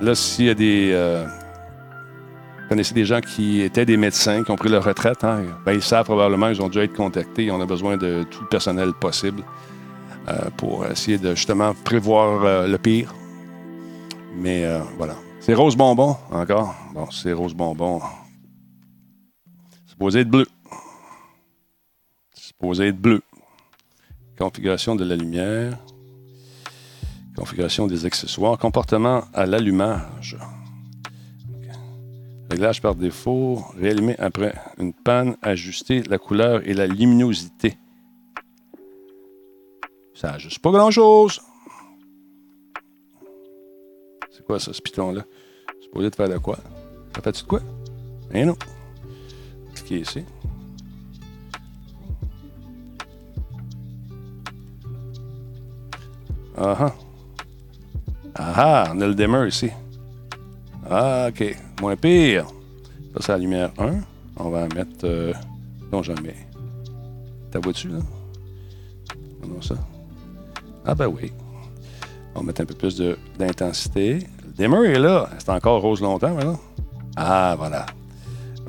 là, 0.00 0.14
s'il 0.16 0.46
y 0.46 0.50
a 0.50 0.54
des... 0.54 0.90
Euh, 0.92 1.24
vous 1.24 2.68
connaissez 2.70 2.92
des 2.92 3.04
gens 3.04 3.20
qui 3.20 3.62
étaient 3.62 3.86
des 3.86 3.96
médecins, 3.96 4.42
qui 4.42 4.50
ont 4.50 4.56
pris 4.56 4.68
leur 4.68 4.82
retraite, 4.84 5.22
hein, 5.22 5.42
ben, 5.64 5.72
ils 5.72 5.82
savent 5.82 6.06
probablement 6.06 6.48
qu'ils 6.48 6.60
ont 6.60 6.68
dû 6.68 6.80
être 6.80 6.94
contactés. 6.94 7.50
On 7.52 7.60
a 7.60 7.66
besoin 7.66 7.96
de 7.96 8.24
tout 8.24 8.42
le 8.42 8.48
personnel 8.48 8.92
possible 8.92 9.44
euh, 10.28 10.50
pour 10.56 10.86
essayer 10.86 11.18
de 11.18 11.36
justement 11.36 11.72
prévoir 11.84 12.66
le 12.66 12.76
pire. 12.78 13.14
Mais 14.36 14.64
voilà. 14.98 15.14
C'est 15.40 15.54
rose 15.54 15.76
bonbon 15.76 16.16
encore. 16.32 16.74
Bon, 16.94 17.06
c'est 17.10 17.32
rose 17.32 17.54
bonbon. 17.54 18.00
Supposé 19.98 20.20
être 20.20 20.30
bleu. 20.30 20.46
Supposé 22.32 22.86
être 22.86 23.00
bleu. 23.00 23.20
Configuration 24.38 24.94
de 24.94 25.02
la 25.02 25.16
lumière. 25.16 25.76
Configuration 27.36 27.88
des 27.88 28.06
accessoires. 28.06 28.56
Comportement 28.58 29.24
à 29.34 29.44
l'allumage. 29.44 30.38
Réglage 32.48 32.80
par 32.80 32.94
défaut. 32.94 33.64
Réallumer 33.76 34.16
après 34.20 34.54
une 34.78 34.92
panne. 34.92 35.36
Ajuster 35.42 36.04
la 36.04 36.18
couleur 36.18 36.64
et 36.64 36.74
la 36.74 36.86
luminosité. 36.86 37.76
Ça 40.14 40.34
ajuste 40.34 40.60
pas 40.60 40.70
grand-chose. 40.70 41.42
C'est 44.30 44.46
quoi 44.46 44.60
ça, 44.60 44.72
ce 44.72 44.80
piton-là? 44.80 45.24
Supposé 45.82 46.08
de 46.08 46.14
faire 46.14 46.28
de 46.28 46.38
quoi? 46.38 46.56
Ça 47.16 47.20
fait-tu 47.20 47.42
de 47.42 47.48
quoi? 47.48 47.60
Eh 48.32 48.44
non. 48.44 48.56
Ici. 49.90 50.22
Ah 56.56 56.76
ah. 56.78 56.94
Ah 58.34 58.52
ah, 58.56 58.92
on 58.94 59.00
a 59.00 59.06
le 59.06 59.14
dimmer 59.14 59.48
ici. 59.48 59.70
Ah, 60.90 61.28
OK. 61.30 61.56
Moins 61.80 61.96
pire. 61.96 62.46
Ça, 63.14 63.20
c'est 63.20 63.32
la 63.32 63.38
lumière 63.38 63.70
1. 63.78 64.00
On 64.36 64.50
va 64.50 64.64
en 64.64 64.74
mettre... 64.74 65.04
Euh, 65.04 65.32
non, 65.90 66.02
j'en 66.02 66.20
mets. 66.20 66.36
T'as 67.50 67.60
vois-tu, 67.60 67.88
là? 67.88 67.98
Non, 69.46 69.62
ça? 69.62 69.74
Ah 70.84 70.94
ben 70.94 71.06
oui. 71.06 71.32
On 72.34 72.40
va 72.40 72.46
mettre 72.46 72.60
un 72.60 72.66
peu 72.66 72.74
plus 72.74 73.00
d'intensité. 73.38 74.18
Le 74.44 74.52
dimmer 74.52 74.88
est 74.88 74.98
là. 74.98 75.30
C'est 75.38 75.50
encore 75.50 75.80
rose 75.80 76.02
longtemps, 76.02 76.34
maintenant. 76.34 76.60
Ah, 77.16 77.54
voilà. 77.58 77.86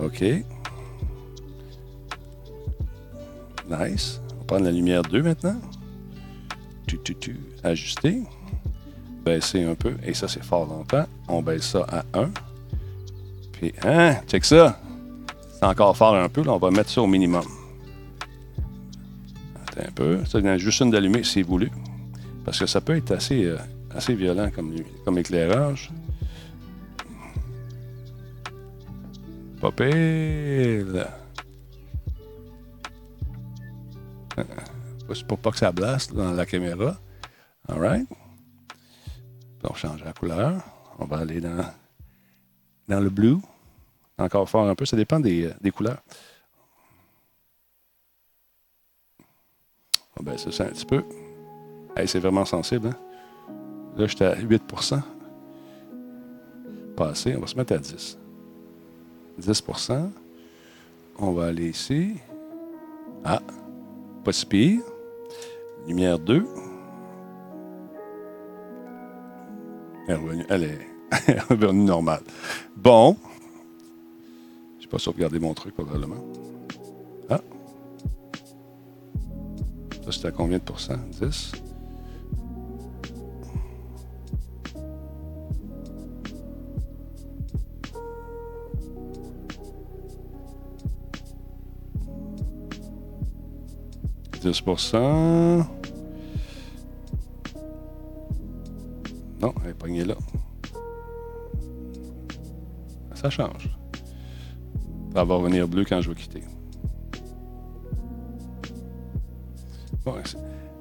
OK. 0.01 0.23
Nice. 3.69 4.19
On 4.33 4.39
va 4.39 4.45
prendre 4.45 4.65
la 4.65 4.71
lumière 4.71 5.03
2 5.03 5.21
maintenant. 5.21 5.55
Tu, 6.87 6.97
tu, 6.99 7.15
tu. 7.15 7.39
Ajuster. 7.63 8.23
Baisser 9.23 9.63
un 9.63 9.75
peu. 9.75 9.93
Et 10.03 10.13
ça, 10.13 10.27
c'est 10.27 10.43
fort 10.43 10.67
longtemps. 10.67 11.05
On 11.27 11.41
baisse 11.41 11.69
ça 11.69 11.85
à 11.89 12.03
1. 12.19 12.31
Puis, 13.53 13.73
hein, 13.83 14.15
check 14.27 14.43
ça. 14.45 14.79
C'est 15.53 15.65
encore 15.65 15.95
fort 15.95 16.15
un 16.15 16.29
peu. 16.29 16.43
Là, 16.43 16.53
on 16.53 16.57
va 16.57 16.71
mettre 16.71 16.89
ça 16.89 17.01
au 17.01 17.07
minimum. 17.07 17.45
Attends 19.67 19.87
un 19.87 19.91
peu. 19.91 20.25
Ça, 20.25 20.39
il 20.39 20.57
juste 20.57 20.81
une 20.81 20.91
d'allumée, 20.91 21.23
si 21.23 21.41
voulu. 21.41 21.69
Parce 22.45 22.59
que 22.59 22.65
ça 22.65 22.81
peut 22.81 22.95
être 22.95 23.11
assez, 23.11 23.45
euh, 23.45 23.57
assez 23.93 24.15
violent 24.15 24.49
comme, 24.53 24.73
comme 25.05 25.17
éclairage. 25.17 25.91
Pas. 29.61 29.71
C'est 35.13 35.25
pour 35.25 35.39
pas 35.39 35.51
que 35.51 35.57
ça 35.57 35.71
blaste 35.71 36.13
dans 36.13 36.31
la 36.31 36.45
caméra. 36.45 36.97
All 37.67 37.79
right. 37.79 38.07
on 39.63 39.73
change 39.73 40.03
la 40.03 40.13
couleur. 40.13 40.61
On 40.99 41.05
va 41.05 41.19
aller 41.19 41.41
dans, 41.41 41.65
dans 42.87 42.99
le 42.99 43.09
blue. 43.09 43.37
Encore 44.17 44.49
fort 44.49 44.67
un 44.67 44.75
peu. 44.75 44.85
Ça 44.85 44.97
dépend 44.97 45.19
des, 45.19 45.45
euh, 45.45 45.53
des 45.61 45.71
couleurs. 45.71 46.01
On 50.17 50.23
va 50.23 50.31
baisser 50.31 50.51
ça 50.51 50.65
un 50.65 50.69
petit 50.69 50.85
peu. 50.85 51.03
C'est 52.05 52.19
vraiment 52.19 52.45
sensible. 52.45 52.87
Hein? 52.87 52.95
Là, 53.97 54.07
j'étais 54.07 54.25
à 54.25 54.35
8 54.35 54.63
Pas 56.95 57.09
assez. 57.09 57.35
On 57.35 57.41
va 57.41 57.47
se 57.47 57.55
mettre 57.55 57.73
à 57.73 57.77
10. 57.77 58.17
10% 59.41 60.11
On 61.17 61.31
va 61.31 61.47
aller 61.47 61.69
ici. 61.69 62.15
Ah, 63.23 63.41
pas 64.23 64.31
si 64.31 64.45
pire. 64.45 64.81
Lumière 65.87 66.19
2. 66.19 66.45
Elle 70.07 70.63
est 70.63 71.39
revenue, 71.49 71.83
normale. 71.83 72.21
Bon. 72.75 73.15
Je 74.79 74.85
n'ai 74.85 74.89
pas 74.89 74.99
sauvegardé 74.99 75.39
mon 75.39 75.53
truc, 75.53 75.75
probablement. 75.75 76.23
Ah. 77.29 77.41
Ça, 80.03 80.11
c'était 80.11 80.27
à 80.27 80.31
combien 80.31 80.57
de 80.57 80.63
pourcents? 80.63 80.97
10? 81.21 81.51
10% 94.39 95.65
Non, 99.41 99.53
elle 99.63 99.69
est 99.69 99.73
pognée 99.73 100.03
là. 100.05 100.15
Ça 103.13 103.29
change. 103.29 103.69
Ça 105.13 105.23
va 105.23 105.35
revenir 105.35 105.67
bleu 105.67 105.85
quand 105.85 106.01
je 106.01 106.09
vais 106.09 106.15
quitter. 106.15 106.43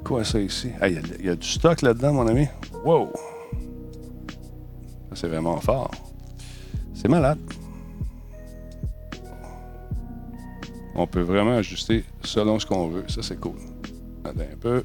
Quoi 0.05 0.25
ça 0.25 0.41
ici? 0.41 0.71
Il 0.83 1.03
y, 1.21 1.27
y, 1.27 1.29
a 1.29 1.37
du 1.37 1.47
stock 1.47 1.83
là-dedans, 1.83 2.15
mon 2.15 2.27
ami? 2.27 2.47
Wow! 2.85 3.13
C'est 5.15 5.29
vraiment 5.29 5.59
fort. 5.59 5.91
C'est 6.95 7.09
malade. 7.09 7.39
On 10.95 11.07
peut 11.07 11.21
vraiment 11.21 11.57
ajuster 11.57 12.05
selon 12.23 12.59
ce 12.59 12.67
qu'on 12.67 12.89
veut. 12.89 13.05
Ça, 13.09 13.23
c'est 13.23 13.39
cool. 13.39 13.57
Attends 14.25 14.41
un 14.41 14.57
peu. 14.57 14.85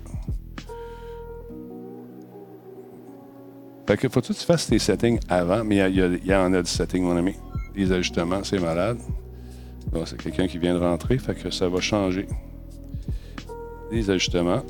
Fait 3.85 3.97
que 3.97 4.07
faut 4.07 4.21
que 4.21 4.27
tu 4.27 4.33
fasses 4.33 4.67
tes 4.67 4.79
settings 4.79 5.19
avant, 5.27 5.63
mais 5.63 5.77
il 5.91 6.21
y, 6.25 6.33
en 6.33 6.53
a 6.53 6.61
du 6.61 6.69
setting, 6.69 7.03
mon 7.03 7.17
ami. 7.17 7.35
Les 7.75 7.91
ajustements, 7.91 8.43
c'est 8.43 8.59
malade. 8.59 8.97
c'est 10.05 10.21
quelqu'un 10.21 10.47
qui 10.47 10.57
vient 10.57 10.73
de 10.73 10.79
rentrer, 10.79 11.17
fait 11.17 11.35
que 11.35 11.49
ça 11.49 11.67
va 11.67 11.81
changer. 11.81 12.27
Les 13.91 14.09
ajustements. 14.09 14.63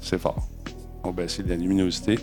C'est 0.00 0.18
fort. 0.18 0.48
On 1.02 1.08
va 1.08 1.22
baisser 1.22 1.42
la 1.42 1.56
luminosité. 1.56 2.18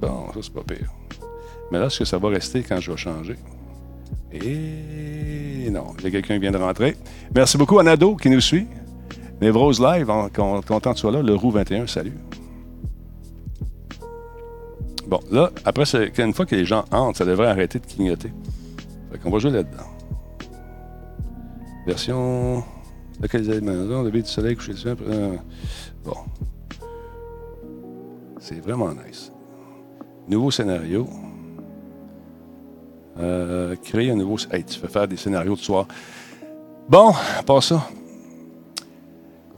Bon, 0.00 0.26
ça 0.34 0.40
c'est 0.42 0.52
pas 0.52 0.62
pire. 0.62 0.95
Mais 1.70 1.78
là, 1.78 1.86
est-ce 1.86 2.00
que 2.00 2.04
ça 2.04 2.18
va 2.18 2.28
rester 2.28 2.62
quand 2.62 2.80
je 2.80 2.90
vais 2.90 2.96
changer? 2.96 3.36
Et 4.32 5.68
non, 5.70 5.94
il 5.98 6.04
y 6.04 6.06
a 6.08 6.10
quelqu'un 6.10 6.34
qui 6.34 6.40
vient 6.40 6.52
de 6.52 6.58
rentrer. 6.58 6.96
Merci 7.34 7.56
beaucoup 7.58 7.78
à 7.78 7.82
Nado 7.82 8.16
qui 8.16 8.30
nous 8.30 8.40
suit. 8.40 8.66
Névrose 9.40 9.80
Live, 9.80 10.06
content 10.34 10.92
de 10.92 10.98
toi 10.98 11.12
là. 11.12 11.22
Le 11.22 11.34
Roux 11.34 11.50
21, 11.50 11.86
salut. 11.86 12.16
Bon, 15.06 15.20
là, 15.30 15.50
après, 15.64 15.84
une 16.18 16.34
fois 16.34 16.46
que 16.46 16.56
les 16.56 16.64
gens 16.64 16.84
entrent, 16.90 17.18
ça 17.18 17.24
devrait 17.24 17.48
arrêter 17.48 17.78
de 17.78 17.86
clignoter. 17.86 18.32
Fait 19.12 19.18
qu'on 19.18 19.30
va 19.30 19.38
jouer 19.38 19.52
là-dedans. 19.52 19.84
Version. 21.86 22.64
Maison, 23.22 24.02
lever 24.02 24.22
du 24.22 24.28
soleil, 24.28 24.56
coucher 24.56 24.72
du 24.72 24.78
soleil. 24.78 24.96
Bon. 26.04 26.16
C'est 28.40 28.60
vraiment 28.60 28.90
nice. 28.92 29.32
Nouveau 30.28 30.50
scénario. 30.50 31.06
Euh, 33.18 33.74
créer 33.82 34.10
un 34.10 34.16
nouveau. 34.16 34.36
Hey, 34.52 34.64
tu 34.64 34.78
fais 34.78 34.88
faire 34.88 35.08
des 35.08 35.16
scénarios 35.16 35.54
de 35.54 35.60
soir. 35.60 35.86
Bon, 36.88 37.12
pas 37.46 37.60
ça. 37.60 37.88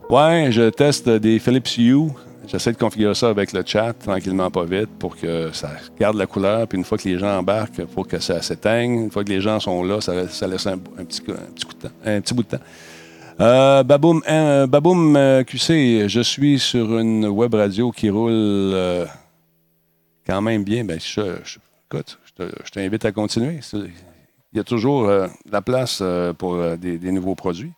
Ouais, 0.09 0.49
je 0.51 0.71
teste 0.71 1.09
des 1.09 1.39
Philips 1.39 1.77
Hue. 1.77 2.11
J'essaie 2.47 2.73
de 2.73 2.79
configurer 2.79 3.15
ça 3.15 3.29
avec 3.29 3.53
le 3.53 3.63
chat 3.67 3.93
tranquillement, 3.93 4.51
pas 4.51 4.65
vite, 4.65 4.89
pour 4.99 5.17
que 5.17 5.51
ça 5.53 5.71
garde 6.01 6.17
la 6.17 6.27
couleur. 6.27 6.67
Puis 6.67 6.79
une 6.79 6.85
fois 6.85 6.97
que 6.97 7.07
les 7.07 7.19
gens 7.19 7.39
embarquent, 7.39 7.83
faut 7.95 8.05
que 8.05 8.19
ça 8.21 8.41
s'éteigne. 8.41 9.05
Une 9.05 9.11
fois 9.11 9.23
que 9.23 9.29
les 9.29 9.41
gens 9.41 9.61
sont 9.61 9.83
là, 9.83 10.01
ça, 10.01 10.15
laisse 10.15 10.67
un, 10.67 10.79
petit, 10.79 11.21
coup 11.21 11.33
de 11.33 11.89
temps, 11.89 11.95
un 12.07 12.21
petit 12.23 12.33
bout 12.33 12.45
de 12.45 12.49
temps. 12.49 12.65
Euh, 13.41 13.83
Baboum, 13.83 14.23
hein, 14.27 14.67
Baboum 14.67 15.15
euh, 15.17 15.45
QC, 15.45 16.09
je 16.09 16.21
suis 16.21 16.59
sur 16.59 16.99
une 16.99 17.27
web 17.27 17.55
radio 17.55 17.91
qui 17.91 18.09
roule 18.09 18.75
quand 20.27 20.41
même 20.41 20.65
bien. 20.65 20.85
Ben, 20.85 20.99
je, 20.99 21.21
écoute, 21.91 22.19
je 22.39 22.71
t'invite 22.71 23.05
à 23.05 23.13
continuer. 23.13 23.61
Il 23.73 24.57
y 24.57 24.61
a 24.61 24.65
toujours 24.65 25.07
de 25.07 25.29
la 25.51 25.63
place 25.63 26.03
pour 26.39 26.77
des, 26.77 27.13
nouveaux 27.13 27.35
produits. 27.35 27.73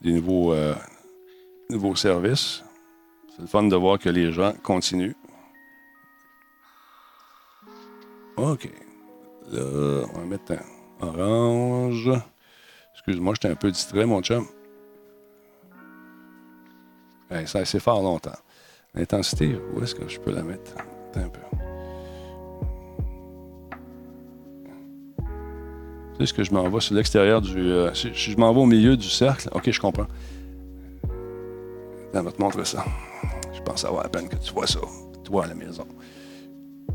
Des 0.00 0.12
nouveaux, 0.12 0.54
services. 1.94 2.64
C'est 3.30 3.42
le 3.42 3.48
fun 3.48 3.62
de 3.64 3.76
voir 3.76 3.98
que 3.98 4.08
les 4.08 4.32
gens 4.32 4.52
continuent. 4.62 5.14
OK. 8.36 8.68
Là, 9.50 9.62
on 10.14 10.18
va 10.18 10.24
mettre 10.24 10.52
un. 10.52 10.78
Orange. 11.00 12.10
Excuse-moi, 12.94 13.34
j'étais 13.34 13.48
un 13.48 13.54
peu 13.54 13.70
distrait, 13.70 14.04
mon 14.04 14.20
chum. 14.20 14.46
ça 17.46 17.58
a 17.58 17.62
assez 17.62 17.78
fort 17.78 18.02
longtemps. 18.02 18.36
L'intensité, 18.98 19.56
où 19.72 19.82
est-ce 19.82 19.94
que 19.94 20.08
je 20.08 20.18
peux 20.18 20.32
la 20.32 20.42
mettre? 20.42 20.72
Attends 21.10 21.20
un 21.20 21.28
peu. 21.28 21.40
Tu 26.14 26.18
sais 26.18 26.26
ce 26.26 26.34
que 26.34 26.42
je 26.42 26.52
m'en 26.52 26.68
vais 26.68 26.80
sur 26.80 26.96
l'extérieur 26.96 27.40
du. 27.40 27.56
Euh, 27.56 27.94
si 27.94 28.12
je 28.12 28.36
m'en 28.36 28.52
vais 28.52 28.60
au 28.60 28.66
milieu 28.66 28.96
du 28.96 29.08
cercle. 29.08 29.48
OK, 29.52 29.70
je 29.70 29.80
comprends. 29.80 30.08
On 32.12 32.22
va 32.22 32.32
te 32.32 32.42
montrer 32.42 32.64
ça. 32.64 32.84
Je 33.54 33.60
pense 33.60 33.84
avoir 33.84 34.02
la 34.02 34.08
peine 34.08 34.28
que 34.28 34.34
tu 34.34 34.52
vois 34.52 34.66
ça. 34.66 34.80
Toi 35.22 35.44
à 35.44 35.46
la 35.46 35.54
maison. 35.54 35.86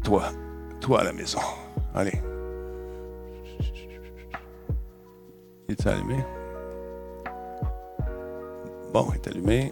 Toi. 0.04 0.26
Toi 0.82 1.00
à 1.00 1.04
la 1.06 1.14
maison. 1.14 1.40
Allez. 1.96 2.20
Il 5.70 5.72
est 5.72 5.88
allumé? 5.88 6.18
Bon, 8.92 9.08
il 9.12 9.16
est 9.16 9.28
allumé. 9.30 9.72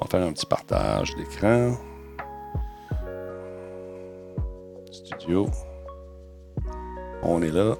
On 0.00 0.04
va 0.04 0.10
faire 0.10 0.26
un 0.26 0.32
petit 0.32 0.46
partage 0.46 1.14
d'écran. 1.14 1.76
Studio. 4.90 5.46
On 7.22 7.42
est 7.42 7.50
là. 7.50 7.76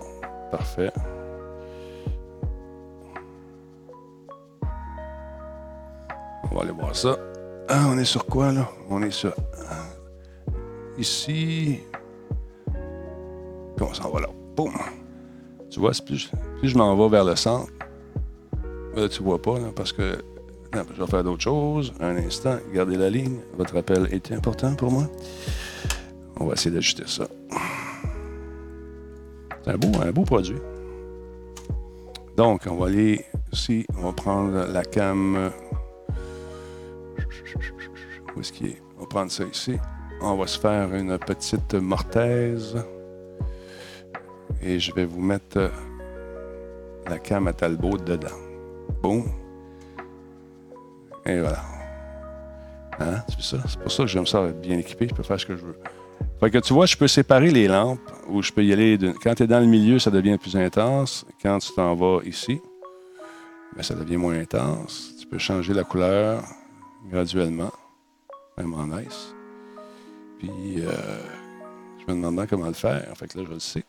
Parfait. 0.50 0.92
On 6.50 6.54
va 6.54 6.62
aller 6.62 6.72
voir 6.72 6.94
ça. 6.94 7.16
Ah, 7.68 7.86
on 7.88 7.96
est 7.96 8.04
sur 8.04 8.26
quoi, 8.26 8.52
là? 8.52 8.68
On 8.90 9.02
est 9.02 9.10
sur... 9.10 9.30
Euh, 9.30 10.98
ici. 10.98 11.80
Comment 13.78 13.94
ça 13.94 14.08
va 14.12 14.20
là? 14.20 14.28
Boum! 14.56 14.74
Tu 15.70 15.78
vois, 15.78 15.92
plus, 16.04 16.30
je 16.62 16.76
m'en 16.76 16.96
vais 16.96 17.08
vers 17.08 17.24
le 17.24 17.36
centre, 17.36 17.70
là, 18.96 19.08
tu 19.08 19.22
vois 19.22 19.40
pas, 19.40 19.54
parce 19.74 19.92
que 19.92 20.18
je 20.72 21.02
vais 21.02 21.06
faire 21.06 21.24
d'autres 21.24 21.42
choses. 21.42 21.92
Un 22.00 22.16
instant, 22.16 22.58
gardez 22.72 22.96
la 22.96 23.10
ligne. 23.10 23.40
Votre 23.56 23.76
appel 23.76 24.08
est 24.12 24.32
important 24.32 24.74
pour 24.74 24.90
moi. 24.90 25.06
On 26.38 26.46
va 26.46 26.54
essayer 26.54 26.70
d'ajuster 26.70 27.04
ça. 27.06 27.26
C'est 29.62 29.70
un 29.72 29.76
beau, 29.76 29.90
un 30.02 30.10
beau 30.10 30.22
produit. 30.22 30.56
Donc, 32.36 32.62
on 32.66 32.76
va 32.76 32.86
aller 32.86 33.24
ici. 33.52 33.84
On 33.98 34.02
va 34.04 34.12
prendre 34.12 34.66
la 34.72 34.84
cam. 34.84 35.50
Où 38.34 38.40
est-ce 38.40 38.52
qu'il 38.52 38.68
est? 38.68 38.82
On 38.96 39.02
va 39.02 39.06
prendre 39.06 39.30
ça 39.30 39.44
ici. 39.44 39.76
On 40.22 40.36
va 40.36 40.46
se 40.46 40.58
faire 40.58 40.94
une 40.94 41.18
petite 41.18 41.74
mortaise. 41.74 42.76
Et 44.62 44.78
je 44.78 44.94
vais 44.94 45.04
vous 45.04 45.20
mettre 45.20 45.70
la 47.06 47.18
cam 47.18 47.48
à 47.48 47.52
Talbot 47.52 47.96
dedans. 47.98 48.28
Boum. 49.02 49.24
Et 51.30 51.40
voilà. 51.40 51.62
Hein? 52.98 53.22
C'est 53.28 53.42
ça. 53.42 53.62
C'est 53.68 53.78
pour 53.78 53.92
ça 53.92 54.02
que 54.02 54.08
j'aime 54.08 54.26
ça 54.26 54.42
être 54.42 54.60
bien 54.60 54.78
équipé. 54.78 55.06
Je 55.08 55.14
peux 55.14 55.22
faire 55.22 55.38
ce 55.38 55.46
que 55.46 55.56
je 55.56 55.64
veux. 55.64 55.78
Fait 56.40 56.50
que 56.50 56.58
tu 56.58 56.72
vois, 56.72 56.86
je 56.86 56.96
peux 56.96 57.06
séparer 57.06 57.50
les 57.50 57.68
lampes 57.68 58.00
ou 58.28 58.42
je 58.42 58.52
peux 58.52 58.64
y 58.64 58.72
aller. 58.72 58.98
Quand 59.22 59.34
tu 59.34 59.44
es 59.44 59.46
dans 59.46 59.60
le 59.60 59.66
milieu, 59.66 59.98
ça 59.98 60.10
devient 60.10 60.38
plus 60.38 60.56
intense. 60.56 61.24
Quand 61.40 61.58
tu 61.58 61.72
t'en 61.74 61.94
vas 61.94 62.20
ici, 62.24 62.60
ben, 63.76 63.82
ça 63.82 63.94
devient 63.94 64.16
moins 64.16 64.38
intense. 64.38 65.14
Tu 65.20 65.26
peux 65.26 65.38
changer 65.38 65.72
la 65.72 65.84
couleur 65.84 66.42
graduellement. 67.10 67.72
Vraiment 68.56 68.86
nice. 68.86 69.34
Puis, 70.38 70.50
euh, 70.78 70.90
je 71.98 72.12
me 72.12 72.22
demande 72.22 72.46
comment 72.48 72.66
le 72.66 72.72
faire. 72.72 73.06
Fait 73.16 73.28
que 73.28 73.38
là, 73.38 73.44
je 73.46 73.54
le 73.54 73.60
sais. 73.60 73.84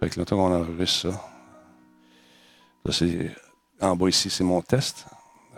Fait 0.00 0.10
que 0.10 0.18
là, 0.18 0.26
on 0.32 0.52
enregistre 0.52 1.12
ça. 1.12 1.24
Là, 2.84 2.92
c'est. 2.92 3.30
En 3.80 3.94
bas 3.94 4.08
ici, 4.08 4.28
c'est 4.28 4.44
mon 4.44 4.60
test. 4.60 5.06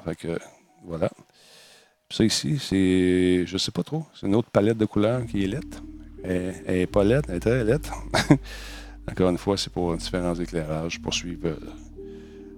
Fait 0.04 0.16
que 0.16 0.38
voilà. 0.84 1.10
Ça 2.10 2.24
ici, 2.24 2.58
c'est. 2.58 3.46
Je 3.46 3.56
sais 3.56 3.70
pas 3.70 3.82
trop. 3.82 4.04
C'est 4.14 4.26
une 4.26 4.34
autre 4.34 4.50
palette 4.50 4.78
de 4.78 4.84
couleurs 4.84 5.24
qui 5.26 5.44
est 5.44 5.46
lettre. 5.46 5.82
Elle, 6.24 6.54
n'est 6.66 6.86
pas 6.86 7.04
lettre, 7.04 7.28
elle 7.30 7.36
est 7.36 7.40
très 7.40 7.64
lettre. 7.64 7.94
Encore 9.10 9.30
une 9.30 9.38
fois, 9.38 9.56
c'est 9.56 9.72
pour 9.72 9.96
différents 9.96 10.34
éclairages, 10.34 11.00
pour 11.00 11.14
suivre, 11.14 11.48
euh, 11.48 11.56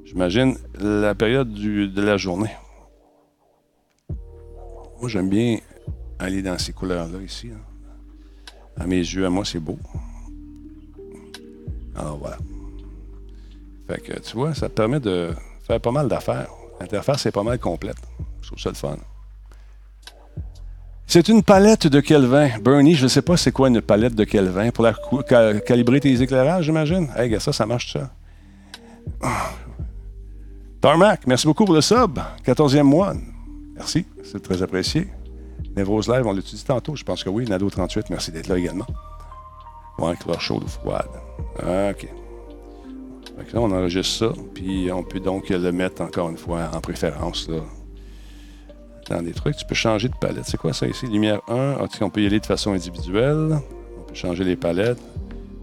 j'imagine, 0.04 0.56
la 0.80 1.14
période 1.14 1.52
de 1.52 2.02
la 2.02 2.16
journée. 2.16 2.50
Moi, 5.00 5.08
j'aime 5.08 5.28
bien 5.28 5.58
aller 6.18 6.42
dans 6.42 6.58
ces 6.58 6.72
couleurs-là 6.72 7.20
ici. 7.20 7.50
À 8.76 8.86
mes 8.86 8.98
yeux, 8.98 9.24
à 9.26 9.30
moi, 9.30 9.44
c'est 9.44 9.60
beau. 9.60 9.78
Alors 11.94 12.18
voilà. 12.18 12.38
Fait 13.86 14.00
que 14.00 14.18
tu 14.20 14.36
vois, 14.36 14.54
ça 14.54 14.68
te 14.68 14.74
permet 14.74 15.00
de 15.00 15.30
faire 15.66 15.80
pas 15.80 15.92
mal 15.92 16.08
d'affaires. 16.08 16.48
L'interface 16.82 17.26
est 17.26 17.30
pas 17.30 17.44
mal 17.44 17.60
complète. 17.60 17.96
Je 18.40 18.48
trouve 18.48 18.58
ça 18.58 18.68
le 18.70 18.74
fun. 18.74 18.96
C'est 21.06 21.28
une 21.28 21.44
palette 21.44 21.86
de 21.86 22.00
Kelvin. 22.00 22.58
Bernie, 22.60 22.96
je 22.96 23.04
ne 23.04 23.08
sais 23.08 23.22
pas 23.22 23.36
c'est 23.36 23.52
quoi 23.52 23.68
une 23.68 23.80
palette 23.80 24.16
de 24.16 24.24
Kelvin. 24.24 24.70
Pour 24.72 25.24
calibrer 25.64 26.00
tes 26.00 26.20
éclairages, 26.20 26.64
j'imagine. 26.64 27.08
Hey, 27.16 27.40
ça, 27.40 27.52
ça 27.52 27.66
marche 27.66 27.92
ça. 27.92 28.10
Tarmac, 30.80 31.24
merci 31.28 31.46
beaucoup 31.46 31.64
pour 31.64 31.74
le 31.76 31.82
sub. 31.82 32.18
14e 32.44 32.82
mois. 32.82 33.14
Merci, 33.76 34.04
c'est 34.24 34.42
très 34.42 34.60
apprécié. 34.60 35.06
Névrose 35.76 36.08
Live, 36.08 36.26
on 36.26 36.32
l'étudie 36.32 36.64
tantôt. 36.64 36.96
Je 36.96 37.04
pense 37.04 37.22
que 37.22 37.30
oui. 37.30 37.44
Nado 37.44 37.70
38, 37.70 38.10
merci 38.10 38.32
d'être 38.32 38.48
là 38.48 38.58
également. 38.58 38.86
Ouais, 39.98 40.16
couleur 40.16 40.40
chaude 40.40 40.64
ou 40.64 40.68
froide. 40.68 41.10
OK. 41.60 42.08
Là, 43.52 43.60
on 43.60 43.70
enregistre 43.70 44.26
ça, 44.26 44.42
puis 44.54 44.90
on 44.92 45.02
peut 45.02 45.20
donc 45.20 45.48
le 45.48 45.72
mettre 45.72 46.02
encore 46.02 46.28
une 46.28 46.36
fois 46.36 46.70
en 46.74 46.80
préférence. 46.80 47.48
Là. 47.48 47.60
temps 49.04 49.22
des 49.22 49.32
trucs. 49.32 49.56
Tu 49.56 49.64
peux 49.64 49.74
changer 49.74 50.08
de 50.08 50.16
palette. 50.16 50.44
C'est 50.46 50.56
quoi 50.56 50.72
ça 50.72 50.86
ici? 50.86 51.06
Lumière 51.06 51.40
1. 51.48 51.76
Ah, 51.80 51.86
on 52.00 52.10
peut 52.10 52.22
y 52.22 52.26
aller 52.26 52.40
de 52.40 52.46
façon 52.46 52.72
individuelle. 52.72 53.58
On 53.98 54.02
peut 54.02 54.14
changer 54.14 54.44
les 54.44 54.56
palettes. 54.56 55.00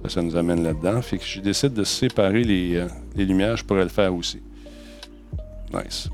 Ça 0.07 0.21
nous 0.21 0.35
amène 0.35 0.63
là-dedans. 0.63 1.01
Fait 1.01 1.17
que 1.17 1.25
je 1.25 1.39
décide 1.39 1.73
de 1.73 1.83
séparer 1.83 2.43
les, 2.43 2.77
euh, 2.77 2.87
les 3.15 3.25
lumières, 3.25 3.57
je 3.57 3.65
pourrais 3.65 3.83
le 3.83 3.89
faire 3.89 4.13
aussi. 4.13 4.41
Nice. 5.73 6.09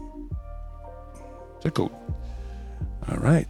C'est 1.61 1.73
cool. 1.73 1.89
All 3.07 3.19
right. 3.19 3.47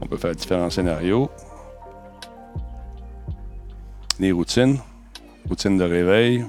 On 0.00 0.06
peut 0.06 0.16
faire 0.16 0.34
différents 0.34 0.70
scénarios. 0.70 1.30
Les 4.20 4.30
routines. 4.30 4.78
Routine 5.48 5.76
de 5.76 5.84
réveil. 5.84 6.44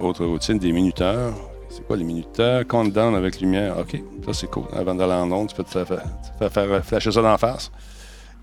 Autre 0.00 0.24
routine, 0.24 0.58
des 0.58 0.72
minuteurs. 0.72 1.32
C'est 1.68 1.86
quoi 1.86 1.96
les 1.96 2.04
minuteurs? 2.04 2.66
Countdown 2.66 3.14
avec 3.14 3.40
lumière. 3.40 3.78
OK, 3.78 4.00
ça 4.26 4.32
c'est 4.32 4.50
cool. 4.50 4.64
Avant 4.72 4.94
d'aller 4.94 5.12
en 5.12 5.30
onde, 5.32 5.48
tu 5.48 5.54
peux 5.54 5.64
te 5.64 5.84
faire, 5.84 6.50
faire, 6.50 6.84
flasher 6.84 7.12
ça 7.12 7.22
d'en 7.22 7.38
face. 7.38 7.70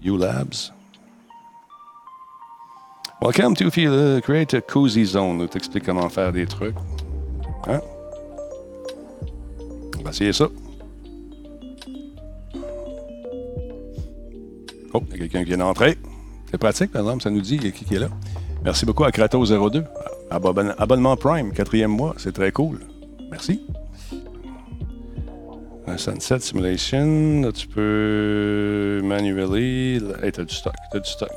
U-Labs. 0.03 0.73
Welcome 3.21 3.53
to 3.55 3.69
feel, 3.69 4.21
Create 4.23 4.53
a 4.53 4.61
Cozy 4.61 5.05
Zone. 5.05 5.41
On 5.41 5.47
t'explique 5.47 5.85
comment 5.85 6.07
faire 6.09 6.31
des 6.31 6.45
trucs. 6.45 6.75
Hein? 7.67 7.81
On 9.99 10.03
va 10.03 10.09
essayer 10.11 10.31
ça. 10.31 10.47
Oh, 14.93 15.03
il 15.05 15.11
y 15.11 15.13
a 15.13 15.17
quelqu'un 15.17 15.39
qui 15.39 15.49
vient 15.49 15.57
d'entrer. 15.57 15.97
C'est 16.49 16.57
pratique, 16.57 16.91
par 16.91 17.01
exemple, 17.01 17.21
ça 17.21 17.29
nous 17.29 17.41
dit 17.41 17.59
qui 17.59 17.93
est 17.93 17.99
là? 17.99 18.09
Merci 18.63 18.85
beaucoup 18.85 19.03
à 19.03 19.09
Kratos02. 19.09 19.85
Abonnement 20.29 21.15
Prime, 21.15 21.51
quatrième 21.53 21.91
mois, 21.91 22.13
c'est 22.17 22.33
très 22.33 22.51
cool. 22.51 22.79
Merci. 23.31 23.65
Un 25.87 25.97
Sunset 25.97 26.39
Simulation, 26.39 27.41
là, 27.41 27.51
tu 27.51 27.67
peux 27.67 29.01
manually. 29.03 29.99
Hey, 30.21 30.31
t'as 30.31 30.43
du 30.43 30.53
stock, 30.53 30.75
t'as 30.91 30.99
du 30.99 31.09
stock. 31.09 31.31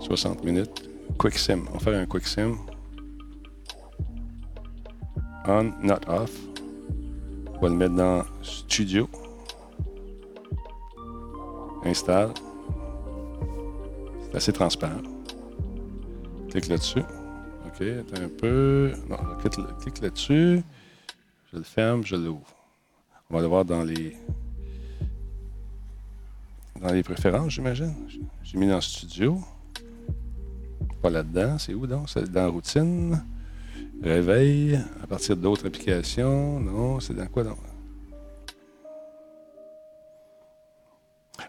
60 0.00 0.44
minutes. 0.44 0.88
Quick 1.18 1.38
Sim. 1.38 1.64
On 1.68 1.74
va 1.74 1.78
faire 1.78 2.00
un 2.00 2.06
Quick 2.06 2.26
Sim. 2.26 2.56
On, 5.46 5.72
not 5.82 6.00
off. 6.08 6.32
On 7.54 7.60
va 7.60 7.68
le 7.68 7.74
mettre 7.74 7.94
dans 7.94 8.24
Studio. 8.42 9.08
Installe. 11.84 12.32
C'est 14.22 14.36
assez 14.36 14.52
transparent. 14.52 15.02
Clique 16.50 16.68
là-dessus. 16.68 17.00
OK, 17.00 17.82
un 17.82 18.28
peu. 18.28 18.92
Non, 19.08 19.16
clique, 19.80 20.00
là-dessus. 20.00 20.62
Je 21.52 21.56
le 21.56 21.62
ferme, 21.62 22.04
je 22.04 22.16
l'ouvre. 22.16 22.46
On 23.30 23.34
va 23.34 23.40
le 23.40 23.46
voir 23.46 23.64
dans 23.64 23.82
les 23.82 24.16
dans 26.80 26.92
les 26.92 27.02
préférences, 27.02 27.52
j'imagine. 27.52 27.94
J'ai 28.42 28.58
mis 28.58 28.66
dans 28.66 28.80
Studio. 28.80 29.38
Pas 31.02 31.10
là-dedans. 31.10 31.58
C'est 31.58 31.74
où 31.74 31.86
donc? 31.86 32.08
C'est 32.08 32.30
dans 32.30 32.50
Routine. 32.50 33.22
Réveil. 34.02 34.76
À 35.02 35.06
partir 35.06 35.36
d'autres 35.36 35.66
applications. 35.66 36.58
Non, 36.58 37.00
c'est 37.00 37.14
dans 37.14 37.26
quoi 37.26 37.44
donc? 37.44 37.58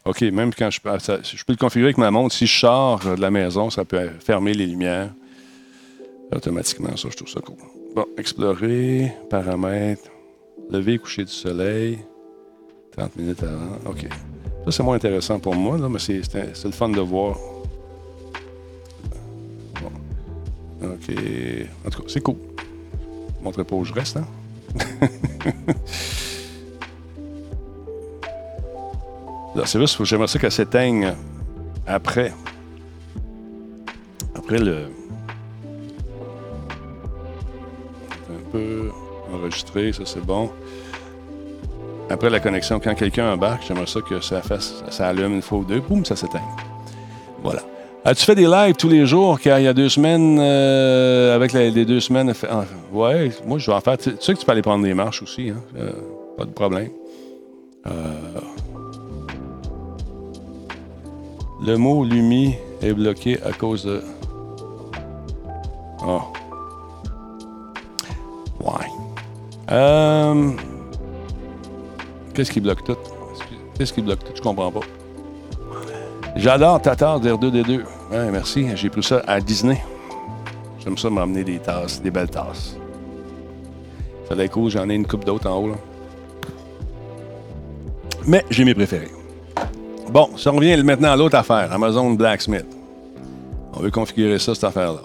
OK, 0.05 0.21
même 0.21 0.51
quand 0.53 0.69
je, 0.71 0.79
je 0.79 1.43
peux 1.43 1.53
le 1.53 1.57
configurer 1.57 1.89
avec 1.89 1.97
ma 1.97 2.09
montre. 2.09 2.33
Si 2.33 2.47
je 2.47 2.59
sors 2.59 2.99
de 2.99 3.21
la 3.21 3.29
maison, 3.29 3.69
ça 3.69 3.85
peut 3.85 4.09
fermer 4.19 4.53
les 4.53 4.65
lumières 4.65 5.11
automatiquement. 6.35 6.95
Ça, 6.97 7.09
je 7.11 7.15
trouve 7.15 7.29
ça 7.29 7.39
cool. 7.41 7.57
Bon, 7.95 8.05
explorer, 8.17 9.11
paramètres, 9.29 10.09
lever, 10.69 10.97
coucher 10.97 11.25
du 11.25 11.31
soleil, 11.31 11.99
30 12.97 13.15
minutes 13.17 13.43
avant. 13.43 13.91
OK. 13.91 14.07
Ça, 14.65 14.71
c'est 14.71 14.83
moins 14.83 14.95
intéressant 14.95 15.39
pour 15.39 15.55
moi, 15.55 15.77
là, 15.77 15.87
mais 15.89 15.99
c'est 15.99 16.23
le 16.33 16.71
fun 16.71 16.89
de 16.89 17.01
voir. 17.01 17.37
Bon. 19.81 20.87
OK. 20.87 21.15
En 21.85 21.89
tout 21.89 22.01
cas, 22.01 22.07
c'est 22.07 22.21
cool. 22.21 22.37
Montre 23.43 23.63
pas 23.63 23.75
où 23.75 23.83
je 23.83 23.93
reste, 23.93 24.17
hein? 24.17 24.27
C'est 29.65 29.79
juste 29.79 30.03
j'aimerais 30.03 30.27
ça 30.27 30.39
qu'elle 30.39 30.51
s'éteigne 30.51 31.13
après. 31.85 32.33
Après 34.35 34.59
le. 34.59 34.87
Un 38.29 38.51
peu 38.51 38.89
enregistré, 39.33 39.91
ça 39.93 40.03
c'est 40.05 40.25
bon. 40.25 40.49
Après 42.09 42.29
la 42.29 42.39
connexion, 42.39 42.79
quand 42.79 42.93
quelqu'un 42.93 43.31
embarque, 43.31 43.63
j'aimerais 43.67 43.85
ça 43.85 44.01
que 44.01 44.19
ça 44.19 44.41
fasse, 44.41 44.83
ça 44.89 45.07
allume 45.07 45.35
une 45.35 45.41
fois 45.41 45.59
ou 45.59 45.63
deux, 45.63 45.79
boum, 45.79 46.03
ça 46.03 46.15
s'éteint. 46.15 46.41
Voilà. 47.41 47.61
As-tu 48.03 48.25
fait 48.25 48.35
des 48.35 48.47
lives 48.47 48.75
tous 48.75 48.89
les 48.89 49.05
jours? 49.05 49.39
Car 49.39 49.59
il 49.59 49.63
y 49.63 49.67
a 49.67 49.73
deux 49.73 49.87
semaines, 49.87 50.37
euh, 50.39 51.35
avec 51.35 51.53
les, 51.53 51.85
deux 51.85 51.99
semaines, 51.99 52.33
ouais, 52.91 53.31
moi 53.45 53.59
je 53.59 53.67
vais 53.67 53.77
en 53.77 53.81
faire. 53.81 53.97
Tu 53.97 54.11
sais 54.19 54.33
que 54.33 54.39
tu 54.39 54.45
peux 54.45 54.51
aller 54.51 54.61
prendre 54.61 54.83
des 54.83 54.93
marches 54.93 55.21
aussi, 55.21 55.49
hein? 55.49 55.61
Euh, 55.77 55.91
pas 56.37 56.45
de 56.45 56.51
problème. 56.51 56.89
Euh, 57.87 57.91
Le 61.63 61.77
mot 61.77 62.03
Lumi 62.03 62.55
est 62.81 62.91
bloqué 62.91 63.39
à 63.43 63.51
cause 63.51 63.85
de. 63.85 64.01
Oh. 66.03 66.21
Ouais. 68.59 68.87
Euh... 69.71 70.51
Qu'est-ce 72.33 72.51
qui 72.51 72.61
bloque 72.61 72.83
tout? 72.83 72.97
Qu'est-ce 73.77 73.93
qui 73.93 74.01
bloque 74.01 74.23
tout? 74.23 74.31
Je 74.33 74.41
comprends 74.41 74.71
pas. 74.71 74.79
J'adore 76.35 76.81
Tatar 76.81 77.19
d'R2D2. 77.19 77.81
Ouais, 78.11 78.31
merci. 78.31 78.65
J'ai 78.75 78.89
pris 78.89 79.03
ça 79.03 79.21
à 79.27 79.39
Disney. 79.39 79.79
J'aime 80.79 80.97
ça 80.97 81.11
m'amener 81.11 81.43
des 81.43 81.59
tasses, 81.59 82.01
des 82.01 82.09
belles 82.09 82.31
tasses. 82.31 82.75
Ça 84.27 84.47
cool. 84.47 84.71
J'en 84.71 84.89
ai 84.89 84.95
une 84.95 85.05
coupe 85.05 85.25
d'autres 85.25 85.47
en 85.47 85.63
haut. 85.63 85.75
Mais 88.25 88.43
j'ai 88.49 88.65
mes 88.65 88.73
préférés. 88.73 89.20
Bon, 90.11 90.29
on 90.45 90.51
revient 90.57 90.83
maintenant 90.83 91.13
à 91.13 91.15
l'autre 91.15 91.37
affaire, 91.37 91.71
Amazon 91.71 92.11
Blacksmith. 92.11 92.65
On 93.71 93.79
veut 93.79 93.91
configurer 93.91 94.39
ça, 94.39 94.53
cette 94.53 94.65
affaire-là. 94.65 94.99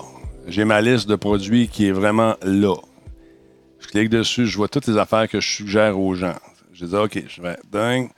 J'ai 0.48 0.64
ma 0.64 0.80
liste 0.80 1.08
de 1.08 1.14
produits 1.14 1.68
qui 1.68 1.86
est 1.86 1.92
vraiment 1.92 2.34
là. 2.42 2.74
Je 3.78 3.86
clique 3.86 4.10
dessus, 4.10 4.46
je 4.46 4.56
vois 4.56 4.66
toutes 4.66 4.88
les 4.88 4.98
affaires 4.98 5.28
que 5.28 5.40
je 5.40 5.48
suggère 5.48 5.96
aux 5.96 6.16
gens. 6.16 6.34
Je 6.72 6.86
dis, 6.86 6.96
OK, 6.96 7.22
je 7.28 7.40
vais 7.40 7.56
dingue. 7.70 8.08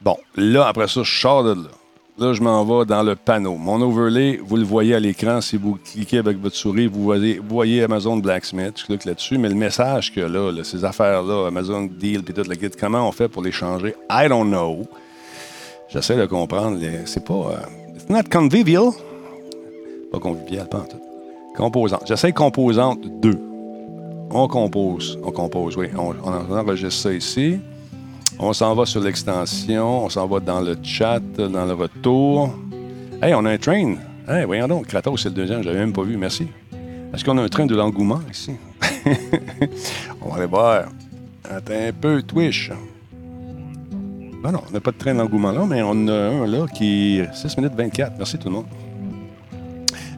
Bon, 0.00 0.16
là, 0.34 0.66
après 0.66 0.88
ça, 0.88 1.04
je 1.04 1.16
sors 1.16 1.44
de 1.44 1.62
là. 1.62 1.70
Là, 2.18 2.32
je 2.32 2.42
m'en 2.42 2.64
vais 2.64 2.84
dans 2.86 3.04
le 3.04 3.14
panneau. 3.14 3.54
Mon 3.54 3.80
overlay, 3.80 4.40
vous 4.44 4.56
le 4.56 4.64
voyez 4.64 4.96
à 4.96 4.98
l'écran. 4.98 5.40
Si 5.40 5.56
vous 5.56 5.78
cliquez 5.92 6.18
avec 6.18 6.38
votre 6.38 6.56
souris, 6.56 6.88
vous 6.88 7.04
voyez, 7.48 7.84
Amazon 7.84 8.16
Blacksmith. 8.16 8.80
Je 8.80 8.86
clique 8.86 9.04
là-dessus. 9.04 9.38
Mais 9.38 9.48
le 9.48 9.54
message 9.54 10.12
que 10.12 10.22
là, 10.22 10.50
là 10.50 10.64
ces 10.64 10.84
affaires-là, 10.84 11.46
Amazon 11.46 11.82
Deal, 11.84 12.24
puis 12.24 12.34
toute 12.34 12.48
la 12.48 12.56
guide, 12.56 12.74
comment 12.80 13.08
on 13.08 13.12
fait 13.12 13.28
pour 13.28 13.44
les 13.44 13.52
changer? 13.52 13.94
I 14.10 14.26
don't 14.28 14.48
know. 14.48 14.88
J'essaie 15.88 16.16
de 16.16 16.26
comprendre. 16.26 16.78
C'est 17.04 17.24
pas. 17.24 17.34
Euh, 17.34 17.94
it's 17.94 18.08
not 18.08 18.24
convivial. 18.30 18.90
Pas 20.10 20.18
convivial, 20.18 20.68
pas 20.68 20.78
en 20.78 20.84
tout. 20.84 21.00
Composante. 21.56 22.02
J'essaie 22.06 22.32
composante 22.32 23.00
2. 23.20 23.38
On 24.30 24.48
compose. 24.48 25.18
On 25.22 25.30
compose, 25.30 25.76
oui. 25.76 25.86
On, 25.96 26.14
enregistre 26.52 27.02
ça 27.02 27.12
ici. 27.12 27.58
On 28.38 28.52
s'en 28.52 28.74
va 28.74 28.84
sur 28.84 29.00
l'extension. 29.00 30.04
On 30.04 30.08
s'en 30.08 30.26
va 30.26 30.40
dans 30.40 30.60
le 30.60 30.76
chat, 30.82 31.20
dans 31.20 31.64
le 31.64 31.72
retour. 31.72 32.50
Hey, 33.22 33.32
on 33.34 33.44
a 33.44 33.52
un 33.52 33.58
train. 33.58 33.94
Hey, 34.28 34.44
voyons 34.44 34.68
donc. 34.68 34.88
Kratos, 34.88 35.22
c'est 35.22 35.28
le 35.28 35.34
deuxième. 35.34 35.62
Je 35.62 35.68
l'avais 35.68 35.80
même 35.80 35.92
pas 35.92 36.02
vu. 36.02 36.16
Merci. 36.16 36.48
Est-ce 37.14 37.24
qu'on 37.24 37.38
a 37.38 37.42
un 37.42 37.48
train 37.48 37.66
de 37.66 37.74
l'engouement 37.74 38.20
ici? 38.30 38.52
on 40.20 40.30
va 40.30 40.36
aller 40.36 40.46
voir. 40.46 40.86
Attends 41.48 41.72
un 41.72 41.92
peu, 41.92 42.22
Twitch. 42.22 42.70
Non, 44.46 44.52
non, 44.52 44.62
on 44.68 44.72
n'a 44.72 44.78
pas 44.78 44.92
de 44.92 44.96
train 44.96 45.12
d'engouement 45.12 45.50
là, 45.50 45.66
mais 45.68 45.82
on 45.82 46.06
a 46.06 46.12
un 46.12 46.46
là 46.46 46.66
qui 46.72 47.18
est 47.18 47.34
6 47.34 47.56
minutes 47.56 47.72
24. 47.76 48.12
Merci 48.16 48.38
tout 48.38 48.46
le 48.46 48.54
monde. 48.54 48.66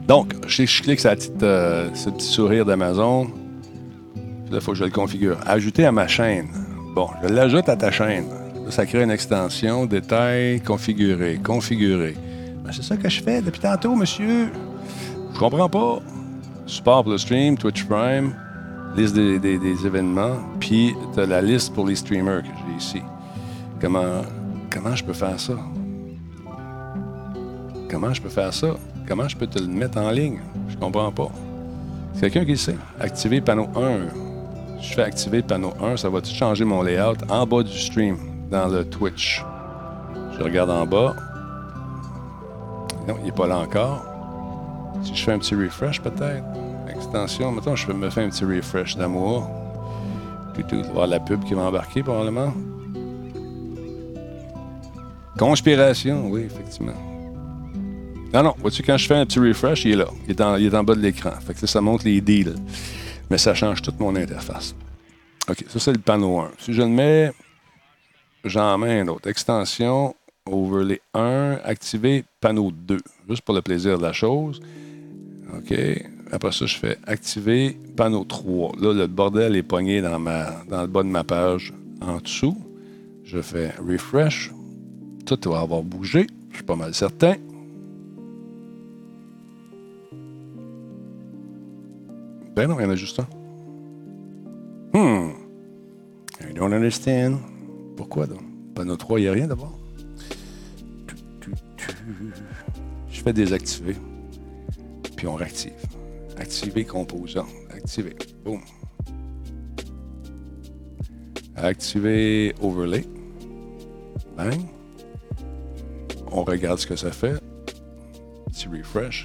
Donc, 0.07 0.35
je, 0.45 0.81
clique 0.83 0.99
sur 0.99 1.09
ce 1.09 2.09
petit 2.11 2.27
sourire 2.27 2.63
d'Amazon. 2.63 3.23
Là, 3.23 4.57
il 4.57 4.61
faut 4.61 4.73
que 4.73 4.77
je 4.77 4.83
le 4.83 4.91
configure. 4.91 5.39
Ajouter 5.47 5.83
à 5.83 5.91
ma 5.91 6.07
chaîne. 6.07 6.47
Bon, 6.93 7.09
je 7.23 7.27
l'ajoute 7.29 7.69
à 7.69 7.75
ta 7.75 7.89
chaîne. 7.89 8.25
Là, 8.65 8.69
ça 8.69 8.85
crée 8.85 9.01
une 9.01 9.09
extension, 9.09 9.87
détail, 9.87 10.61
configurer, 10.61 11.39
configurer. 11.43 12.15
Ben, 12.63 12.71
c'est 12.71 12.83
ça 12.83 12.97
que 12.97 13.09
je 13.09 13.23
fais 13.23 13.41
depuis 13.41 13.61
tantôt, 13.61 13.95
monsieur. 13.95 14.51
Je 15.33 15.39
comprends 15.39 15.69
pas. 15.69 16.01
Support 16.67 17.01
pour 17.01 17.13
le 17.13 17.17
stream, 17.17 17.57
Twitch 17.57 17.83
Prime, 17.85 18.35
liste 18.95 19.15
des, 19.15 19.39
des 19.39 19.87
événements, 19.87 20.37
puis 20.59 20.93
tu 21.15 21.19
as 21.19 21.25
la 21.25 21.41
liste 21.41 21.73
pour 21.73 21.87
les 21.87 21.95
streamers 21.95 22.43
que 22.43 22.47
j'ai 22.47 22.77
ici. 22.77 23.01
Comment, 23.81 24.21
comment 24.69 24.95
je 24.95 25.03
peux 25.03 25.13
faire 25.13 25.39
ça? 25.39 25.53
Comment 27.89 28.13
je 28.13 28.21
peux 28.21 28.29
faire 28.29 28.53
ça? 28.53 28.75
Comment 29.07 29.27
je 29.27 29.37
peux 29.37 29.47
te 29.47 29.57
le 29.59 29.67
mettre 29.67 29.97
en 29.97 30.11
ligne? 30.11 30.39
Je 30.67 30.77
comprends 30.77 31.11
pas. 31.11 31.29
C'est 32.13 32.29
quelqu'un 32.29 32.45
qui 32.45 32.51
le 32.51 32.57
sait. 32.57 32.77
Activer 32.99 33.41
panneau 33.41 33.67
1. 33.75 34.79
Je 34.81 34.93
fais 34.93 35.03
activer 35.03 35.37
le 35.37 35.43
panneau 35.43 35.73
1, 35.81 35.97
ça 35.97 36.09
va 36.09 36.23
changer 36.23 36.65
mon 36.65 36.81
layout? 36.81 37.17
En 37.29 37.45
bas 37.45 37.63
du 37.63 37.77
stream, 37.77 38.17
dans 38.51 38.67
le 38.67 38.83
Twitch. 38.85 39.43
Je 40.37 40.43
regarde 40.43 40.69
en 40.69 40.85
bas. 40.85 41.15
Non, 43.07 43.15
il 43.19 43.25
n'est 43.25 43.31
pas 43.31 43.47
là 43.47 43.59
encore. 43.59 44.05
Si 45.03 45.15
je 45.15 45.23
fais 45.23 45.31
un 45.31 45.39
petit 45.39 45.55
refresh, 45.55 46.01
peut-être. 46.01 46.43
Extension. 46.89 47.51
Maintenant, 47.51 47.75
je 47.75 47.91
me 47.91 48.09
fais 48.09 48.23
un 48.23 48.29
petit 48.29 48.45
refresh 48.45 48.97
d'amour. 48.97 49.49
Tout, 50.67 50.83
voir 50.93 51.07
la 51.07 51.21
pub 51.21 51.43
qui 51.45 51.53
va 51.53 51.61
embarquer, 51.61 52.03
probablement. 52.03 52.51
Conspiration, 55.39 56.29
oui, 56.29 56.41
effectivement. 56.41 56.93
Non, 58.33 58.43
non, 58.43 58.55
vois-tu, 58.59 58.83
quand 58.83 58.97
je 58.97 59.07
fais 59.07 59.15
un 59.15 59.25
petit 59.25 59.39
refresh, 59.39 59.85
il 59.85 59.93
est 59.93 59.95
là. 59.95 60.09
Il 60.25 60.31
est 60.31 60.41
en, 60.41 60.57
il 60.57 60.65
est 60.65 60.75
en 60.75 60.83
bas 60.83 60.95
de 60.95 60.99
l'écran. 60.99 61.31
Fait 61.39 61.53
que 61.53 61.65
ça 61.65 61.79
montre 61.79 62.03
les 62.03 62.19
deals. 62.19 62.55
Mais 63.29 63.37
ça 63.37 63.53
change 63.53 63.81
toute 63.81 64.01
mon 64.01 64.15
interface. 64.17 64.75
OK, 65.49 65.63
ça, 65.69 65.79
c'est 65.79 65.93
le 65.93 65.99
panneau 65.99 66.39
1. 66.39 66.51
Si 66.59 66.73
je 66.73 66.81
le 66.81 66.89
mets, 66.89 67.31
j'en 68.43 68.77
mets 68.77 68.99
un 68.99 69.07
autre. 69.07 69.29
Extension, 69.29 70.13
overlay 70.45 70.99
1, 71.13 71.59
activer 71.63 72.25
panneau 72.41 72.71
2. 72.71 72.97
Juste 73.29 73.43
pour 73.43 73.55
le 73.55 73.61
plaisir 73.61 73.97
de 73.97 74.03
la 74.03 74.11
chose. 74.11 74.59
OK. 75.55 75.73
Après 76.33 76.51
ça, 76.51 76.65
je 76.65 76.75
fais 76.75 76.97
activer 77.07 77.77
panneau 77.95 78.25
3. 78.25 78.73
Là, 78.81 78.93
le 78.93 79.07
bordel 79.07 79.55
est 79.55 79.63
pogné 79.63 80.01
dans, 80.01 80.19
ma, 80.19 80.63
dans 80.69 80.81
le 80.81 80.87
bas 80.87 81.01
de 81.01 81.07
ma 81.07 81.23
page 81.23 81.73
en 82.01 82.17
dessous. 82.17 82.57
Je 83.23 83.41
fais 83.41 83.71
refresh. 83.79 84.51
Tout 85.35 85.51
va 85.51 85.59
avoir 85.59 85.83
bougé. 85.83 86.25
Je 86.49 86.55
suis 86.55 86.63
pas 86.63 86.75
mal 86.75 86.95
certain. 86.95 87.35
Ben 92.55 92.67
non, 92.67 92.79
il 92.79 92.83
y 92.83 92.85
en 92.85 92.89
a 92.89 92.95
juste 92.95 93.19
un. 93.19 93.27
Hmm. 94.93 95.33
I 96.41 96.53
don't 96.53 96.73
understand. 96.73 97.37
Pourquoi 97.95 98.25
donc? 98.25 98.41
Panneau 98.73 98.95
3, 98.95 99.19
il 99.19 99.23
n'y 99.23 99.29
a 99.29 99.33
rien 99.33 99.47
d'abord. 99.47 99.77
Je 103.11 103.21
fais 103.21 103.33
désactiver. 103.33 103.95
Puis 105.15 105.27
on 105.27 105.35
réactive. 105.35 105.73
Activer 106.37 106.85
composant. 106.85 107.45
Activer. 107.69 108.15
Boom. 108.43 108.61
Activer 111.55 112.55
overlay. 112.61 113.05
Bang. 114.35 114.78
On 116.31 116.43
regarde 116.43 116.79
ce 116.79 116.87
que 116.87 116.95
ça 116.95 117.11
fait. 117.11 117.41
Petit 118.47 118.67
refresh. 118.67 119.23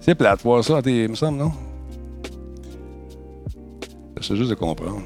C'est 0.00 0.14
plate 0.14 0.42
voir 0.42 0.64
ça, 0.64 0.80
il 0.84 1.08
me 1.08 1.14
semble, 1.14 1.38
non? 1.38 1.52
C'est 4.20 4.36
juste 4.36 4.50
de 4.50 4.54
comprendre. 4.54 5.02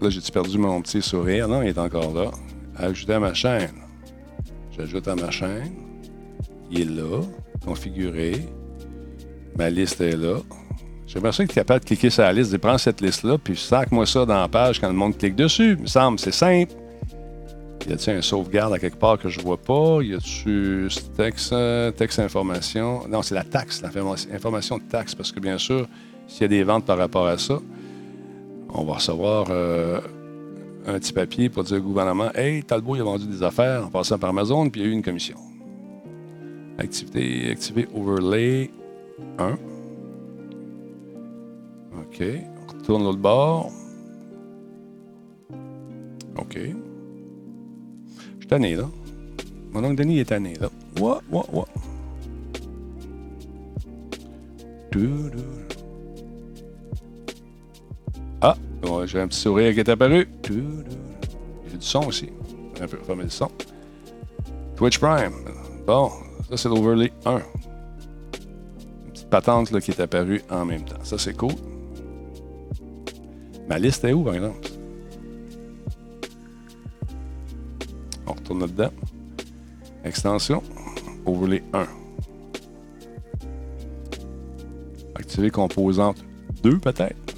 Là, 0.00 0.10
j'ai 0.10 0.20
perdu 0.32 0.58
mon 0.58 0.80
petit 0.80 1.02
sourire? 1.02 1.48
Non, 1.48 1.62
il 1.62 1.68
est 1.68 1.78
encore 1.78 2.14
là. 2.14 2.30
Ajouter 2.76 3.14
à 3.14 3.20
ma 3.20 3.34
chaîne. 3.34 3.74
J'ajoute 4.76 5.08
à 5.08 5.16
ma 5.16 5.30
chaîne. 5.30 5.72
Il 6.70 6.80
est 6.80 6.84
là. 6.84 7.20
Configuré. 7.64 8.46
Ma 9.56 9.68
liste 9.70 10.00
est 10.00 10.16
là. 10.16 10.38
J'aimerais 11.06 11.32
ça 11.32 11.42
que 11.44 11.48
tu 11.48 11.52
es 11.52 11.62
capable 11.62 11.80
de 11.80 11.86
cliquer 11.86 12.10
sur 12.10 12.22
la 12.22 12.32
liste, 12.32 12.52
de 12.52 12.58
prendre 12.58 12.78
cette 12.78 13.00
liste-là, 13.00 13.38
puis 13.38 13.56
sac-moi 13.56 14.04
ça 14.06 14.26
dans 14.26 14.40
la 14.40 14.48
page 14.48 14.78
quand 14.78 14.88
le 14.88 14.94
monde 14.94 15.16
clique 15.16 15.34
dessus. 15.34 15.72
Il 15.72 15.82
me 15.82 15.86
semble, 15.86 16.18
c'est 16.18 16.32
simple. 16.32 16.74
Y 17.86 17.92
a-t-il 17.92 18.16
un 18.16 18.22
sauvegarde 18.22 18.74
à 18.74 18.78
quelque 18.78 18.98
part 18.98 19.18
que 19.18 19.28
je 19.28 19.40
vois 19.40 19.56
pas? 19.56 20.02
Y 20.02 20.14
a-tu 20.14 20.88
texte, 21.16 21.54
texte 21.96 22.18
information? 22.18 23.08
Non, 23.08 23.22
c'est 23.22 23.34
la 23.34 23.44
taxe, 23.44 23.82
l'information 23.82 24.78
de 24.78 24.82
taxe, 24.82 25.14
parce 25.14 25.32
que 25.32 25.40
bien 25.40 25.58
sûr, 25.58 25.86
s'il 26.26 26.42
y 26.42 26.44
a 26.44 26.48
des 26.48 26.64
ventes 26.64 26.84
par 26.84 26.98
rapport 26.98 27.26
à 27.26 27.38
ça, 27.38 27.58
on 28.68 28.84
va 28.84 28.94
recevoir 28.94 29.46
euh, 29.50 30.00
un 30.86 30.98
petit 30.98 31.12
papier 31.12 31.48
pour 31.48 31.64
dire 31.64 31.78
au 31.78 31.80
gouvernement 31.80 32.30
Hey, 32.34 32.62
Talbot, 32.62 32.96
il 32.96 33.00
a 33.00 33.04
vendu 33.04 33.26
des 33.26 33.42
affaires 33.42 33.86
en 33.86 33.90
passant 33.90 34.18
par 34.18 34.30
Amazon, 34.30 34.68
puis 34.68 34.82
il 34.82 34.86
y 34.86 34.88
a 34.88 34.90
eu 34.90 34.94
une 34.94 35.02
commission. 35.02 35.38
Activité, 36.78 37.50
activer 37.50 37.88
overlay 37.94 38.70
1. 39.38 39.52
OK. 41.98 42.22
On 42.22 42.72
retourne 42.72 43.04
l'autre 43.04 43.18
bord. 43.18 43.70
OK. 46.36 46.58
Suis 48.48 48.56
tanné, 48.56 48.76
là. 48.76 48.88
Mon 49.72 49.84
oncle 49.84 49.96
Denis 49.96 50.20
est 50.20 50.24
tanné, 50.24 50.54
là. 50.54 50.70
What, 50.98 51.20
what, 51.30 51.44
what? 51.52 51.68
Ah, 58.40 58.56
j'ai 59.04 59.20
un 59.20 59.28
petit 59.28 59.38
sourire 59.38 59.74
qui 59.74 59.80
est 59.80 59.88
apparu. 59.90 60.26
J'ai 60.48 60.54
du 61.76 61.76
son 61.80 62.06
aussi. 62.06 62.30
Un 62.80 62.86
peu, 62.86 62.96
fermer 62.96 63.24
le 63.24 63.28
son. 63.28 63.50
Twitch 64.76 64.98
Prime. 64.98 65.34
Bon, 65.86 66.10
ça 66.48 66.56
c'est 66.56 66.70
l'overlay 66.70 67.12
1. 67.26 67.34
Une 67.34 67.42
petite 69.12 69.28
patente 69.28 69.72
là, 69.72 69.82
qui 69.82 69.90
est 69.90 70.00
apparue 70.00 70.40
en 70.48 70.64
même 70.64 70.86
temps. 70.86 71.04
Ça 71.04 71.18
c'est 71.18 71.36
cool. 71.36 71.52
Ma 73.68 73.78
liste 73.78 74.04
est 74.04 74.14
où 74.14 74.22
par 74.22 74.36
exemple? 74.36 74.67
Retourne 78.48 78.60
là-dedans. 78.60 78.90
Extension. 80.04 80.62
Overlay 81.26 81.62
1. 81.72 81.86
Activer 85.14 85.50
composante 85.50 86.24
2 86.62 86.78
peut-être. 86.78 87.34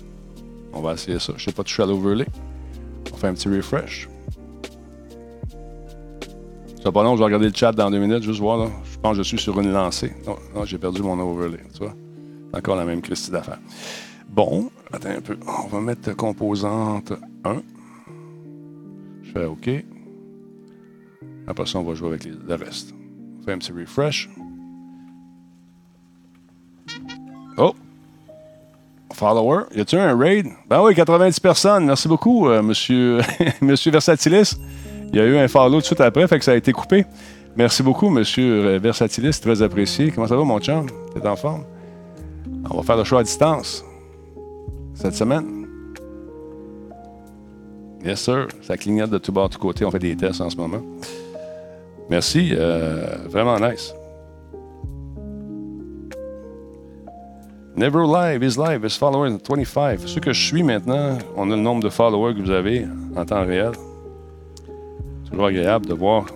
On 0.73 0.81
va 0.81 0.93
essayer 0.93 1.19
ça. 1.19 1.33
Je 1.37 1.45
sais 1.45 1.53
pas 1.53 1.65
toucher 1.65 1.83
à 1.83 1.87
l'overlay. 1.87 2.27
On 3.13 3.17
fait 3.17 3.27
un 3.27 3.35
petit 3.35 3.49
refresh. 3.49 4.09
C'est 6.83 6.93
pas 6.93 7.03
long, 7.03 7.15
je 7.15 7.19
vais 7.19 7.25
regarder 7.25 7.49
le 7.49 7.55
chat 7.55 7.73
dans 7.73 7.91
deux 7.91 7.99
minutes, 7.99 8.23
juste 8.23 8.41
voir. 8.41 8.57
Là. 8.59 8.71
Je 8.91 8.99
pense 8.99 9.17
que 9.17 9.23
je 9.23 9.29
suis 9.29 9.39
sur 9.39 9.59
une 9.61 9.73
lancée. 9.73 10.13
Non, 10.27 10.65
j'ai 10.65 10.79
perdu 10.79 11.03
mon 11.03 11.19
overlay. 11.19 11.61
Tu 11.73 11.81
vois? 11.81 11.95
Encore 12.55 12.77
la 12.77 12.85
même 12.85 13.03
Christie 13.03 13.31
d'affaires. 13.31 13.61
Bon, 14.29 14.71
attends 14.93 15.11
un 15.11 15.21
peu. 15.21 15.37
On 15.65 15.67
va 15.67 15.81
mettre 15.81 16.15
composante 16.15 17.13
1. 17.45 17.63
Je 19.23 19.33
fais 19.33 19.45
OK. 19.45 19.69
Après 21.51 21.67
ça, 21.67 21.81
on 21.81 21.83
va 21.83 21.95
jouer 21.95 22.11
avec 22.11 22.25
le 22.25 22.55
reste. 22.55 22.95
On 23.41 23.45
fait 23.45 23.53
un 23.53 23.59
petit 23.59 23.73
refresh. 23.73 24.31
Oh! 27.59 27.75
Follower. 29.13 29.65
Y 29.75 29.81
a-tu 29.81 29.97
un 29.97 30.17
raid? 30.17 30.47
Ben 30.69 30.81
oui, 30.81 30.95
90 30.95 31.41
personnes. 31.41 31.87
Merci 31.87 32.07
beaucoup, 32.07 32.49
euh, 32.49 32.63
monsieur, 32.63 33.19
monsieur 33.61 33.91
Versatilis. 33.91 34.57
Il 35.13 35.17
y 35.17 35.21
a 35.21 35.25
eu 35.27 35.37
un 35.37 35.49
follow 35.49 35.79
tout 35.79 35.81
de 35.81 35.87
suite 35.87 36.01
après, 36.01 36.29
fait 36.29 36.39
que 36.39 36.45
ça 36.45 36.53
a 36.53 36.55
été 36.55 36.71
coupé. 36.73 37.05
Merci 37.57 37.83
beaucoup, 37.83 38.11
monsieur 38.11 38.67
euh, 38.67 38.79
Versatilis. 38.79 39.41
Très 39.41 39.61
apprécié. 39.61 40.13
Comment 40.13 40.29
ça 40.29 40.37
va, 40.37 40.45
mon 40.45 40.61
chum? 40.61 40.87
T'es 41.13 41.27
en 41.27 41.35
forme? 41.35 41.65
On 42.71 42.77
va 42.77 42.83
faire 42.85 42.97
le 42.97 43.05
choix 43.05 43.21
à 43.21 43.25
distance 43.25 43.85
cette 44.95 45.17
semaine. 45.17 45.67
Yes, 48.05 48.21
sir. 48.21 48.47
Ça 48.63 48.77
clignote 48.77 49.11
de 49.11 49.19
tout 49.19 49.33
bord, 49.33 49.49
de 49.49 49.55
tout 49.55 49.61
côté. 49.61 49.85
On 49.85 49.91
fait 49.91 49.99
des 49.99 50.17
tests 50.17 50.41
en 50.41 50.49
ce 50.49 50.57
moment. 50.57 50.81
Merci. 52.11 52.51
Euh, 52.53 53.17
vraiment 53.29 53.59
nice. 53.61 53.95
Never 57.77 58.05
Live 58.05 58.43
is 58.43 58.59
live, 58.59 58.85
is 58.85 58.99
followers 58.99 59.39
25. 59.39 60.01
Ce 60.07 60.19
que 60.19 60.33
je 60.33 60.45
suis 60.45 60.63
maintenant, 60.65 61.17
on 61.37 61.51
a 61.51 61.57
le 61.57 61.63
nombre 61.63 61.83
de 61.83 61.89
followers 61.89 62.35
que 62.35 62.41
vous 62.41 62.51
avez 62.51 62.85
en 63.17 63.25
temps 63.25 63.45
réel. 63.45 63.71
C'est 65.25 65.31
toujours 65.31 65.47
agréable 65.47 65.87
de 65.87 65.95
voir 65.95 66.27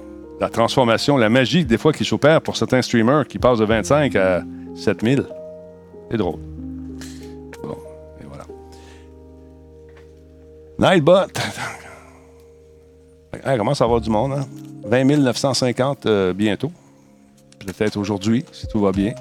la 0.40 0.48
transformation, 0.48 1.16
la 1.16 1.28
magie 1.28 1.64
des 1.64 1.76
fois 1.76 1.92
qui 1.92 2.04
s'opère 2.04 2.40
pour 2.40 2.56
certains 2.56 2.80
streamers 2.80 3.26
qui 3.26 3.38
passent 3.38 3.58
de 3.58 3.64
25 3.64 4.14
à 4.14 4.42
7000. 4.76 5.24
C'est 6.10 6.16
drôle. 6.16 6.40
Bon, 7.62 7.76
et 8.20 8.24
voilà. 8.26 8.44
Nightbot. 10.78 11.26
Hey, 13.44 13.58
commence 13.58 13.82
à 13.82 13.84
avoir 13.84 14.00
du 14.00 14.08
monde, 14.08 14.32
hein? 14.32 14.46
20 14.84 15.04
950 15.04 16.06
euh, 16.06 16.32
bientôt. 16.32 16.72
Peut-être 17.64 17.96
aujourd'hui, 17.96 18.44
si 18.52 18.66
tout 18.66 18.80
va 18.80 18.92
bien. 18.92 19.14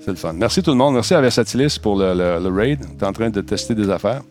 C'est 0.00 0.10
le 0.10 0.16
fun. 0.16 0.32
Merci 0.34 0.62
tout 0.62 0.70
le 0.70 0.76
monde. 0.76 0.94
Merci 0.94 1.14
à 1.14 1.20
Versatilis 1.20 1.78
pour 1.82 1.98
le, 1.98 2.48
raid. 2.48 2.80
Tu 2.98 3.04
es 3.04 3.06
en 3.06 3.12
train 3.12 3.28
de 3.28 3.40
tester 3.40 3.74
des 3.74 3.90
affaires. 3.90 4.22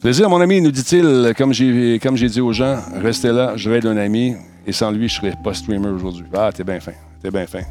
Plaisir, 0.00 0.28
mon 0.28 0.40
ami, 0.40 0.60
nous 0.60 0.70
dit-il, 0.70 1.32
comme 1.36 1.52
j'ai, 1.52 1.98
comme 2.02 2.16
j'ai 2.16 2.28
dit 2.28 2.40
aux 2.40 2.52
gens, 2.52 2.78
restez 3.00 3.32
là, 3.32 3.56
je 3.56 3.70
raid 3.70 3.86
un 3.86 3.96
ami, 3.96 4.34
et 4.66 4.72
sans 4.72 4.90
lui, 4.90 5.08
je 5.08 5.16
ne 5.16 5.20
serais 5.20 5.42
pas 5.42 5.54
streamer 5.54 5.88
aujourd'hui. 5.88 6.24
Ah, 6.34 6.50
t'es 6.52 6.64
bien 6.64 6.80
fin. 6.80 6.92
T'es 7.22 7.30
bien 7.30 7.46
fin. 7.46 7.62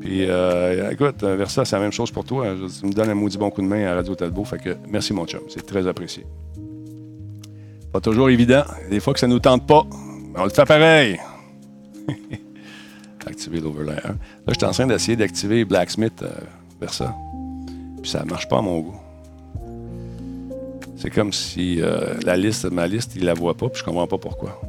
Puis, 0.00 0.26
euh, 0.28 0.90
écoute, 0.90 1.22
Versa, 1.22 1.64
c'est 1.64 1.76
la 1.76 1.82
même 1.82 1.92
chose 1.92 2.10
pour 2.10 2.24
toi. 2.24 2.46
Tu 2.80 2.86
me 2.86 2.92
donnes 2.92 3.10
un 3.10 3.14
maudit 3.14 3.38
bon 3.38 3.50
coup 3.50 3.62
de 3.62 3.66
main 3.66 3.86
à 3.86 3.94
Radio 3.94 4.14
Talbot. 4.14 4.44
Fait 4.44 4.58
que 4.58 4.76
merci, 4.88 5.12
mon 5.12 5.26
chum. 5.26 5.40
C'est 5.48 5.66
très 5.66 5.86
apprécié. 5.86 6.24
Toujours 8.02 8.30
évident. 8.30 8.64
Des 8.90 9.00
fois 9.00 9.12
que 9.12 9.20
ça 9.20 9.26
nous 9.26 9.40
tente 9.40 9.66
pas, 9.66 9.84
on 10.36 10.44
le 10.44 10.50
fait 10.50 10.64
pareil. 10.64 11.18
activer 13.28 13.60
l'overlay 13.60 14.00
1. 14.04 14.08
Là, 14.08 14.16
je 14.48 14.54
suis 14.54 14.64
en 14.64 14.70
train 14.70 14.86
d'essayer 14.86 15.16
d'activer 15.16 15.64
Blacksmith 15.64 16.22
euh, 16.22 16.30
vers 16.80 16.92
ça. 16.92 17.14
Puis 18.02 18.10
ça 18.10 18.24
marche 18.24 18.48
pas 18.48 18.58
à 18.58 18.62
mon 18.62 18.80
goût. 18.80 19.00
C'est 20.96 21.10
comme 21.10 21.32
si 21.32 21.80
euh, 21.80 22.14
la 22.24 22.36
liste, 22.36 22.64
ma 22.70 22.86
liste, 22.86 23.12
il 23.14 23.24
la 23.24 23.34
voit 23.34 23.54
pas, 23.54 23.68
puis 23.68 23.80
je 23.80 23.84
comprends 23.84 24.06
pas 24.06 24.18
pourquoi. 24.18 24.60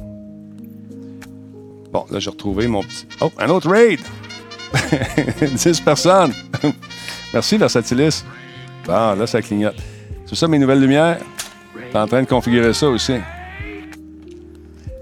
Bon, 1.92 2.06
là, 2.10 2.20
j'ai 2.20 2.30
retrouvé 2.30 2.68
mon 2.68 2.82
petit. 2.82 3.06
Oh, 3.20 3.32
un 3.38 3.48
autre 3.48 3.68
raid! 3.68 3.98
10 5.56 5.80
personnes! 5.80 6.32
Merci, 7.32 7.56
Versatilis. 7.56 8.24
Bon, 8.86 9.14
là, 9.14 9.26
ça 9.26 9.42
clignote. 9.42 9.76
C'est 10.26 10.36
ça 10.36 10.46
mes 10.46 10.58
nouvelles 10.58 10.80
lumières? 10.80 11.18
T'es 11.90 11.98
en 11.98 12.06
train 12.06 12.22
de 12.22 12.28
configurer 12.28 12.72
ça 12.72 12.88
aussi. 12.88 13.14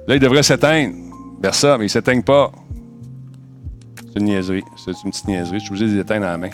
Là, 0.07 0.15
il 0.15 0.21
devrait 0.21 0.43
s'éteindre. 0.43 0.95
Vers 1.41 1.55
ça, 1.55 1.79
mais 1.79 1.85
il 1.85 1.87
ne 1.87 1.91
s'éteigne 1.91 2.23
pas. 2.23 2.51
C'est 4.09 4.19
une 4.19 4.25
niaiserie. 4.25 4.65
C'est 4.77 4.91
une 5.05 5.11
petite 5.11 5.29
niaiserie. 5.29 5.61
Je 5.61 5.65
suis 5.65 5.71
obligé 5.71 5.87
de 5.87 5.93
les 5.93 6.01
éteindre 6.01 6.27
à 6.27 6.31
la 6.31 6.39
main. 6.39 6.51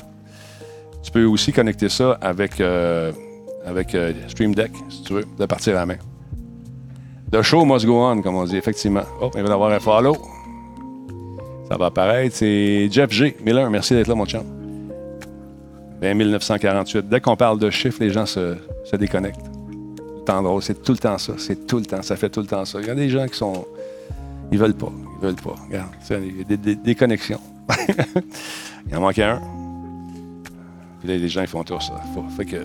Tu 1.03 1.11
peux 1.11 1.25
aussi 1.25 1.53
connecter 1.53 1.89
ça 1.89 2.19
avec, 2.21 2.61
euh, 2.61 3.13
avec 3.65 3.95
euh, 3.95 4.13
Stream 4.29 4.55
Deck, 4.55 4.73
si 4.89 5.03
tu 5.05 5.13
veux, 5.15 5.25
de 5.39 5.47
partir 5.47 5.75
à 5.77 5.81
la 5.81 5.87
main. 5.87 5.97
The 7.33 7.43
show 7.43 7.65
must 7.65 7.87
go 7.87 8.05
on, 8.05 8.21
comme 8.21 8.35
on 8.35 8.45
dit, 8.45 8.57
effectivement. 8.57 9.05
Oh, 9.21 9.31
il 9.37 9.43
va 9.43 9.49
y 9.49 9.53
avoir 9.53 9.71
un 9.71 9.81
follow. 9.81 10.17
Ça 11.69 11.77
va 11.77 11.87
apparaître. 11.87 12.35
C'est 12.35 12.89
Jeff 12.91 13.11
G. 13.11 13.37
Miller. 13.45 13.71
Merci 13.71 13.95
d'être 13.95 14.09
là, 14.09 14.15
mon 14.15 14.27
chum. 14.27 14.43
20 16.03 16.15
1948. 16.15 17.09
Dès 17.09 17.21
qu'on 17.21 17.37
parle 17.37 17.59
de 17.59 17.71
chiffres, 17.71 17.99
les 18.01 18.11
gens 18.11 18.27
se, 18.27 18.57
se 18.85 18.97
déconnectent. 18.97 19.54
C'est 20.61 20.83
tout 20.83 20.93
le 20.93 20.99
temps 20.99 21.19
ça. 21.19 21.35
C'est 21.39 21.67
tout 21.67 21.79
le 21.79 21.85
temps. 21.85 22.03
Ça 22.03 22.17
fait 22.17 22.29
tout 22.29 22.41
le 22.41 22.47
temps 22.47 22.65
ça. 22.65 22.81
Il 22.81 22.87
y 22.87 22.91
a 22.91 22.95
des 22.95 23.09
gens 23.09 23.27
qui 23.27 23.37
sont. 23.37 23.67
Ils 24.53 24.59
veulent 24.59 24.75
pas. 24.75 24.93
Ils 25.21 25.27
veulent 25.27 25.35
pas. 25.35 25.55
Regarde. 25.67 25.91
Il 26.11 26.39
y 26.39 26.71
a 26.73 26.75
des, 26.75 26.95
connexions. 26.95 27.41
il 28.89 28.97
en 28.97 29.01
manque 29.01 29.19
un. 29.19 29.41
Puis 31.01 31.09
là, 31.09 31.17
les 31.17 31.29
gens, 31.29 31.47
font 31.47 31.65
tout 31.65 31.81
ça. 31.81 32.01
Fait 32.37 32.45
que. 32.45 32.57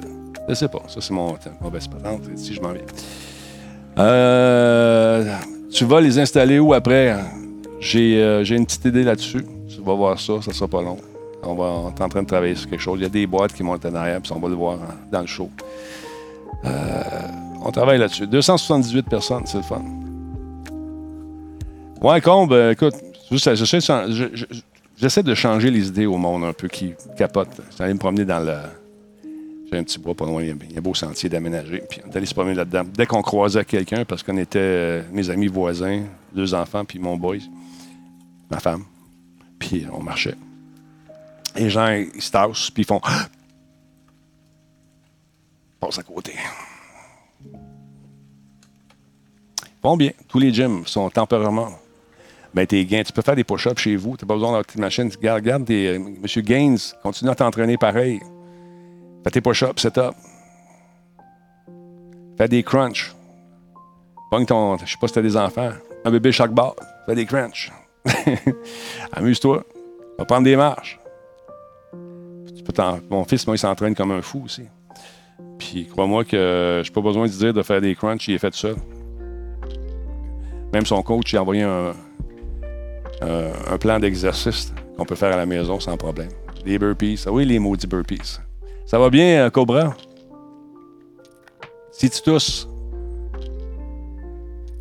Je 0.47 0.53
sais 0.53 0.67
pas. 0.67 0.83
Ça, 0.87 1.01
c'est 1.01 1.13
mon 1.13 1.35
mauvaise 1.61 1.87
patente. 1.87 2.21
Si 2.35 2.53
je 2.53 2.61
m'en 2.61 2.71
viens. 2.71 2.83
Euh, 3.97 5.35
tu 5.71 5.85
vas 5.85 6.01
les 6.01 6.17
installer 6.17 6.59
où 6.59 6.73
après? 6.73 7.15
J'ai 7.79 8.21
euh, 8.21 8.43
une 8.43 8.65
petite 8.65 8.85
idée 8.85 9.03
là-dessus. 9.03 9.45
Tu 9.67 9.81
vas 9.81 9.93
voir 9.93 10.19
ça. 10.19 10.41
Ça 10.41 10.53
sera 10.53 10.67
pas 10.67 10.81
long. 10.81 10.97
On, 11.43 11.55
va, 11.55 11.93
est 11.95 12.01
en 12.01 12.09
train 12.09 12.23
de 12.23 12.27
travailler 12.27 12.55
sur 12.55 12.69
quelque 12.69 12.81
chose. 12.81 12.99
Il 12.99 13.03
y 13.03 13.05
a 13.05 13.09
des 13.09 13.25
boîtes 13.25 13.53
qui 13.53 13.63
montent 13.63 13.85
en 13.85 13.95
arrière, 13.95 14.21
puis 14.21 14.31
on 14.33 14.39
va 14.39 14.49
le 14.49 14.55
voir 14.55 14.75
hein, 14.75 14.95
dans 15.11 15.21
le 15.21 15.27
show. 15.27 15.49
Euh, 16.65 16.69
on 17.61 17.71
travaille 17.71 17.99
là-dessus. 17.99 18.27
278 18.27 19.09
personnes, 19.09 19.45
c'est 19.45 19.57
le 19.57 19.63
fun. 19.63 19.83
Ouais, 22.01 22.21
Combe, 22.21 22.53
euh, 22.53 22.71
écoute, 22.71 22.95
j'essaie 23.29 25.23
de 25.23 25.35
changer 25.35 25.69
les 25.69 25.87
idées 25.87 26.05
au 26.05 26.17
monde 26.17 26.45
un 26.45 26.53
peu 26.53 26.67
qui 26.67 26.93
capotent. 27.17 27.59
J'allais 27.77 27.93
me 27.93 27.99
promener 27.99 28.25
dans 28.25 28.39
le. 28.39 28.57
J'ai 29.69 29.77
un 29.77 29.83
petit 29.83 29.99
bois 29.99 30.15
pas 30.15 30.25
loin, 30.25 30.41
il 30.41 30.47
y 30.47 30.51
a 30.51 30.55
un 30.77 30.81
beau 30.81 30.95
sentier 30.95 31.29
d'aménager. 31.29 31.83
Puis 31.87 32.01
on 32.05 32.09
est 32.09 32.15
allé 32.15 32.25
se 32.25 32.33
promener 32.33 32.55
là-dedans. 32.55 32.85
Dès 32.91 33.05
qu'on 33.05 33.21
croisait 33.21 33.65
quelqu'un, 33.65 34.05
parce 34.05 34.23
qu'on 34.23 34.37
était 34.37 34.59
euh, 34.59 35.03
mes 35.11 35.29
amis 35.29 35.47
voisins, 35.47 36.05
deux 36.33 36.55
enfants, 36.55 36.85
puis 36.85 36.97
mon 36.97 37.17
boy, 37.17 37.41
ma 38.49 38.59
femme, 38.59 38.85
puis 39.59 39.85
on 39.93 40.01
marchait. 40.01 40.35
Les 41.55 41.69
gens, 41.69 41.91
ils 41.91 42.21
se 42.21 42.31
tassent, 42.31 42.71
puis 42.71 42.83
ils 42.83 42.85
font. 42.85 43.01
Passe 45.79 45.99
à 45.99 46.03
côté. 46.03 46.33
Bien. 49.97 50.11
Tous 50.27 50.39
les 50.39 50.53
gyms 50.53 50.85
sont 50.85 51.09
temporairement. 51.09 51.69
Ben, 52.53 52.65
tes 52.65 52.83
gains, 52.85 53.03
tu 53.03 53.13
peux 53.13 53.21
faire 53.21 53.35
des 53.35 53.43
push-ups 53.43 53.79
chez 53.79 53.95
vous. 53.95 54.17
Tu 54.17 54.25
n'as 54.25 54.27
pas 54.27 54.33
besoin 54.33 54.49
d'avoir 54.49 54.65
petite 54.65 54.79
machine. 54.79 55.09
Regarde, 55.15 55.41
regarde 55.41 55.65
tes, 55.65 55.89
euh, 55.89 55.99
Monsieur 55.99 56.41
Gaines, 56.41 56.77
continue 57.03 57.29
à 57.29 57.35
t'entraîner 57.35 57.77
pareil. 57.77 58.19
Fais 59.23 59.31
tes 59.31 59.41
push-ups, 59.41 59.81
set-up. 59.81 60.15
Fais 62.37 62.47
des 62.47 62.63
crunchs. 62.63 63.13
Pogne 64.31 64.45
ton. 64.45 64.77
Je 64.77 64.85
sais 64.85 64.97
pas 64.99 65.07
si 65.07 65.13
tu 65.13 65.19
as 65.19 65.23
des 65.23 65.37
enfants. 65.37 65.71
Un 66.05 66.11
bébé 66.11 66.31
chaque 66.31 66.53
barre. 66.53 66.75
Fais 67.05 67.15
des 67.15 67.25
crunchs. 67.25 67.71
Amuse-toi. 69.11 69.63
Va 70.17 70.25
prendre 70.25 70.43
des 70.43 70.55
marches. 70.55 70.99
Mon 73.09 73.23
fils, 73.25 73.45
moi, 73.47 73.55
il 73.55 73.59
s'entraîne 73.59 73.95
comme 73.95 74.11
un 74.11 74.21
fou 74.21 74.43
aussi. 74.45 74.63
Puis 75.57 75.87
crois-moi 75.87 76.23
que 76.23 76.81
je 76.83 76.89
n'ai 76.89 76.93
pas 76.93 77.01
besoin 77.01 77.25
de 77.25 77.31
dire 77.31 77.53
de 77.53 77.63
faire 77.63 77.81
des 77.81 77.95
crunchs, 77.95 78.27
il 78.27 78.35
est 78.35 78.39
fait 78.39 78.53
ça. 78.53 78.69
Même 80.73 80.85
son 80.85 81.01
coach, 81.01 81.33
il 81.33 81.37
a 81.37 81.41
envoyé 81.41 81.63
un, 81.63 81.93
un, 83.21 83.77
plan 83.77 83.99
d'exercice 83.99 84.73
qu'on 84.97 85.05
peut 85.05 85.15
faire 85.15 85.33
à 85.33 85.37
la 85.37 85.45
maison 85.45 85.79
sans 85.79 85.97
problème. 85.97 86.29
Des 86.65 86.77
burpees. 86.77 87.25
Oui, 87.27 87.45
les 87.45 87.59
maudits 87.59 87.87
burpees. 87.87 88.39
Ça 88.85 88.99
va 88.99 89.09
bien, 89.09 89.45
euh, 89.45 89.49
Cobra? 89.49 89.95
Si 91.91 92.09
tu 92.09 92.21
tousses. 92.21 92.67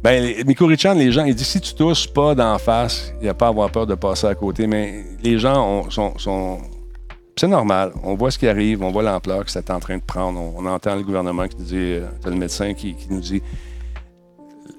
Ben, 0.03 0.45
Miko 0.47 0.67
Richan, 0.67 0.95
les 0.95 1.11
gens, 1.11 1.25
il 1.25 1.35
dit 1.35 1.45
si 1.45 1.61
tu 1.61 1.75
tousses 1.75 2.07
pas 2.07 2.35
d'en 2.35 2.59
face, 2.59 3.13
il 3.21 3.25
n'y 3.25 3.29
a 3.29 3.35
pas 3.35 3.47
à 3.47 3.49
avoir 3.49 3.71
peur 3.71 3.87
de 3.87 3.95
passer 3.95 4.27
à 4.27 4.35
côté. 4.35 4.67
Mais 4.67 5.05
les 5.23 5.39
gens 5.39 5.91
sont 5.91 6.61
c'est 7.39 7.47
normal. 7.47 7.93
On 8.03 8.15
voit 8.15 8.31
ce 8.33 8.39
qui 8.39 8.49
arrive, 8.49 8.83
on 8.83 8.91
voit 8.91 9.03
l'ampleur 9.03 9.45
que 9.45 9.51
c'est 9.51 9.71
en 9.71 9.79
train 9.79 9.97
de 9.97 10.03
prendre. 10.03 10.41
On, 10.41 10.67
entend 10.67 10.97
le 10.97 11.03
gouvernement 11.03 11.47
qui 11.47 11.57
dit, 11.57 11.77
euh, 11.77 12.07
le 12.25 12.33
médecin 12.33 12.75
qui, 12.75 12.97
nous 13.11 13.21
dit, 13.21 13.43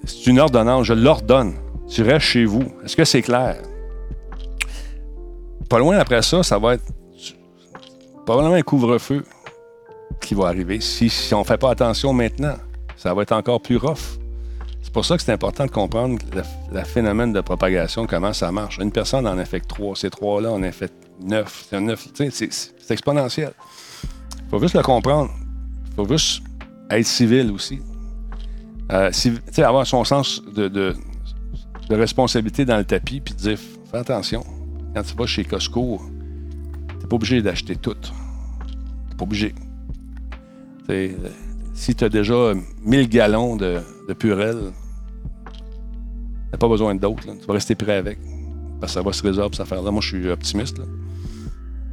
c'est 0.04 0.26
une 0.26 0.40
ordonnance, 0.40 0.86
je 0.86 0.94
l'ordonne. 0.94 1.54
Tu 1.88 2.02
restes 2.02 2.26
chez 2.26 2.44
vous. 2.44 2.64
Est-ce 2.84 2.96
que 2.96 3.04
c'est 3.04 3.22
clair? 3.22 3.56
Pas 5.68 5.78
loin 5.78 5.98
après 5.98 6.22
ça, 6.22 6.42
ça 6.42 6.58
va 6.58 6.74
être 6.74 6.84
probablement 8.24 8.54
un 8.54 8.62
couvre-feu 8.62 9.24
qui 10.20 10.34
va 10.34 10.48
arriver. 10.48 10.80
Si, 10.80 11.10
on 11.32 11.40
ne 11.40 11.44
fait 11.44 11.58
pas 11.58 11.70
attention 11.70 12.12
maintenant, 12.12 12.54
ça 12.96 13.14
va 13.14 13.22
être 13.22 13.32
encore 13.32 13.60
plus 13.60 13.76
rough. 13.76 14.18
C'est 14.82 14.92
pour 14.92 15.04
ça 15.04 15.16
que 15.16 15.22
c'est 15.22 15.32
important 15.32 15.66
de 15.66 15.70
comprendre 15.70 16.18
le, 16.32 16.82
phénomène 16.84 17.32
de 17.32 17.40
propagation, 17.40 18.06
comment 18.06 18.32
ça 18.32 18.50
marche. 18.50 18.78
Une 18.78 18.90
personne 18.90 19.26
en 19.26 19.38
infecte 19.38 19.68
trois. 19.68 19.94
Ces 19.94 20.10
trois-là 20.10 20.50
en 20.50 20.62
infectent 20.62 21.08
neuf. 21.20 21.66
Neuf. 21.72 22.08
C'est 22.14 22.90
exponentiel. 22.90 23.52
Il 24.02 24.50
faut 24.50 24.58
juste 24.58 24.74
le 24.74 24.82
comprendre. 24.82 25.30
Il 25.88 25.94
faut 25.94 26.08
juste 26.08 26.42
être 26.90 27.06
civil 27.06 27.50
aussi. 27.52 27.80
Euh, 28.92 29.10
avoir 29.58 29.86
son 29.86 30.04
sens 30.04 30.42
de, 30.44 30.94
responsabilité 31.90 32.64
dans 32.64 32.76
le 32.76 32.84
tapis, 32.84 33.20
puis 33.20 33.34
dire 33.34 33.58
fais 33.90 33.98
attention. 33.98 34.44
Quand 34.94 35.02
tu 35.02 35.14
vas 35.16 35.26
chez 35.26 35.44
Costco, 35.44 36.00
tu 37.00 37.06
pas 37.06 37.16
obligé 37.16 37.42
d'acheter 37.42 37.76
tout. 37.76 37.94
Tu 39.10 39.16
pas 39.16 39.24
obligé. 39.24 39.54
si 41.74 41.94
tu 41.94 42.04
as 42.04 42.08
déjà 42.08 42.52
1000 42.84 43.08
gallons 43.08 43.56
de, 43.56 43.80
de 44.08 44.12
purelle, 44.12 44.72
tu 46.52 46.58
pas 46.58 46.68
besoin 46.68 46.94
d'autres. 46.94 47.22
Tu 47.22 47.46
vas 47.46 47.54
rester 47.54 47.74
prêt 47.74 47.96
avec. 47.96 48.18
Parce 48.80 48.92
que 48.92 49.00
ça 49.00 49.02
va 49.02 49.12
se 49.12 49.22
résoudre, 49.22 49.50
cette 49.52 49.60
affaire-là. 49.60 49.90
Moi, 49.90 50.00
je 50.00 50.08
suis 50.08 50.30
optimiste. 50.30 50.80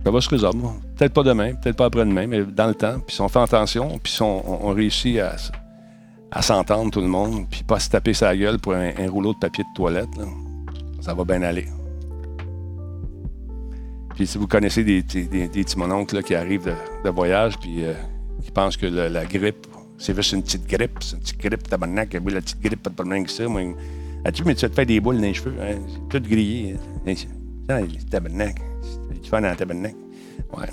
Ça 0.04 0.12
va 0.12 0.22
se 0.22 0.30
résoudre. 0.30 0.74
Peut-être 0.96 1.14
pas 1.14 1.24
demain, 1.24 1.54
peut-être 1.56 1.76
pas 1.76 1.86
après-demain, 1.86 2.28
mais 2.28 2.44
dans 2.44 2.68
le 2.68 2.76
temps. 2.76 3.00
Puis 3.06 3.16
si 3.16 3.22
on 3.22 3.28
fait 3.28 3.40
attention, 3.40 4.00
puis 4.02 4.18
on, 4.22 4.74
réussit 4.74 5.20
à, 5.20 5.36
s'entendre 6.42 6.92
tout 6.92 7.02
le 7.02 7.08
monde, 7.08 7.48
puis 7.50 7.64
pas 7.64 7.80
se 7.80 7.90
taper 7.90 8.14
sa 8.14 8.36
gueule 8.36 8.60
pour 8.60 8.74
un, 8.74 8.92
rouleau 9.10 9.34
de 9.34 9.40
papier 9.40 9.64
de 9.64 9.76
toilette, 9.76 10.10
ça 11.02 11.14
va 11.14 11.24
bien 11.24 11.42
aller. 11.42 11.68
Puis 14.16 14.28
si 14.28 14.38
vous 14.38 14.48
connaissez 14.48 14.84
des, 14.84 15.04
des, 15.04 15.66
mononcles 15.76 16.24
qui 16.24 16.36
arrivent 16.36 16.74
de, 17.04 17.10
voyage, 17.10 17.58
puis 17.60 17.86
euh, 17.86 17.94
qui 18.44 18.52
pensent 18.52 18.78
que 18.78 18.88
la 18.88 19.26
grippe, 19.26 19.68
c'est 19.98 20.16
juste 20.16 20.34
une 20.34 20.44
petite 20.44 20.68
grippe, 20.68 20.98
c'est 21.02 21.16
une 21.16 21.22
petite 21.22 21.40
grippe 21.40 21.70
tabarnak, 21.70 22.18
oui, 22.24 22.34
la 22.34 22.42
petite 22.42 22.62
grippe, 22.62 22.84
pas 22.84 22.90
de 22.90 22.96
problème 22.96 23.24
que 23.26 23.32
ça. 23.32 23.48
Moi, 23.48 23.76
as-tu, 24.26 24.44
mais 24.44 24.56
tu 24.56 24.62
vas 24.62 24.70
te 24.70 24.76
faire 24.76 24.86
des 24.86 25.00
boules 25.00 25.18
dans 25.18 25.22
les 25.22 25.34
cheveux, 25.34 25.56
hein? 25.62 25.78
tout 26.10 26.20
grillé. 26.20 26.76
Hein? 27.06 27.14
Tabarnak 28.10 28.56
tu 29.28 29.30
fais 29.30 29.42
dans 29.42 29.48
la 29.48 29.56
tabernacle. 29.56 29.98
Ouais. 30.58 30.68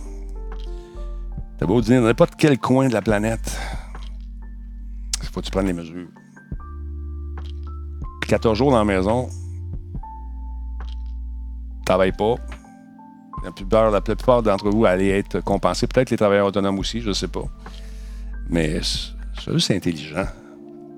T'as 1.59 1.67
beau 1.67 1.81
dire 1.81 2.01
dans 2.01 2.07
n'importe 2.07 2.35
quel 2.37 2.59
coin 2.59 2.89
de 2.89 2.93
la 2.93 3.03
planète. 3.03 3.59
Il 5.25 5.33
faut 5.33 5.41
que 5.41 5.47
tu 5.47 5.51
prennes 5.51 5.67
les 5.67 5.73
mesures. 5.73 6.09
14 8.29 8.57
jours 8.57 8.71
dans 8.71 8.79
la 8.79 8.85
maison, 8.85 9.29
travaille 11.85 12.13
pas. 12.13 12.37
La 13.45 13.53
plupart, 13.53 13.91
la 13.91 14.01
plupart 14.01 14.43
d'entre 14.43 14.71
vous 14.71 14.85
allaient 14.85 15.19
être 15.19 15.41
compensés. 15.41 15.87
Peut-être 15.87 16.11
les 16.11 16.17
travailleurs 16.17 16.47
autonomes 16.47 16.79
aussi, 16.79 17.01
je 17.01 17.09
ne 17.09 17.13
sais 17.13 17.29
pas. 17.29 17.45
Mais 18.49 18.81
c'est 19.59 19.77
intelligent. 19.77 20.27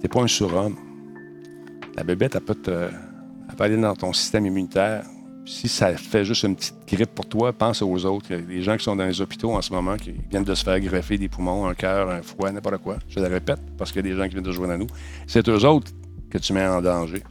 T'es 0.00 0.08
pas 0.08 0.20
un 0.20 0.26
surhomme. 0.26 0.76
La 1.96 2.04
bébête, 2.04 2.36
elle 2.36 2.42
peut, 2.42 2.54
te, 2.54 2.70
elle 3.48 3.56
peut 3.56 3.64
aller 3.64 3.76
dans 3.76 3.94
ton 3.96 4.12
système 4.12 4.46
immunitaire 4.46 5.04
si 5.46 5.68
ça 5.68 5.96
fait 5.96 6.24
juste 6.24 6.42
une 6.42 6.56
petite 6.56 6.74
grippe 6.88 7.14
pour 7.14 7.26
toi, 7.26 7.52
pense 7.52 7.80
aux 7.80 8.04
autres. 8.04 8.34
Des 8.34 8.62
gens 8.62 8.76
qui 8.76 8.84
sont 8.84 8.96
dans 8.96 9.06
les 9.06 9.20
hôpitaux 9.20 9.52
en 9.52 9.62
ce 9.62 9.72
moment 9.72 9.96
qui 9.96 10.12
viennent 10.28 10.44
de 10.44 10.54
se 10.54 10.64
faire 10.64 10.78
greffer 10.80 11.16
des 11.18 11.28
poumons, 11.28 11.66
un 11.66 11.74
cœur, 11.74 12.10
un 12.10 12.20
foie, 12.22 12.50
n'importe 12.50 12.78
quoi. 12.78 12.96
Je 13.08 13.20
le 13.20 13.28
répète 13.28 13.60
parce 13.78 13.92
qu'il 13.92 14.04
y 14.04 14.10
a 14.10 14.12
des 14.12 14.16
gens 14.18 14.24
qui 14.24 14.30
viennent 14.30 14.44
de 14.44 14.52
jouer 14.52 14.70
à 14.70 14.76
nous. 14.76 14.88
C'est 15.26 15.48
eux 15.48 15.64
autres 15.64 15.92
que 16.30 16.38
tu 16.38 16.52
mets 16.52 16.66
en 16.66 16.82
danger. 16.82 17.22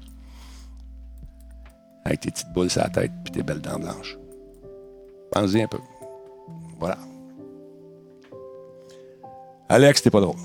avec 2.05 2.21
tes 2.21 2.31
petites 2.31 2.53
boules 2.53 2.69
sur 2.69 2.81
la 2.81 2.89
tête 2.89 3.11
puis 3.23 3.33
tes 3.33 3.43
belles 3.43 3.61
dents 3.61 3.79
blanches. 3.79 4.17
Pense-y 5.31 5.61
un 5.61 5.67
peu. 5.67 5.79
Voilà. 6.79 6.97
Alex, 9.67 10.01
t'es 10.01 10.11
pas 10.11 10.21
drôle. 10.21 10.37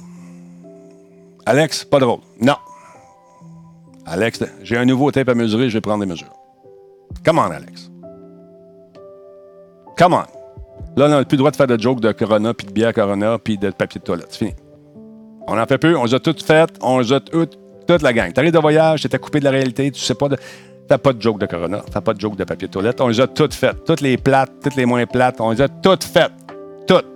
Alex, 1.47 1.85
pas 1.85 2.01
drôle. 2.01 2.21
Non. 2.41 2.57
Alex, 4.07 4.43
j'ai 4.63 4.77
un 4.77 4.87
nouveau 4.87 5.13
tape 5.13 5.29
à 5.29 5.35
mesurer, 5.35 5.69
je 5.69 5.75
vais 5.75 5.81
prendre 5.81 6.01
des 6.01 6.11
mesures. 6.11 6.40
Come 7.25 7.39
on, 7.39 7.51
Alex. 7.51 7.91
Come 9.97 10.15
on. 10.15 10.25
Là, 10.97 11.07
on 11.07 11.09
n'a 11.09 11.25
plus 11.25 11.37
le 11.37 11.39
droit 11.39 11.51
de 11.51 11.57
faire 11.57 11.67
de 11.67 11.79
jokes 11.79 12.01
de 12.01 12.13
Corona, 12.13 12.55
puis 12.55 12.67
de 12.67 12.73
bière 12.73 12.93
Corona, 12.93 13.39
puis 13.39 13.59
de 13.59 13.71
papier 13.71 14.01
de 14.01 14.05
toilette. 14.05 14.29
C'est 14.31 14.39
fini. 14.39 14.55
On 15.47 15.59
en 15.59 15.67
fait 15.67 15.79
peu, 15.79 15.97
on 15.97 16.05
les 16.05 16.15
a 16.15 16.21
toutes 16.21 16.43
faites, 16.43 16.79
on 16.81 17.01
a 17.01 17.21
toutes, 17.21 17.59
toute 17.87 18.03
la 18.03 18.13
gang. 18.13 18.33
T'arrives 18.33 18.53
de 18.53 18.59
voyage, 18.59 19.03
t'es 19.03 19.19
coupé 19.19 19.41
de 19.41 19.45
la 19.45 19.51
réalité, 19.51 19.91
tu 19.91 20.01
sais 20.01 20.15
pas 20.15 20.29
de. 20.29 20.37
T'as 20.89 20.99
pas 20.99 21.13
de 21.13 21.23
joke 21.23 21.39
de 21.39 21.47
Corona, 21.47 21.83
t'as 21.89 22.01
pas 22.01 22.15
de 22.15 22.21
joke 22.21 22.37
de 22.37 22.45
papier 22.45 22.67
de 22.67 22.73
toilette. 22.73 23.01
On 23.01 23.09
les 23.09 23.21
a 23.21 23.29
toutes 23.29 23.55
faites. 23.55 23.85
Toutes 23.85 24.01
les 24.01 24.17
plates, 24.17 24.51
toutes 24.63 24.75
les 24.75 24.87
moins 24.87 25.07
plates, 25.07 25.41
on 25.41 25.51
les 25.53 25.61
a 25.61 25.69
toutes 25.69 26.03
faites. 26.03 26.33
Toutes. 26.87 27.07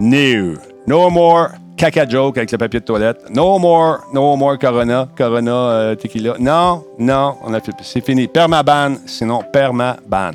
New. 0.00 0.56
No 0.86 1.08
more 1.08 1.50
caca 1.76 2.06
joke 2.08 2.38
avec 2.38 2.52
le 2.52 2.58
papier 2.58 2.80
de 2.80 2.84
toilette. 2.84 3.30
No 3.30 3.58
more, 3.58 4.00
no 4.12 4.36
more 4.36 4.58
Corona, 4.58 5.08
Corona 5.16 5.52
euh, 5.52 5.94
tequila. 5.94 6.36
Non, 6.38 6.84
non, 6.98 7.36
on 7.42 7.52
a 7.54 7.60
fait, 7.60 7.72
c'est 7.82 8.04
fini. 8.04 8.28
Permaban, 8.28 8.96
sinon 9.06 9.42
permaban. 9.52 10.32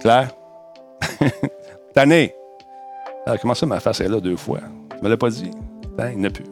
Claire? 0.00 0.30
Tanné. 1.94 2.34
Alors, 3.26 3.40
comment 3.40 3.54
ça, 3.54 3.66
ma 3.66 3.80
face 3.80 4.00
est 4.00 4.08
là 4.08 4.20
deux 4.20 4.36
fois? 4.36 4.60
Tu 4.96 5.04
me 5.04 5.08
l'as 5.08 5.16
pas 5.16 5.30
dit? 5.30 5.50
Ben, 5.96 6.10
il 6.10 6.18
n'y 6.18 6.26
en 6.26 6.28
a 6.28 6.32
plus. 6.32 6.44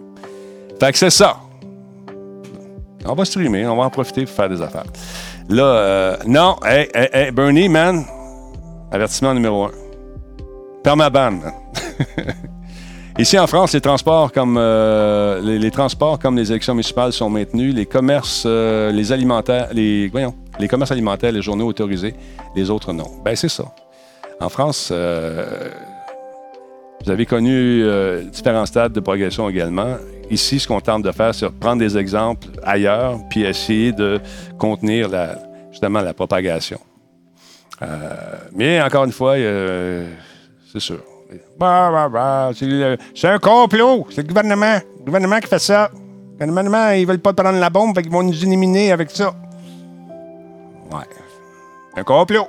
Fait 0.80 0.92
que 0.92 0.98
c'est 0.98 1.10
ça. 1.10 1.36
On 3.06 3.14
va 3.14 3.24
streamer, 3.24 3.66
on 3.66 3.76
va 3.76 3.84
en 3.84 3.90
profiter 3.90 4.24
pour 4.24 4.34
faire 4.34 4.48
des 4.48 4.62
affaires. 4.62 4.86
Là, 5.48 5.62
euh, 5.62 6.16
non, 6.26 6.56
hey, 6.64 6.88
hey, 6.94 7.08
hey, 7.12 7.30
Bernie, 7.30 7.68
man, 7.68 8.04
avertissement 8.90 9.34
numéro 9.34 9.64
un. 9.64 9.70
Permaban, 10.82 11.32
man. 11.32 11.52
Ici 13.16 13.38
en 13.38 13.46
France, 13.46 13.72
les 13.72 13.80
transports 13.80 14.32
comme 14.32 14.56
euh, 14.58 15.40
les, 15.40 15.70
transports 15.70 16.18
comme 16.18 16.36
les 16.36 16.50
élections 16.50 16.74
municipales 16.74 17.12
sont 17.12 17.30
maintenus, 17.30 17.72
les 17.72 17.86
commerces, 17.86 18.42
euh, 18.44 18.90
les 18.90 19.12
alimentaires, 19.12 19.68
les 19.72 20.08
voyons, 20.08 20.34
les 20.58 20.66
commerces 20.66 20.90
alimentaires, 20.90 21.30
les 21.30 21.40
journaux 21.40 21.68
autorisés, 21.68 22.16
les 22.56 22.70
autres 22.70 22.92
non. 22.92 23.06
Ben 23.24 23.36
c'est 23.36 23.48
ça. 23.48 23.72
En 24.40 24.48
France, 24.48 24.88
euh, 24.90 25.70
vous 27.04 27.10
avez 27.12 27.24
connu 27.24 27.84
différents 28.32 28.66
stades 28.66 28.92
de 28.92 29.00
progression 29.00 29.48
également. 29.48 29.96
Ici, 30.28 30.58
ce 30.58 30.66
qu'on 30.66 30.80
tente 30.80 31.04
de 31.04 31.12
faire, 31.12 31.32
c'est 31.36 31.48
prendre 31.50 31.78
des 31.78 31.96
exemples 31.96 32.48
ailleurs, 32.64 33.20
puis 33.30 33.44
essayer 33.44 33.92
de 33.92 34.20
contenir 34.58 35.08
justement 35.70 36.00
la 36.00 36.14
propagation. 36.14 36.80
mais 38.52 38.82
encore 38.82 39.04
une 39.04 39.12
fois, 39.12 39.36
c'est 39.36 40.80
sûr. 40.80 41.13
Bah, 41.58 41.90
bah, 41.92 42.08
bah, 42.08 42.50
c'est 43.14 43.28
un 43.28 43.38
complot. 43.38 44.06
C'est 44.10 44.22
le 44.22 44.28
gouvernement. 44.28 44.78
Le 44.98 45.04
gouvernement 45.04 45.38
qui 45.38 45.48
fait 45.48 45.58
ça. 45.58 45.90
Le 46.38 46.46
gouvernement, 46.46 46.90
ils 46.90 47.06
veulent 47.06 47.20
pas 47.20 47.32
prendre 47.32 47.58
la 47.58 47.70
bombe, 47.70 47.94
fait 47.94 48.02
qu'ils 48.02 48.12
vont 48.12 48.22
nous 48.22 48.44
éliminer 48.44 48.92
avec 48.92 49.10
ça. 49.10 49.34
Ouais. 50.90 51.06
Un 51.96 52.02
complot. 52.02 52.48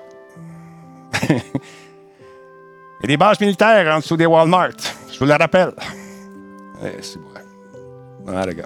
Il 1.29 3.03
y 3.03 3.05
a 3.05 3.07
des 3.07 3.17
bases 3.17 3.39
militaires 3.39 3.93
en 3.93 3.99
dessous 3.99 4.17
des 4.17 4.25
Walmart. 4.25 4.71
Je 5.11 5.19
vous 5.19 5.25
le 5.25 5.33
rappelle. 5.33 5.73
Eh, 6.83 7.01
c'est 7.01 7.19
bon. 7.19 7.29
Ah, 8.27 8.45
gars. 8.47 8.65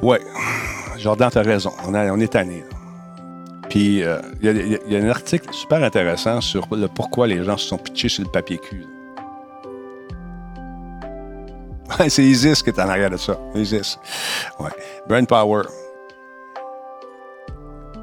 ouais. 0.02 0.20
Jordan, 0.98 1.30
tu 1.30 1.38
as 1.38 1.42
raison. 1.42 1.72
On, 1.86 2.20
est 2.20 2.32
tanné. 2.32 2.64
Puis, 3.68 3.98
il 3.98 4.04
euh, 4.04 4.20
y, 4.42 4.96
a 4.96 4.98
un 4.98 5.08
article 5.08 5.52
super 5.52 5.82
intéressant 5.82 6.40
sur 6.40 6.66
le 6.74 6.88
pourquoi 6.88 7.26
les 7.26 7.42
gens 7.42 7.56
se 7.56 7.68
sont 7.68 7.78
pitchés 7.78 8.08
sur 8.08 8.24
le 8.24 8.30
papier 8.30 8.58
cul. 8.58 8.84
c'est 12.08 12.24
Isis 12.24 12.62
qui 12.62 12.70
est 12.70 12.78
en 12.78 12.88
arrière 12.88 13.10
de 13.10 13.16
ça. 13.16 13.38
Isis. 13.54 13.98
Ouais. 14.58 14.70
Brain 15.08 15.24
Power. 15.24 15.62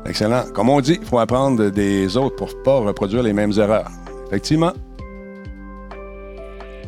Excellent. 0.06 0.44
Comme 0.54 0.70
on 0.70 0.82
dit, 0.82 0.98
il 1.02 1.08
faut 1.08 1.20
apprendre 1.20 1.70
des 1.70 2.18
autres 2.18 2.36
pour 2.36 2.50
ne 2.50 2.64
pas 2.64 2.80
reproduire 2.80 3.24
les 3.24 3.34
mêmes 3.34 3.54
erreurs. 3.58 3.90
Effectivement. 4.28 4.74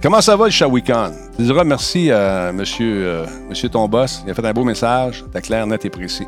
Comment 0.04 0.20
ça 0.20 0.36
va 0.36 0.44
le 0.44 0.52
Shawikan? 0.52 1.12
Tu 1.38 1.44
diras 1.44 1.64
merci 1.64 2.12
à 2.12 2.52
monsieur, 2.52 3.08
euh, 3.08 3.26
monsieur 3.48 3.70
ton 3.70 3.88
boss. 3.88 4.22
Il 4.26 4.32
a 4.32 4.34
fait 4.34 4.46
un 4.46 4.52
beau 4.52 4.66
message. 4.66 5.24
T'es 5.32 5.40
clair, 5.40 5.66
net 5.66 5.86
et 5.86 5.90
précis. 5.90 6.28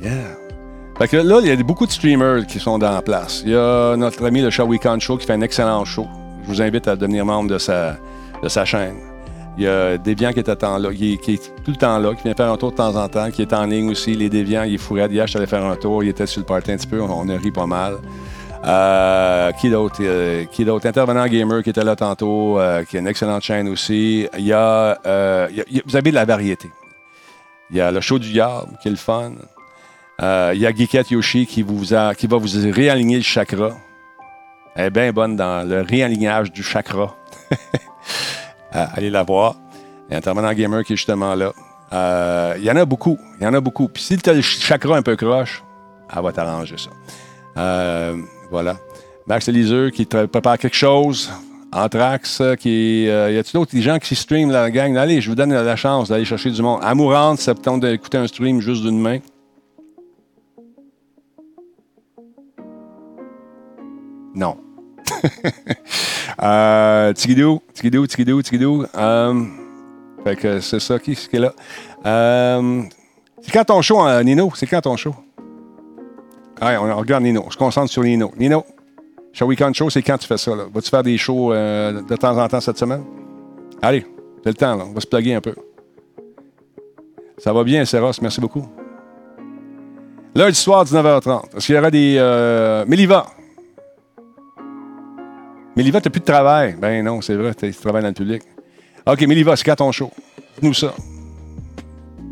Yeah. 0.00 0.12
Fait 0.96 1.12
là, 1.12 1.40
il 1.42 1.46
y 1.46 1.50
a 1.50 1.56
beaucoup 1.56 1.86
de 1.86 1.92
streamers 1.92 2.46
qui 2.46 2.58
sont 2.58 2.78
dans 2.78 2.90
la 2.90 3.02
place. 3.02 3.42
Il 3.44 3.52
y 3.52 3.54
a 3.54 3.96
notre 3.96 4.24
ami 4.24 4.40
le 4.40 4.48
Shawikan 4.48 4.98
Show 4.98 5.18
qui 5.18 5.26
fait 5.26 5.34
un 5.34 5.42
excellent 5.42 5.84
show. 5.84 6.06
Je 6.44 6.48
vous 6.48 6.62
invite 6.62 6.88
à 6.88 6.96
devenir 6.96 7.26
membre 7.26 7.50
de 7.50 7.58
sa, 7.58 7.96
de 8.42 8.48
sa 8.48 8.64
chaîne. 8.64 8.96
Il 9.58 9.64
y 9.64 9.66
a 9.66 9.98
Deviant 9.98 10.32
qui 10.32 10.38
est, 10.38 10.48
à 10.48 10.56
temps 10.56 10.78
là, 10.78 10.90
qui, 10.94 11.12
est, 11.12 11.52
tout 11.64 11.72
le 11.72 11.76
temps 11.76 11.98
là, 11.98 12.14
qui 12.14 12.22
vient 12.22 12.34
faire 12.34 12.50
un 12.50 12.56
tour 12.56 12.70
de 12.70 12.76
temps 12.76 12.96
en 12.96 13.08
temps, 13.08 13.30
qui 13.30 13.42
est 13.42 13.52
en 13.52 13.66
ligne 13.66 13.90
aussi. 13.90 14.14
Les 14.14 14.30
Déviants, 14.30 14.62
il 14.62 14.76
est 14.76 14.78
fourré. 14.78 15.06
Hier, 15.10 15.26
je 15.26 15.32
suis 15.32 15.36
allé 15.36 15.46
faire 15.46 15.64
un 15.64 15.76
tour. 15.76 16.02
Il 16.02 16.08
était 16.08 16.26
sur 16.26 16.40
le 16.40 16.46
party 16.46 16.72
un 16.72 16.76
petit 16.76 16.86
peu. 16.86 17.02
On, 17.02 17.28
a 17.28 17.36
ri 17.36 17.50
pas 17.50 17.66
mal. 17.66 17.96
Euh, 18.64 19.52
qui 19.52 19.70
d'autre? 19.70 19.96
Euh, 20.00 20.44
qui 20.46 20.64
d'autre? 20.64 20.86
Intervenant 20.86 21.26
Gamer 21.26 21.62
qui 21.62 21.70
était 21.70 21.84
là 21.84 21.96
tantôt, 21.96 22.58
euh, 22.58 22.84
qui 22.84 22.96
a 22.96 23.00
une 23.00 23.06
excellente 23.06 23.42
chaîne 23.42 23.68
aussi. 23.68 24.28
Il 24.36 24.44
y, 24.44 24.52
a, 24.52 24.98
vous 25.86 25.96
avez 25.96 26.10
de 26.10 26.14
la 26.14 26.24
variété. 26.24 26.70
Il 27.70 27.76
y 27.76 27.80
a 27.80 27.90
le 27.90 28.00
show 28.00 28.18
du 28.18 28.30
Yard, 28.30 28.68
qui 28.82 28.88
est 28.88 28.90
le 28.90 28.96
fun. 28.96 29.32
il 30.20 30.58
y 30.58 30.66
a 30.66 30.74
Geekette 30.74 31.10
Yoshi 31.10 31.46
qui, 31.46 31.62
vous 31.62 31.94
a, 31.94 32.14
qui 32.14 32.26
va 32.26 32.36
vous 32.36 32.48
réaligner 32.72 33.16
le 33.16 33.22
chakra. 33.22 33.70
Elle 34.74 34.86
est 34.86 34.90
bien 34.90 35.12
bonne 35.12 35.36
dans 35.36 35.68
le 35.68 35.82
réalignage 35.82 36.52
du 36.52 36.62
chakra. 36.62 37.16
allez 38.72 39.10
la 39.10 39.22
voir. 39.22 39.56
Il 40.08 40.12
y 40.12 40.14
a 40.14 40.18
Intervenant 40.18 40.52
Gamer 40.52 40.84
qui 40.84 40.94
est 40.94 40.96
justement 40.96 41.34
là. 41.34 41.52
il 42.56 42.64
y 42.64 42.70
en 42.70 42.76
a 42.76 42.84
beaucoup. 42.84 43.18
Il 43.38 43.44
y 43.44 43.46
en 43.46 43.54
a 43.54 43.60
beaucoup. 43.60 43.88
Puis 43.88 44.02
si 44.02 44.16
tu 44.16 44.30
as 44.30 44.34
le 44.34 44.40
chakra 44.40 44.96
un 44.96 45.02
peu 45.02 45.16
croche, 45.16 45.62
elle 46.14 46.22
va 46.22 46.32
t'arranger 46.32 46.76
ça. 46.78 46.90
Voilà. 48.50 48.76
Max 49.26 49.48
Eliseur 49.48 49.90
qui 49.90 50.06
prépare 50.06 50.58
quelque 50.58 50.76
chose. 50.76 51.30
Anthrax, 51.70 52.40
euh, 52.40 52.54
qui. 52.54 53.06
Euh, 53.08 53.30
y 53.30 53.36
a-t-il 53.36 53.52
d'autres 53.52 53.78
gens 53.78 53.98
qui 53.98 54.14
streament 54.14 54.50
la 54.50 54.70
gang? 54.70 54.96
Allez, 54.96 55.20
je 55.20 55.28
vous 55.28 55.36
donne 55.36 55.52
la 55.52 55.76
chance 55.76 56.08
d'aller 56.08 56.24
chercher 56.24 56.50
du 56.50 56.62
monde. 56.62 56.80
Amourante, 56.82 57.40
ça 57.40 57.54
tente 57.54 57.80
d'écouter 57.80 58.16
un 58.16 58.26
stream 58.26 58.60
juste 58.60 58.82
d'une 58.82 58.98
main? 58.98 59.18
Non. 64.34 64.56
euh, 66.42 67.12
Tigidou, 67.12 67.60
Tigidou, 67.74 68.06
Tigidou. 68.06 68.84
Euh, 68.96 69.44
fait 70.24 70.36
que 70.36 70.60
c'est 70.60 70.80
ça 70.80 70.98
qui, 70.98 71.12
est 71.12 71.32
là. 71.34 71.52
C'est 73.42 73.52
quand 73.52 73.64
ton 73.64 73.82
show, 73.82 74.00
Nino? 74.22 74.50
C'est 74.54 74.66
quand 74.66 74.80
ton 74.80 74.96
show? 74.96 75.14
Allez, 76.60 76.76
on 76.76 76.96
regarde 76.96 77.22
Nino. 77.22 77.50
Se 77.50 77.56
concentre 77.56 77.90
sur 77.90 78.02
Nino. 78.02 78.32
Nino, 78.36 78.64
Show 79.32 79.46
Weekend 79.46 79.74
Show, 79.74 79.90
c'est 79.90 80.02
quand 80.02 80.18
tu 80.18 80.26
fais 80.26 80.38
ça? 80.38 80.52
Vas-tu 80.72 80.90
faire 80.90 81.02
des 81.02 81.16
shows 81.16 81.52
euh, 81.52 82.02
de 82.02 82.16
temps 82.16 82.36
en 82.36 82.48
temps 82.48 82.60
cette 82.60 82.78
semaine? 82.78 83.04
Allez, 83.80 84.04
c'est 84.42 84.50
le 84.50 84.54
temps. 84.54 84.74
Là. 84.74 84.84
On 84.88 84.92
va 84.92 85.00
se 85.00 85.06
plugger 85.06 85.34
un 85.34 85.40
peu. 85.40 85.54
Ça 87.38 87.52
va 87.52 87.62
bien, 87.62 87.84
Serros. 87.84 88.10
Merci 88.20 88.40
beaucoup. 88.40 88.66
Lundi 90.34 90.56
soir, 90.56 90.84
19h30. 90.84 91.56
Est-ce 91.56 91.66
qu'il 91.66 91.74
y 91.76 91.78
aura 91.78 91.90
des. 91.90 92.16
Euh, 92.18 92.84
Méliva? 92.86 93.26
Méliva, 95.76 96.00
t'as 96.00 96.10
plus 96.10 96.20
de 96.20 96.24
travail. 96.24 96.74
Ben 96.80 97.04
non, 97.04 97.20
c'est 97.20 97.36
vrai, 97.36 97.54
tu 97.54 97.72
travailles 97.72 98.02
dans 98.02 98.08
le 98.08 98.14
public. 98.14 98.42
OK, 99.06 99.20
Méliva, 99.22 99.54
c'est 99.54 99.64
quand 99.64 99.76
ton 99.76 99.92
show? 99.92 100.10
Dis-nous 100.60 100.74
ça. 100.74 100.92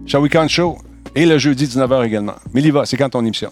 Show 0.05 0.19
Weekend 0.19 0.48
Show. 0.48 0.78
Et 1.15 1.24
le 1.24 1.39
jeudi, 1.39 1.66
19h 1.66 2.05
également. 2.05 2.35
Méliva, 2.53 2.85
c'est 2.85 2.97
quand 2.97 3.09
ton 3.09 3.24
émission? 3.24 3.51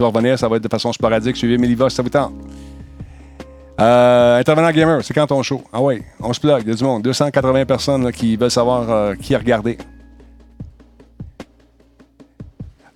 Tu 0.00 0.04
vas 0.04 0.08
revenir, 0.08 0.38
ça 0.38 0.48
va 0.48 0.56
être 0.56 0.62
de 0.62 0.68
façon 0.68 0.90
sporadique. 0.94 1.36
Suivez 1.36 1.58
Méliva 1.58 1.90
si 1.90 1.96
ça 1.96 2.02
vous 2.02 2.08
tente. 2.08 2.32
Euh, 3.78 4.38
intervenant 4.38 4.70
gamer, 4.70 5.04
c'est 5.04 5.12
quand 5.12 5.26
ton 5.26 5.42
show? 5.42 5.62
Ah 5.70 5.82
oui, 5.82 6.00
on 6.20 6.32
se 6.32 6.40
plug, 6.40 6.62
il 6.62 6.70
y 6.70 6.72
a 6.72 6.74
du 6.74 6.82
monde. 6.82 7.02
280 7.02 7.66
personnes 7.66 8.10
qui 8.10 8.34
veulent 8.34 8.50
savoir 8.50 8.90
euh, 8.90 9.14
qui 9.14 9.34
a 9.34 9.38
regardé. 9.38 9.76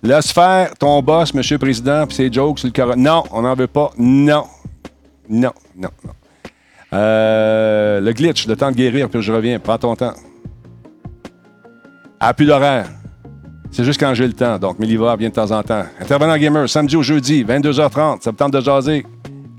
Laisse 0.01 0.31
faire 0.31 0.75
ton 0.79 0.99
boss, 1.03 1.31
monsieur 1.35 1.57
le 1.57 1.59
président, 1.59 2.07
puis 2.07 2.15
ses 2.15 2.33
jokes 2.33 2.57
sur 2.57 2.69
le 2.69 2.73
corona. 2.73 2.95
Non, 2.95 3.23
on 3.31 3.43
n'en 3.43 3.53
veut 3.53 3.67
pas. 3.67 3.91
Non. 3.99 4.45
Non, 5.29 5.53
non, 5.75 5.89
non. 6.03 6.11
Euh, 6.91 8.01
le 8.01 8.13
glitch, 8.13 8.47
le 8.47 8.55
temps 8.55 8.71
de 8.71 8.77
guérir, 8.77 9.09
puis 9.09 9.21
je 9.21 9.31
reviens. 9.31 9.59
Prends 9.59 9.77
ton 9.77 9.95
temps. 9.95 10.15
À 12.19 12.33
plus 12.33 12.47
d'horaire. 12.47 12.87
C'est 13.75 13.83
juste 13.83 13.99
quand 13.99 14.13
j'ai 14.13 14.25
le 14.25 14.31
temps. 14.31 14.57
Donc, 14.57 14.79
Miliva 14.79 15.17
vient 15.17 15.27
de 15.27 15.33
temps 15.33 15.51
en 15.51 15.61
temps. 15.61 15.83
Intervenant 15.99 16.37
gamer, 16.37 16.69
samedi 16.69 16.95
au 16.95 17.01
jeudi, 17.01 17.43
22h30. 17.43 18.21
Ça 18.21 18.31
me 18.31 18.37
tente 18.37 18.53
de 18.53 18.61
jaser. 18.61 19.05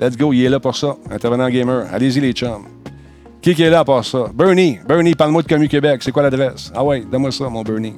Let's 0.01 0.17
go, 0.17 0.33
il 0.33 0.43
est 0.43 0.49
là 0.49 0.59
pour 0.59 0.75
ça. 0.75 0.97
Intervenant 1.11 1.51
gamer. 1.51 1.85
Allez-y, 1.93 2.21
les 2.21 2.33
chums. 2.33 2.65
Qui, 3.43 3.51
est 3.51 3.69
là 3.69 3.85
pour 3.85 4.03
ça? 4.03 4.25
Bernie. 4.33 4.79
Bernie, 4.89 5.15
parle-moi 5.15 5.43
de 5.43 5.49
Commu 5.49 5.69
Québec. 5.69 6.01
C'est 6.03 6.13
quoi 6.13 6.23
l'adresse? 6.23 6.73
Ah 6.75 6.83
ouais, 6.83 7.01
donne-moi 7.01 7.31
ça, 7.31 7.47
mon 7.51 7.63
Bernie. 7.63 7.93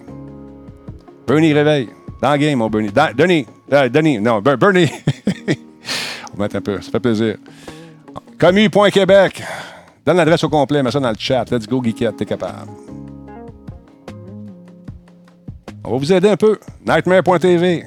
Bernie, 1.24 1.52
réveille. 1.52 1.88
Dans 2.20 2.32
le 2.32 2.38
game, 2.38 2.58
mon 2.58 2.68
Bernie. 2.68 2.90
Denis. 3.16 3.46
Euh, 3.72 3.88
Denis. 3.88 4.18
Non, 4.18 4.40
Bernie. 4.40 4.90
On 6.34 6.36
va 6.36 6.44
mettre 6.46 6.56
un 6.56 6.60
peu. 6.60 6.80
Ça 6.80 6.90
fait 6.90 6.98
plaisir. 6.98 7.36
Commu.québec. 8.40 9.40
Donne 10.04 10.16
l'adresse 10.16 10.42
au 10.42 10.48
complet. 10.48 10.82
Mets 10.82 10.90
ça 10.90 10.98
dans 10.98 11.10
le 11.10 11.16
chat. 11.16 11.48
Let's 11.48 11.68
go, 11.68 11.80
Geekette. 11.80 12.16
T'es 12.16 12.24
capable. 12.24 12.87
On 15.88 15.92
va 15.92 15.96
vous 15.96 16.12
aider 16.12 16.28
un 16.28 16.36
peu. 16.36 16.58
Nightmare.tv. 16.86 17.86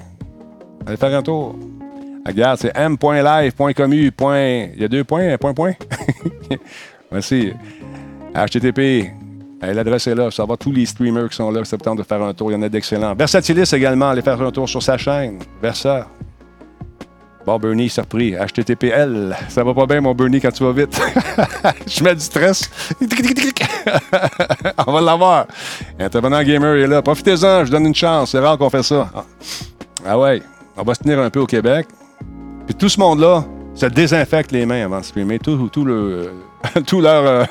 Allez 0.88 0.98
faire 0.98 1.16
un 1.16 1.22
tour. 1.22 1.56
Regarde, 2.26 2.58
c'est 2.58 2.72
m.live.commu. 2.76 4.12
Il 4.74 4.82
y 4.82 4.84
a 4.84 4.88
deux 4.88 5.04
points, 5.04 5.38
point, 5.38 5.54
point. 5.54 5.74
Merci. 7.12 7.54
HTTP. 8.34 9.12
L'adresse 9.62 10.08
est 10.08 10.16
là. 10.16 10.32
Ça 10.32 10.46
va 10.46 10.58
tous 10.58 10.72
les 10.72 10.88
streamers 10.88 11.30
qui 11.30 11.36
sont 11.36 11.52
là, 11.52 11.62
c'est 11.64 11.78
de 11.78 12.04
faire 12.04 12.24
un 12.24 12.34
tour. 12.34 12.50
Il 12.50 12.56
y 12.56 12.58
en 12.58 12.64
a 12.64 12.70
d'excellents. 12.70 13.14
Versatilis 13.14 13.72
également. 13.72 14.10
Allez 14.10 14.24
faire 14.24 14.42
un 14.42 14.52
tour 14.52 14.68
sur 14.68 14.82
sa 14.82 14.98
chaîne. 14.98 15.38
Versa. 15.62 16.08
Bon, 17.46 17.58
Bernie, 17.58 17.90
surpris. 17.90 18.34
HTTPL. 18.36 19.36
Ça 19.50 19.64
va 19.64 19.74
pas 19.74 19.86
bien, 19.88 20.02
mon 20.02 20.14
Bernie, 20.14 20.40
quand 20.40 20.52
tu 20.52 20.64
vas 20.64 20.72
vite. 20.72 21.00
Je 21.88 22.04
mets 22.04 22.14
du 22.14 22.22
stress. 22.22 22.70
On 24.88 24.92
va 24.92 25.02
l'avoir. 25.02 25.48
Intervenant 26.00 26.44
gamer 26.44 26.76
est 26.76 26.88
là. 26.88 27.02
Profitez-en, 27.02 27.66
je 27.66 27.72
donne 27.72 27.88
une 27.88 27.96
chance. 27.96 28.32
C'est 28.32 28.40
rare 28.40 28.58
qu'on 28.58 28.70
fait 28.70 28.84
ça. 28.84 29.10
Ah 30.06 30.20
ouais. 30.20 30.42
On 30.78 30.84
va 30.84 30.94
se 30.94 31.00
tenir 31.00 31.20
un 31.20 31.30
peu 31.30 31.40
au 31.40 31.48
Québec. 31.48 31.88
Puis 32.68 32.76
tout 32.76 32.90
ce 32.90 33.00
monde-là 33.00 33.44
se 33.74 33.88
désinfecte 33.88 34.52
les 34.52 34.66
mains 34.66 34.86
avant 34.86 35.00
de 35.00 35.06
streamer. 35.06 35.40
Tout, 35.40 35.70
tout, 35.70 35.84
le, 35.84 36.32
tout 36.86 37.02
leur, 37.02 37.26
euh, 37.26 37.44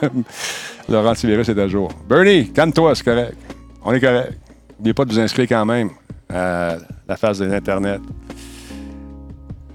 leur 0.88 1.04
antivirus 1.06 1.48
est 1.48 1.58
à 1.58 1.66
jour. 1.66 1.90
Bernie, 2.08 2.50
calme-toi, 2.52 2.94
c'est 2.94 3.04
correct. 3.04 3.36
On 3.84 3.92
est 3.92 4.00
correct. 4.00 4.38
N'oubliez 4.78 4.94
pas 4.94 5.04
de 5.04 5.12
vous 5.12 5.18
inscrire 5.18 5.48
quand 5.48 5.64
même 5.66 5.90
à 6.32 6.76
la 7.08 7.16
phase 7.16 7.40
de 7.40 7.46
l'Internet. 7.46 8.00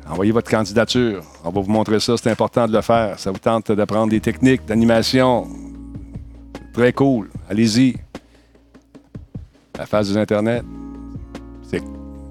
Envoyez 0.10 0.32
votre 0.32 0.50
candidature. 0.50 1.24
On 1.44 1.50
va 1.50 1.62
vous 1.62 1.72
montrer 1.72 2.00
ça. 2.00 2.16
C'est 2.18 2.30
important 2.30 2.68
de 2.68 2.74
le 2.74 2.82
faire. 2.82 3.20
Ça 3.20 3.32
vous 3.32 3.40
tente 3.40 3.72
d'apprendre 3.72 4.12
des 4.12 4.20
techniques 4.20 4.66
d'animation. 4.66 5.48
Très 6.74 6.94
cool. 6.94 7.30
Allez-y. 7.50 7.96
La 9.78 9.86
phase 9.86 10.12
des 10.12 10.18
Internet. 10.18 10.64
C'est. 11.64 11.82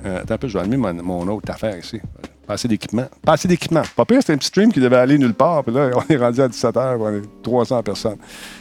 Euh, 0.05 0.21
attends 0.21 0.35
un 0.35 0.39
peu, 0.39 0.49
je 0.49 0.59
vais 0.59 0.65
allumer 0.65 0.93
mon, 1.03 1.27
autre 1.29 1.51
affaire 1.51 1.77
ici. 1.79 2.01
Pas 2.47 2.55
assez 2.55 2.69
d'équipement. 2.69 3.07
Pas 3.25 3.33
assez 3.33 3.49
d'équipement. 3.49 3.83
Pas 3.97 4.05
pire, 4.05 4.19
c'était 4.21 4.35
un 4.35 4.37
petit 4.37 4.49
stream 4.49 4.73
qui 4.73 4.81
devait 4.81 4.97
aller 4.97 5.19
nulle 5.19 5.35
part. 5.35 5.65
Puis 5.65 5.75
là, 5.75 5.91
on 5.95 6.13
est 6.13 6.17
rendu 6.17 6.41
à 6.41 6.49
17h. 6.49 6.97
On 7.01 7.11
est 7.11 7.43
300 7.43 7.83
personnes. 7.83 8.19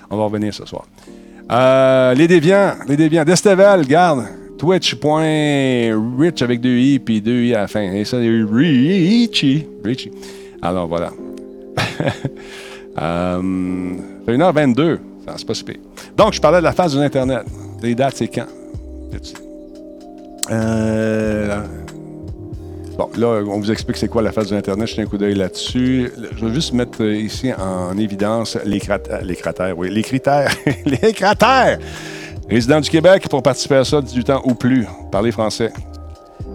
On 0.09 0.17
va 0.17 0.23
revenir 0.23 0.53
ce 0.53 0.65
soir. 0.65 0.85
Euh, 1.51 2.13
les 2.13 2.27
déviants. 2.27 2.73
Les 2.87 2.97
déviants. 2.97 3.25
Destevel, 3.25 3.85
garde 3.85 4.25
twitch.rich 4.63 6.41
avec 6.41 6.61
deux 6.61 6.77
i 6.77 6.97
puis 6.97 7.21
deux 7.21 7.43
i 7.43 7.53
à 7.53 7.61
la 7.61 7.67
fin. 7.67 7.81
Et 7.81 8.05
ça, 8.05 8.17
c'est 8.21 8.45
Richie. 8.49 9.67
Richie. 9.83 10.11
Alors 10.61 10.87
voilà. 10.87 11.11
euh, 13.01 13.41
1h22. 14.25 14.99
C'est 15.35 15.45
pas 15.45 15.53
super. 15.53 15.75
Donc, 16.15 16.31
je 16.31 16.39
parlais 16.39 16.59
de 16.59 16.63
la 16.63 16.71
phase 16.71 16.95
de 16.95 17.01
l'Internet. 17.01 17.43
Les 17.81 17.93
dates, 17.93 18.15
c'est 18.15 18.29
quand? 18.29 18.47
Euh, 20.49 21.59
bon, 22.97 23.09
là, 23.17 23.43
on 23.45 23.59
vous 23.59 23.69
explique 23.69 23.97
c'est 23.97 24.07
quoi 24.07 24.21
la 24.21 24.31
phase 24.31 24.49
de 24.49 24.55
l'Internet. 24.55 24.87
Je 24.87 24.93
tiens 24.93 25.03
un 25.03 25.07
coup 25.07 25.17
d'œil 25.17 25.35
là-dessus. 25.35 26.09
Je 26.37 26.45
vais 26.45 26.53
juste 26.53 26.71
mettre 26.71 27.03
ici 27.03 27.51
en 27.53 27.97
évidence 27.97 28.57
les 28.63 28.79
cratères. 28.79 29.25
Les 29.25 29.35
cratères. 29.35 29.75
Les 29.75 30.03
critères. 30.03 30.55
les 30.85 31.11
cratères! 31.11 31.79
Résident 32.49 32.81
du 32.81 32.89
Québec, 32.89 33.27
pour 33.29 33.41
participer 33.41 33.75
à 33.75 33.83
ça, 33.83 34.01
18 34.01 34.29
ans 34.29 34.41
ou 34.43 34.53
plus, 34.53 34.85
parler 35.11 35.31
français. 35.31 35.71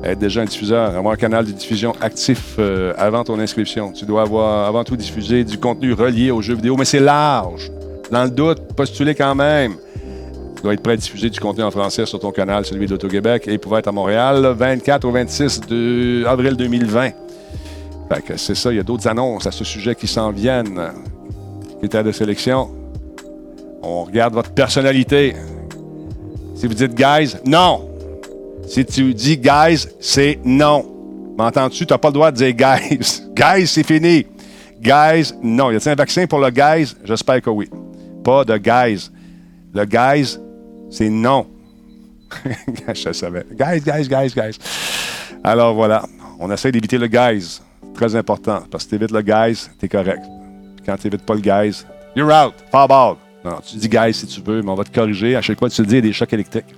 Être 0.05 0.19
déjà 0.19 0.43
un 0.43 0.45
diffuseur, 0.45 0.95
avoir 0.95 1.15
un 1.15 1.17
canal 1.17 1.45
de 1.45 1.51
diffusion 1.51 1.93
actif 2.01 2.57
euh, 2.59 2.93
avant 2.99 3.25
ton 3.25 3.39
inscription. 3.41 3.91
Tu 3.91 4.05
dois 4.05 4.23
avoir 4.23 4.69
avant 4.69 4.85
tout 4.85 4.97
diffusé 4.97 5.45
du 5.45 5.59
contenu 5.59 5.93
relié 5.93 6.31
aux 6.31 6.43
jeux 6.43 6.55
vidéo, 6.55 6.77
mais 6.77 6.85
c'est 6.85 7.01
large. 7.01 7.73
Dans 8.11 8.23
le 8.25 8.31
doute, 8.31 8.75
postuler 8.77 9.15
quand 9.15 9.35
même. 9.35 9.75
Tu 10.57 10.63
dois 10.63 10.75
être 10.75 10.83
prêt 10.83 10.93
à 10.93 10.97
diffuser 10.97 11.31
du 11.31 11.41
contenu 11.41 11.65
en 11.65 11.71
français 11.71 12.05
sur 12.07 12.21
ton 12.21 12.33
canal, 12.33 12.65
celui 12.65 12.87
d'Auto-Québec, 12.87 13.45
et 13.49 13.59
pourrait 13.59 13.81
être 13.81 13.89
à 13.89 13.93
Montréal 13.93 14.43
le 14.43 14.51
24 14.51 15.05
au 15.05 15.11
26 15.11 15.61
de 15.69 16.25
avril 16.27 16.55
2020. 16.55 17.11
Fait 18.13 18.23
que 18.23 18.37
c'est 18.37 18.55
ça, 18.55 18.73
il 18.73 18.77
y 18.77 18.81
a 18.81 18.83
d'autres 18.83 19.09
annonces 19.09 19.47
à 19.47 19.51
ce 19.51 19.65
sujet 19.65 19.95
qui 19.95 20.07
s'en 20.07 20.31
viennent. 20.31 20.81
Critères 21.79 22.05
de 22.05 22.13
sélection. 22.13 22.71
On 23.83 24.05
regarde 24.05 24.35
votre 24.35 24.51
personnalité. 24.51 25.35
Si 26.59 26.67
vous 26.67 26.75
dites 26.75 26.93
guys, 26.93 27.37
non. 27.47 27.89
Si 28.67 28.85
tu 28.85 29.15
dis 29.15 29.39
guys, 29.39 29.87
c'est 30.01 30.41
non. 30.45 30.85
M'entends-tu? 31.39 31.87
Tu 31.87 31.93
n'as 31.93 31.99
pas 31.99 32.09
le 32.09 32.15
droit 32.15 32.33
de 32.33 32.37
dire 32.37 32.53
guys. 32.53 33.23
guys, 33.33 33.69
c'est 33.69 33.87
fini. 33.87 34.27
Guys, 34.81 35.33
non. 35.41 35.71
Y 35.71 35.77
a-t-il 35.77 35.93
un 35.93 35.95
vaccin 35.95 36.27
pour 36.27 36.41
le 36.41 36.51
guys? 36.51 36.97
J'espère 37.05 37.41
que 37.43 37.51
oui. 37.51 37.71
Pas 38.25 38.45
de 38.45 38.57
guys. 38.57 39.09
Le 39.73 39.85
guys, 39.85 40.37
c'est 40.91 41.09
non. 41.09 41.47
Je 42.93 43.13
savais. 43.13 43.47
Guys, 43.53 43.81
guys, 43.81 44.09
guys, 44.09 44.33
guys. 44.35 44.59
Alors 45.45 45.75
voilà. 45.75 46.03
On 46.41 46.51
essaie 46.51 46.73
d'éviter 46.73 46.99
le 46.99 47.07
guys. 47.07 47.61
Très 47.95 48.17
important. 48.17 48.65
Parce 48.69 48.83
que 48.83 48.91
tu 48.91 48.95
évites 48.97 49.13
le 49.13 49.23
guys, 49.23 49.69
tu 49.79 49.89
correct. 49.89 50.25
Quand 50.85 50.97
tu 50.97 51.07
n'évites 51.07 51.25
pas 51.25 51.35
le 51.35 51.41
guys, 51.41 51.85
you're 52.17 52.33
out. 52.33 52.55
Foul 52.73 52.89
ball. 52.89 53.28
Non, 53.45 53.59
tu 53.65 53.77
dis 53.77 53.89
guys 53.89 54.15
si 54.15 54.27
tu 54.27 54.41
veux, 54.41 54.63
mais 54.63 54.71
on 54.71 54.75
va 54.75 54.85
te 54.85 54.95
corriger. 54.95 55.37
À 55.37 55.43
chaque 55.43 55.59
fois, 55.59 55.71
tu 55.71 55.81
le 55.81 55.87
dis, 55.87 55.95
il 55.95 55.97
y 55.97 55.99
a 55.99 56.03
des 56.03 56.13
chocs 56.13 56.33
électriques. 56.33 56.75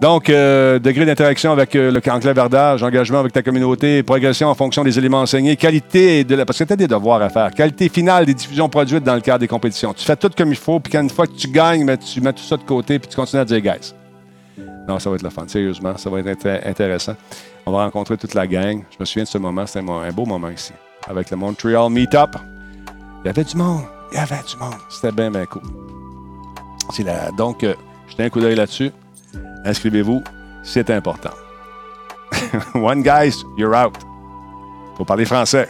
Donc, 0.00 0.28
euh, 0.30 0.78
degré 0.78 1.04
d'interaction 1.04 1.52
avec 1.52 1.74
euh, 1.76 1.90
le 1.90 2.00
enclavardage, 2.10 2.82
engagement 2.82 3.20
avec 3.20 3.32
ta 3.32 3.42
communauté, 3.42 4.02
progression 4.02 4.48
en 4.48 4.54
fonction 4.54 4.82
des 4.84 4.98
éléments 4.98 5.20
enseignés, 5.20 5.56
qualité 5.56 6.24
de 6.24 6.34
la. 6.34 6.44
Parce 6.44 6.58
que 6.58 6.64
tu 6.64 6.72
as 6.72 6.76
des 6.76 6.88
devoirs 6.88 7.22
à 7.22 7.28
faire. 7.28 7.50
Qualité 7.52 7.88
finale 7.88 8.26
des 8.26 8.34
diffusions 8.34 8.68
produites 8.68 9.04
dans 9.04 9.14
le 9.14 9.20
cadre 9.20 9.40
des 9.40 9.48
compétitions. 9.48 9.92
Tu 9.94 10.04
fais 10.04 10.16
tout 10.16 10.30
comme 10.36 10.50
il 10.50 10.56
faut, 10.56 10.80
puis 10.80 10.92
quand 10.92 11.02
une 11.02 11.10
fois 11.10 11.26
que 11.26 11.34
tu 11.34 11.48
gagnes, 11.48 11.86
ben, 11.86 11.96
tu 11.96 12.20
mets 12.20 12.32
tout 12.32 12.42
ça 12.42 12.56
de 12.56 12.62
côté, 12.62 12.98
puis 12.98 13.08
tu 13.08 13.16
continues 13.16 13.42
à 13.42 13.44
dire 13.44 13.60
guys. 13.60 13.94
Non, 14.88 14.98
ça 14.98 15.10
va 15.10 15.16
être 15.16 15.22
le 15.22 15.30
fun, 15.30 15.46
sérieusement. 15.46 15.96
Ça 15.96 16.10
va 16.10 16.20
être 16.20 16.46
intéressant. 16.66 17.14
On 17.64 17.72
va 17.72 17.84
rencontrer 17.84 18.16
toute 18.16 18.34
la 18.34 18.46
gang. 18.46 18.82
Je 18.90 18.96
me 19.00 19.04
souviens 19.04 19.24
de 19.24 19.28
ce 19.28 19.38
moment. 19.38 19.66
C'était 19.66 19.88
un 19.88 20.12
beau 20.12 20.24
moment 20.24 20.50
ici. 20.50 20.72
Avec 21.08 21.30
le 21.30 21.36
Montreal 21.36 21.90
Meetup. 21.90 22.36
Il 23.24 23.26
y 23.26 23.30
avait 23.30 23.44
du 23.44 23.56
monde. 23.56 23.95
Il 24.12 24.16
y 24.16 24.18
avait 24.18 24.42
du 24.42 24.56
monde. 24.56 24.74
C'était 24.88 25.12
bien, 25.12 25.30
bien 25.30 25.46
cool. 25.46 25.62
C'est. 26.92 27.04
Donc, 27.36 27.64
euh, 27.64 27.74
jetez 28.08 28.24
un 28.24 28.30
coup 28.30 28.40
d'œil 28.40 28.54
là-dessus. 28.54 28.92
Inscrivez-vous. 29.64 30.22
C'est 30.62 30.90
important. 30.90 31.30
One 32.74 33.02
guys, 33.02 33.44
you're 33.56 33.74
out. 33.74 33.96
Faut 34.96 35.04
parler 35.04 35.24
français. 35.24 35.68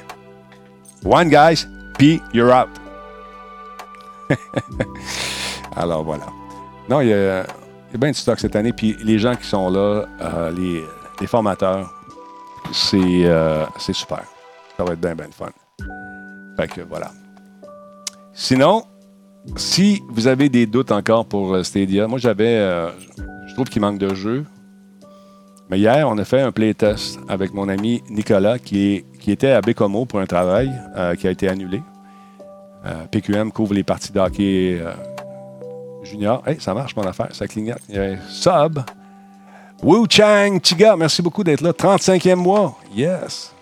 One 1.05 1.29
guys, 1.29 1.67
puis 1.99 2.23
you're 2.33 2.53
out. 2.53 2.69
Alors 5.77 6.05
voilà. 6.05 6.27
Non, 6.89 7.01
il 7.01 7.09
y, 7.09 7.13
a, 7.13 7.43
il 7.89 7.93
y 7.93 7.95
a 7.95 7.99
bien 7.99 8.11
du 8.11 8.19
stock 8.19 8.39
cette 8.39 8.57
année. 8.57 8.73
Puis 8.73 8.97
les 9.03 9.19
gens 9.19 9.35
qui 9.35 9.47
sont 9.47 9.71
là, 9.71 10.07
euh, 10.21 10.51
les, 11.21 11.27
formateurs, 11.27 11.93
c'est 12.73 12.97
euh, 13.25 13.67
super. 13.79 14.23
Ça 14.77 14.85
va 14.85 14.93
être 14.93 15.01
bien, 15.01 15.15
bien 15.15 15.29
fun. 15.31 15.51
Fait 16.57 16.69
que 16.69 16.81
voilà. 16.83 17.11
Sinon, 18.39 18.85
si 19.57 20.03
vous 20.11 20.27
avez 20.27 20.51
des 20.51 20.67
doutes 20.67 20.93
encore 20.93 21.25
pour 21.25 21.55
euh, 21.55 21.63
Stadia, 21.63 22.07
moi 22.07 22.19
j'avais. 22.19 22.59
Euh, 22.59 22.91
je 23.49 23.55
trouve 23.55 23.67
qu'il 23.69 23.81
manque 23.81 23.99
de 23.99 24.15
jeux. 24.15 24.45
Mais 25.71 25.79
hier, 25.79 26.07
on 26.07 26.19
a 26.19 26.25
fait 26.25 26.43
un 26.43 26.53
playtest 26.53 27.19
avec 27.29 27.55
mon 27.55 27.67
ami 27.71 28.03
Nicolas 28.11 28.59
qui, 28.59 29.05
qui 29.21 29.33
était 29.33 29.51
à 29.51 29.63
Bécomo 29.63 30.05
pour 30.05 30.21
un 30.21 30.27
travail 30.27 30.71
euh, 30.97 31.15
qui 31.17 31.27
a 31.27 31.31
été 31.31 31.49
annulé. 31.49 31.83
PQM 33.11 33.51
couvre 33.51 33.75
les 33.75 33.83
parties 33.83 34.13
d'hockey 34.13 34.81
junior. 36.05 36.41
Hey, 36.47 36.61
ça 36.61 36.73
marche 36.73 36.95
mon 36.95 37.03
affaire, 37.03 37.31
ça 37.33 37.49
clignote. 37.49 37.81
Sub. 38.29 38.79
Wu 39.83 40.07
Chang 40.09 40.61
Chiga, 40.63 40.95
merci 40.95 41.21
beaucoup 41.21 41.43
d'être 41.43 41.63
là. 41.63 41.73
35e 41.73 42.37
mois. 42.37 42.79
Yes. 42.95 43.53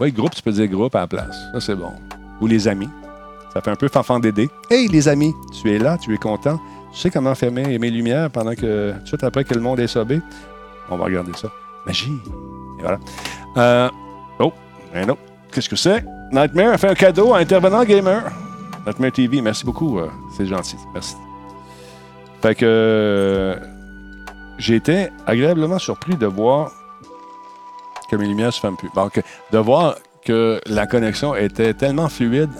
Oui, 0.00 0.10
groupe, 0.10 0.34
tu 0.34 0.40
peux 0.40 0.52
dire 0.52 0.68
groupe 0.68 0.94
à 0.94 1.00
la 1.00 1.06
place. 1.06 1.36
Ça, 1.52 1.60
c'est 1.60 1.74
bon. 1.74 1.92
Ou 2.40 2.46
les 2.46 2.66
amis. 2.66 2.88
Ça 3.52 3.60
fait 3.60 3.70
un 3.70 3.76
peu 3.76 3.88
fanfan 3.88 4.18
d'aider. 4.18 4.48
Hey 4.70 4.88
les 4.88 5.08
amis, 5.08 5.34
tu 5.52 5.70
es 5.74 5.78
là, 5.78 5.98
tu 5.98 6.14
es 6.14 6.16
content. 6.16 6.58
Tu 6.92 6.98
sais 6.98 7.10
comment 7.10 7.34
fermer 7.34 7.78
mes 7.78 7.90
lumières 7.90 8.30
pendant 8.30 8.54
que, 8.54 8.94
tout 9.08 9.18
après 9.22 9.44
que 9.44 9.54
le 9.54 9.60
monde 9.60 9.78
est 9.78 9.86
sobé? 9.86 10.20
On 10.90 10.96
va 10.96 11.04
regarder 11.04 11.32
ça. 11.34 11.48
Magie. 11.86 12.18
Et 12.78 12.82
voilà. 12.82 12.98
Euh, 13.58 13.90
oh, 14.38 14.52
un 14.94 15.08
autre. 15.08 15.20
Qu'est-ce 15.50 15.68
que 15.68 15.76
c'est? 15.76 16.04
Nightmare 16.30 16.72
a 16.72 16.78
fait 16.78 16.88
un 16.88 16.94
cadeau 16.94 17.34
à 17.34 17.38
Intervenant 17.38 17.84
Gamer. 17.84 18.22
Nightmare 18.86 19.12
TV, 19.12 19.42
merci 19.42 19.66
beaucoup. 19.66 19.98
Euh, 19.98 20.08
c'est 20.34 20.46
gentil. 20.46 20.76
Merci. 20.94 21.16
Fait 22.40 22.54
que 22.54 22.64
euh, 22.64 23.56
j'ai 24.56 24.76
été 24.76 25.08
agréablement 25.26 25.78
surpris 25.78 26.16
de 26.16 26.26
voir 26.26 26.70
que 28.10 28.16
mes 28.16 28.26
lumières 28.26 28.52
se 28.52 28.60
ferment 28.60 28.76
plus. 28.76 28.90
De 29.52 29.58
voir 29.58 29.96
que 30.24 30.58
la 30.66 30.86
connexion 30.86 31.34
était 31.34 31.74
tellement 31.74 32.08
fluide 32.08 32.50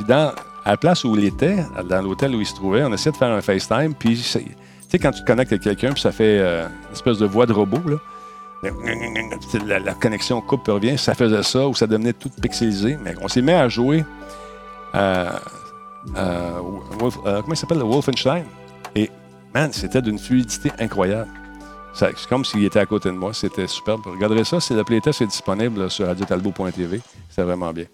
puis 0.00 0.08
dans, 0.08 0.32
à 0.64 0.70
la 0.70 0.76
place 0.78 1.04
où 1.04 1.14
il 1.14 1.24
était, 1.24 1.58
dans 1.88 2.00
l'hôtel 2.00 2.34
où 2.34 2.40
il 2.40 2.46
se 2.46 2.54
trouvait, 2.54 2.82
on 2.84 2.92
essayait 2.92 3.12
de 3.12 3.16
faire 3.16 3.30
un 3.30 3.42
FaceTime, 3.42 3.94
puis 3.94 4.16
tu 4.16 4.22
sais, 4.22 4.98
quand 4.98 5.10
tu 5.10 5.20
te 5.20 5.26
connectes 5.26 5.52
avec 5.52 5.62
quelqu'un, 5.62 5.92
puis 5.92 6.00
ça 6.00 6.10
fait 6.10 6.38
euh, 6.38 6.66
une 6.66 6.92
espèce 6.92 7.18
de 7.18 7.26
voix 7.26 7.44
de 7.44 7.52
robot. 7.52 7.80
La, 9.66 9.94
connexion 9.94 10.40
coupe 10.40 10.66
revient. 10.68 10.98
Ça 10.98 11.14
faisait 11.14 11.42
ça 11.42 11.66
ou 11.66 11.74
ça 11.74 11.86
devenait 11.86 12.12
tout 12.12 12.30
pixelisé. 12.42 12.98
Mais 13.02 13.14
on 13.20 13.28
s'est 13.28 13.40
mis 13.40 13.52
à 13.52 13.68
jouer. 13.68 14.04
Euh, 14.94 15.30
euh, 16.16 16.60
comment 17.24 17.44
il 17.50 17.56
s'appelle? 17.56 17.78
Le 17.78 17.84
Wolfenstein. 17.84 18.44
Et, 18.94 19.10
man, 19.54 19.72
c'était 19.72 20.02
d'une 20.02 20.18
fluidité 20.18 20.72
incroyable. 20.78 21.30
C'est 21.94 22.14
comme 22.28 22.44
s'il 22.44 22.64
était 22.64 22.80
à 22.80 22.86
côté 22.86 23.10
de 23.10 23.14
moi. 23.14 23.32
C'était 23.32 23.66
superbe. 23.66 24.02
Regardez 24.06 24.44
ça. 24.44 24.60
C'est 24.60 24.74
le 24.74 24.84
playtest 24.84 25.22
est 25.22 25.26
disponible 25.26 25.90
sur 25.90 26.06
radiotalbo.tv. 26.06 27.00
C'est 27.28 27.42
vraiment 27.42 27.72
bien. 27.72 27.86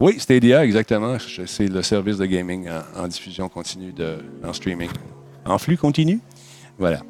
Oui, 0.00 0.18
Stadia, 0.18 0.64
exactement. 0.64 1.16
C'est 1.46 1.68
le 1.68 1.82
service 1.82 2.18
de 2.18 2.26
gaming 2.26 2.68
en, 2.96 3.06
diffusion 3.08 3.48
continue, 3.48 3.92
de, 3.92 4.18
en 4.44 4.52
streaming. 4.52 4.90
En 5.44 5.58
flux 5.58 5.76
continu? 5.76 6.20
Voilà. 6.78 7.00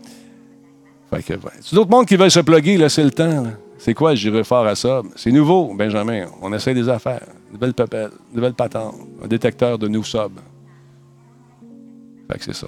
C'est 1.20 1.74
d'autres 1.74 1.90
mondes 1.90 2.06
qui 2.06 2.16
veulent 2.16 2.31
se 2.31 2.40
plugger, 2.40 2.77
là, 2.77 2.89
c'est 2.89 3.05
le 3.05 3.11
temps. 3.11 3.44
C'est 3.78 3.94
quoi, 3.94 4.15
j'irai 4.15 4.44
fort 4.44 4.66
à 4.66 4.74
ça? 4.74 5.02
C'est 5.16 5.31
nouveau, 5.31 5.73
Benjamin. 5.74 6.27
On 6.43 6.52
essaie 6.52 6.74
des 6.74 6.89
affaires. 6.89 7.27
Nouvelle 7.52 7.74
papelle, 7.74 8.11
nouvelle 8.32 8.55
patente, 8.55 8.94
un 9.23 9.28
détecteur 9.28 9.78
de 9.78 9.86
new 9.86 10.02
sub. 10.02 10.40
Fait 12.31 12.39
que 12.39 12.44
c'est 12.44 12.55
ça. 12.55 12.66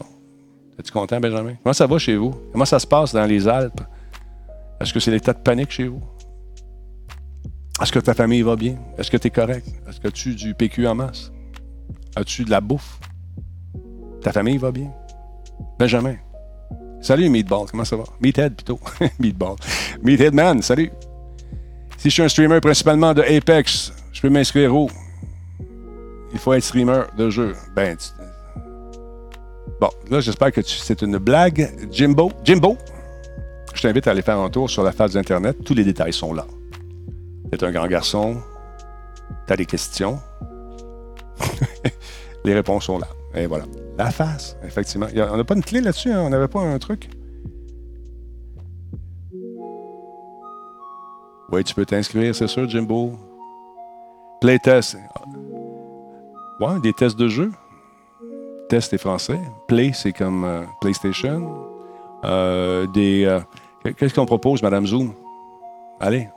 Es-tu 0.79 0.93
content, 0.93 1.19
Benjamin? 1.19 1.55
Comment 1.63 1.73
ça 1.73 1.87
va 1.87 1.99
chez 1.99 2.17
vous? 2.17 2.35
Comment 2.53 2.65
ça 2.65 2.79
se 2.79 2.87
passe 2.87 3.13
dans 3.13 3.25
les 3.25 3.49
Alpes? 3.49 3.81
Est-ce 4.81 4.93
que 4.93 5.01
c'est 5.01 5.11
l'état 5.11 5.33
de 5.33 5.39
panique 5.39 5.71
chez 5.71 5.89
vous? 5.89 6.03
Est-ce 7.81 7.93
que 7.93 7.99
ta 7.99 8.15
famille 8.15 8.43
va 8.43 8.57
bien? 8.57 8.77
Est-ce 8.97 9.11
que 9.11 9.17
tu 9.17 9.27
es 9.29 9.31
correct? 9.31 9.67
Est-ce 9.89 10.01
que 10.01 10.09
tu 10.09 10.35
du 10.35 10.55
PQ 10.55 10.87
en 10.87 10.95
masse? 10.95 11.31
As-tu 12.15 12.45
de 12.45 12.51
la 12.51 12.61
bouffe? 12.61 12.99
Ta 14.23 14.33
famille 14.33 14.57
va 14.57 14.73
bien? 14.73 14.91
Benjamin. 15.79 16.17
Salut 17.03 17.29
Meatball, 17.29 17.67
comment 17.71 17.85
ça 17.85 17.97
va? 17.97 18.05
Meathead 18.21 18.55
plutôt. 18.55 18.81
Meatball. 19.19 19.57
Meathead 20.03 20.33
Man, 20.35 20.63
salut. 20.63 20.91
Si 21.99 22.09
je 22.09 22.15
suis 22.15 22.23
un 22.23 22.29
streamer 22.29 22.61
principalement 22.61 23.13
de 23.13 23.23
Apex, 23.23 23.93
je 24.13 24.23
peux 24.23 24.31
m'inscrire 24.31 24.75
où? 24.75 24.89
Il 26.33 26.39
faut 26.39 26.55
être 26.55 26.65
streamer 26.65 27.03
de 27.17 27.31
jeu. 27.31 27.55
Ben, 27.75 27.97
Bon, 29.81 29.91
là, 30.11 30.21
j'espère 30.21 30.53
que 30.53 30.63
c'est 30.63 31.03
une 31.03 31.19
blague. 31.19 31.71
Jimbo, 31.93 32.33
Jimbo, 32.43 32.79
je 33.75 33.83
t'invite 33.83 34.07
à 34.07 34.13
aller 34.13 34.23
faire 34.23 34.39
un 34.39 34.49
tour 34.49 34.71
sur 34.71 34.83
la 34.83 34.93
face 34.93 35.13
d'Internet. 35.13 35.59
Tous 35.65 35.75
les 35.75 35.85
détails 35.85 36.15
sont 36.15 36.33
là. 36.33 36.47
Tu 37.53 37.65
un 37.65 37.73
grand 37.73 37.87
garçon. 37.87 38.37
Tu 39.47 39.53
as 39.53 39.57
des 39.57 39.67
questions. 39.67 40.21
les 42.45 42.55
réponses 42.55 42.85
sont 42.85 42.99
là. 42.99 43.09
Et 43.35 43.47
voilà. 43.47 43.65
La 43.99 44.11
face, 44.11 44.57
effectivement. 44.65 45.07
on 45.15 45.37
n'a 45.37 45.45
pas 45.45 45.55
une 45.55 45.65
clé 45.65 45.81
là-dessus, 45.81 46.11
hein? 46.11 46.23
on 46.23 46.31
n'avait 46.31 46.49
pas 46.49 46.61
un 46.61 46.79
truc? 46.79 47.09
Oui, 51.53 51.63
tu 51.63 51.75
peux 51.75 51.87
t'inscrire, 51.87 52.35
c'est 52.35 52.49
sûr, 52.49 52.69
Jimbo. 52.69 53.13
Playtest. 54.41 54.97
Ouais, 56.61 56.81
des 56.83 56.93
tests 56.93 57.19
de 57.19 57.29
jeu. 57.29 57.53
Test 58.69 58.93
est 58.93 58.99
français. 58.99 59.39
Play, 59.69 59.93
c'est 59.95 60.13
comme 60.13 60.45
euh, 60.45 60.63
PlayStation. 60.81 61.55
Euh, 62.25 62.87
des. 62.89 63.25
Euh, 63.25 63.41
qu'est-ce 63.97 64.15
qu'on 64.15 64.27
propose, 64.27 64.63
Madame 64.63 64.87
Zoom? 64.87 65.13
Allez. 66.01 66.29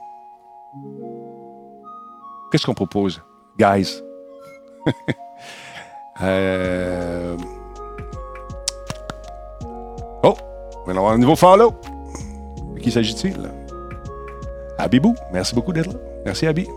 Qu'est-ce 2.50 2.66
qu'on 2.66 2.74
propose, 2.74 3.22
guys? 3.58 4.02
Euh... 6.22 7.34
Oh, 10.22 10.34
on 10.82 10.84
va 10.84 10.92
avoir 10.92 11.12
un 11.12 11.18
nouveau 11.18 11.34
follow. 11.34 11.72
De 12.74 12.78
qui 12.78 12.90
s'agit-il? 12.90 13.50
Abibou, 14.76 15.14
merci 15.32 15.54
beaucoup 15.54 15.72
d'être 15.72 15.86
là. 15.86 15.98
Merci, 16.26 16.46
Abi. 16.46 16.68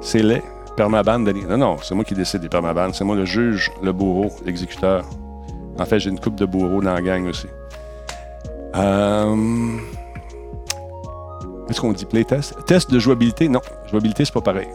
C'est 0.00 0.22
les 0.22 0.40
permaban. 0.76 1.18
Non, 1.18 1.56
non, 1.56 1.76
c'est 1.82 1.96
moi 1.96 2.04
qui 2.04 2.14
décide 2.14 2.42
des 2.42 2.48
permaban. 2.48 2.92
C'est 2.92 3.02
moi 3.02 3.16
le 3.16 3.24
juge, 3.24 3.72
le 3.82 3.92
bourreau, 3.92 4.30
l'exécuteur. 4.44 5.04
En 5.78 5.84
fait, 5.84 5.98
j'ai 5.98 6.10
une 6.10 6.20
coupe 6.20 6.36
de 6.36 6.46
bourreau 6.46 6.80
dans 6.80 6.94
la 6.94 7.02
gang 7.02 7.26
aussi. 7.26 7.48
Euh... 8.76 9.78
Qu'est-ce 11.66 11.80
qu'on 11.80 11.92
dit? 11.92 12.04
Playtest? 12.04 12.54
Test? 12.66 12.90
De 12.90 12.98
jouabilité? 12.98 13.48
Non, 13.48 13.60
jouabilité, 13.90 14.24
c'est 14.24 14.34
pas 14.34 14.40
pareil. 14.40 14.68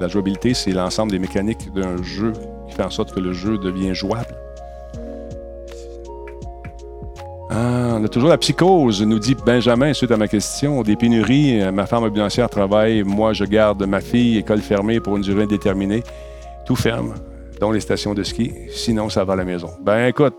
La 0.00 0.08
jouabilité, 0.08 0.54
c'est 0.54 0.72
l'ensemble 0.72 1.12
des 1.12 1.18
mécaniques 1.18 1.72
d'un 1.74 2.02
jeu 2.02 2.32
qui 2.68 2.74
fait 2.74 2.82
en 2.82 2.90
sorte 2.90 3.12
que 3.12 3.20
le 3.20 3.32
jeu 3.32 3.58
devient 3.58 3.94
jouable. 3.94 4.34
Ah, 7.52 7.96
on 7.98 8.04
a 8.04 8.08
toujours 8.08 8.28
la 8.28 8.38
psychose, 8.38 9.02
nous 9.02 9.18
dit 9.18 9.34
Benjamin, 9.34 9.92
suite 9.92 10.12
à 10.12 10.16
ma 10.16 10.28
question. 10.28 10.82
Des 10.82 10.94
pénuries, 10.94 11.60
euh, 11.60 11.72
ma 11.72 11.86
femme 11.86 12.04
ambulancière 12.04 12.48
travaille, 12.48 13.02
moi 13.02 13.32
je 13.32 13.44
garde 13.44 13.84
ma 13.86 14.00
fille, 14.00 14.38
école 14.38 14.60
fermée 14.60 15.00
pour 15.00 15.16
une 15.16 15.22
durée 15.22 15.42
indéterminée. 15.42 16.04
Tout 16.64 16.76
ferme, 16.76 17.14
dont 17.60 17.72
les 17.72 17.80
stations 17.80 18.14
de 18.14 18.22
ski. 18.22 18.52
Sinon, 18.70 19.08
ça 19.08 19.24
va 19.24 19.32
à 19.32 19.36
la 19.36 19.44
maison. 19.44 19.70
Ben 19.82 20.06
écoute, 20.06 20.34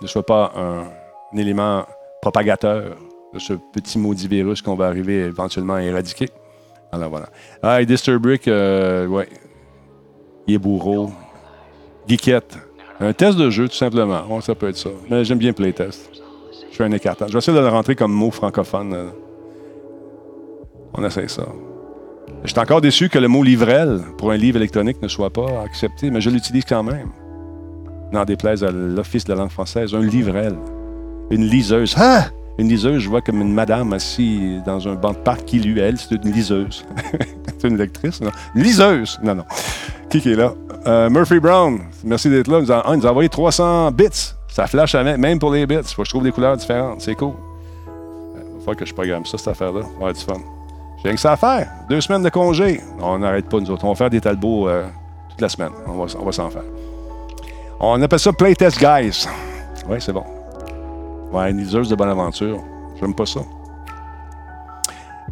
ne 0.00 0.06
sois 0.06 0.24
pas 0.24 0.52
un, 0.56 0.84
élément 1.36 1.84
propagateur 2.22 2.96
ce 3.38 3.54
petit 3.72 3.98
maudit 3.98 4.28
virus 4.28 4.62
qu'on 4.62 4.74
va 4.74 4.86
arriver 4.86 5.20
éventuellement 5.20 5.74
à 5.74 5.82
éradiquer. 5.82 6.28
Alors 6.92 7.10
voilà. 7.10 7.28
Ah, 7.62 7.82
Disturbrick, 7.84 8.48
euh, 8.48 9.06
ouais. 9.06 9.28
Il 10.46 10.54
est 10.54 10.58
bourreau. 10.58 11.10
Geekette. 12.08 12.58
Un 12.98 13.12
test 13.12 13.38
de 13.38 13.48
jeu, 13.50 13.68
tout 13.68 13.76
simplement. 13.76 14.40
Ça 14.40 14.54
peut 14.54 14.68
être 14.68 14.76
ça. 14.76 14.90
Mais 15.08 15.24
j'aime 15.24 15.38
bien 15.38 15.52
playtest. 15.52 16.10
Je 16.70 16.76
fais 16.76 16.84
un 16.84 16.92
écartant. 16.92 17.26
Je 17.28 17.32
vais 17.32 17.38
essayer 17.38 17.56
de 17.56 17.62
le 17.62 17.68
rentrer 17.68 17.94
comme 17.94 18.12
mot 18.12 18.30
francophone. 18.30 18.92
Euh. 18.92 19.10
On 20.94 21.04
essaie 21.04 21.28
ça. 21.28 21.46
Je 22.44 22.50
suis 22.50 22.58
encore 22.58 22.80
déçu 22.80 23.08
que 23.08 23.18
le 23.18 23.28
mot 23.28 23.42
livrel 23.42 24.00
pour 24.18 24.32
un 24.32 24.36
livre 24.36 24.56
électronique 24.56 25.00
ne 25.02 25.08
soit 25.08 25.30
pas 25.30 25.62
accepté, 25.62 26.10
mais 26.10 26.20
je 26.20 26.30
l'utilise 26.30 26.64
quand 26.64 26.82
même. 26.82 27.10
N'en 28.12 28.24
déplaise 28.24 28.64
à 28.64 28.70
l'Office 28.70 29.24
de 29.24 29.32
la 29.32 29.40
langue 29.40 29.50
française. 29.50 29.94
Un 29.94 30.00
livrel. 30.00 30.56
Une 31.30 31.44
liseuse. 31.44 31.94
Ah! 31.96 32.26
Une 32.60 32.68
liseuse, 32.68 32.98
je 32.98 33.08
vois 33.08 33.22
comme 33.22 33.40
une 33.40 33.54
madame 33.54 33.94
assise 33.94 34.62
dans 34.66 34.86
un 34.86 34.92
banc 34.92 35.12
de 35.12 35.16
parc 35.16 35.46
qui, 35.46 35.60
lui, 35.60 35.80
elle, 35.80 35.96
c'est 35.96 36.22
une 36.22 36.30
liseuse. 36.30 36.84
c'est 37.58 37.68
une 37.68 37.78
lectrice, 37.78 38.20
non? 38.20 38.30
liseuse! 38.54 39.18
Non, 39.22 39.34
non. 39.34 39.44
Qui, 40.10 40.18
est 40.18 40.36
là? 40.36 40.52
Euh, 40.86 41.08
Murphy 41.08 41.40
Brown, 41.40 41.80
merci 42.04 42.28
d'être 42.28 42.48
là. 42.48 42.58
Il 42.58 42.64
nous, 42.64 42.72
a, 42.72 42.82
ah, 42.84 42.94
nous 42.94 43.06
a 43.06 43.10
envoyé 43.10 43.30
300 43.30 43.92
bits. 43.92 44.34
Ça 44.48 44.66
flash 44.66 44.94
à 44.94 45.02
même 45.02 45.38
pour 45.38 45.52
les 45.52 45.66
bits. 45.66 45.76
Faut 45.84 46.02
que 46.02 46.06
je 46.06 46.10
trouve 46.10 46.22
des 46.22 46.32
couleurs 46.32 46.54
différentes. 46.58 47.00
C'est 47.00 47.14
cool. 47.14 47.32
Il 48.34 48.42
va 48.42 48.58
falloir 48.58 48.76
que 48.76 48.84
je 48.84 48.92
programme 48.92 49.24
ça, 49.24 49.38
cette 49.38 49.48
affaire-là. 49.48 49.80
On 49.98 50.04
va 50.04 50.12
du 50.12 50.20
fun. 50.20 50.34
J'ai 50.98 51.08
rien 51.08 51.14
que 51.14 51.20
ça 51.20 51.32
à 51.32 51.36
faire. 51.38 51.66
Deux 51.88 52.02
semaines 52.02 52.22
de 52.22 52.28
congé. 52.28 52.82
On 53.00 53.20
n'arrête 53.20 53.48
pas, 53.48 53.58
nous 53.58 53.70
autres. 53.70 53.86
On 53.86 53.88
va 53.88 53.94
faire 53.94 54.10
des 54.10 54.20
talbots 54.20 54.68
euh, 54.68 54.84
toute 55.30 55.40
la 55.40 55.48
semaine. 55.48 55.72
On 55.86 55.92
va, 55.92 56.12
on 56.20 56.24
va 56.26 56.32
s'en 56.32 56.50
faire. 56.50 56.64
On 57.80 58.02
appelle 58.02 58.18
ça 58.18 58.34
Playtest 58.34 58.78
Guys. 58.78 59.26
Oui, 59.88 59.96
c'est 59.98 60.12
bon. 60.12 60.24
Ouais, 61.32 61.50
une 61.50 61.58
liseuse 61.58 61.88
de 61.88 61.94
bonne 61.94 62.08
aventure. 62.08 62.62
J'aime 62.98 63.14
pas 63.14 63.26
ça. 63.26 63.40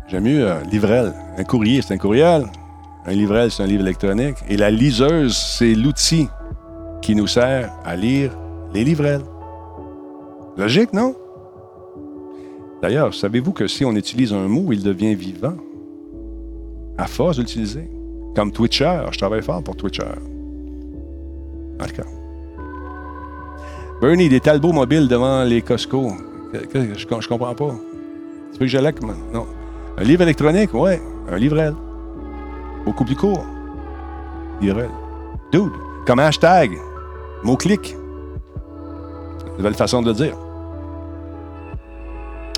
J'aime 0.07 0.25
mieux 0.25 0.49
euh, 0.49 0.62
livrel. 0.65 1.12
Un 1.37 1.45
courrier, 1.45 1.83
c'est 1.83 1.95
un 1.95 1.99
courriel. 1.99 2.47
Un 3.05 3.12
livrel, 3.12 3.51
c'est 3.51 3.62
un 3.62 3.66
livre 3.66 3.83
électronique. 3.83 4.37
Et 4.49 4.57
la 4.57 4.70
liseuse, 4.70 5.37
c'est 5.37 5.75
l'outil 5.75 6.29
qui 7.03 7.15
nous 7.15 7.27
sert 7.27 7.73
à 7.85 7.97
lire 7.97 8.37
les 8.73 8.85
livrels. 8.85 9.23
Logique, 10.57 10.93
non? 10.93 11.15
D'ailleurs, 12.81 13.12
savez-vous 13.12 13.53
que 13.53 13.66
si 13.66 13.85
on 13.85 13.93
utilise 13.93 14.33
un 14.33 14.49
mot, 14.49 14.73
il 14.73 14.83
devient 14.83 15.15
vivant? 15.15 15.57
À 16.97 17.07
force 17.07 17.39
d'utiliser. 17.39 17.91
Comme 18.35 18.53
Twitcher. 18.53 19.03
Je 19.11 19.19
travaille 19.19 19.43
fort 19.43 19.62
pour 19.62 19.77
Twitcher. 19.77 20.05
En 21.81 21.87
cas. 21.87 22.05
Bernie, 24.01 24.29
des 24.29 24.41
Talbots 24.41 24.73
mobiles 24.73 25.09
devant 25.09 25.43
les 25.43 25.61
Costco. 25.61 26.12
Je, 26.53 26.95
je, 26.97 27.29
comprends 27.29 27.55
pas. 27.55 27.75
Tu 28.53 28.59
veux 28.59 28.59
que 28.61 28.66
j'allais 28.66 28.95
Non. 29.33 29.47
Un 29.97 30.05
livre 30.05 30.23
électronique, 30.23 30.73
ouais. 30.73 31.03
Un 31.31 31.37
livrel. 31.37 31.75
Beaucoup 32.85 33.05
plus 33.05 33.16
court. 33.16 33.45
Livrel. 34.61 34.91
Dude, 35.51 35.73
comme 36.07 36.20
hashtag. 36.20 36.79
Mot-clic. 37.43 37.97
Nouvelle 39.57 39.75
façon 39.75 40.01
de 40.01 40.11
le 40.11 40.15
dire. 40.15 40.37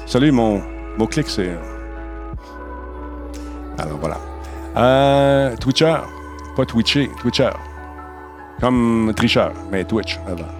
Salut, 0.04 0.32
mon 0.32 0.60
mot-clic, 0.98 1.26
c'est. 1.26 1.48
Euh, 1.48 1.56
alors 3.78 3.98
voilà. 3.98 4.18
Euh, 4.76 5.56
Twitcher. 5.56 5.96
Pas 6.54 6.66
Twitcher, 6.66 7.10
Twitcher. 7.22 7.50
Comme 8.60 9.12
tricheur, 9.16 9.52
mais 9.72 9.84
Twitch 9.84 10.18
avant. 10.26 10.59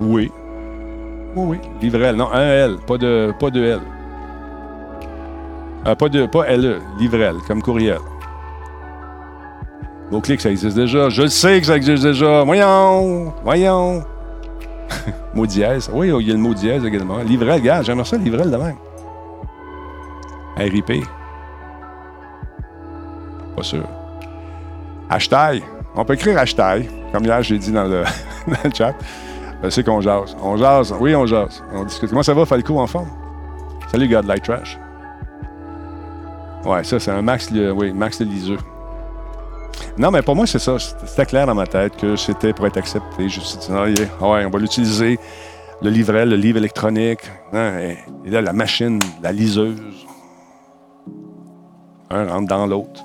Oui. 0.00 0.30
Oui, 1.36 1.44
oui. 1.46 1.58
Livrel. 1.80 2.16
Non, 2.16 2.32
un 2.32 2.40
L, 2.40 2.76
pas 2.86 2.98
de, 2.98 3.32
pas 3.38 3.50
de 3.50 3.64
L. 3.64 3.80
Euh, 5.86 5.94
pas 5.94 6.08
de, 6.08 6.26
pas 6.26 6.56
LE, 6.56 6.80
livrel, 6.98 7.36
comme 7.46 7.60
courriel. 7.60 7.98
Mot-clic, 10.10 10.40
ça 10.40 10.50
existe 10.50 10.76
déjà. 10.76 11.08
Je 11.10 11.22
le 11.22 11.28
sais 11.28 11.60
que 11.60 11.66
ça 11.66 11.76
existe 11.76 12.02
déjà. 12.02 12.42
Voyons, 12.42 13.34
voyons. 13.42 14.02
mot 15.34 15.46
dièse. 15.46 15.90
Oui, 15.92 16.10
il 16.20 16.26
y 16.26 16.30
a 16.30 16.34
le 16.34 16.40
mot 16.40 16.54
dièse 16.54 16.84
également. 16.84 17.18
Livrel, 17.18 17.60
gars, 17.60 17.82
j'aimerais 17.82 18.06
ça, 18.06 18.16
livrel 18.16 18.50
de 18.50 18.56
même. 18.56 18.76
RIP. 20.56 21.04
Pas 23.56 23.62
sûr. 23.62 23.84
Hashtag. 25.10 25.62
On 25.96 26.04
peut 26.04 26.14
écrire 26.14 26.38
hashtag, 26.38 26.88
comme 27.12 27.24
hier 27.24 27.42
j'ai 27.42 27.58
dit 27.58 27.70
dans 27.70 27.84
le, 27.84 28.02
dans 28.48 28.56
le 28.64 28.70
chat. 28.74 28.94
C'est 29.70 29.84
qu'on 29.84 30.00
jase. 30.00 30.36
On 30.42 30.56
jase. 30.56 30.94
Oui, 31.00 31.14
on 31.14 31.26
jase. 31.26 31.62
On 31.72 31.84
discute. 31.84 32.10
Comment 32.10 32.22
ça 32.22 32.34
va, 32.34 32.44
Falco, 32.44 32.78
en 32.78 32.86
forme? 32.86 33.08
Salut, 33.90 34.08
gars 34.08 34.22
de 34.22 34.28
Light 34.28 34.44
Trash. 34.44 34.78
Ouais, 36.64 36.82
ça, 36.84 36.98
c'est 36.98 37.10
un 37.10 37.22
max, 37.22 37.50
oui, 37.50 37.92
max 37.92 38.20
liseux. 38.20 38.58
Non, 39.98 40.10
mais 40.10 40.22
pour 40.22 40.34
moi, 40.34 40.46
c'est 40.46 40.58
ça. 40.58 40.78
C'était 40.78 41.26
clair 41.26 41.46
dans 41.46 41.54
ma 41.54 41.66
tête 41.66 41.96
que 41.96 42.16
c'était 42.16 42.52
pour 42.52 42.66
être 42.66 42.76
accepté. 42.76 43.28
Je 43.28 43.40
me 43.40 43.44
suis 43.44 43.58
dit, 43.58 43.66
ah, 43.70 44.28
ouais, 44.28 44.44
on 44.44 44.50
va 44.50 44.58
l'utiliser. 44.58 45.18
Le 45.82 45.90
livret, 45.90 46.24
le 46.26 46.36
livre 46.36 46.58
électronique. 46.58 47.20
Hein, 47.52 47.78
et, 48.24 48.30
là, 48.30 48.40
la 48.40 48.52
machine, 48.52 48.98
la 49.22 49.32
liseuse. 49.32 49.80
Un 52.10 52.26
rentre 52.26 52.48
dans 52.48 52.66
l'autre. 52.66 53.02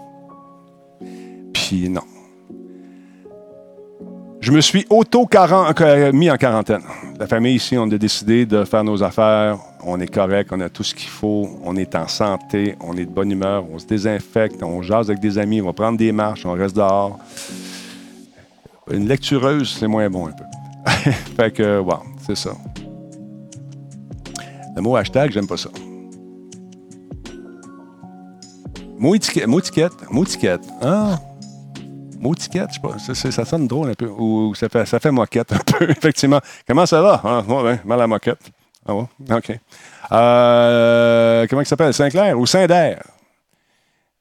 Puis 1.53 1.89
non. 1.89 2.01
Je 4.41 4.51
me 4.53 4.61
suis 4.61 4.85
auto-mis 4.89 6.31
en 6.31 6.37
quarantaine. 6.37 6.81
La 7.19 7.27
famille 7.27 7.55
ici, 7.55 7.77
on 7.77 7.83
a 7.91 7.97
décidé 7.97 8.45
de 8.45 8.63
faire 8.63 8.85
nos 8.85 9.03
affaires. 9.03 9.57
On 9.83 9.99
est 9.99 10.07
correct, 10.07 10.49
on 10.53 10.61
a 10.61 10.69
tout 10.69 10.83
ce 10.83 10.95
qu'il 10.95 11.09
faut, 11.09 11.59
on 11.63 11.75
est 11.75 11.93
en 11.95 12.07
santé, 12.07 12.75
on 12.81 12.95
est 12.97 13.05
de 13.05 13.11
bonne 13.11 13.31
humeur, 13.31 13.65
on 13.71 13.79
se 13.79 13.85
désinfecte, 13.85 14.63
on 14.63 14.81
jase 14.81 15.09
avec 15.09 15.21
des 15.21 15.37
amis, 15.37 15.61
on 15.61 15.65
va 15.65 15.73
prendre 15.73 15.97
des 15.97 16.11
marches, 16.11 16.45
on 16.45 16.53
reste 16.53 16.75
dehors. 16.75 17.19
Une 18.89 19.07
lectureuse, 19.07 19.77
c'est 19.79 19.87
moins 19.87 20.09
bon 20.09 20.27
un 20.27 20.31
peu. 20.31 20.43
fait 21.35 21.51
que, 21.51 21.79
wow, 21.79 21.99
c'est 22.25 22.37
ça. 22.37 22.51
Le 24.75 24.81
mot 24.81 24.95
hashtag, 24.95 25.31
j'aime 25.31 25.47
pas 25.47 25.57
ça. 25.57 25.69
Mot 28.97 29.15
étiquette, 29.15 29.47
mot. 29.47 29.61
Ah, 30.81 31.19
Motiquette, 32.19 32.69
je 32.69 32.73
sais 32.75 33.13
pas. 33.13 33.31
Ça, 33.31 33.45
sonne 33.45 33.67
drôle 33.67 33.91
un 33.91 33.93
peu. 33.93 34.07
Ou 34.07 34.53
ça 34.53 34.67
fait, 34.67 34.85
ça 34.85 34.99
fait 34.99 35.11
moquette 35.11 35.53
un 35.53 35.57
peu, 35.65 35.89
effectivement. 35.89 36.41
Comment 36.67 36.85
ça 36.85 37.01
va? 37.01 37.21
Ah, 37.23 37.43
ben, 37.47 37.79
mal 37.85 38.01
à 38.01 38.07
moquette. 38.07 38.51
Ah 38.85 38.93
ouais? 38.93 39.05
OK. 39.31 39.59
Euh, 40.11 41.47
comment 41.49 41.61
il 41.61 41.65
s'appelle? 41.65 41.93
Sinclair 41.93 42.37
ou 42.37 42.45
Cinder? 42.45 42.95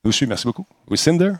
Aussi, 0.04 0.26
merci 0.26 0.46
beaucoup. 0.46 0.66
Ou 0.88 0.96
Cinder? 0.96 1.32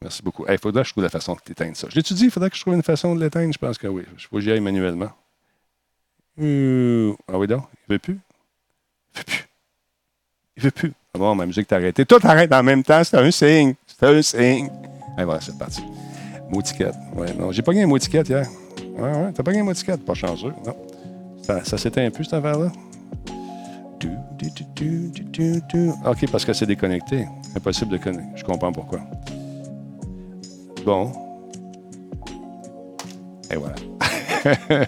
Merci 0.00 0.22
beaucoup. 0.22 0.46
Il 0.48 0.58
faudrait 0.58 0.82
que 0.82 0.88
je 0.88 0.92
trouve 0.94 1.04
la 1.04 1.10
façon 1.10 1.34
de 1.34 1.40
t'éteindre 1.40 1.76
ça. 1.76 1.88
Je 1.90 1.96
l'étudie, 1.96 2.24
il 2.24 2.30
faudrait 2.30 2.50
que 2.50 2.56
je 2.56 2.62
trouve 2.62 2.74
une 2.74 2.82
façon 2.82 3.14
de 3.14 3.20
l'éteindre? 3.20 3.52
Je 3.52 3.58
pense 3.58 3.76
que 3.76 3.88
oui. 3.88 4.04
Il 4.16 4.22
faut 4.22 4.36
que 4.36 4.40
j'y 4.40 4.52
aille 4.52 4.60
manuellement. 4.60 5.10
Euh, 6.40 7.12
ah 7.30 7.36
oui, 7.36 7.46
donc? 7.46 7.64
Il 7.88 7.94
veut 7.94 7.98
plus? 7.98 8.18
Il 9.14 9.18
veut 9.18 9.24
plus. 9.24 9.48
Il 10.56 10.62
veut 10.62 10.70
plus. 10.70 10.92
Ah 11.14 11.18
bon, 11.18 11.34
ma 11.34 11.46
musique 11.46 11.66
t'a 11.66 11.76
arrêté. 11.76 12.06
Tout 12.06 12.20
arrête 12.22 12.52
en 12.52 12.62
même 12.62 12.84
temps. 12.84 13.02
C'est 13.02 13.16
un 13.16 13.30
signe. 13.30 13.74
C'est 13.86 14.06
un 14.06 14.22
signe. 14.22 14.70
Et 15.18 15.24
voilà, 15.24 15.40
c'est 15.40 15.58
parti. 15.58 15.82
Moutiquette. 16.48 16.94
Ouais, 17.16 17.32
non, 17.38 17.52
j'ai 17.52 17.62
pas 17.62 17.72
gagné 17.72 17.84
un 17.84 17.88
moutiquette 17.88 18.28
hier. 18.28 18.46
Ouais, 18.96 19.10
ouais, 19.10 19.32
t'as 19.34 19.42
pas 19.42 19.50
gagné 19.50 19.62
un 19.62 19.64
moutiquette. 19.66 20.04
Pas 20.04 20.14
chanceux. 20.14 20.52
Non. 20.64 20.76
Ça, 21.42 21.64
ça 21.64 21.78
s'éteint 21.78 22.06
un 22.06 22.10
peu, 22.10 22.22
cette 22.24 22.34
affaire-là. 22.34 22.70
OK, 26.06 26.30
parce 26.30 26.44
que 26.44 26.52
c'est 26.52 26.66
déconnecté. 26.66 27.26
Impossible 27.56 27.92
de 27.92 27.98
connecter. 27.98 28.30
Je 28.36 28.44
comprends 28.44 28.72
pourquoi. 28.72 29.00
Bon. 30.84 31.12
Et 33.50 33.56
voilà. 33.56 33.74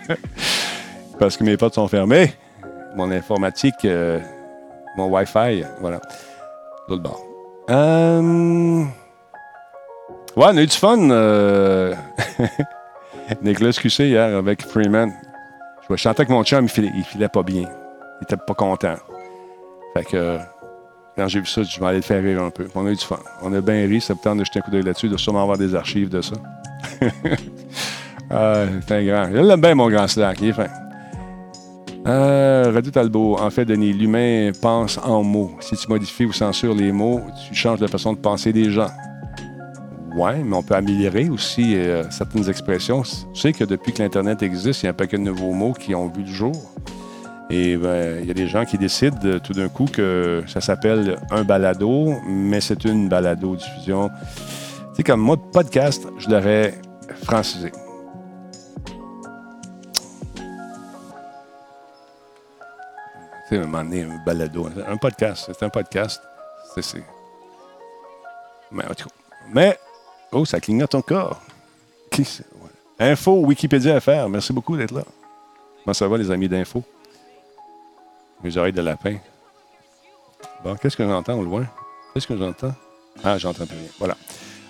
parce 1.18 1.36
que 1.36 1.44
mes 1.44 1.56
potes 1.56 1.74
sont 1.74 1.88
fermés. 1.88 2.32
Mon 2.96 3.10
informatique, 3.10 3.84
euh, 3.84 4.20
mon 4.96 5.06
Wi-Fi, 5.08 5.64
voilà. 5.80 6.00
L'autre 6.88 7.02
bord. 7.02 7.22
Euh... 7.70 8.84
Ouais, 10.36 10.46
on 10.48 10.56
a 10.56 10.62
eu 10.62 10.66
du 10.66 10.76
fun. 10.76 11.10
Euh... 11.10 11.94
Nicolas 13.42 13.72
QC 13.72 14.04
hier 14.04 14.36
avec 14.36 14.62
Freeman. 14.62 15.12
Je 15.88 15.96
chantais 15.96 16.20
avec 16.20 16.30
mon 16.30 16.44
chum, 16.44 16.64
il 16.64 16.68
filait, 16.68 16.92
il 16.96 17.02
filait 17.02 17.28
pas 17.28 17.42
bien. 17.42 17.68
Il 18.20 18.22
était 18.22 18.36
pas 18.36 18.54
content. 18.54 18.94
Fait 19.94 20.04
que 20.04 20.38
quand 21.16 21.26
j'ai 21.26 21.40
vu 21.40 21.46
ça, 21.46 21.62
je 21.64 21.80
vais 21.80 21.86
aller 21.86 21.96
le 21.96 22.02
faire 22.02 22.22
rire 22.22 22.42
un 22.42 22.50
peu. 22.50 22.68
On 22.76 22.86
a 22.86 22.90
eu 22.90 22.96
du 22.96 23.04
fun. 23.04 23.18
On 23.42 23.52
a 23.52 23.60
bien 23.60 23.86
ri, 23.86 24.00
ça 24.00 24.14
me 24.14 24.20
tente 24.20 24.38
de 24.38 24.44
jeter 24.44 24.60
un 24.60 24.62
coup 24.62 24.70
d'œil 24.70 24.82
là-dessus, 24.82 25.08
de 25.08 25.16
sûrement 25.16 25.42
avoir 25.42 25.58
des 25.58 25.74
archives 25.74 26.08
de 26.08 26.20
ça. 26.20 26.36
ah, 28.30 28.64
c'est 28.86 28.94
un 28.94 29.04
grand. 29.04 29.28
Il 29.34 29.50
aime 29.50 29.60
bien 29.60 29.74
mon 29.74 29.90
grand 29.90 30.06
slack, 30.06 30.40
il 30.40 30.48
est 30.50 30.52
fin. 30.52 30.68
Euh, 32.06 32.70
Radio 32.72 33.36
en 33.38 33.50
fait, 33.50 33.64
Denis, 33.64 33.92
l'humain 33.92 34.52
pense 34.62 34.98
en 35.02 35.22
mots. 35.22 35.50
Si 35.60 35.76
tu 35.76 35.88
modifies 35.88 36.26
ou 36.26 36.32
censures 36.32 36.74
les 36.74 36.92
mots, 36.92 37.20
tu 37.48 37.54
changes 37.54 37.80
la 37.80 37.88
façon 37.88 38.12
de 38.12 38.18
penser 38.18 38.52
des 38.52 38.70
gens. 38.70 38.90
Oui, 40.14 40.42
mais 40.44 40.56
on 40.56 40.62
peut 40.62 40.74
améliorer 40.74 41.28
aussi 41.28 41.76
euh, 41.76 42.08
certaines 42.10 42.48
expressions. 42.48 43.02
Tu 43.02 43.40
sais 43.40 43.52
que 43.52 43.64
depuis 43.64 43.92
que 43.92 44.02
l'Internet 44.02 44.42
existe, 44.42 44.82
il 44.82 44.86
y 44.86 44.88
a 44.88 44.90
un 44.90 44.94
paquet 44.94 45.16
de 45.16 45.22
nouveaux 45.22 45.52
mots 45.52 45.72
qui 45.72 45.94
ont 45.94 46.08
vu 46.08 46.22
le 46.22 46.32
jour. 46.32 46.52
Et 47.48 47.76
ben, 47.76 48.20
il 48.20 48.26
y 48.26 48.30
a 48.30 48.34
des 48.34 48.48
gens 48.48 48.64
qui 48.64 48.76
décident 48.76 49.16
euh, 49.24 49.38
tout 49.38 49.52
d'un 49.52 49.68
coup 49.68 49.84
que 49.84 50.42
ça 50.46 50.60
s'appelle 50.60 51.16
un 51.30 51.44
balado, 51.44 52.14
mais 52.26 52.60
c'est 52.60 52.84
une 52.84 53.08
balado-diffusion. 53.08 54.08
Tu 54.08 54.96
sais, 54.96 55.02
comme 55.04 55.20
moi, 55.20 55.36
podcast, 55.36 56.06
je 56.18 56.28
l'aurais 56.28 56.74
francisé. 57.22 57.70
Tu 63.48 63.56
sais, 63.56 63.56
un 63.58 63.66
moment 63.66 63.84
donné, 63.84 64.02
un 64.02 64.24
balado. 64.24 64.68
Un 64.88 64.96
podcast, 64.96 65.50
c'est 65.56 65.64
un 65.64 65.70
podcast. 65.70 66.20
C'est. 66.74 67.02
Mais 68.72 68.84
en 68.84 68.94
tout 68.94 69.08
cas. 69.08 69.14
Mais 69.52 69.76
Oh, 70.32 70.44
ça 70.44 70.60
clignote 70.60 70.94
encore. 70.94 71.40
Info 72.98 73.32
Wikipédia 73.46 73.96
à. 73.96 74.28
Merci 74.28 74.52
beaucoup 74.52 74.76
d'être 74.76 74.92
là. 74.92 75.02
Comment 75.84 75.94
ça 75.94 76.06
va, 76.06 76.18
les 76.18 76.30
amis 76.30 76.48
d'info? 76.48 76.82
Mes 78.42 78.56
oreilles 78.56 78.72
de 78.72 78.82
lapin. 78.82 79.16
Bon, 80.64 80.76
qu'est-ce 80.76 80.96
que 80.96 81.04
j'entends 81.04 81.38
au 81.38 81.42
loin? 81.42 81.66
Qu'est-ce 82.12 82.26
que 82.26 82.36
j'entends? 82.36 82.74
Ah, 83.24 83.38
j'entends 83.38 83.66
plus 83.66 83.76
rien. 83.76 83.88
Voilà. 83.98 84.16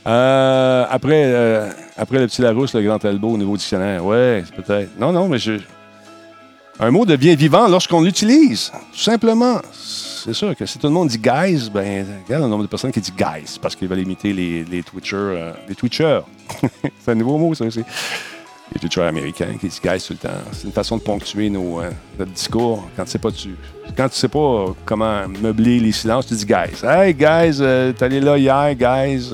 Euh, 0.07 0.87
après, 0.89 1.25
euh, 1.27 1.71
après 1.97 2.19
le 2.19 2.27
petit 2.27 2.41
Larousse, 2.41 2.75
le 2.75 2.83
grand 2.83 2.99
Talbot 2.99 3.31
au 3.31 3.37
niveau 3.37 3.57
dictionnaire. 3.57 4.05
Ouais, 4.05 4.45
peut-être. 4.57 4.99
Non, 4.99 5.13
non, 5.13 5.29
mais 5.29 5.39
je. 5.39 5.61
Un 6.81 6.91
mot 6.91 7.05
devient 7.05 7.37
vivant 7.37 7.69
lorsqu'on 7.69 8.03
l'utilise. 8.03 8.73
Tout 8.93 8.99
simplement 8.99 9.61
c'est 10.25 10.35
sûr 10.35 10.55
que 10.55 10.67
si 10.67 10.79
tout 10.79 10.87
le 10.87 10.93
monde 10.93 11.09
dit 11.09 11.19
guys, 11.19 11.71
ben, 11.73 12.07
regarde 12.27 12.43
le 12.43 12.49
nombre 12.49 12.65
de 12.65 12.69
personnes 12.69 12.93
qui 12.93 13.01
disent 13.01 13.15
guys 13.17 13.59
parce 13.61 13.75
qu'ils 13.75 13.89
veulent 13.89 14.01
imiter 14.01 14.33
les, 14.35 14.65
les 14.65 14.83
Twitchers. 14.83 15.17
Euh, 15.17 15.53
les 15.67 15.75
Twitchers. 15.75 16.21
c'est 17.01 17.13
un 17.13 17.15
nouveau 17.15 17.39
mot, 17.39 17.55
ça 17.55 17.65
aussi. 17.65 17.83
Les 18.75 18.79
Twitchers 18.81 19.03
américains 19.03 19.57
qui 19.59 19.69
disent 19.69 19.81
guys 19.81 20.05
tout 20.07 20.13
le 20.13 20.19
temps. 20.19 20.37
C'est 20.53 20.67
une 20.67 20.73
façon 20.73 20.99
de 20.99 21.03
ponctuer 21.03 21.49
nos, 21.49 21.81
euh, 21.81 21.91
notre 22.19 22.33
discours. 22.33 22.87
Quand 22.97 23.05
tu 23.05 23.11
sais 23.13 23.19
pas, 23.19 23.31
tu, 23.31 23.57
quand 23.97 24.11
tu 24.11 24.17
sais 24.17 24.29
pas 24.29 24.75
comment 24.85 25.27
meubler 25.41 25.81
les 25.81 25.93
silences, 25.93 26.27
tu 26.27 26.35
dis 26.35 26.45
guys. 26.45 26.85
Hey, 26.85 27.15
guys, 27.15 27.59
euh, 27.61 27.93
t'es 27.93 28.05
allé 28.05 28.21
là 28.21 28.37
hier, 28.37 28.75
guys. 28.75 29.31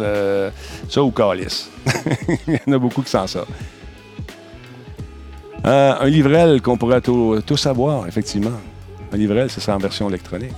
ça 0.89 1.03
ou 1.03 1.11
calice. 1.11 1.69
Il 2.47 2.55
y 2.55 2.71
en 2.71 2.75
a 2.75 2.79
beaucoup 2.79 3.03
qui 3.03 3.11
s'en 3.11 3.27
sortent. 3.27 3.49
Un 5.65 6.07
livrel 6.07 6.63
qu'on 6.63 6.77
pourrait 6.77 7.01
tout 7.01 7.57
savoir, 7.57 8.07
effectivement. 8.07 8.59
Un 9.13 9.17
livrel, 9.17 9.51
c'est 9.51 9.61
ça 9.61 9.75
en 9.75 9.79
version 9.79 10.09
électronique. 10.09 10.53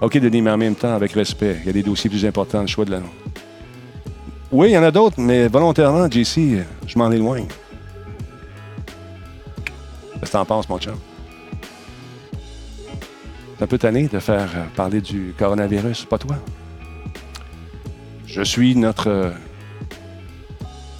OK, 0.00 0.16
Denis, 0.16 0.40
mais 0.40 0.50
en 0.50 0.56
même 0.56 0.74
temps, 0.74 0.94
avec 0.94 1.12
respect, 1.12 1.58
il 1.60 1.66
y 1.66 1.68
a 1.68 1.72
des 1.72 1.82
dossiers 1.82 2.08
plus 2.08 2.24
importants, 2.24 2.62
le 2.62 2.66
choix 2.66 2.86
de 2.86 2.92
la. 2.92 3.00
Oui, 4.50 4.70
il 4.70 4.72
y 4.72 4.78
en 4.78 4.82
a 4.82 4.90
d'autres, 4.90 5.20
mais 5.20 5.46
volontairement, 5.46 6.10
JC, 6.10 6.64
je 6.86 6.98
m'en 6.98 7.10
éloigne. 7.10 7.46
Qu'est-ce 10.14 10.32
que 10.32 10.32
t'en 10.32 10.44
penses, 10.46 10.68
mon 10.68 10.78
chum? 10.78 10.94
T'es 13.58 13.64
un 13.64 13.66
peu 13.66 13.76
de 13.76 14.18
faire 14.18 14.48
euh, 14.56 14.64
parler 14.74 15.02
du 15.02 15.34
coronavirus, 15.38 16.06
pas 16.06 16.16
toi? 16.16 16.36
Je 18.26 18.42
suis 18.42 18.74
notre. 18.74 19.32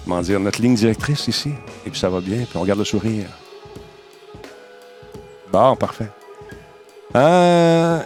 Comment 0.03 0.21
dire, 0.21 0.39
notre 0.39 0.61
ligne 0.61 0.75
directrice 0.75 1.27
ici. 1.27 1.51
Et 1.85 1.89
puis 1.89 1.99
ça 1.99 2.09
va 2.09 2.21
bien, 2.21 2.37
puis 2.39 2.57
on 2.57 2.65
garde 2.65 2.79
le 2.79 2.85
sourire. 2.85 3.27
Bon, 5.51 5.75
parfait. 5.75 6.09
Euh, 7.15 7.99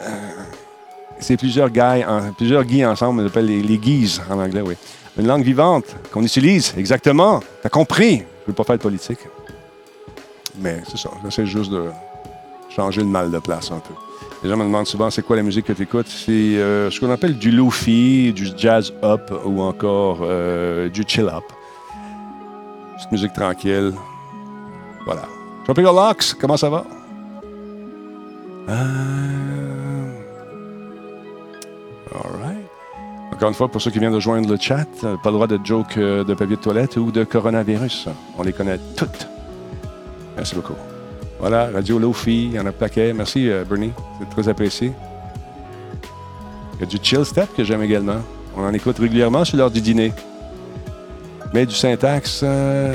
c'est 1.19 1.37
plusieurs 1.37 1.69
guys, 1.69 2.03
plusieurs 2.37 2.63
guys 2.63 2.85
ensemble, 2.85 3.21
on 3.21 3.27
appelle 3.27 3.45
les, 3.45 3.61
les 3.61 4.09
en 4.29 4.39
anglais, 4.39 4.61
oui. 4.61 4.75
Une 5.17 5.27
langue 5.27 5.43
vivante 5.43 5.85
qu'on 6.11 6.23
utilise, 6.23 6.73
exactement. 6.77 7.41
T'as 7.61 7.69
compris? 7.69 8.17
Je 8.17 8.47
veux 8.47 8.53
pas 8.53 8.63
faire 8.63 8.77
de 8.77 8.81
politique. 8.81 9.19
Mais 10.59 10.81
c'est 10.89 10.97
ça, 10.97 11.11
j'essaie 11.23 11.45
juste 11.45 11.71
de, 11.71 11.89
changer 12.75 13.01
le 13.01 13.07
mal 13.07 13.31
de 13.31 13.39
place 13.39 13.71
un 13.71 13.79
peu. 13.79 13.93
Les 14.43 14.49
gens 14.49 14.57
me 14.57 14.63
demandent 14.63 14.85
souvent 14.85 15.09
c'est 15.09 15.21
quoi 15.21 15.35
la 15.35 15.43
musique 15.43 15.65
que 15.65 15.73
tu 15.73 15.83
écoutes. 15.83 16.07
C'est 16.07 16.31
euh, 16.31 16.91
ce 16.91 16.99
qu'on 16.99 17.09
appelle 17.09 17.37
du 17.37 17.51
lofi, 17.51 18.33
du 18.33 18.47
jazz 18.57 18.93
up 19.03 19.31
ou 19.45 19.61
encore 19.61 20.19
euh, 20.21 20.89
du 20.89 21.03
chill 21.07 21.27
up. 21.27 21.43
Petite 22.95 23.11
musique 23.11 23.33
tranquille. 23.33 23.93
Voilà. 25.05 25.23
Tropical 25.65 25.95
Locks, 25.95 26.35
comment 26.39 26.57
ça 26.57 26.69
va? 26.69 26.85
Euh... 28.69 30.11
All 32.13 32.41
right. 32.41 32.65
Encore 33.33 33.49
une 33.49 33.55
fois, 33.55 33.67
pour 33.67 33.81
ceux 33.81 33.91
qui 33.91 33.99
viennent 33.99 34.13
de 34.13 34.19
joindre 34.19 34.49
le 34.49 34.57
chat, 34.57 34.87
pas 35.01 35.29
le 35.29 35.33
droit 35.33 35.47
de 35.47 35.59
joke 35.63 35.97
euh, 35.97 36.23
de 36.23 36.33
papier 36.33 36.55
de 36.55 36.61
toilette 36.61 36.95
ou 36.97 37.11
de 37.11 37.23
coronavirus. 37.23 38.07
On 38.37 38.43
les 38.43 38.53
connaît 38.53 38.79
toutes. 38.95 39.27
Merci 40.37 40.55
beaucoup. 40.55 40.75
Voilà, 41.39 41.69
Radio 41.73 41.99
Lofi, 41.99 42.45
il 42.45 42.53
y 42.53 42.59
en 42.59 42.65
a 42.65 42.71
paquet. 42.71 43.11
Merci, 43.13 43.49
euh, 43.49 43.65
Bernie. 43.65 43.91
C'est 44.19 44.29
très 44.29 44.47
apprécié. 44.47 44.93
Il 46.75 46.79
y 46.79 46.83
a 46.83 46.85
du 46.85 46.97
chill 47.01 47.25
step 47.25 47.53
que 47.55 47.63
j'aime 47.63 47.81
également. 47.83 48.21
On 48.55 48.63
en 48.63 48.73
écoute 48.73 48.97
régulièrement 48.99 49.43
sur 49.43 49.57
l'heure 49.57 49.71
du 49.71 49.81
dîner. 49.81 50.13
Mais 51.55 51.65
du 51.65 51.73
syntaxe, 51.73 52.41
euh, 52.43 52.93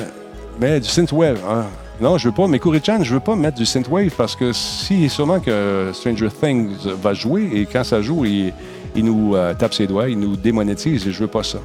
du 0.60 0.84
synthwave. 0.84 1.40
Hein. 1.48 1.64
Non, 1.98 2.18
je 2.18 2.28
veux 2.28 2.34
pas, 2.34 2.46
mais 2.46 2.58
Kurichan, 2.58 3.02
je 3.02 3.14
veux 3.14 3.20
pas 3.20 3.34
mettre 3.34 3.56
du 3.56 3.64
synthwave 3.64 4.10
parce 4.10 4.36
que 4.36 4.52
si 4.52 5.08
sûrement 5.08 5.40
que 5.40 5.92
Stranger 5.94 6.28
Things 6.28 6.76
va 7.00 7.14
jouer 7.14 7.48
et 7.54 7.64
quand 7.64 7.84
ça 7.84 8.02
joue, 8.02 8.26
il, 8.26 8.52
nous 8.96 9.34
euh, 9.34 9.54
tape 9.54 9.72
ses 9.72 9.86
doigts, 9.86 10.10
il 10.10 10.20
nous 10.20 10.36
démonétise 10.36 11.08
et 11.08 11.10
je 11.10 11.20
veux 11.20 11.26
pas 11.26 11.42
ça. 11.42 11.56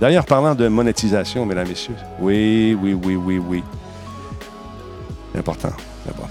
D'ailleurs, 0.00 0.24
parlant 0.24 0.54
de 0.54 0.68
monétisation, 0.68 1.44
mesdames, 1.44 1.68
messieurs, 1.68 1.96
oui, 2.18 2.74
oui, 2.82 2.94
oui, 2.94 3.16
oui, 3.16 3.38
oui. 3.46 3.62
Important. 5.36 5.72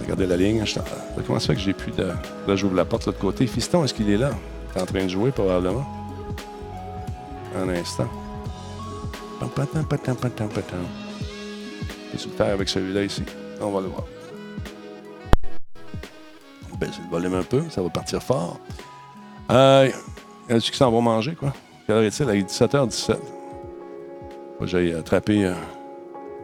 Regardez 0.01 0.25
la 0.25 0.35
ligne. 0.35 0.65
Je 0.65 0.79
comment 1.27 1.39
ça 1.39 1.49
fait 1.49 1.53
que 1.53 1.61
j'ai 1.61 1.73
plus 1.73 1.91
de. 1.91 2.07
Là, 2.47 2.55
j'ouvre 2.55 2.75
la 2.75 2.85
porte 2.85 3.03
de 3.03 3.11
l'autre 3.11 3.19
côté. 3.19 3.45
Fiston, 3.45 3.83
est-ce 3.83 3.93
qu'il 3.93 4.09
est 4.09 4.17
là? 4.17 4.31
Il 4.73 4.79
est 4.79 4.81
en 4.81 4.85
train 4.87 5.03
de 5.03 5.09
jouer, 5.09 5.29
probablement. 5.29 5.85
Un 7.55 7.69
instant. 7.69 8.09
Qu'est-ce 12.11 12.27
que 12.27 12.43
avec 12.43 12.69
celui-là 12.69 13.03
ici? 13.03 13.23
On 13.61 13.69
va 13.69 13.81
le 13.81 13.87
voir. 13.87 14.03
Baisser 16.79 17.01
le 17.03 17.09
volume 17.09 17.33
un 17.35 17.43
peu, 17.43 17.63
ça 17.69 17.81
va 17.81 17.89
partir 17.89 18.21
fort. 18.21 18.59
Euh, 19.51 19.89
y 20.49 20.53
a 20.53 20.59
qui 20.59 20.77
s'en 20.77 20.91
vont 20.91 21.01
manger, 21.01 21.35
quoi? 21.35 21.53
Quelle 21.85 21.97
heure 21.97 22.03
est-il? 22.03 22.27
Il 22.29 22.41
est 22.41 22.49
17h17. 22.49 23.17
J'ai 24.61 24.93
attrapé 24.95 25.45
euh, 25.45 25.53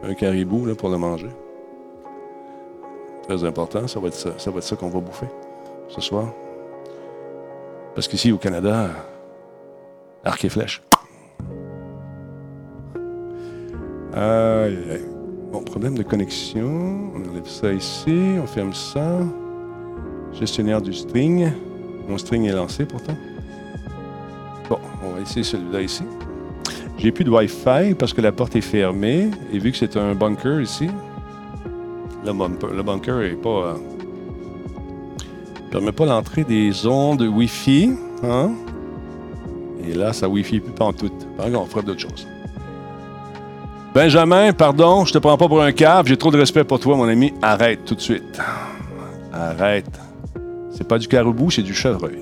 un 0.02 0.14
caribou 0.14 0.66
là, 0.66 0.74
pour 0.74 0.88
le 0.88 0.98
manger. 0.98 1.30
Très 3.28 3.44
important. 3.44 3.86
Ça 3.86 4.00
va 4.00 4.08
être 4.08 4.14
ça, 4.14 4.30
ça, 4.38 4.50
va 4.50 4.58
être 4.58 4.64
ça 4.64 4.76
qu'on 4.76 4.88
va 4.88 5.00
bouffer 5.00 5.28
ce 5.88 6.00
soir. 6.00 6.32
Parce 7.94 8.08
qu'ici, 8.08 8.32
au 8.32 8.38
Canada, 8.38 8.90
arc 10.24 10.44
et 10.44 10.48
flèche. 10.48 10.82
Aïe. 14.14 15.00
Bon, 15.50 15.60
problème 15.62 15.98
de 15.98 16.04
connexion. 16.04 17.10
On 17.14 17.30
enlève 17.30 17.48
ça 17.48 17.72
ici. 17.72 18.36
On 18.40 18.46
ferme 18.46 18.72
ça. 18.72 19.20
Gestionnaire 20.32 20.80
du 20.80 20.92
string. 20.92 21.50
Mon 22.08 22.18
string 22.18 22.44
est 22.44 22.52
lancé 22.52 22.84
pourtant. 22.84 23.16
Bon, 24.68 24.78
on 25.04 25.10
va 25.10 25.20
essayer 25.20 25.42
celui-là 25.42 25.82
ici. 25.82 26.04
J'ai 26.98 27.10
plus 27.10 27.24
de 27.24 27.30
Wi-Fi 27.30 27.94
parce 27.98 28.12
que 28.12 28.20
la 28.20 28.30
porte 28.30 28.54
est 28.54 28.60
fermée. 28.60 29.30
Et 29.52 29.58
vu 29.58 29.72
que 29.72 29.76
c'est 29.76 29.96
un 29.96 30.14
bunker 30.14 30.60
ici, 30.60 30.88
le, 32.24 32.82
bunker 32.82 33.18
n'est 33.18 33.30
pas. 33.30 33.48
Euh, 33.48 33.74
permet 35.72 35.92
pas 35.92 36.06
l'entrée 36.06 36.44
des 36.44 36.86
ondes 36.86 37.22
Wi-Fi. 37.22 37.90
Hein? 38.22 38.52
Et 39.84 39.92
là, 39.92 40.12
ça 40.12 40.28
Wi-Fi 40.28 40.60
plus 40.60 40.72
tout. 40.72 41.10
Par 41.36 41.46
exemple, 41.46 41.64
on 41.64 41.66
fera 41.66 41.82
d'autres 41.82 42.00
choses. 42.00 42.28
Benjamin, 43.94 44.52
pardon, 44.52 45.04
je 45.04 45.12
te 45.12 45.18
prends 45.18 45.36
pas 45.36 45.46
pour 45.46 45.62
un 45.62 45.70
cave. 45.70 46.08
J'ai 46.08 46.16
trop 46.16 46.32
de 46.32 46.36
respect 46.36 46.64
pour 46.64 46.80
toi, 46.80 46.96
mon 46.96 47.08
ami. 47.08 47.32
Arrête 47.40 47.84
tout 47.84 47.94
de 47.94 48.00
suite. 48.00 48.40
Arrête. 49.32 50.00
C'est 50.72 50.88
pas 50.88 50.98
du 50.98 51.06
caribou, 51.06 51.48
c'est 51.48 51.62
du 51.62 51.72
chevreuil. 51.72 52.18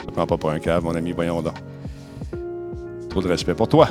Je 0.00 0.06
te 0.06 0.10
prends 0.10 0.26
pas 0.26 0.38
pour 0.38 0.50
un 0.50 0.58
cave, 0.58 0.82
mon 0.82 0.94
ami. 0.94 1.12
Voyons 1.12 1.42
donc. 1.42 1.52
Trop 3.10 3.20
de 3.20 3.28
respect 3.28 3.52
pour 3.52 3.68
toi. 3.68 3.88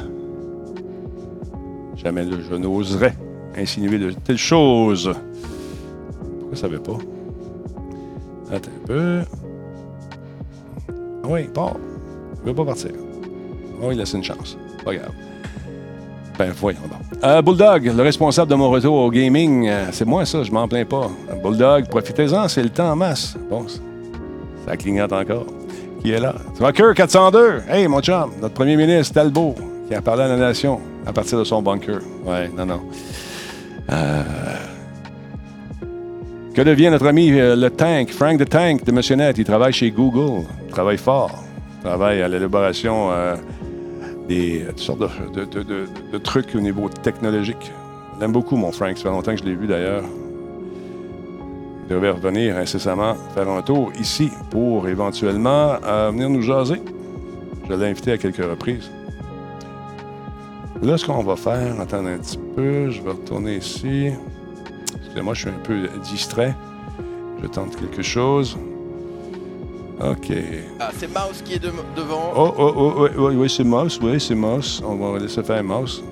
Jamais 1.96 2.26
je 2.28 2.56
n'oserais 2.56 3.16
insinuer 3.56 4.00
de 4.00 4.12
telles 4.12 4.38
choses. 4.40 5.14
Pourquoi 6.40 6.58
ça 6.58 6.68
veut 6.68 6.80
pas? 6.80 6.98
Attends 8.52 8.72
un 8.84 8.88
peu. 8.88 9.22
Ah 11.24 11.28
oui, 11.30 11.44
part. 11.54 11.76
Il 12.42 12.48
veut 12.48 12.56
pas 12.56 12.66
partir. 12.66 12.92
Oh, 13.80 13.90
il 13.92 13.98
laisse 14.00 14.14
une 14.14 14.24
chance. 14.24 14.58
Pas 14.84 14.96
grave. 14.96 15.12
Ben, 16.38 16.52
voyons. 16.56 16.80
Euh, 17.24 17.42
Bulldog, 17.42 17.92
le 17.96 18.04
responsable 18.04 18.52
de 18.52 18.56
mon 18.56 18.70
retour 18.70 18.94
au 18.94 19.10
gaming, 19.10 19.68
euh, 19.68 19.88
c'est 19.92 20.06
moi 20.06 20.24
ça, 20.24 20.44
je 20.44 20.52
m'en 20.52 20.68
plains 20.68 20.86
pas. 20.86 21.10
Bulldog, 21.44 21.88
profitez-en, 21.88 22.48
c'est 22.48 22.62
le 22.62 22.70
temps 22.70 22.92
en 22.92 22.96
masse. 22.96 23.36
Bon, 23.50 23.66
ça 24.66 24.78
clignote 24.78 25.12
encore. 25.14 25.48
Qui 26.04 26.12
est 26.12 26.20
là? 26.20 26.36
Trucker 26.56 26.94
402. 26.96 27.64
Hey, 27.68 27.88
mon 27.88 28.02
chum, 28.02 28.32
notre 28.40 28.54
premier 28.54 28.76
ministre, 28.76 29.16
Talbot, 29.16 29.56
qui 29.88 29.96
a 29.96 30.02
parlé 30.02 30.24
à 30.24 30.28
la 30.28 30.38
nation 30.38 30.80
à 31.08 31.14
partir 31.14 31.40
de 31.40 31.44
son 31.44 31.64
bunker. 31.64 32.02
Ouais, 32.24 32.52
non, 32.56 32.68
non. 32.68 32.82
Euh, 33.92 34.24
que 36.54 36.62
devient 36.62 36.92
notre 36.92 37.08
ami 37.08 37.32
euh, 37.32 37.56
le 37.56 37.72
Tank, 37.72 38.10
Frank 38.12 38.40
the 38.40 38.48
Tank 38.48 38.84
de 38.84 38.92
Monsieur 38.92 39.16
Net? 39.16 39.40
Il 39.40 39.46
travaille 39.46 39.74
chez 39.74 39.90
Google, 39.90 40.46
il 40.68 40.72
travaille 40.72 40.98
fort, 40.98 41.44
il 41.80 41.88
travaille 41.88 42.22
à 42.22 42.28
l'élaboration 42.28 43.10
des 44.28 44.66
sortes 44.76 45.00
de, 45.00 46.18
trucs 46.18 46.56
au 46.56 46.60
niveau 46.60 46.90
technologique. 46.90 47.72
J'aime 48.20 48.32
beaucoup, 48.32 48.56
mon 48.56 48.72
Frank. 48.72 48.98
Ça 48.98 49.04
fait 49.04 49.10
longtemps 49.10 49.34
que 49.34 49.40
je 49.40 49.46
l'ai 49.46 49.56
vu 49.56 49.68
d'ailleurs. 49.68 50.04
Il 51.84 51.94
devrait 51.94 52.12
revenir 52.12 52.58
incessamment 52.58 53.16
faire 53.34 53.48
un 53.50 53.62
tour 53.62 53.92
ici 54.00 54.30
pour 54.50 54.88
éventuellement 54.88 55.78
venir 56.12 56.30
nous 56.30 56.42
jaser. 56.42 56.82
Je 57.70 57.74
l'ai 57.74 57.86
invité 57.88 58.12
à 58.14 58.18
quelques 58.18 58.38
reprises. 58.38 58.90
Là, 60.82 60.98
ce 60.98 61.06
qu'on 61.06 61.24
va 61.24 61.36
faire, 61.36 61.80
attendez 61.80 62.12
un 62.12 62.18
petit 62.18 62.40
peu, 62.56 62.92
je 62.92 63.02
vais 63.02 63.12
retourner 63.12 63.58
ici. 63.58 64.12
Excusez-moi, 64.96 65.34
je 65.34 65.40
suis 65.40 65.50
un 65.50 65.64
peu 65.64 65.88
distrait. 66.04 66.56
Je 67.42 67.48
tente 67.48 67.76
quelque 67.76 68.02
chose. 68.02 68.58
OK. 70.00 70.32
Ah, 70.80 70.92
c'est 70.96 71.08
Mouse 71.08 71.42
qui 71.44 71.54
est 71.54 71.60
devant. 71.60 72.34
Oh, 72.36 72.54
oh, 72.58 72.74
oh, 72.76 72.94
oui, 73.00 73.10
oui, 73.18 73.36
oui 73.36 73.50
c'est 73.50 73.64
Mouse, 73.64 74.00
oui, 74.02 74.20
c'est 74.20 74.36
Mouse. 74.36 74.82
On 74.86 74.96
va 74.96 75.18
laisser 75.18 75.42
faire 75.42 75.64
Mouse. 75.64 76.04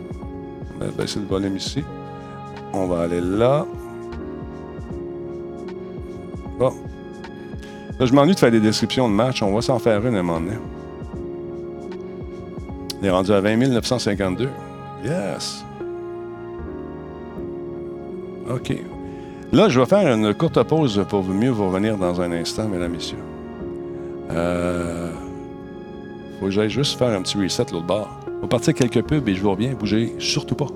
On 0.75 0.85
va 0.85 0.91
baisser 0.91 1.19
le 1.19 1.25
volume 1.25 1.55
ici. 1.57 1.83
On 2.73 2.87
va 2.87 3.03
aller 3.03 3.21
là. 3.21 3.65
Bon. 6.57 6.73
Là, 7.99 8.05
je 8.05 8.13
m'ennuie 8.13 8.33
de 8.33 8.39
faire 8.39 8.51
des 8.51 8.59
descriptions 8.59 9.07
de 9.07 9.13
match. 9.13 9.43
On 9.43 9.53
va 9.53 9.61
s'en 9.61 9.77
faire 9.77 10.05
une 10.05 10.15
à 10.15 10.19
un 10.19 10.23
moment 10.23 10.39
donné. 10.39 10.57
On 13.01 13.05
est 13.05 13.09
rendu 13.09 13.31
à 13.31 13.41
20 13.41 13.57
952. 13.57 14.49
Yes. 15.03 15.63
OK. 18.49 18.73
Là, 19.53 19.69
je 19.69 19.79
vais 19.79 19.85
faire 19.85 20.11
une 20.13 20.33
courte 20.33 20.61
pause 20.63 21.05
pour 21.07 21.23
mieux 21.23 21.51
vous 21.51 21.67
revenir 21.67 21.97
dans 21.97 22.19
un 22.19 22.31
instant, 22.31 22.67
mesdames, 22.67 22.91
messieurs. 22.91 23.17
Euh, 24.31 25.11
faut 26.39 26.45
que 26.45 26.51
j'aille 26.51 26.69
juste 26.69 26.97
faire 26.97 27.09
un 27.09 27.21
petit 27.21 27.37
reset 27.37 27.65
l'autre 27.71 27.85
bord. 27.85 28.19
On 28.37 28.41
va 28.41 28.47
partir 28.47 28.73
quelques 28.73 29.01
pubs 29.03 29.27
et 29.27 29.35
je 29.35 29.41
vous 29.41 29.51
reviens. 29.51 29.73
Bougez 29.73 30.15
surtout 30.19 30.55
pas. 30.55 30.67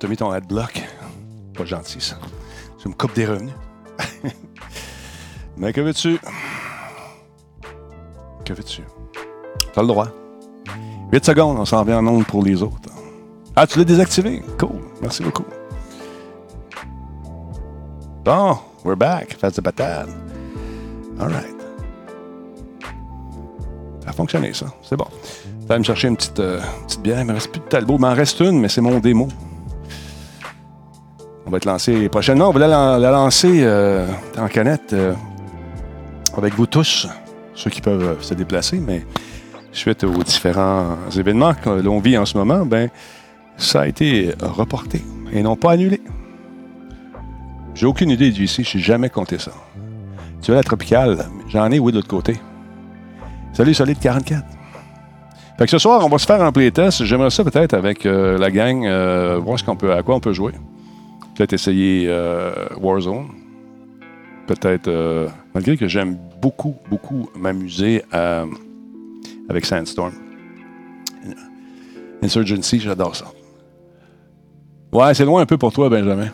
T'as 0.00 0.08
mis 0.08 0.16
ton 0.16 0.30
adblock. 0.30 0.82
Pas 1.54 1.64
gentil, 1.64 2.00
ça. 2.00 2.16
Tu 2.78 2.88
me 2.88 2.94
coupes 2.94 3.14
des 3.14 3.26
revenus. 3.26 3.52
Mais 5.56 5.72
que 5.72 5.82
veux-tu? 5.82 6.18
Que 8.44 8.54
veux-tu? 8.54 8.82
T'as 9.72 9.82
le 9.82 9.88
droit. 9.88 10.08
8 11.12 11.24
secondes, 11.24 11.58
on 11.58 11.64
s'en 11.66 11.84
vient 11.84 11.98
en 11.98 12.02
nombre 12.02 12.24
pour 12.24 12.42
les 12.42 12.62
autres. 12.62 12.88
Ah, 13.54 13.66
tu 13.66 13.78
l'as 13.78 13.84
désactivé? 13.84 14.42
Cool. 14.58 14.80
Merci 15.02 15.22
beaucoup. 15.22 15.44
Bon, 18.24 18.58
we're 18.84 18.96
back. 18.96 19.36
Face 19.38 19.56
de 19.56 19.60
patate. 19.60 20.08
All 21.18 21.28
right. 21.28 21.56
Ça 24.02 24.10
a 24.10 24.12
fonctionné, 24.12 24.54
ça. 24.54 24.66
C'est 24.82 24.96
bon. 24.96 25.06
Je 25.62 25.66
vais 25.66 25.78
me 25.78 25.84
chercher 25.84 26.08
une 26.08 26.16
petite, 26.16 26.40
euh, 26.40 26.60
petite 26.86 27.02
bière. 27.02 27.20
Il 27.20 27.26
me 27.26 27.34
reste 27.34 27.50
plus 27.50 27.60
de 27.60 27.66
talbot. 27.66 27.96
Il 27.96 28.00
m'en 28.00 28.14
reste 28.14 28.40
une, 28.40 28.58
mais 28.60 28.68
c'est 28.68 28.80
mon 28.80 28.98
démo. 28.98 29.28
On 31.50 31.54
va 31.54 31.56
être 31.56 31.64
lancé 31.64 32.08
prochainement. 32.08 32.50
On 32.50 32.52
va 32.52 32.68
la, 32.68 32.96
la 32.96 33.10
lancer 33.10 33.62
euh, 33.64 34.06
en 34.38 34.46
canette 34.46 34.92
euh, 34.92 35.14
avec 36.36 36.54
vous 36.54 36.66
tous, 36.66 37.08
ceux 37.56 37.70
qui 37.70 37.80
peuvent 37.80 38.04
euh, 38.04 38.14
se 38.20 38.34
déplacer, 38.34 38.78
mais 38.78 39.04
suite 39.72 40.04
aux 40.04 40.22
différents 40.22 40.96
événements 41.18 41.54
que 41.54 41.70
l'on 41.70 41.98
vit 41.98 42.16
en 42.16 42.24
ce 42.24 42.38
moment, 42.38 42.64
ben, 42.64 42.88
ça 43.56 43.80
a 43.80 43.88
été 43.88 44.32
reporté 44.40 45.02
et 45.32 45.42
non 45.42 45.56
pas 45.56 45.72
annulé. 45.72 46.00
J'ai 47.74 47.86
aucune 47.86 48.10
idée 48.10 48.30
du 48.30 48.44
ici, 48.44 48.62
je 48.62 48.78
n'ai 48.78 48.84
jamais 48.84 49.10
compté 49.10 49.40
ça. 49.40 49.50
Tu 50.42 50.52
veux 50.52 50.56
la 50.56 50.62
tropicale, 50.62 51.26
j'en 51.48 51.68
ai, 51.72 51.80
oui, 51.80 51.90
de 51.90 51.96
l'autre 51.96 52.06
côté. 52.06 52.36
Salut, 53.54 53.74
Solide 53.74 53.98
44. 53.98 54.44
Fait 55.58 55.64
que 55.64 55.70
ce 55.72 55.78
soir, 55.78 56.06
on 56.06 56.08
va 56.08 56.18
se 56.18 56.26
faire 56.26 56.44
un 56.44 56.52
playtest. 56.52 57.04
J'aimerais 57.04 57.30
ça 57.30 57.42
peut-être 57.42 57.74
avec 57.74 58.04
la 58.04 58.50
gang, 58.52 58.86
voir 59.42 59.58
ce 59.58 59.64
qu'on 59.64 59.74
peut, 59.74 59.92
à 59.92 60.04
quoi 60.04 60.14
on 60.14 60.20
peut 60.20 60.32
jouer. 60.32 60.52
Peut-être 61.40 61.54
essayer 61.54 62.04
euh, 62.06 62.52
Warzone. 62.78 63.28
Peut-être, 64.46 64.88
euh, 64.88 65.26
malgré 65.54 65.78
que 65.78 65.88
j'aime 65.88 66.18
beaucoup, 66.38 66.76
beaucoup 66.90 67.30
m'amuser 67.34 68.02
à- 68.12 68.44
avec 69.48 69.64
Sandstorm. 69.64 70.12
Insurgency, 72.22 72.78
j'adore 72.78 73.16
ça. 73.16 73.24
Ouais, 74.92 75.14
c'est 75.14 75.24
loin 75.24 75.40
un 75.40 75.46
peu 75.46 75.56
pour 75.56 75.72
toi, 75.72 75.88
Benjamin. 75.88 76.28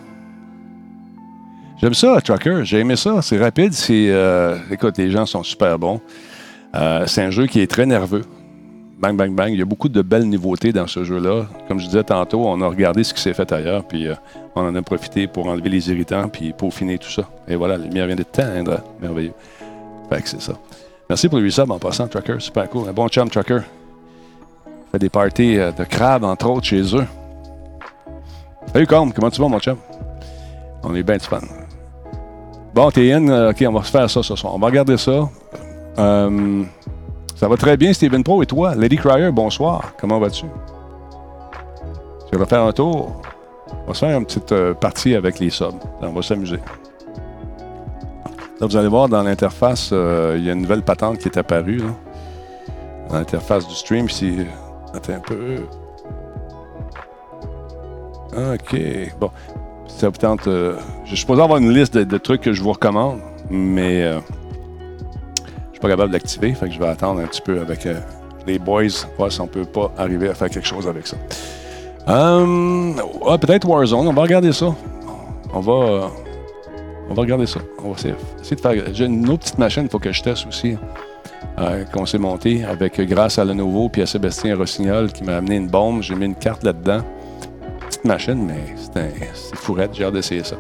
J'aime 1.81 1.95
ça, 1.95 2.21
Trucker. 2.21 2.65
J'ai 2.65 2.81
aimé 2.81 2.97
ça. 2.97 3.23
C'est 3.23 3.39
rapide. 3.39 3.75
C'est, 3.75 4.09
euh, 4.11 4.57
écoute, 4.73 4.99
les 4.99 5.13
gens 5.13 5.25
sont 5.25 5.45
super 5.45 5.79
bons. 5.79 6.01
Euh, 6.75 7.05
c'est 7.07 7.23
un 7.23 7.31
jeu 7.31 7.47
qui 7.47 7.61
est 7.61 7.71
très 7.71 7.87
nerveux. 7.87 8.25
Bang, 8.99 9.15
bang, 9.15 9.35
bang. 9.35 9.53
Il 9.53 9.59
y 9.59 9.63
a 9.63 9.67
beaucoup 9.67 9.91
de 9.91 10.01
belles 10.01 10.25
nouveautés 10.25 10.73
dans 10.73 10.87
ce 10.87 11.05
jeu-là. 11.05 11.47
Comme 11.69 11.79
je 11.79 11.85
disais 11.85 12.03
tantôt, 12.03 12.47
on 12.47 12.63
a 12.63 12.67
regardé 12.67 13.05
ce 13.05 13.13
qui 13.13 13.21
s'est 13.21 13.35
fait 13.35 13.51
ailleurs, 13.53 13.85
puis 13.85 14.09
euh, 14.09 14.15
on 14.55 14.63
en 14.63 14.75
a 14.75 14.81
profité 14.81 15.27
pour 15.27 15.49
enlever 15.49 15.69
les 15.69 15.91
irritants, 15.91 16.29
puis 16.29 16.55
peaufiner 16.55 16.97
tout 16.97 17.11
ça. 17.11 17.29
Et 17.47 17.57
voilà, 17.57 17.77
la 17.77 17.85
lumière 17.85 18.07
vient 18.07 18.17
de 18.17 18.23
teindre. 18.23 18.81
Merveilleux. 19.01 19.35
Fait 20.09 20.23
que 20.23 20.29
c'est 20.29 20.41
ça. 20.41 20.55
Merci 21.11 21.29
pour 21.29 21.39
le 21.39 21.45
resub 21.45 21.71
en 21.71 21.79
passant, 21.79 22.09
Trucker. 22.09 22.37
Super 22.39 22.71
cool. 22.71 22.89
Un 22.89 22.95
bon 22.95 23.07
chum, 23.09 23.29
Trucker. 23.29 23.61
Fait 24.91 24.99
des 24.99 25.11
parties 25.11 25.59
euh, 25.59 25.73
de 25.73 25.85
crabes, 25.85 26.25
entre 26.25 26.49
autres, 26.49 26.67
chez 26.67 26.83
eux. 26.97 27.07
Salut, 28.73 28.87
Combe. 28.87 29.13
Comment 29.13 29.31
tu 29.31 29.43
vas, 29.43 29.49
mon 29.49 29.61
chum? 29.61 29.77
On 30.83 30.95
est 30.95 31.03
bien 31.03 31.19
du 31.19 31.27
fun. 31.27 31.41
Bon, 32.75 32.91
TN, 32.91 33.29
euh, 33.29 33.51
OK, 33.51 33.63
on 33.69 33.73
va 33.73 33.83
se 33.83 33.91
faire 33.91 34.09
ça 34.09 34.23
ce 34.23 34.35
soir. 34.37 34.55
On 34.55 34.59
va 34.59 34.67
regarder 34.69 34.97
ça. 34.97 35.29
Ça 37.37 37.49
va 37.49 37.57
très 37.57 37.77
bien, 37.77 37.93
Steven 37.93 38.25
Pro. 38.25 38.43
Et 38.43 38.47
toi, 38.47 38.75
Lady 38.75 38.97
Cryer, 38.97 39.31
bonsoir. 39.31 39.93
Comment 40.01 40.19
vas-tu? 40.19 40.47
Tu 42.33 42.39
vas 42.39 42.47
faire 42.47 42.63
un 42.63 42.73
tour? 42.73 43.21
On 43.85 43.89
va 43.89 43.95
se 43.95 44.01
faire 44.01 44.19
une 44.19 44.25
petite 44.25 44.53
euh, 44.53 44.73
partie 44.73 45.15
avec 45.15 45.39
les 45.39 45.51
subs. 45.51 45.75
On 46.01 46.13
va 46.13 46.23
s'amuser. 46.23 46.59
Là, 48.59 48.67
vous 48.67 48.77
allez 48.77 48.89
voir 48.89 49.09
dans 49.11 49.23
l'interface, 49.23 49.91
euh, 49.93 50.37
il 50.39 50.45
y 50.45 50.51
a 50.51 50.55
une 50.55 50.63
nouvelle 50.63 50.83
patente 50.83 51.19
qui 51.19 51.29
est 51.29 51.37
apparue. 51.37 51.83
Dans 53.11 53.17
l'interface 53.17 53.69
du 53.69 53.75
stream, 53.75 54.09
si. 54.09 54.39
Attends 54.95 55.13
un 55.13 55.21
peu. 55.21 55.57
OK. 58.35 58.81
Bon. 59.21 59.31
Ça 59.89 60.09
vous 60.09 60.17
tente. 60.17 60.47
euh, 60.49 60.77
je 61.05 61.11
suis 61.11 61.19
supposé 61.19 61.43
avoir 61.43 61.59
une 61.59 61.73
liste 61.73 61.99
de, 61.99 62.19
trucs 62.19 62.41
que 62.41 62.53
je 62.55 62.63
vous 62.63 62.73
recommande, 62.73 63.21
mais 63.51 64.11
pas 65.87 65.93
capable 65.93 66.09
de 66.11 66.15
l'activer. 66.15 66.53
Fait 66.55 66.67
que 66.69 66.75
je 66.75 66.79
vais 66.79 66.89
attendre 66.89 67.21
un 67.21 67.27
petit 67.27 67.41
peu 67.41 67.61
avec 67.61 67.87
euh, 67.87 67.95
les 68.47 68.59
boys, 68.59 68.83
voir 69.17 69.31
si 69.31 69.41
on 69.41 69.47
peut 69.47 69.65
pas 69.65 69.93
arriver 69.97 70.29
à 70.29 70.35
faire 70.35 70.51
quelque 70.51 70.67
chose 70.67 70.89
avec 70.89 71.07
ça. 71.07 71.17
Ah, 72.07 72.45
peut-être 73.41 73.67
Warzone. 73.69 74.09
On 74.09 74.13
va 74.13 74.23
regarder 74.23 74.53
ça. 74.53 74.75
On 75.53 75.61
va. 75.61 75.73
euh, 75.73 76.07
on 77.09 77.15
va 77.15 77.23
regarder 77.23 77.47
ça. 77.47 77.61
On 77.85 77.91
va 77.93 77.97
essayer, 77.97 78.15
de 78.57 78.61
faire. 78.61 78.75
J'ai 78.93 79.05
une 79.05 79.29
autre 79.29 79.45
petite 79.45 79.59
machine, 79.59 79.85
il 79.85 79.89
faut 79.89 80.01
que 80.01 80.13
je 80.13 80.23
teste 80.23 80.47
aussi. 80.49 80.77
euh, 81.59 81.85
qu'on 81.85 82.05
s'est 82.05 82.19
monté 82.19 82.65
avec 82.65 83.01
grâce 83.01 83.39
à 83.39 83.45
Lenovo 83.45 83.89
puis 83.89 84.03
à 84.03 84.07
Sébastien 84.07 84.57
Rossignol 84.57 85.13
qui 85.13 85.23
m'a 85.25 85.37
amené 85.37 85.57
une 85.57 85.69
bombe. 85.69 86.03
J'ai 86.03 86.15
mis 86.17 86.27
une 86.27 86.35
carte 86.35 86.65
là-dedans. 86.65 87.01
Petite 87.89 88.05
machine, 88.05 88.45
mais 88.45 88.75
c'est 88.93 89.57
fourrette. 89.57 89.95
J'ai 89.95 90.05
hâte 90.05 90.15
d'essayer 90.15 90.43
ça. 90.43 90.57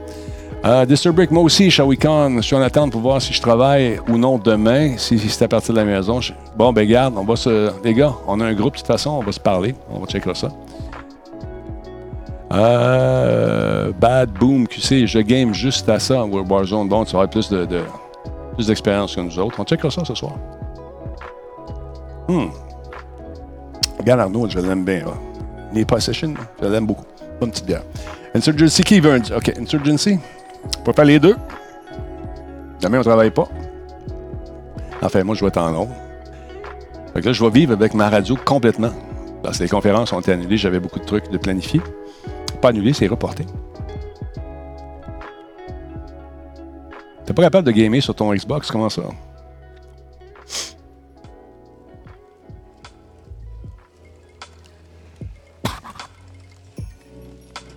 Euh, 0.64 0.84
Disturbrick, 0.84 1.30
moi 1.30 1.42
aussi, 1.44 1.70
Shawicon, 1.70 2.36
je 2.36 2.40
suis 2.40 2.56
en 2.56 2.62
attente 2.62 2.90
pour 2.90 3.00
voir 3.00 3.22
si 3.22 3.32
je 3.32 3.40
travaille 3.40 4.00
ou 4.08 4.18
non 4.18 4.36
demain, 4.38 4.96
si, 4.96 5.16
si 5.18 5.28
c'est 5.28 5.44
à 5.44 5.48
partir 5.48 5.72
de 5.74 5.78
la 5.78 5.84
maison. 5.84 6.18
Bon, 6.56 6.72
ben 6.72 6.88
garde, 6.88 7.14
on 7.16 7.24
va 7.24 7.36
se. 7.36 7.70
Les 7.84 7.94
gars, 7.94 8.12
on 8.26 8.40
a 8.40 8.44
un 8.46 8.54
groupe 8.54 8.72
de 8.74 8.78
toute 8.78 8.86
façon, 8.86 9.10
on 9.10 9.22
va 9.22 9.30
se 9.30 9.38
parler. 9.38 9.74
On 9.90 10.00
va 10.00 10.06
checker 10.06 10.34
ça. 10.34 10.48
Euh, 12.52 13.92
Bad 14.00 14.30
Boom 14.32 14.66
QC, 14.66 15.06
je 15.06 15.18
game 15.20 15.52
juste 15.54 15.88
à 15.88 16.00
ça, 16.00 16.24
War- 16.24 16.44
Warzone. 16.50 16.88
Bon, 16.88 17.04
tu 17.04 17.14
avoir 17.14 17.28
plus 17.30 17.48
de, 17.48 17.66
plus 18.54 18.66
d'expérience 18.66 19.14
que 19.14 19.20
nous 19.20 19.38
autres. 19.38 19.60
On 19.60 19.64
checkera 19.64 19.90
ça 19.90 20.04
ce 20.04 20.14
soir. 20.14 20.32
Hmm. 22.28 22.46
Regarde 24.00 24.20
Arnaud, 24.20 24.48
je 24.48 24.58
l'aime 24.58 24.84
bien. 24.84 25.04
Les 25.72 25.84
Possession, 25.84 26.34
je 26.60 26.66
l'aime 26.66 26.86
beaucoup. 26.86 27.04
Bonne 27.40 27.50
petite 27.50 27.66
bière. 27.66 27.82
Insurgency 28.34 28.82
Keyburns. 28.82 29.30
OK, 29.36 29.52
Insurgency. 29.60 30.18
On 30.78 30.82
peut 30.82 30.92
faire 30.92 31.04
les 31.04 31.18
deux. 31.18 31.36
Demain, 32.80 33.00
on 33.00 33.02
travaille 33.02 33.30
pas. 33.30 33.48
Enfin, 35.02 35.24
moi, 35.24 35.34
je 35.34 35.40
vais 35.40 35.48
être 35.48 35.58
en 35.58 35.70
long. 35.70 35.88
Fait 37.12 37.20
que 37.20 37.26
là, 37.26 37.32
je 37.32 37.44
vais 37.44 37.50
vivre 37.50 37.72
avec 37.72 37.94
ma 37.94 38.08
radio 38.08 38.36
complètement. 38.44 38.92
Parce 39.42 39.58
que 39.58 39.62
les 39.62 39.68
conférences 39.68 40.12
ont 40.12 40.20
été 40.20 40.32
annulées, 40.32 40.56
j'avais 40.56 40.80
beaucoup 40.80 40.98
de 40.98 41.04
trucs 41.04 41.30
de 41.30 41.38
planifier. 41.38 41.80
Pas 42.60 42.70
annulé, 42.70 42.92
c'est 42.92 43.06
reporté. 43.06 43.46
T'es 47.24 47.32
pas 47.32 47.42
capable 47.42 47.66
de 47.66 47.72
gamer 47.72 48.00
sur 48.00 48.14
ton 48.14 48.32
Xbox, 48.34 48.70
comment 48.70 48.88
ça? 48.88 49.02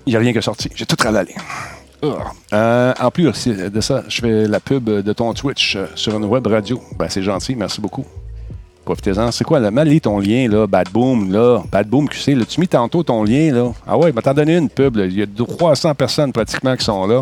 Il 0.06 0.14
n'y 0.14 0.16
a 0.16 0.20
rien 0.20 0.32
qui 0.32 0.40
est 0.40 0.42
sorti. 0.42 0.70
J'ai 0.74 0.88
tout 0.88 0.96
ravalé. 1.00 1.36
Euh, 2.04 2.94
en 3.00 3.12
plus 3.12 3.48
de 3.48 3.82
ça, 3.82 4.04
je 4.08 4.22
fais 4.22 4.48
la 4.48 4.60
pub 4.60 4.90
de 4.90 5.14
ton 5.14 5.34
Twitch 5.34 5.76
euh, 5.76 5.86
sur 5.96 6.16
une 6.16 6.26
web 6.26 6.48
radio. 6.48 6.82
Ben, 6.98 7.08
c'est 7.10 7.24
gentil, 7.24 7.56
merci 7.56 7.82
beaucoup. 7.82 8.06
Profitez-en. 8.86 9.32
C'est 9.32 9.44
quoi, 9.44 9.60
là? 9.60 9.70
Mal 9.70 9.88
lis 9.88 10.02
ton 10.02 10.20
lien, 10.20 10.48
là, 10.48 10.66
Bad 10.66 10.90
Boom, 10.92 11.32
là. 11.32 11.62
Bad 11.72 11.88
Boom 11.88 12.08
QC, 12.10 12.36
là. 12.36 12.46
Tu 12.46 12.60
mis 12.60 12.68
tantôt 12.68 13.04
ton 13.04 13.24
lien, 13.24 13.52
là? 13.52 13.72
Ah 13.86 13.98
ouais, 13.98 14.12
ben, 14.12 14.22
t'en 14.22 14.34
donné 14.34 14.58
une 14.58 14.70
pub, 14.70 14.96
là. 14.96 15.06
Il 15.06 15.20
y 15.20 15.22
a 15.22 15.26
300 15.28 15.94
personnes 15.96 16.32
pratiquement 16.32 16.76
qui 16.76 16.86
sont 16.86 17.06
là. 17.06 17.22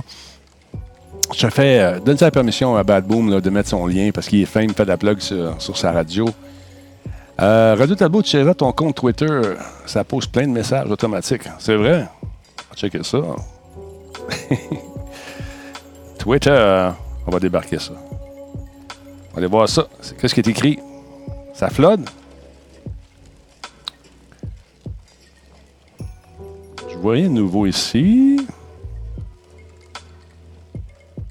Je 1.35 1.47
fais, 1.47 1.79
euh, 1.79 1.99
donne 1.99 2.17
la 2.21 2.31
permission 2.31 2.75
à 2.77 2.83
Bad 2.83 3.05
Boom, 3.05 3.41
de 3.41 3.49
mettre 3.49 3.69
son 3.69 3.85
lien 3.85 4.11
parce 4.13 4.27
qu'il 4.27 4.41
est 4.41 4.45
fin, 4.45 4.61
il 4.61 4.73
fait 4.73 4.85
de 4.85 4.89
la 4.89 4.97
plug 4.97 5.19
sur, 5.19 5.77
sa 5.77 5.91
radio. 5.91 6.29
Euh, 7.41 7.75
radio 7.77 7.95
Talbot, 7.95 8.21
tu 8.21 8.37
ton 8.55 8.71
compte 8.71 8.95
Twitter, 8.95 9.27
ça 9.85 10.03
pose 10.03 10.25
plein 10.25 10.47
de 10.47 10.53
messages 10.53 10.89
automatiques. 10.89 11.43
C'est 11.59 11.75
vrai? 11.75 12.07
Checker 12.75 13.03
ça. 13.03 13.19
Twitter, 16.19 16.89
on 17.25 17.31
va 17.31 17.39
débarquer 17.39 17.79
ça. 17.79 17.93
On 17.93 19.33
va 19.33 19.37
aller 19.37 19.47
voir 19.47 19.67
ça. 19.69 19.87
Qu'est-ce 20.19 20.33
qui 20.33 20.39
est 20.41 20.47
écrit? 20.47 20.79
Ça 21.53 21.69
flotte? 21.69 22.01
Je 26.89 26.97
vois 26.97 27.13
rien 27.13 27.27
de 27.29 27.33
nouveau 27.33 27.65
ici. 27.65 28.45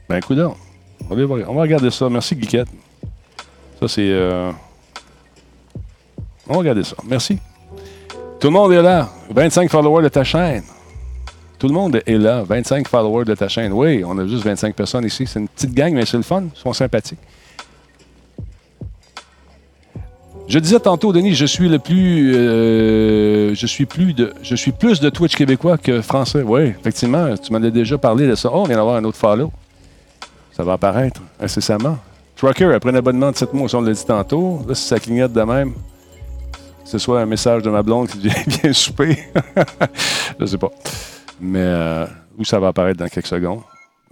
Ben, 0.08 0.20
aller 1.14 1.24
voir- 1.24 1.40
on 1.50 1.54
va 1.54 1.62
regarder 1.62 1.90
ça. 1.90 2.08
Merci, 2.08 2.36
Guiquette. 2.36 2.68
Ça, 3.80 3.88
c'est... 3.88 4.08
euh, 4.10 4.52
On 6.48 6.52
va 6.54 6.58
regarder 6.58 6.84
ça. 6.84 6.96
Merci. 7.04 7.38
Tout 8.40 8.46
le 8.48 8.52
monde 8.52 8.72
est 8.72 8.82
là. 8.82 9.08
25 9.30 9.70
followers 9.70 10.04
de 10.04 10.08
ta 10.08 10.22
chaîne. 10.24 10.62
Tout 11.58 11.68
le 11.68 11.74
monde 11.74 12.00
est 12.04 12.18
là. 12.18 12.42
25 12.42 12.86
followers 12.88 13.24
de 13.24 13.34
ta 13.34 13.48
chaîne. 13.48 13.72
Oui, 13.72 14.02
on 14.04 14.18
a 14.18 14.26
juste 14.26 14.44
25 14.44 14.74
personnes 14.74 15.04
ici. 15.04 15.26
C'est 15.26 15.40
une 15.40 15.48
petite 15.48 15.72
gang, 15.72 15.92
mais 15.94 16.04
c'est 16.04 16.16
le 16.16 16.22
fun. 16.22 16.44
Ils 16.54 16.58
sont 16.58 16.72
sympathiques. 16.72 17.18
Je 20.48 20.60
disais 20.60 20.78
tantôt, 20.78 21.12
Denis, 21.12 21.34
je 21.34 21.46
suis 21.46 21.68
le 21.68 21.80
plus, 21.80 22.32
euh, 22.36 23.52
je 23.54 23.66
suis 23.66 23.84
plus 23.84 24.14
de, 24.14 24.32
je 24.42 24.54
suis 24.54 24.70
plus 24.70 25.00
de 25.00 25.10
Twitch 25.10 25.34
québécois 25.34 25.76
que 25.76 26.00
français. 26.02 26.42
Oui, 26.42 26.66
effectivement, 26.68 27.34
tu 27.36 27.52
m'en 27.52 27.60
as 27.62 27.70
déjà 27.70 27.98
parlé 27.98 28.28
de 28.28 28.34
ça. 28.36 28.50
Oh, 28.52 28.60
on 28.60 28.64
vient 28.64 28.76
d'avoir 28.76 28.96
un 28.96 29.04
autre 29.04 29.18
follow. 29.18 29.50
Ça 30.52 30.62
va 30.62 30.74
apparaître 30.74 31.20
incessamment. 31.40 31.98
Trucker, 32.36 32.72
après 32.74 32.90
un 32.90 32.94
abonnement 32.94 33.32
de 33.32 33.36
7 33.36 33.54
mois, 33.54 33.68
on 33.72 33.80
l'a 33.80 33.92
dit 33.92 34.04
tantôt. 34.04 34.60
Là, 34.68 34.74
si 34.76 34.86
ça 34.86 35.00
clignote 35.00 35.32
de 35.32 35.42
même, 35.42 35.72
ce 36.84 36.98
soit 36.98 37.20
un 37.20 37.26
message 37.26 37.62
de 37.62 37.70
ma 37.70 37.82
blonde 37.82 38.08
qui 38.08 38.18
dit 38.18 38.30
Viens 38.46 38.72
souper. 38.72 39.18
je 40.40 40.46
sais 40.46 40.58
pas. 40.58 40.70
Mais 41.40 41.60
euh, 41.60 42.06
où 42.38 42.44
ça 42.44 42.58
va 42.58 42.68
apparaître 42.68 42.98
dans 42.98 43.08
quelques 43.08 43.26
secondes? 43.26 43.60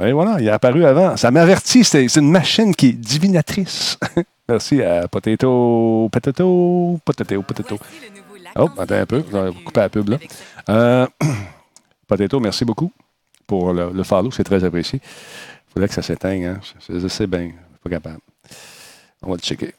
Et 0.01 0.13
voilà, 0.13 0.41
il 0.41 0.49
est 0.49 0.51
apparu 0.51 0.85
avant. 0.85 1.17
Ça 1.17 1.31
m'avertit, 1.31 1.85
c'est 1.85 2.07
une 2.17 2.31
machine 2.31 2.75
qui 2.75 2.89
est 2.89 2.93
divinatrice. 2.93 3.99
Merci 4.49 4.83
à 4.83 5.09
Potato, 5.09 6.09
Potato, 6.13 7.01
Potato, 7.05 7.43
Potato. 7.43 7.79
Oh, 8.57 8.69
attends 8.79 8.95
un 8.95 9.07
peu, 9.07 9.19
vous 9.19 9.37
allez 9.37 9.55
couper 9.65 9.81
la 9.81 9.89
pub 9.89 10.09
là. 10.11 10.19
Euh, 10.69 11.07
Potato, 12.07 12.39
merci 12.39 12.65
beaucoup 12.65 12.93
pour 13.47 13.73
le, 13.73 14.03
follow, 14.03 14.31
c'est 14.31 14.45
très 14.45 14.63
apprécié. 14.63 15.01
Il 15.03 15.73
faudrait 15.73 15.89
que 15.89 15.95
ça 15.95 16.03
s'éteigne, 16.03 16.47
hein? 16.47 16.61
Je, 16.89 17.09
sais 17.09 17.27
bien, 17.27 17.51
pas 17.83 17.91
capable. 17.91 18.21
On 19.23 19.31
va 19.31 19.37
le 19.37 19.41
checker. 19.41 19.75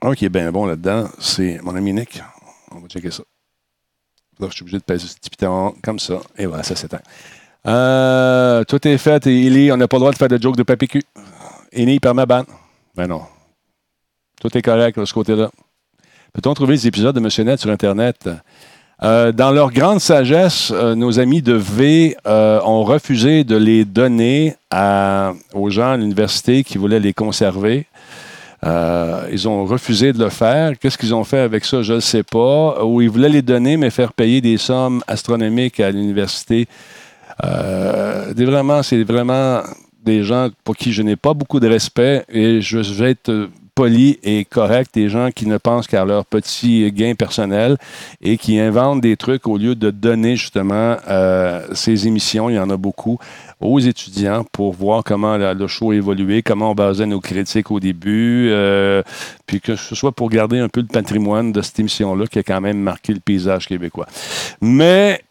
Un 0.00 0.14
qui 0.14 0.24
est 0.24 0.30
bien 0.30 0.50
bon 0.52 0.66
là-dedans, 0.66 1.08
c'est 1.18 1.60
mon 1.62 1.74
ami 1.74 1.92
Nick. 1.92 2.22
On 2.70 2.80
va 2.80 2.88
checker 2.88 3.10
ça. 3.10 3.24
Je 4.40 4.54
suis 4.54 4.62
obligé 4.62 4.78
de 4.78 4.82
passer 4.82 5.06
ce 5.06 5.14
petit 5.14 5.30
piton 5.30 5.74
comme 5.82 5.98
ça. 5.98 6.20
Et 6.36 6.46
voilà, 6.46 6.62
ça 6.62 6.76
s'éteint. 6.76 7.00
Euh, 7.66 8.64
tout 8.64 8.86
est 8.86 8.98
fait. 8.98 9.26
Et 9.26 9.72
on 9.72 9.76
n'a 9.76 9.88
pas 9.88 9.96
le 9.96 10.00
droit 10.00 10.12
de 10.12 10.18
faire 10.18 10.28
de 10.28 10.40
joke 10.40 10.56
de 10.56 10.62
papier 10.62 10.88
cul. 10.88 11.02
Par 12.00 12.14
ma 12.14 12.26
ban. 12.26 12.44
Ben 12.96 13.06
non. 13.06 13.22
Tout 14.40 14.56
est 14.56 14.62
correct 14.62 14.98
de 14.98 15.04
ce 15.04 15.12
côté-là. 15.12 15.50
Peut-on 16.32 16.54
trouver 16.54 16.74
des 16.76 16.86
épisodes 16.86 17.14
de 17.14 17.20
Monsieur 17.20 17.44
Net 17.44 17.60
sur 17.60 17.70
Internet? 17.70 18.28
Euh, 19.02 19.32
dans 19.32 19.50
leur 19.50 19.70
grande 19.70 20.00
sagesse, 20.00 20.72
euh, 20.72 20.94
nos 20.94 21.20
amis 21.20 21.42
de 21.42 21.52
V 21.52 22.16
ont 22.26 22.84
refusé 22.84 23.44
de 23.44 23.56
les 23.56 23.84
donner 23.84 24.56
aux 25.52 25.70
gens 25.70 25.92
à 25.92 25.96
l'université 25.96 26.64
qui 26.64 26.78
voulaient 26.78 27.00
les 27.00 27.12
conserver. 27.12 27.86
Ils 28.64 29.48
ont 29.48 29.64
refusé 29.64 30.12
de 30.12 30.18
le 30.18 30.30
faire. 30.30 30.78
Qu'est-ce 30.78 30.98
qu'ils 30.98 31.14
ont 31.14 31.24
fait 31.24 31.40
avec 31.40 31.64
ça? 31.64 31.82
Je 31.82 31.94
ne 31.94 32.00
sais 32.00 32.22
pas. 32.22 32.84
Ou 32.84 33.00
ils 33.00 33.10
voulaient 33.10 33.28
les 33.28 33.42
donner, 33.42 33.76
mais 33.76 33.90
faire 33.90 34.12
payer 34.12 34.40
des 34.40 34.56
sommes 34.56 35.02
astronomiques 35.06 35.80
à 35.80 35.90
l'université. 35.90 36.66
vraiment, 37.40 38.82
c'est 38.82 39.02
vraiment 39.04 39.62
des 40.04 40.22
gens 40.22 40.48
pour 40.64 40.76
qui 40.76 40.92
je 40.92 41.02
n'ai 41.02 41.16
pas 41.16 41.34
beaucoup 41.34 41.60
de 41.60 41.68
respect 41.68 42.24
et 42.28 42.60
je 42.60 42.78
vais 42.78 43.10
être 43.10 43.48
poli 43.78 44.18
et 44.24 44.44
correct, 44.44 44.90
des 44.92 45.08
gens 45.08 45.30
qui 45.30 45.46
ne 45.46 45.56
pensent 45.56 45.86
qu'à 45.86 46.04
leur 46.04 46.26
petit 46.26 46.90
gain 46.90 47.14
personnel 47.14 47.76
et 48.20 48.36
qui 48.36 48.58
inventent 48.58 49.00
des 49.00 49.16
trucs 49.16 49.46
au 49.46 49.56
lieu 49.56 49.76
de 49.76 49.92
donner 49.92 50.34
justement 50.34 50.96
euh, 51.08 51.64
ces 51.74 52.08
émissions, 52.08 52.50
il 52.50 52.56
y 52.56 52.58
en 52.58 52.70
a 52.70 52.76
beaucoup, 52.76 53.20
aux 53.60 53.78
étudiants 53.78 54.44
pour 54.50 54.72
voir 54.72 55.04
comment 55.04 55.36
le 55.36 55.66
show 55.68 55.92
a 55.92 55.94
évolué, 55.94 56.42
comment 56.42 56.72
on 56.72 56.74
basait 56.74 57.06
nos 57.06 57.20
critiques 57.20 57.70
au 57.70 57.78
début, 57.78 58.48
euh, 58.50 59.04
puis 59.46 59.60
que 59.60 59.76
ce 59.76 59.94
soit 59.94 60.10
pour 60.10 60.28
garder 60.28 60.58
un 60.58 60.68
peu 60.68 60.80
le 60.80 60.88
patrimoine 60.88 61.52
de 61.52 61.62
cette 61.62 61.78
émission-là 61.78 62.26
qui 62.26 62.40
a 62.40 62.42
quand 62.42 62.60
même 62.60 62.80
marqué 62.80 63.14
le 63.14 63.20
paysage 63.20 63.68
québécois. 63.68 64.08
Mais 64.60 65.22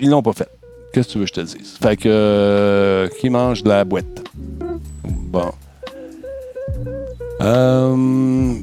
ils 0.00 0.08
l'ont 0.08 0.22
pas 0.22 0.32
fait. 0.32 0.48
Qu'est-ce 0.94 1.08
que 1.08 1.12
tu 1.12 1.18
veux 1.18 1.24
que 1.26 1.28
je 1.28 1.34
te 1.34 1.40
dise? 1.42 1.76
Fait 1.82 1.98
que, 1.98 2.08
euh, 2.08 3.08
qui 3.20 3.28
mange 3.28 3.62
de 3.62 3.68
la 3.68 3.84
boîte? 3.84 4.24
Bon. 5.04 5.52
Euh, 7.42 8.54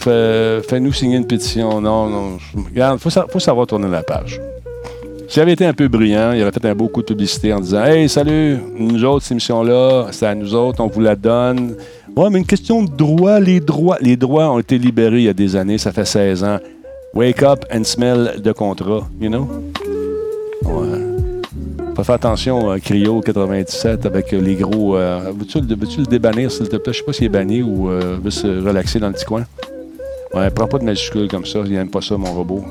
Fais-nous 0.00 0.92
signer 0.92 1.16
une 1.16 1.26
pétition. 1.26 1.80
Non, 1.80 2.08
non. 2.08 2.38
Regarde, 2.54 2.98
il 2.98 3.10
faut, 3.10 3.20
faut, 3.28 3.38
savoir 3.38 3.66
tourner 3.66 3.88
la 3.88 4.02
page. 4.02 4.40
S'il 5.28 5.42
avait 5.42 5.52
été 5.52 5.64
un 5.64 5.74
peu 5.74 5.88
brillant, 5.88 6.32
il 6.32 6.42
aurait 6.42 6.50
fait 6.50 6.64
un 6.66 6.74
beau 6.74 6.88
coup 6.88 7.02
de 7.02 7.06
publicité 7.06 7.52
en 7.52 7.60
disant 7.60 7.84
Hey, 7.84 8.08
salut, 8.08 8.58
nous 8.76 9.04
autres, 9.04 9.22
cette 9.22 9.32
émission-là, 9.32 10.08
c'est 10.10 10.26
à 10.26 10.34
nous 10.34 10.54
autres, 10.54 10.82
on 10.82 10.88
vous 10.88 11.00
la 11.00 11.14
donne. 11.14 11.76
Ouais, 12.16 12.30
mais 12.30 12.38
une 12.38 12.46
question 12.46 12.82
de 12.82 12.90
droit, 12.90 13.38
les 13.38 13.60
droits. 13.60 13.98
Les 14.00 14.16
droits 14.16 14.50
ont 14.50 14.58
été 14.58 14.78
libérés 14.78 15.18
il 15.18 15.24
y 15.24 15.28
a 15.28 15.32
des 15.32 15.54
années, 15.54 15.78
ça 15.78 15.92
fait 15.92 16.04
16 16.04 16.42
ans. 16.42 16.58
Wake 17.14 17.42
up 17.42 17.64
and 17.72 17.84
smell 17.84 18.40
de 18.42 18.52
contrat, 18.52 19.08
you 19.20 19.28
know? 19.28 19.48
Ouais. 20.64 21.09
Faire 22.04 22.14
attention, 22.14 22.70
à 22.70 22.80
Cryo 22.80 23.20
97 23.20 24.06
avec 24.06 24.32
les 24.32 24.54
gros. 24.54 24.96
Euh, 24.96 25.32
veux-tu, 25.36 25.60
le 25.60 26.06
débannir, 26.06 26.50
s'il 26.50 26.68
te 26.68 26.76
plaît? 26.76 26.92
Je 26.92 26.98
sais 26.98 27.04
pas 27.04 27.12
s'il 27.12 27.26
est 27.26 27.28
banni 27.28 27.62
ou 27.62 27.90
euh, 27.90 28.16
veut 28.22 28.30
se 28.30 28.46
relaxer 28.46 28.98
dans 28.98 29.08
le 29.08 29.12
petit 29.12 29.24
coin. 29.24 29.44
Ouais, 30.32 30.48
prends 30.50 30.66
pas 30.66 30.78
de 30.78 30.84
majuscule 30.84 31.28
comme 31.28 31.44
ça. 31.44 31.60
Il 31.66 31.72
n'aime 31.72 31.90
pas 31.90 32.00
ça, 32.00 32.16
mon 32.16 32.32
robot. 32.32 32.64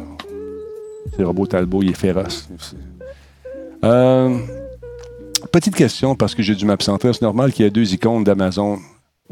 C'est 1.11 1.19
le 1.19 1.27
robot 1.27 1.45
Talbot, 1.45 1.84
il 1.84 1.91
est 1.91 1.93
féroce. 1.93 2.49
Euh, 3.84 4.38
petite 5.51 5.76
question, 5.76 6.15
parce 6.15 6.34
que 6.34 6.41
j'ai 6.41 6.56
dû 6.56 6.65
m'absenter. 6.65 7.11
C'est 7.14 7.22
normal 7.22 7.51
qu'il 7.51 7.65
y 7.65 7.68
ait 7.68 7.72
deux 7.72 7.93
icônes 7.93 8.23
d'Amazon. 8.23 8.80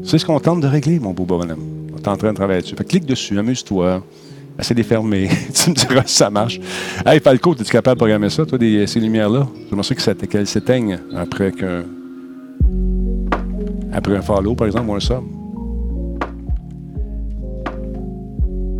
C'est 0.04 0.18
ce 0.18 0.26
qu'on 0.26 0.38
tente 0.38 0.60
de 0.60 0.68
régler, 0.68 1.00
mon 1.00 1.10
beau 1.10 1.24
bonhomme. 1.24 1.88
On 1.92 1.96
est 1.96 2.08
en 2.08 2.16
train 2.16 2.30
de 2.30 2.36
travailler 2.36 2.62
dessus. 2.62 2.76
Clique 2.76 3.06
dessus, 3.06 3.36
amuse-toi. 3.36 4.02
Essaye 4.58 4.74
de 4.74 4.80
les 4.80 4.88
fermer. 4.88 5.28
tu 5.54 5.70
me 5.70 5.74
diras 5.74 6.02
si 6.06 6.16
ça 6.16 6.30
marche. 6.30 6.58
Hey, 7.06 7.20
Falco, 7.20 7.54
es-tu 7.54 7.70
capable 7.70 7.96
de 7.96 7.98
programmer 7.98 8.28
ça, 8.28 8.44
toi, 8.44 8.58
des, 8.58 8.86
ces 8.86 8.98
lumières-là? 8.98 9.46
J'aimerais 9.70 9.94
ça 9.98 10.14
qu'elles 10.14 10.46
s'éteignent 10.46 10.98
après. 11.14 11.52
Après 13.92 14.16
un 14.16 14.22
follow, 14.22 14.54
par 14.54 14.66
exemple, 14.66 14.90
ou 14.90 14.94
un 14.94 15.00
sub. 15.00 15.22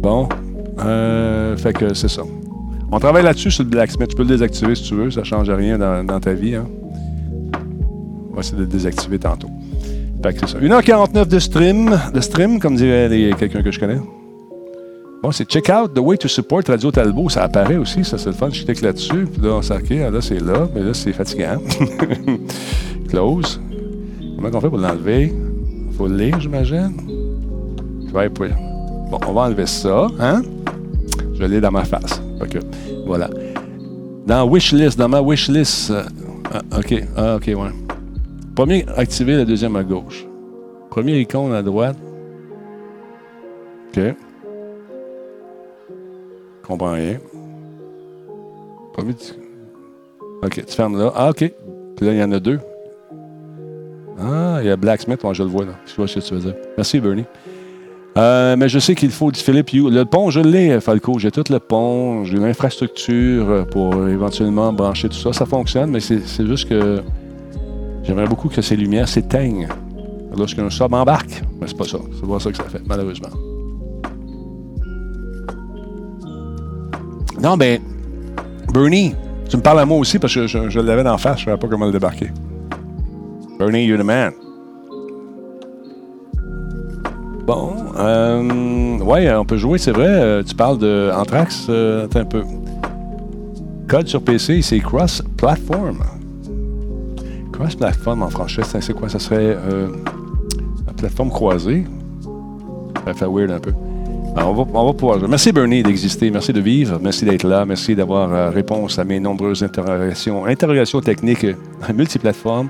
Bon. 0.00 0.28
Euh, 0.80 1.56
fait 1.56 1.72
que 1.72 1.94
c'est 1.94 2.08
ça. 2.08 2.22
On 2.90 2.98
travaille 2.98 3.24
là-dessus 3.24 3.50
sur 3.50 3.64
le 3.64 3.70
blacksmith. 3.70 4.08
Tu 4.08 4.16
peux 4.16 4.22
le 4.22 4.28
désactiver 4.28 4.74
si 4.74 4.84
tu 4.84 4.94
veux. 4.94 5.10
Ça 5.10 5.20
ne 5.20 5.24
change 5.24 5.50
rien 5.50 5.78
dans, 5.78 6.20
ta 6.20 6.32
vie. 6.32 6.54
Hein. 6.54 6.66
On 8.30 8.34
va 8.34 8.40
essayer 8.40 8.56
de 8.56 8.62
le 8.62 8.68
désactiver 8.68 9.18
tantôt. 9.18 9.50
Fait 10.22 10.34
que 10.34 10.40
c'est 10.40 10.54
ça. 10.54 10.58
1h49 10.58 11.26
de 11.26 11.38
stream, 11.38 11.98
de 12.12 12.20
stream, 12.20 12.58
comme 12.58 12.76
dirait 12.76 13.08
quelqu'un 13.38 13.62
que 13.62 13.70
je 13.70 13.78
connais. 13.78 13.98
Bon, 15.20 15.32
c'est 15.32 15.44
Check 15.50 15.68
Out 15.68 15.94
the 15.94 15.98
Way 15.98 16.16
to 16.16 16.28
Support 16.28 16.62
Radio 16.68 16.92
Talbot. 16.92 17.28
Ça 17.28 17.42
apparaît 17.42 17.76
aussi, 17.76 18.04
ça, 18.04 18.16
c'est 18.16 18.28
le 18.28 18.36
fun. 18.36 18.50
Je 18.50 18.64
clique 18.64 18.82
là-dessus. 18.82 19.26
Puis 19.26 19.42
là, 19.42 19.54
on 19.54 19.58
OK, 19.58 19.90
là, 19.90 20.20
c'est 20.20 20.40
là. 20.40 20.68
Mais 20.72 20.80
là, 20.80 20.94
c'est 20.94 21.12
fatigant. 21.12 21.60
Close. 23.08 23.60
Comment 24.36 24.48
on 24.52 24.60
fait 24.60 24.68
pour 24.68 24.78
l'enlever? 24.78 25.34
Faut 25.96 26.06
le 26.06 26.16
lire, 26.16 26.40
j'imagine. 26.40 26.94
Ouais, 28.14 28.28
puis... 28.28 28.50
Bon, 29.10 29.18
on 29.26 29.32
va 29.32 29.42
enlever 29.42 29.66
ça. 29.66 30.06
Hein? 30.20 30.42
Je 31.34 31.44
l'ai 31.44 31.60
dans 31.60 31.72
ma 31.72 31.84
face. 31.84 32.22
OK. 32.40 32.58
Voilà. 33.04 33.28
Dans 34.24 34.48
Wishlist, 34.48 34.96
dans 34.96 35.08
ma 35.08 35.20
Wishlist. 35.20 35.90
Euh, 35.90 36.04
ah, 36.52 36.78
OK. 36.78 36.94
Ah, 37.16 37.36
OK, 37.36 37.46
ouais. 37.48 37.70
Premier, 38.54 38.84
activer 38.96 39.34
le 39.34 39.44
deuxième 39.44 39.74
à 39.74 39.82
gauche. 39.82 40.24
Premier 40.90 41.18
icône 41.18 41.52
à 41.52 41.62
droite. 41.62 41.96
OK 43.96 44.14
comprends 46.68 46.92
rien. 46.92 47.16
Pas 48.94 49.02
OK, 50.42 50.64
tu 50.66 50.74
fermes 50.74 50.98
là. 50.98 51.12
Ah, 51.16 51.30
OK. 51.30 51.52
Puis 51.96 52.06
là, 52.06 52.12
il 52.12 52.18
y 52.18 52.22
en 52.22 52.30
a 52.30 52.38
deux. 52.38 52.60
Ah, 54.20 54.58
il 54.60 54.66
y 54.66 54.70
a 54.70 54.76
Blacksmith, 54.76 55.22
moi 55.22 55.32
je 55.32 55.42
le 55.42 55.48
vois 55.48 55.64
là. 55.64 55.72
Je 55.86 55.94
vois 55.96 56.06
ce 56.06 56.16
que 56.16 56.20
tu 56.20 56.34
faisais. 56.34 56.54
Merci, 56.76 57.00
Bernie. 57.00 57.24
Euh, 58.16 58.56
mais 58.56 58.68
je 58.68 58.78
sais 58.78 58.94
qu'il 58.94 59.10
faut 59.10 59.30
du 59.30 59.40
Philippe 59.40 59.72
Hugh. 59.72 59.88
Le 59.90 60.04
pont, 60.04 60.30
je 60.30 60.40
l'ai, 60.40 60.80
Falco. 60.80 61.18
J'ai 61.18 61.30
tout 61.30 61.44
le 61.50 61.58
pont, 61.58 62.24
j'ai 62.24 62.36
l'infrastructure 62.36 63.66
pour 63.70 63.94
éventuellement 64.08 64.72
brancher 64.72 65.08
tout 65.08 65.16
ça. 65.16 65.32
Ça 65.32 65.46
fonctionne, 65.46 65.90
mais 65.90 66.00
c'est 66.00 66.46
juste 66.46 66.68
que 66.68 67.00
j'aimerais 68.02 68.26
beaucoup 68.26 68.48
que 68.48 68.60
ces 68.60 68.76
lumières 68.76 69.08
s'éteignent 69.08 69.68
lorsqu'un 70.36 70.68
sub 70.70 70.92
embarque. 70.92 71.42
Mais 71.60 71.68
c'est 71.68 71.76
pas 71.76 71.84
ça. 71.84 71.98
C'est 72.18 72.28
pas 72.28 72.40
ça 72.40 72.50
que 72.50 72.56
ça 72.56 72.64
fait, 72.64 72.82
malheureusement. 72.86 73.30
Non, 77.40 77.56
ben, 77.56 77.80
Bernie, 78.72 79.14
tu 79.48 79.56
me 79.56 79.62
parles 79.62 79.80
à 79.80 79.86
moi 79.86 79.98
aussi 79.98 80.18
parce 80.18 80.34
que 80.34 80.46
je, 80.46 80.68
je 80.68 80.80
l'avais 80.80 81.04
d'en 81.04 81.18
face, 81.18 81.38
je 81.38 81.42
ne 81.42 81.44
savais 81.46 81.58
pas 81.58 81.68
comment 81.68 81.86
le 81.86 81.92
débarquer. 81.92 82.30
Bernie, 83.58 83.84
you're 83.84 83.98
the 83.98 84.04
man. 84.04 84.32
Bon, 87.46 87.72
euh, 87.96 88.98
ouais, 88.98 89.34
on 89.34 89.44
peut 89.44 89.56
jouer, 89.56 89.78
c'est 89.78 89.92
vrai. 89.92 90.06
Euh, 90.06 90.42
tu 90.42 90.54
parles 90.54 90.78
de 90.78 91.10
Anthrax, 91.14 91.66
euh, 91.70 92.04
attends 92.04 92.20
un 92.20 92.24
peu. 92.26 92.42
Code 93.88 94.06
sur 94.06 94.22
PC, 94.22 94.60
c'est 94.60 94.80
cross-platform. 94.80 95.98
Cross-platform 97.52 98.22
en 98.22 98.28
français, 98.28 98.62
c'est 98.64 98.92
quoi? 98.92 99.08
Ça 99.08 99.18
serait 99.18 99.56
euh, 99.56 99.88
la 100.86 100.92
plateforme 100.92 101.30
croisée. 101.30 101.84
Ça 103.06 103.14
fait 103.14 103.26
weird 103.26 103.50
un 103.50 103.60
peu. 103.60 103.72
On 104.44 104.52
va, 104.52 104.92
pouvoir. 104.92 105.28
Merci 105.28 105.52
Bernie 105.52 105.82
d'exister, 105.82 106.30
merci 106.30 106.52
de 106.52 106.60
vivre, 106.60 106.98
merci 107.02 107.24
d'être 107.24 107.42
là, 107.42 107.64
merci 107.64 107.94
d'avoir 107.94 108.32
euh, 108.32 108.50
réponse 108.50 108.98
à 108.98 109.04
mes 109.04 109.18
nombreuses 109.18 109.62
interrogations, 109.62 110.46
interrogations 110.46 111.00
techniques 111.00 111.44
euh, 111.44 111.54
multiplateformes. 111.94 112.68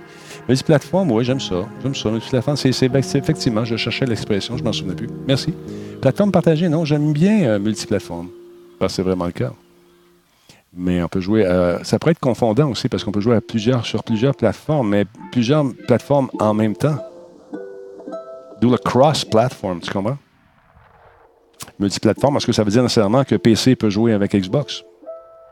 Multiplateforme, 0.49 1.11
oui, 1.13 1.25
j'aime 1.25 1.41
ça. 1.41 1.67
J'aime 1.83 1.95
ça. 1.95 2.11
Multiplateforme, 2.11 2.57
c'est, 2.57 2.73
c'est, 2.73 2.91
effectivement, 3.17 3.65
je 3.65 3.77
cherchais 3.77 4.07
l'expression, 4.07 4.57
je 4.57 4.65
m'en 4.65 4.73
souvenais 4.73 4.95
plus. 4.95 5.09
Merci. 5.27 5.53
Plateforme 6.01 6.33
partagée, 6.33 6.69
non, 6.69 6.85
j'aime 6.85 7.13
bien 7.13 7.43
euh, 7.43 7.59
multiplateforme. 7.59 8.29
C'est 8.89 9.03
vraiment 9.03 9.27
le 9.27 9.33
cas. 9.33 9.53
Mais 10.75 11.03
on 11.03 11.09
peut 11.09 11.21
jouer. 11.21 11.45
ça 11.83 11.99
pourrait 11.99 12.13
être 12.13 12.21
confondant 12.21 12.71
aussi 12.71 12.89
parce 12.89 13.03
qu'on 13.03 13.11
peut 13.11 13.21
jouer 13.21 13.37
à 13.37 13.41
plusieurs, 13.41 13.85
sur 13.85 14.05
plusieurs 14.05 14.35
plateformes, 14.35 14.91
mais 14.91 15.07
plusieurs 15.33 15.65
plateformes 15.87 16.31
en 16.39 16.55
même 16.55 16.77
temps. 16.77 16.99
D'où 18.61 18.71
le 18.71 18.77
cross-platform, 18.77 19.81
tu 19.81 19.91
comprends? 19.91 20.19
Multiplateforme, 21.79 22.37
est-ce 22.37 22.47
que 22.47 22.53
ça 22.53 22.65
veut 22.65 22.71
dire 22.71 22.83
nécessairement 22.83 23.25
que 23.25 23.37
PC 23.37 23.77
peut 23.77 23.91
jouer 23.91 24.13
avec 24.13 24.35
Xbox? 24.35 24.83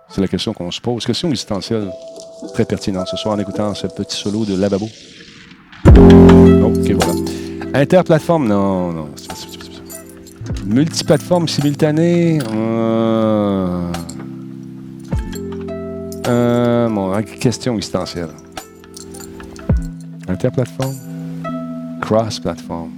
C'est 0.08 0.20
la 0.20 0.28
question 0.28 0.52
qu'on 0.52 0.70
se 0.70 0.80
pose. 0.80 1.04
Question 1.04 1.28
existentielle 1.28 1.90
très 2.52 2.64
pertinente 2.64 3.08
ce 3.08 3.16
soir 3.16 3.34
en 3.34 3.38
écoutant 3.38 3.74
ce 3.74 3.86
petit 3.86 4.16
solo 4.16 4.44
de 4.44 4.56
Lavabo. 4.56 4.88
Ok, 5.86 6.90
voilà. 6.90 7.20
Interplateforme, 7.74 8.48
non, 8.48 8.92
non. 8.92 9.08
Multiplateforme 10.64 11.48
simultanée. 11.48 12.38
euh, 12.52 13.92
euh, 16.28 16.88
bon, 16.88 17.22
question 17.40 17.74
existentielle. 17.74 18.30
Interplateforme. 20.28 20.94
Cross-plateforme. 22.00 22.90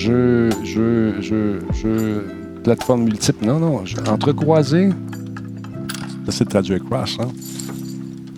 Jeu, 0.00 0.48
jeu, 0.64 1.20
jeu, 1.20 1.58
jeu. 1.74 2.24
Plateforme 2.64 3.02
multiple. 3.04 3.44
Non, 3.44 3.58
non. 3.58 3.84
je- 3.84 3.98
Entrecroisé. 4.08 4.88
J'essaie 6.24 6.44
de 6.44 6.48
traduire 6.50 6.82
cross, 6.82 7.18
hein. 7.20 7.28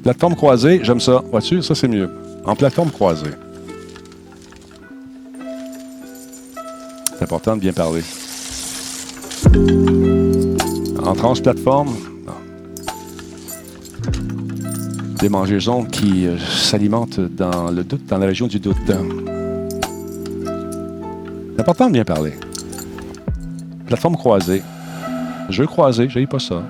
Plateforme 0.03 0.35
croisée, 0.35 0.81
j'aime 0.83 0.99
ça. 0.99 1.23
Vois-tu, 1.31 1.63
ça 1.63 1.77
c'est 1.77 1.87
mieux. 1.87 2.11
En 2.45 2.57
plateforme 2.57 2.91
croisée. 2.91 3.31
C'est 7.17 7.23
important 7.23 7.55
de 7.55 7.61
bien 7.61 7.73
parler. 7.73 8.03
En 11.05 11.15
transplateforme, 11.15 11.95
non. 12.27 12.33
Des 15.21 15.29
mangeaisons 15.29 15.85
qui 15.85 16.27
euh, 16.27 16.37
s'alimentent 16.39 17.21
dans 17.21 17.71
le 17.71 17.85
doute, 17.85 18.05
dans 18.09 18.19
la 18.19 18.27
région 18.27 18.49
du 18.49 18.59
doute. 18.59 18.91
Important 21.63 21.87
de 21.87 21.93
bien 21.93 22.05
parler. 22.05 22.33
Plateforme 23.87 24.17
croisée. 24.17 24.65
Jeu 25.49 25.65
croisé, 25.65 26.09
j'ai 26.09 26.27
pas 26.27 26.41
ça. 26.41 26.65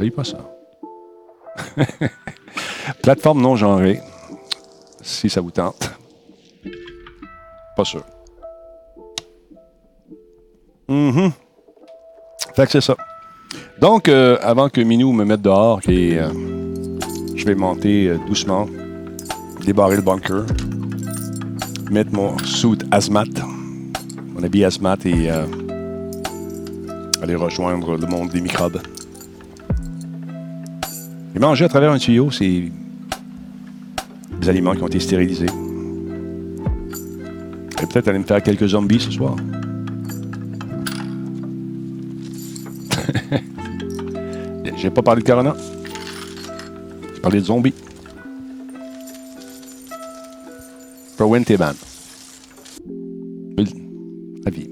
J'ai 0.00 0.10
pas 0.10 0.24
ça. 0.24 0.38
Plateforme 3.02 3.42
non 3.42 3.56
genrée, 3.56 4.00
si 5.02 5.28
ça 5.28 5.42
vous 5.42 5.50
tente. 5.50 5.92
Pas 7.76 7.84
sûr. 7.84 8.06
Mhm. 10.88 11.30
Fait 12.56 12.64
que 12.64 12.72
c'est 12.72 12.80
ça. 12.80 12.96
Donc, 13.78 14.08
euh, 14.08 14.38
avant 14.40 14.70
que 14.70 14.80
Minou 14.80 15.12
me 15.12 15.26
mette 15.26 15.42
dehors, 15.42 15.80
et, 15.86 16.18
euh, 16.18 16.30
je 17.36 17.44
vais 17.44 17.54
monter 17.54 18.08
euh, 18.08 18.18
doucement, 18.26 18.66
débarrer 19.66 19.96
le 19.96 20.02
bunker, 20.02 20.46
mettre 21.92 22.12
mon 22.14 22.38
suit 22.38 22.78
hazmat, 22.90 23.26
mon 24.34 24.42
habit 24.42 24.64
hazmat 24.64 24.96
et 25.04 25.30
euh, 25.30 25.44
aller 27.22 27.34
rejoindre 27.34 27.98
le 27.98 28.06
monde 28.06 28.30
des 28.30 28.40
microbes. 28.40 28.80
Et 31.36 31.38
manger 31.38 31.66
à 31.66 31.68
travers 31.68 31.92
un 31.92 31.98
tuyau, 31.98 32.30
c'est 32.30 32.72
des 34.40 34.48
aliments 34.48 34.74
qui 34.74 34.82
ont 34.82 34.86
été 34.86 35.00
stérilisés. 35.00 35.50
Et 37.82 37.86
peut-être 37.86 38.08
aller 38.08 38.20
me 38.20 38.24
faire 38.24 38.42
quelques 38.42 38.68
zombies 38.68 39.00
ce 39.00 39.10
soir. 39.10 39.36
J'ai 44.76 44.88
pas 44.88 45.02
parlé 45.02 45.20
de 45.22 45.26
Corona. 45.26 45.54
J'ai 47.14 47.20
parlé 47.20 47.40
de 47.40 47.44
zombies. 47.44 47.74
For 51.22 51.30
win 51.30 51.44
t'es 51.44 51.56
ban. 51.56 51.74
La 54.44 54.50
vie. 54.50 54.68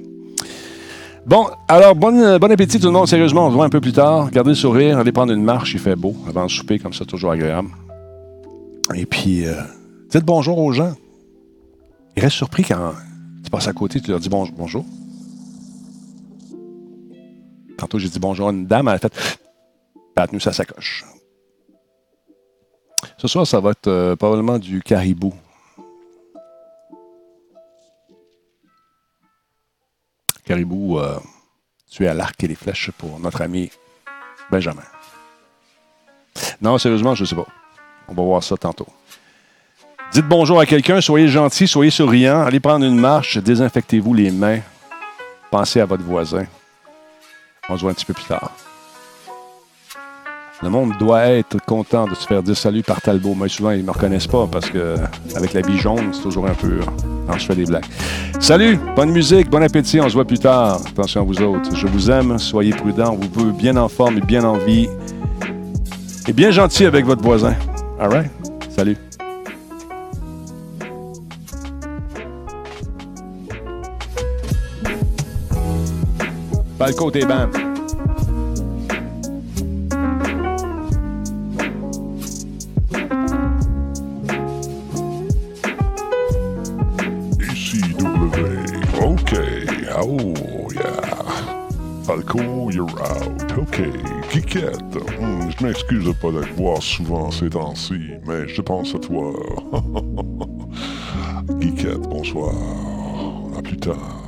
Bon, 1.24 1.46
alors, 1.68 1.94
bon, 1.94 2.38
bon 2.40 2.50
appétit 2.50 2.80
tout 2.80 2.86
le 2.86 2.92
monde. 2.92 3.06
Sérieusement, 3.06 3.46
on 3.46 3.50
se 3.50 3.54
voit 3.54 3.66
un 3.66 3.70
peu 3.70 3.80
plus 3.80 3.92
tard. 3.92 4.32
Gardez 4.32 4.50
le 4.50 4.56
sourire, 4.56 4.98
allez 4.98 5.12
prendre 5.12 5.32
une 5.32 5.44
marche, 5.44 5.74
il 5.74 5.78
fait 5.78 5.94
beau. 5.94 6.16
Avant 6.26 6.42
le 6.42 6.48
souper, 6.48 6.80
comme 6.80 6.92
ça, 6.92 7.04
toujours 7.04 7.30
agréable. 7.30 7.68
Et 8.96 9.06
puis, 9.06 9.46
euh, 9.46 9.62
dites 10.10 10.24
bonjour 10.24 10.58
aux 10.58 10.72
gens. 10.72 10.92
Ils 12.16 12.22
restent 12.24 12.38
surpris 12.38 12.64
quand 12.64 12.94
tu 13.44 13.50
passes 13.50 13.68
à 13.68 13.72
côté, 13.72 14.00
tu 14.00 14.10
leur 14.10 14.18
dis 14.18 14.28
bonjour. 14.28 14.56
bonjour. 14.58 14.84
Tantôt, 17.78 18.00
j'ai 18.00 18.08
dit 18.08 18.18
bonjour 18.18 18.48
à 18.48 18.50
une 18.50 18.66
dame, 18.66 18.88
elle 18.88 18.94
a 18.94 18.98
fait. 18.98 19.38
Elle 20.16 20.22
a 20.24 20.26
tenu 20.26 20.40
sa 20.40 20.52
sacoche. 20.52 21.04
Ce 23.18 23.28
soir, 23.28 23.46
ça 23.46 23.60
va 23.60 23.70
être 23.70 23.86
euh, 23.86 24.16
probablement 24.16 24.58
du 24.58 24.82
caribou. 24.82 25.32
Caribou 30.44 30.98
euh, 30.98 31.18
tué 31.90 32.08
à 32.08 32.14
l'arc 32.14 32.42
et 32.42 32.48
les 32.48 32.54
flèches 32.54 32.90
pour 32.92 33.18
notre 33.20 33.42
ami 33.42 33.70
Benjamin. 34.50 34.82
Non, 36.60 36.78
sérieusement, 36.78 37.14
je 37.14 37.22
ne 37.22 37.28
sais 37.28 37.36
pas. 37.36 37.46
On 38.08 38.14
va 38.14 38.22
voir 38.22 38.42
ça 38.42 38.56
tantôt. 38.56 38.88
Dites 40.12 40.26
bonjour 40.26 40.58
à 40.58 40.66
quelqu'un, 40.66 41.00
soyez 41.00 41.28
gentil, 41.28 41.68
soyez 41.68 41.90
souriant, 41.90 42.40
allez 42.40 42.58
prendre 42.58 42.84
une 42.84 42.98
marche, 42.98 43.38
désinfectez-vous 43.38 44.12
les 44.12 44.32
mains, 44.32 44.58
pensez 45.52 45.80
à 45.80 45.86
votre 45.86 46.02
voisin. 46.02 46.46
On 47.68 47.76
se 47.76 47.82
voit 47.82 47.92
un 47.92 47.94
petit 47.94 48.06
peu 48.06 48.14
plus 48.14 48.24
tard. 48.24 48.50
Le 50.62 50.68
monde 50.68 50.92
doit 50.98 51.22
être 51.22 51.56
content 51.64 52.06
de 52.06 52.14
se 52.14 52.26
faire 52.26 52.42
dire 52.42 52.56
salut 52.56 52.82
par 52.82 53.00
Talbot. 53.00 53.34
Mais 53.34 53.48
souvent, 53.48 53.70
ils 53.70 53.80
ne 53.80 53.86
me 53.86 53.92
reconnaissent 53.92 54.26
pas 54.26 54.46
parce 54.46 54.68
que 54.68 54.96
avec 55.34 55.54
l'habit 55.54 55.78
jaune, 55.78 56.10
c'est 56.12 56.22
toujours 56.22 56.46
un 56.46 56.54
peu 56.54 56.80
quand 57.26 57.38
je 57.38 57.46
fais 57.46 57.54
des 57.54 57.64
blagues. 57.64 57.86
Salut, 58.40 58.78
bonne 58.94 59.10
musique, 59.10 59.48
bon 59.48 59.62
appétit, 59.62 60.00
on 60.00 60.08
se 60.08 60.14
voit 60.14 60.26
plus 60.26 60.38
tard. 60.38 60.80
Attention 60.86 61.22
à 61.22 61.24
vous 61.24 61.40
autres. 61.40 61.74
Je 61.74 61.86
vous 61.86 62.10
aime, 62.10 62.38
soyez 62.38 62.72
prudents, 62.72 63.14
vous 63.14 63.28
pouvez 63.28 63.52
bien 63.52 63.76
en 63.78 63.88
forme 63.88 64.18
et 64.18 64.20
bien 64.20 64.44
en 64.44 64.58
vie. 64.58 64.88
Et 66.28 66.32
bien 66.34 66.50
gentil 66.50 66.84
avec 66.84 67.06
votre 67.06 67.22
voisin. 67.22 67.54
All 67.98 68.10
right? 68.10 68.30
Salut. 68.68 68.96
Côté 76.96 77.24
Oh, 90.02 90.70
yeah. 90.74 92.04
Falco, 92.04 92.70
you're 92.70 92.88
out. 93.02 93.58
OK. 93.58 93.82
Geekette. 94.30 94.80
Hmm, 95.18 95.50
je 95.50 95.62
m'excuse 95.62 96.06
de 96.06 96.12
pas 96.12 96.30
te 96.30 96.54
voir 96.54 96.82
souvent 96.82 97.30
ces 97.30 97.50
temps-ci, 97.50 97.98
mais 98.26 98.48
je 98.48 98.62
pense 98.62 98.94
à 98.94 98.98
toi. 98.98 99.32
Geekette, 101.60 102.00
bonsoir. 102.00 102.54
À 103.58 103.60
plus 103.60 103.76
tard. 103.76 104.22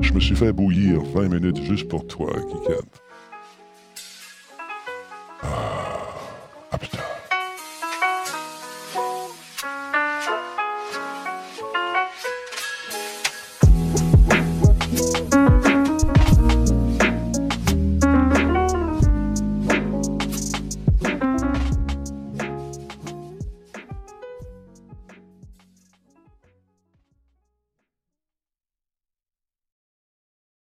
Je 0.00 0.14
me 0.14 0.20
suis 0.20 0.34
fait 0.34 0.52
bouillir 0.52 1.02
20 1.14 1.28
minutes 1.28 1.62
juste 1.64 1.88
pour 1.88 2.06
toi, 2.06 2.32
Geekette. 2.32 3.02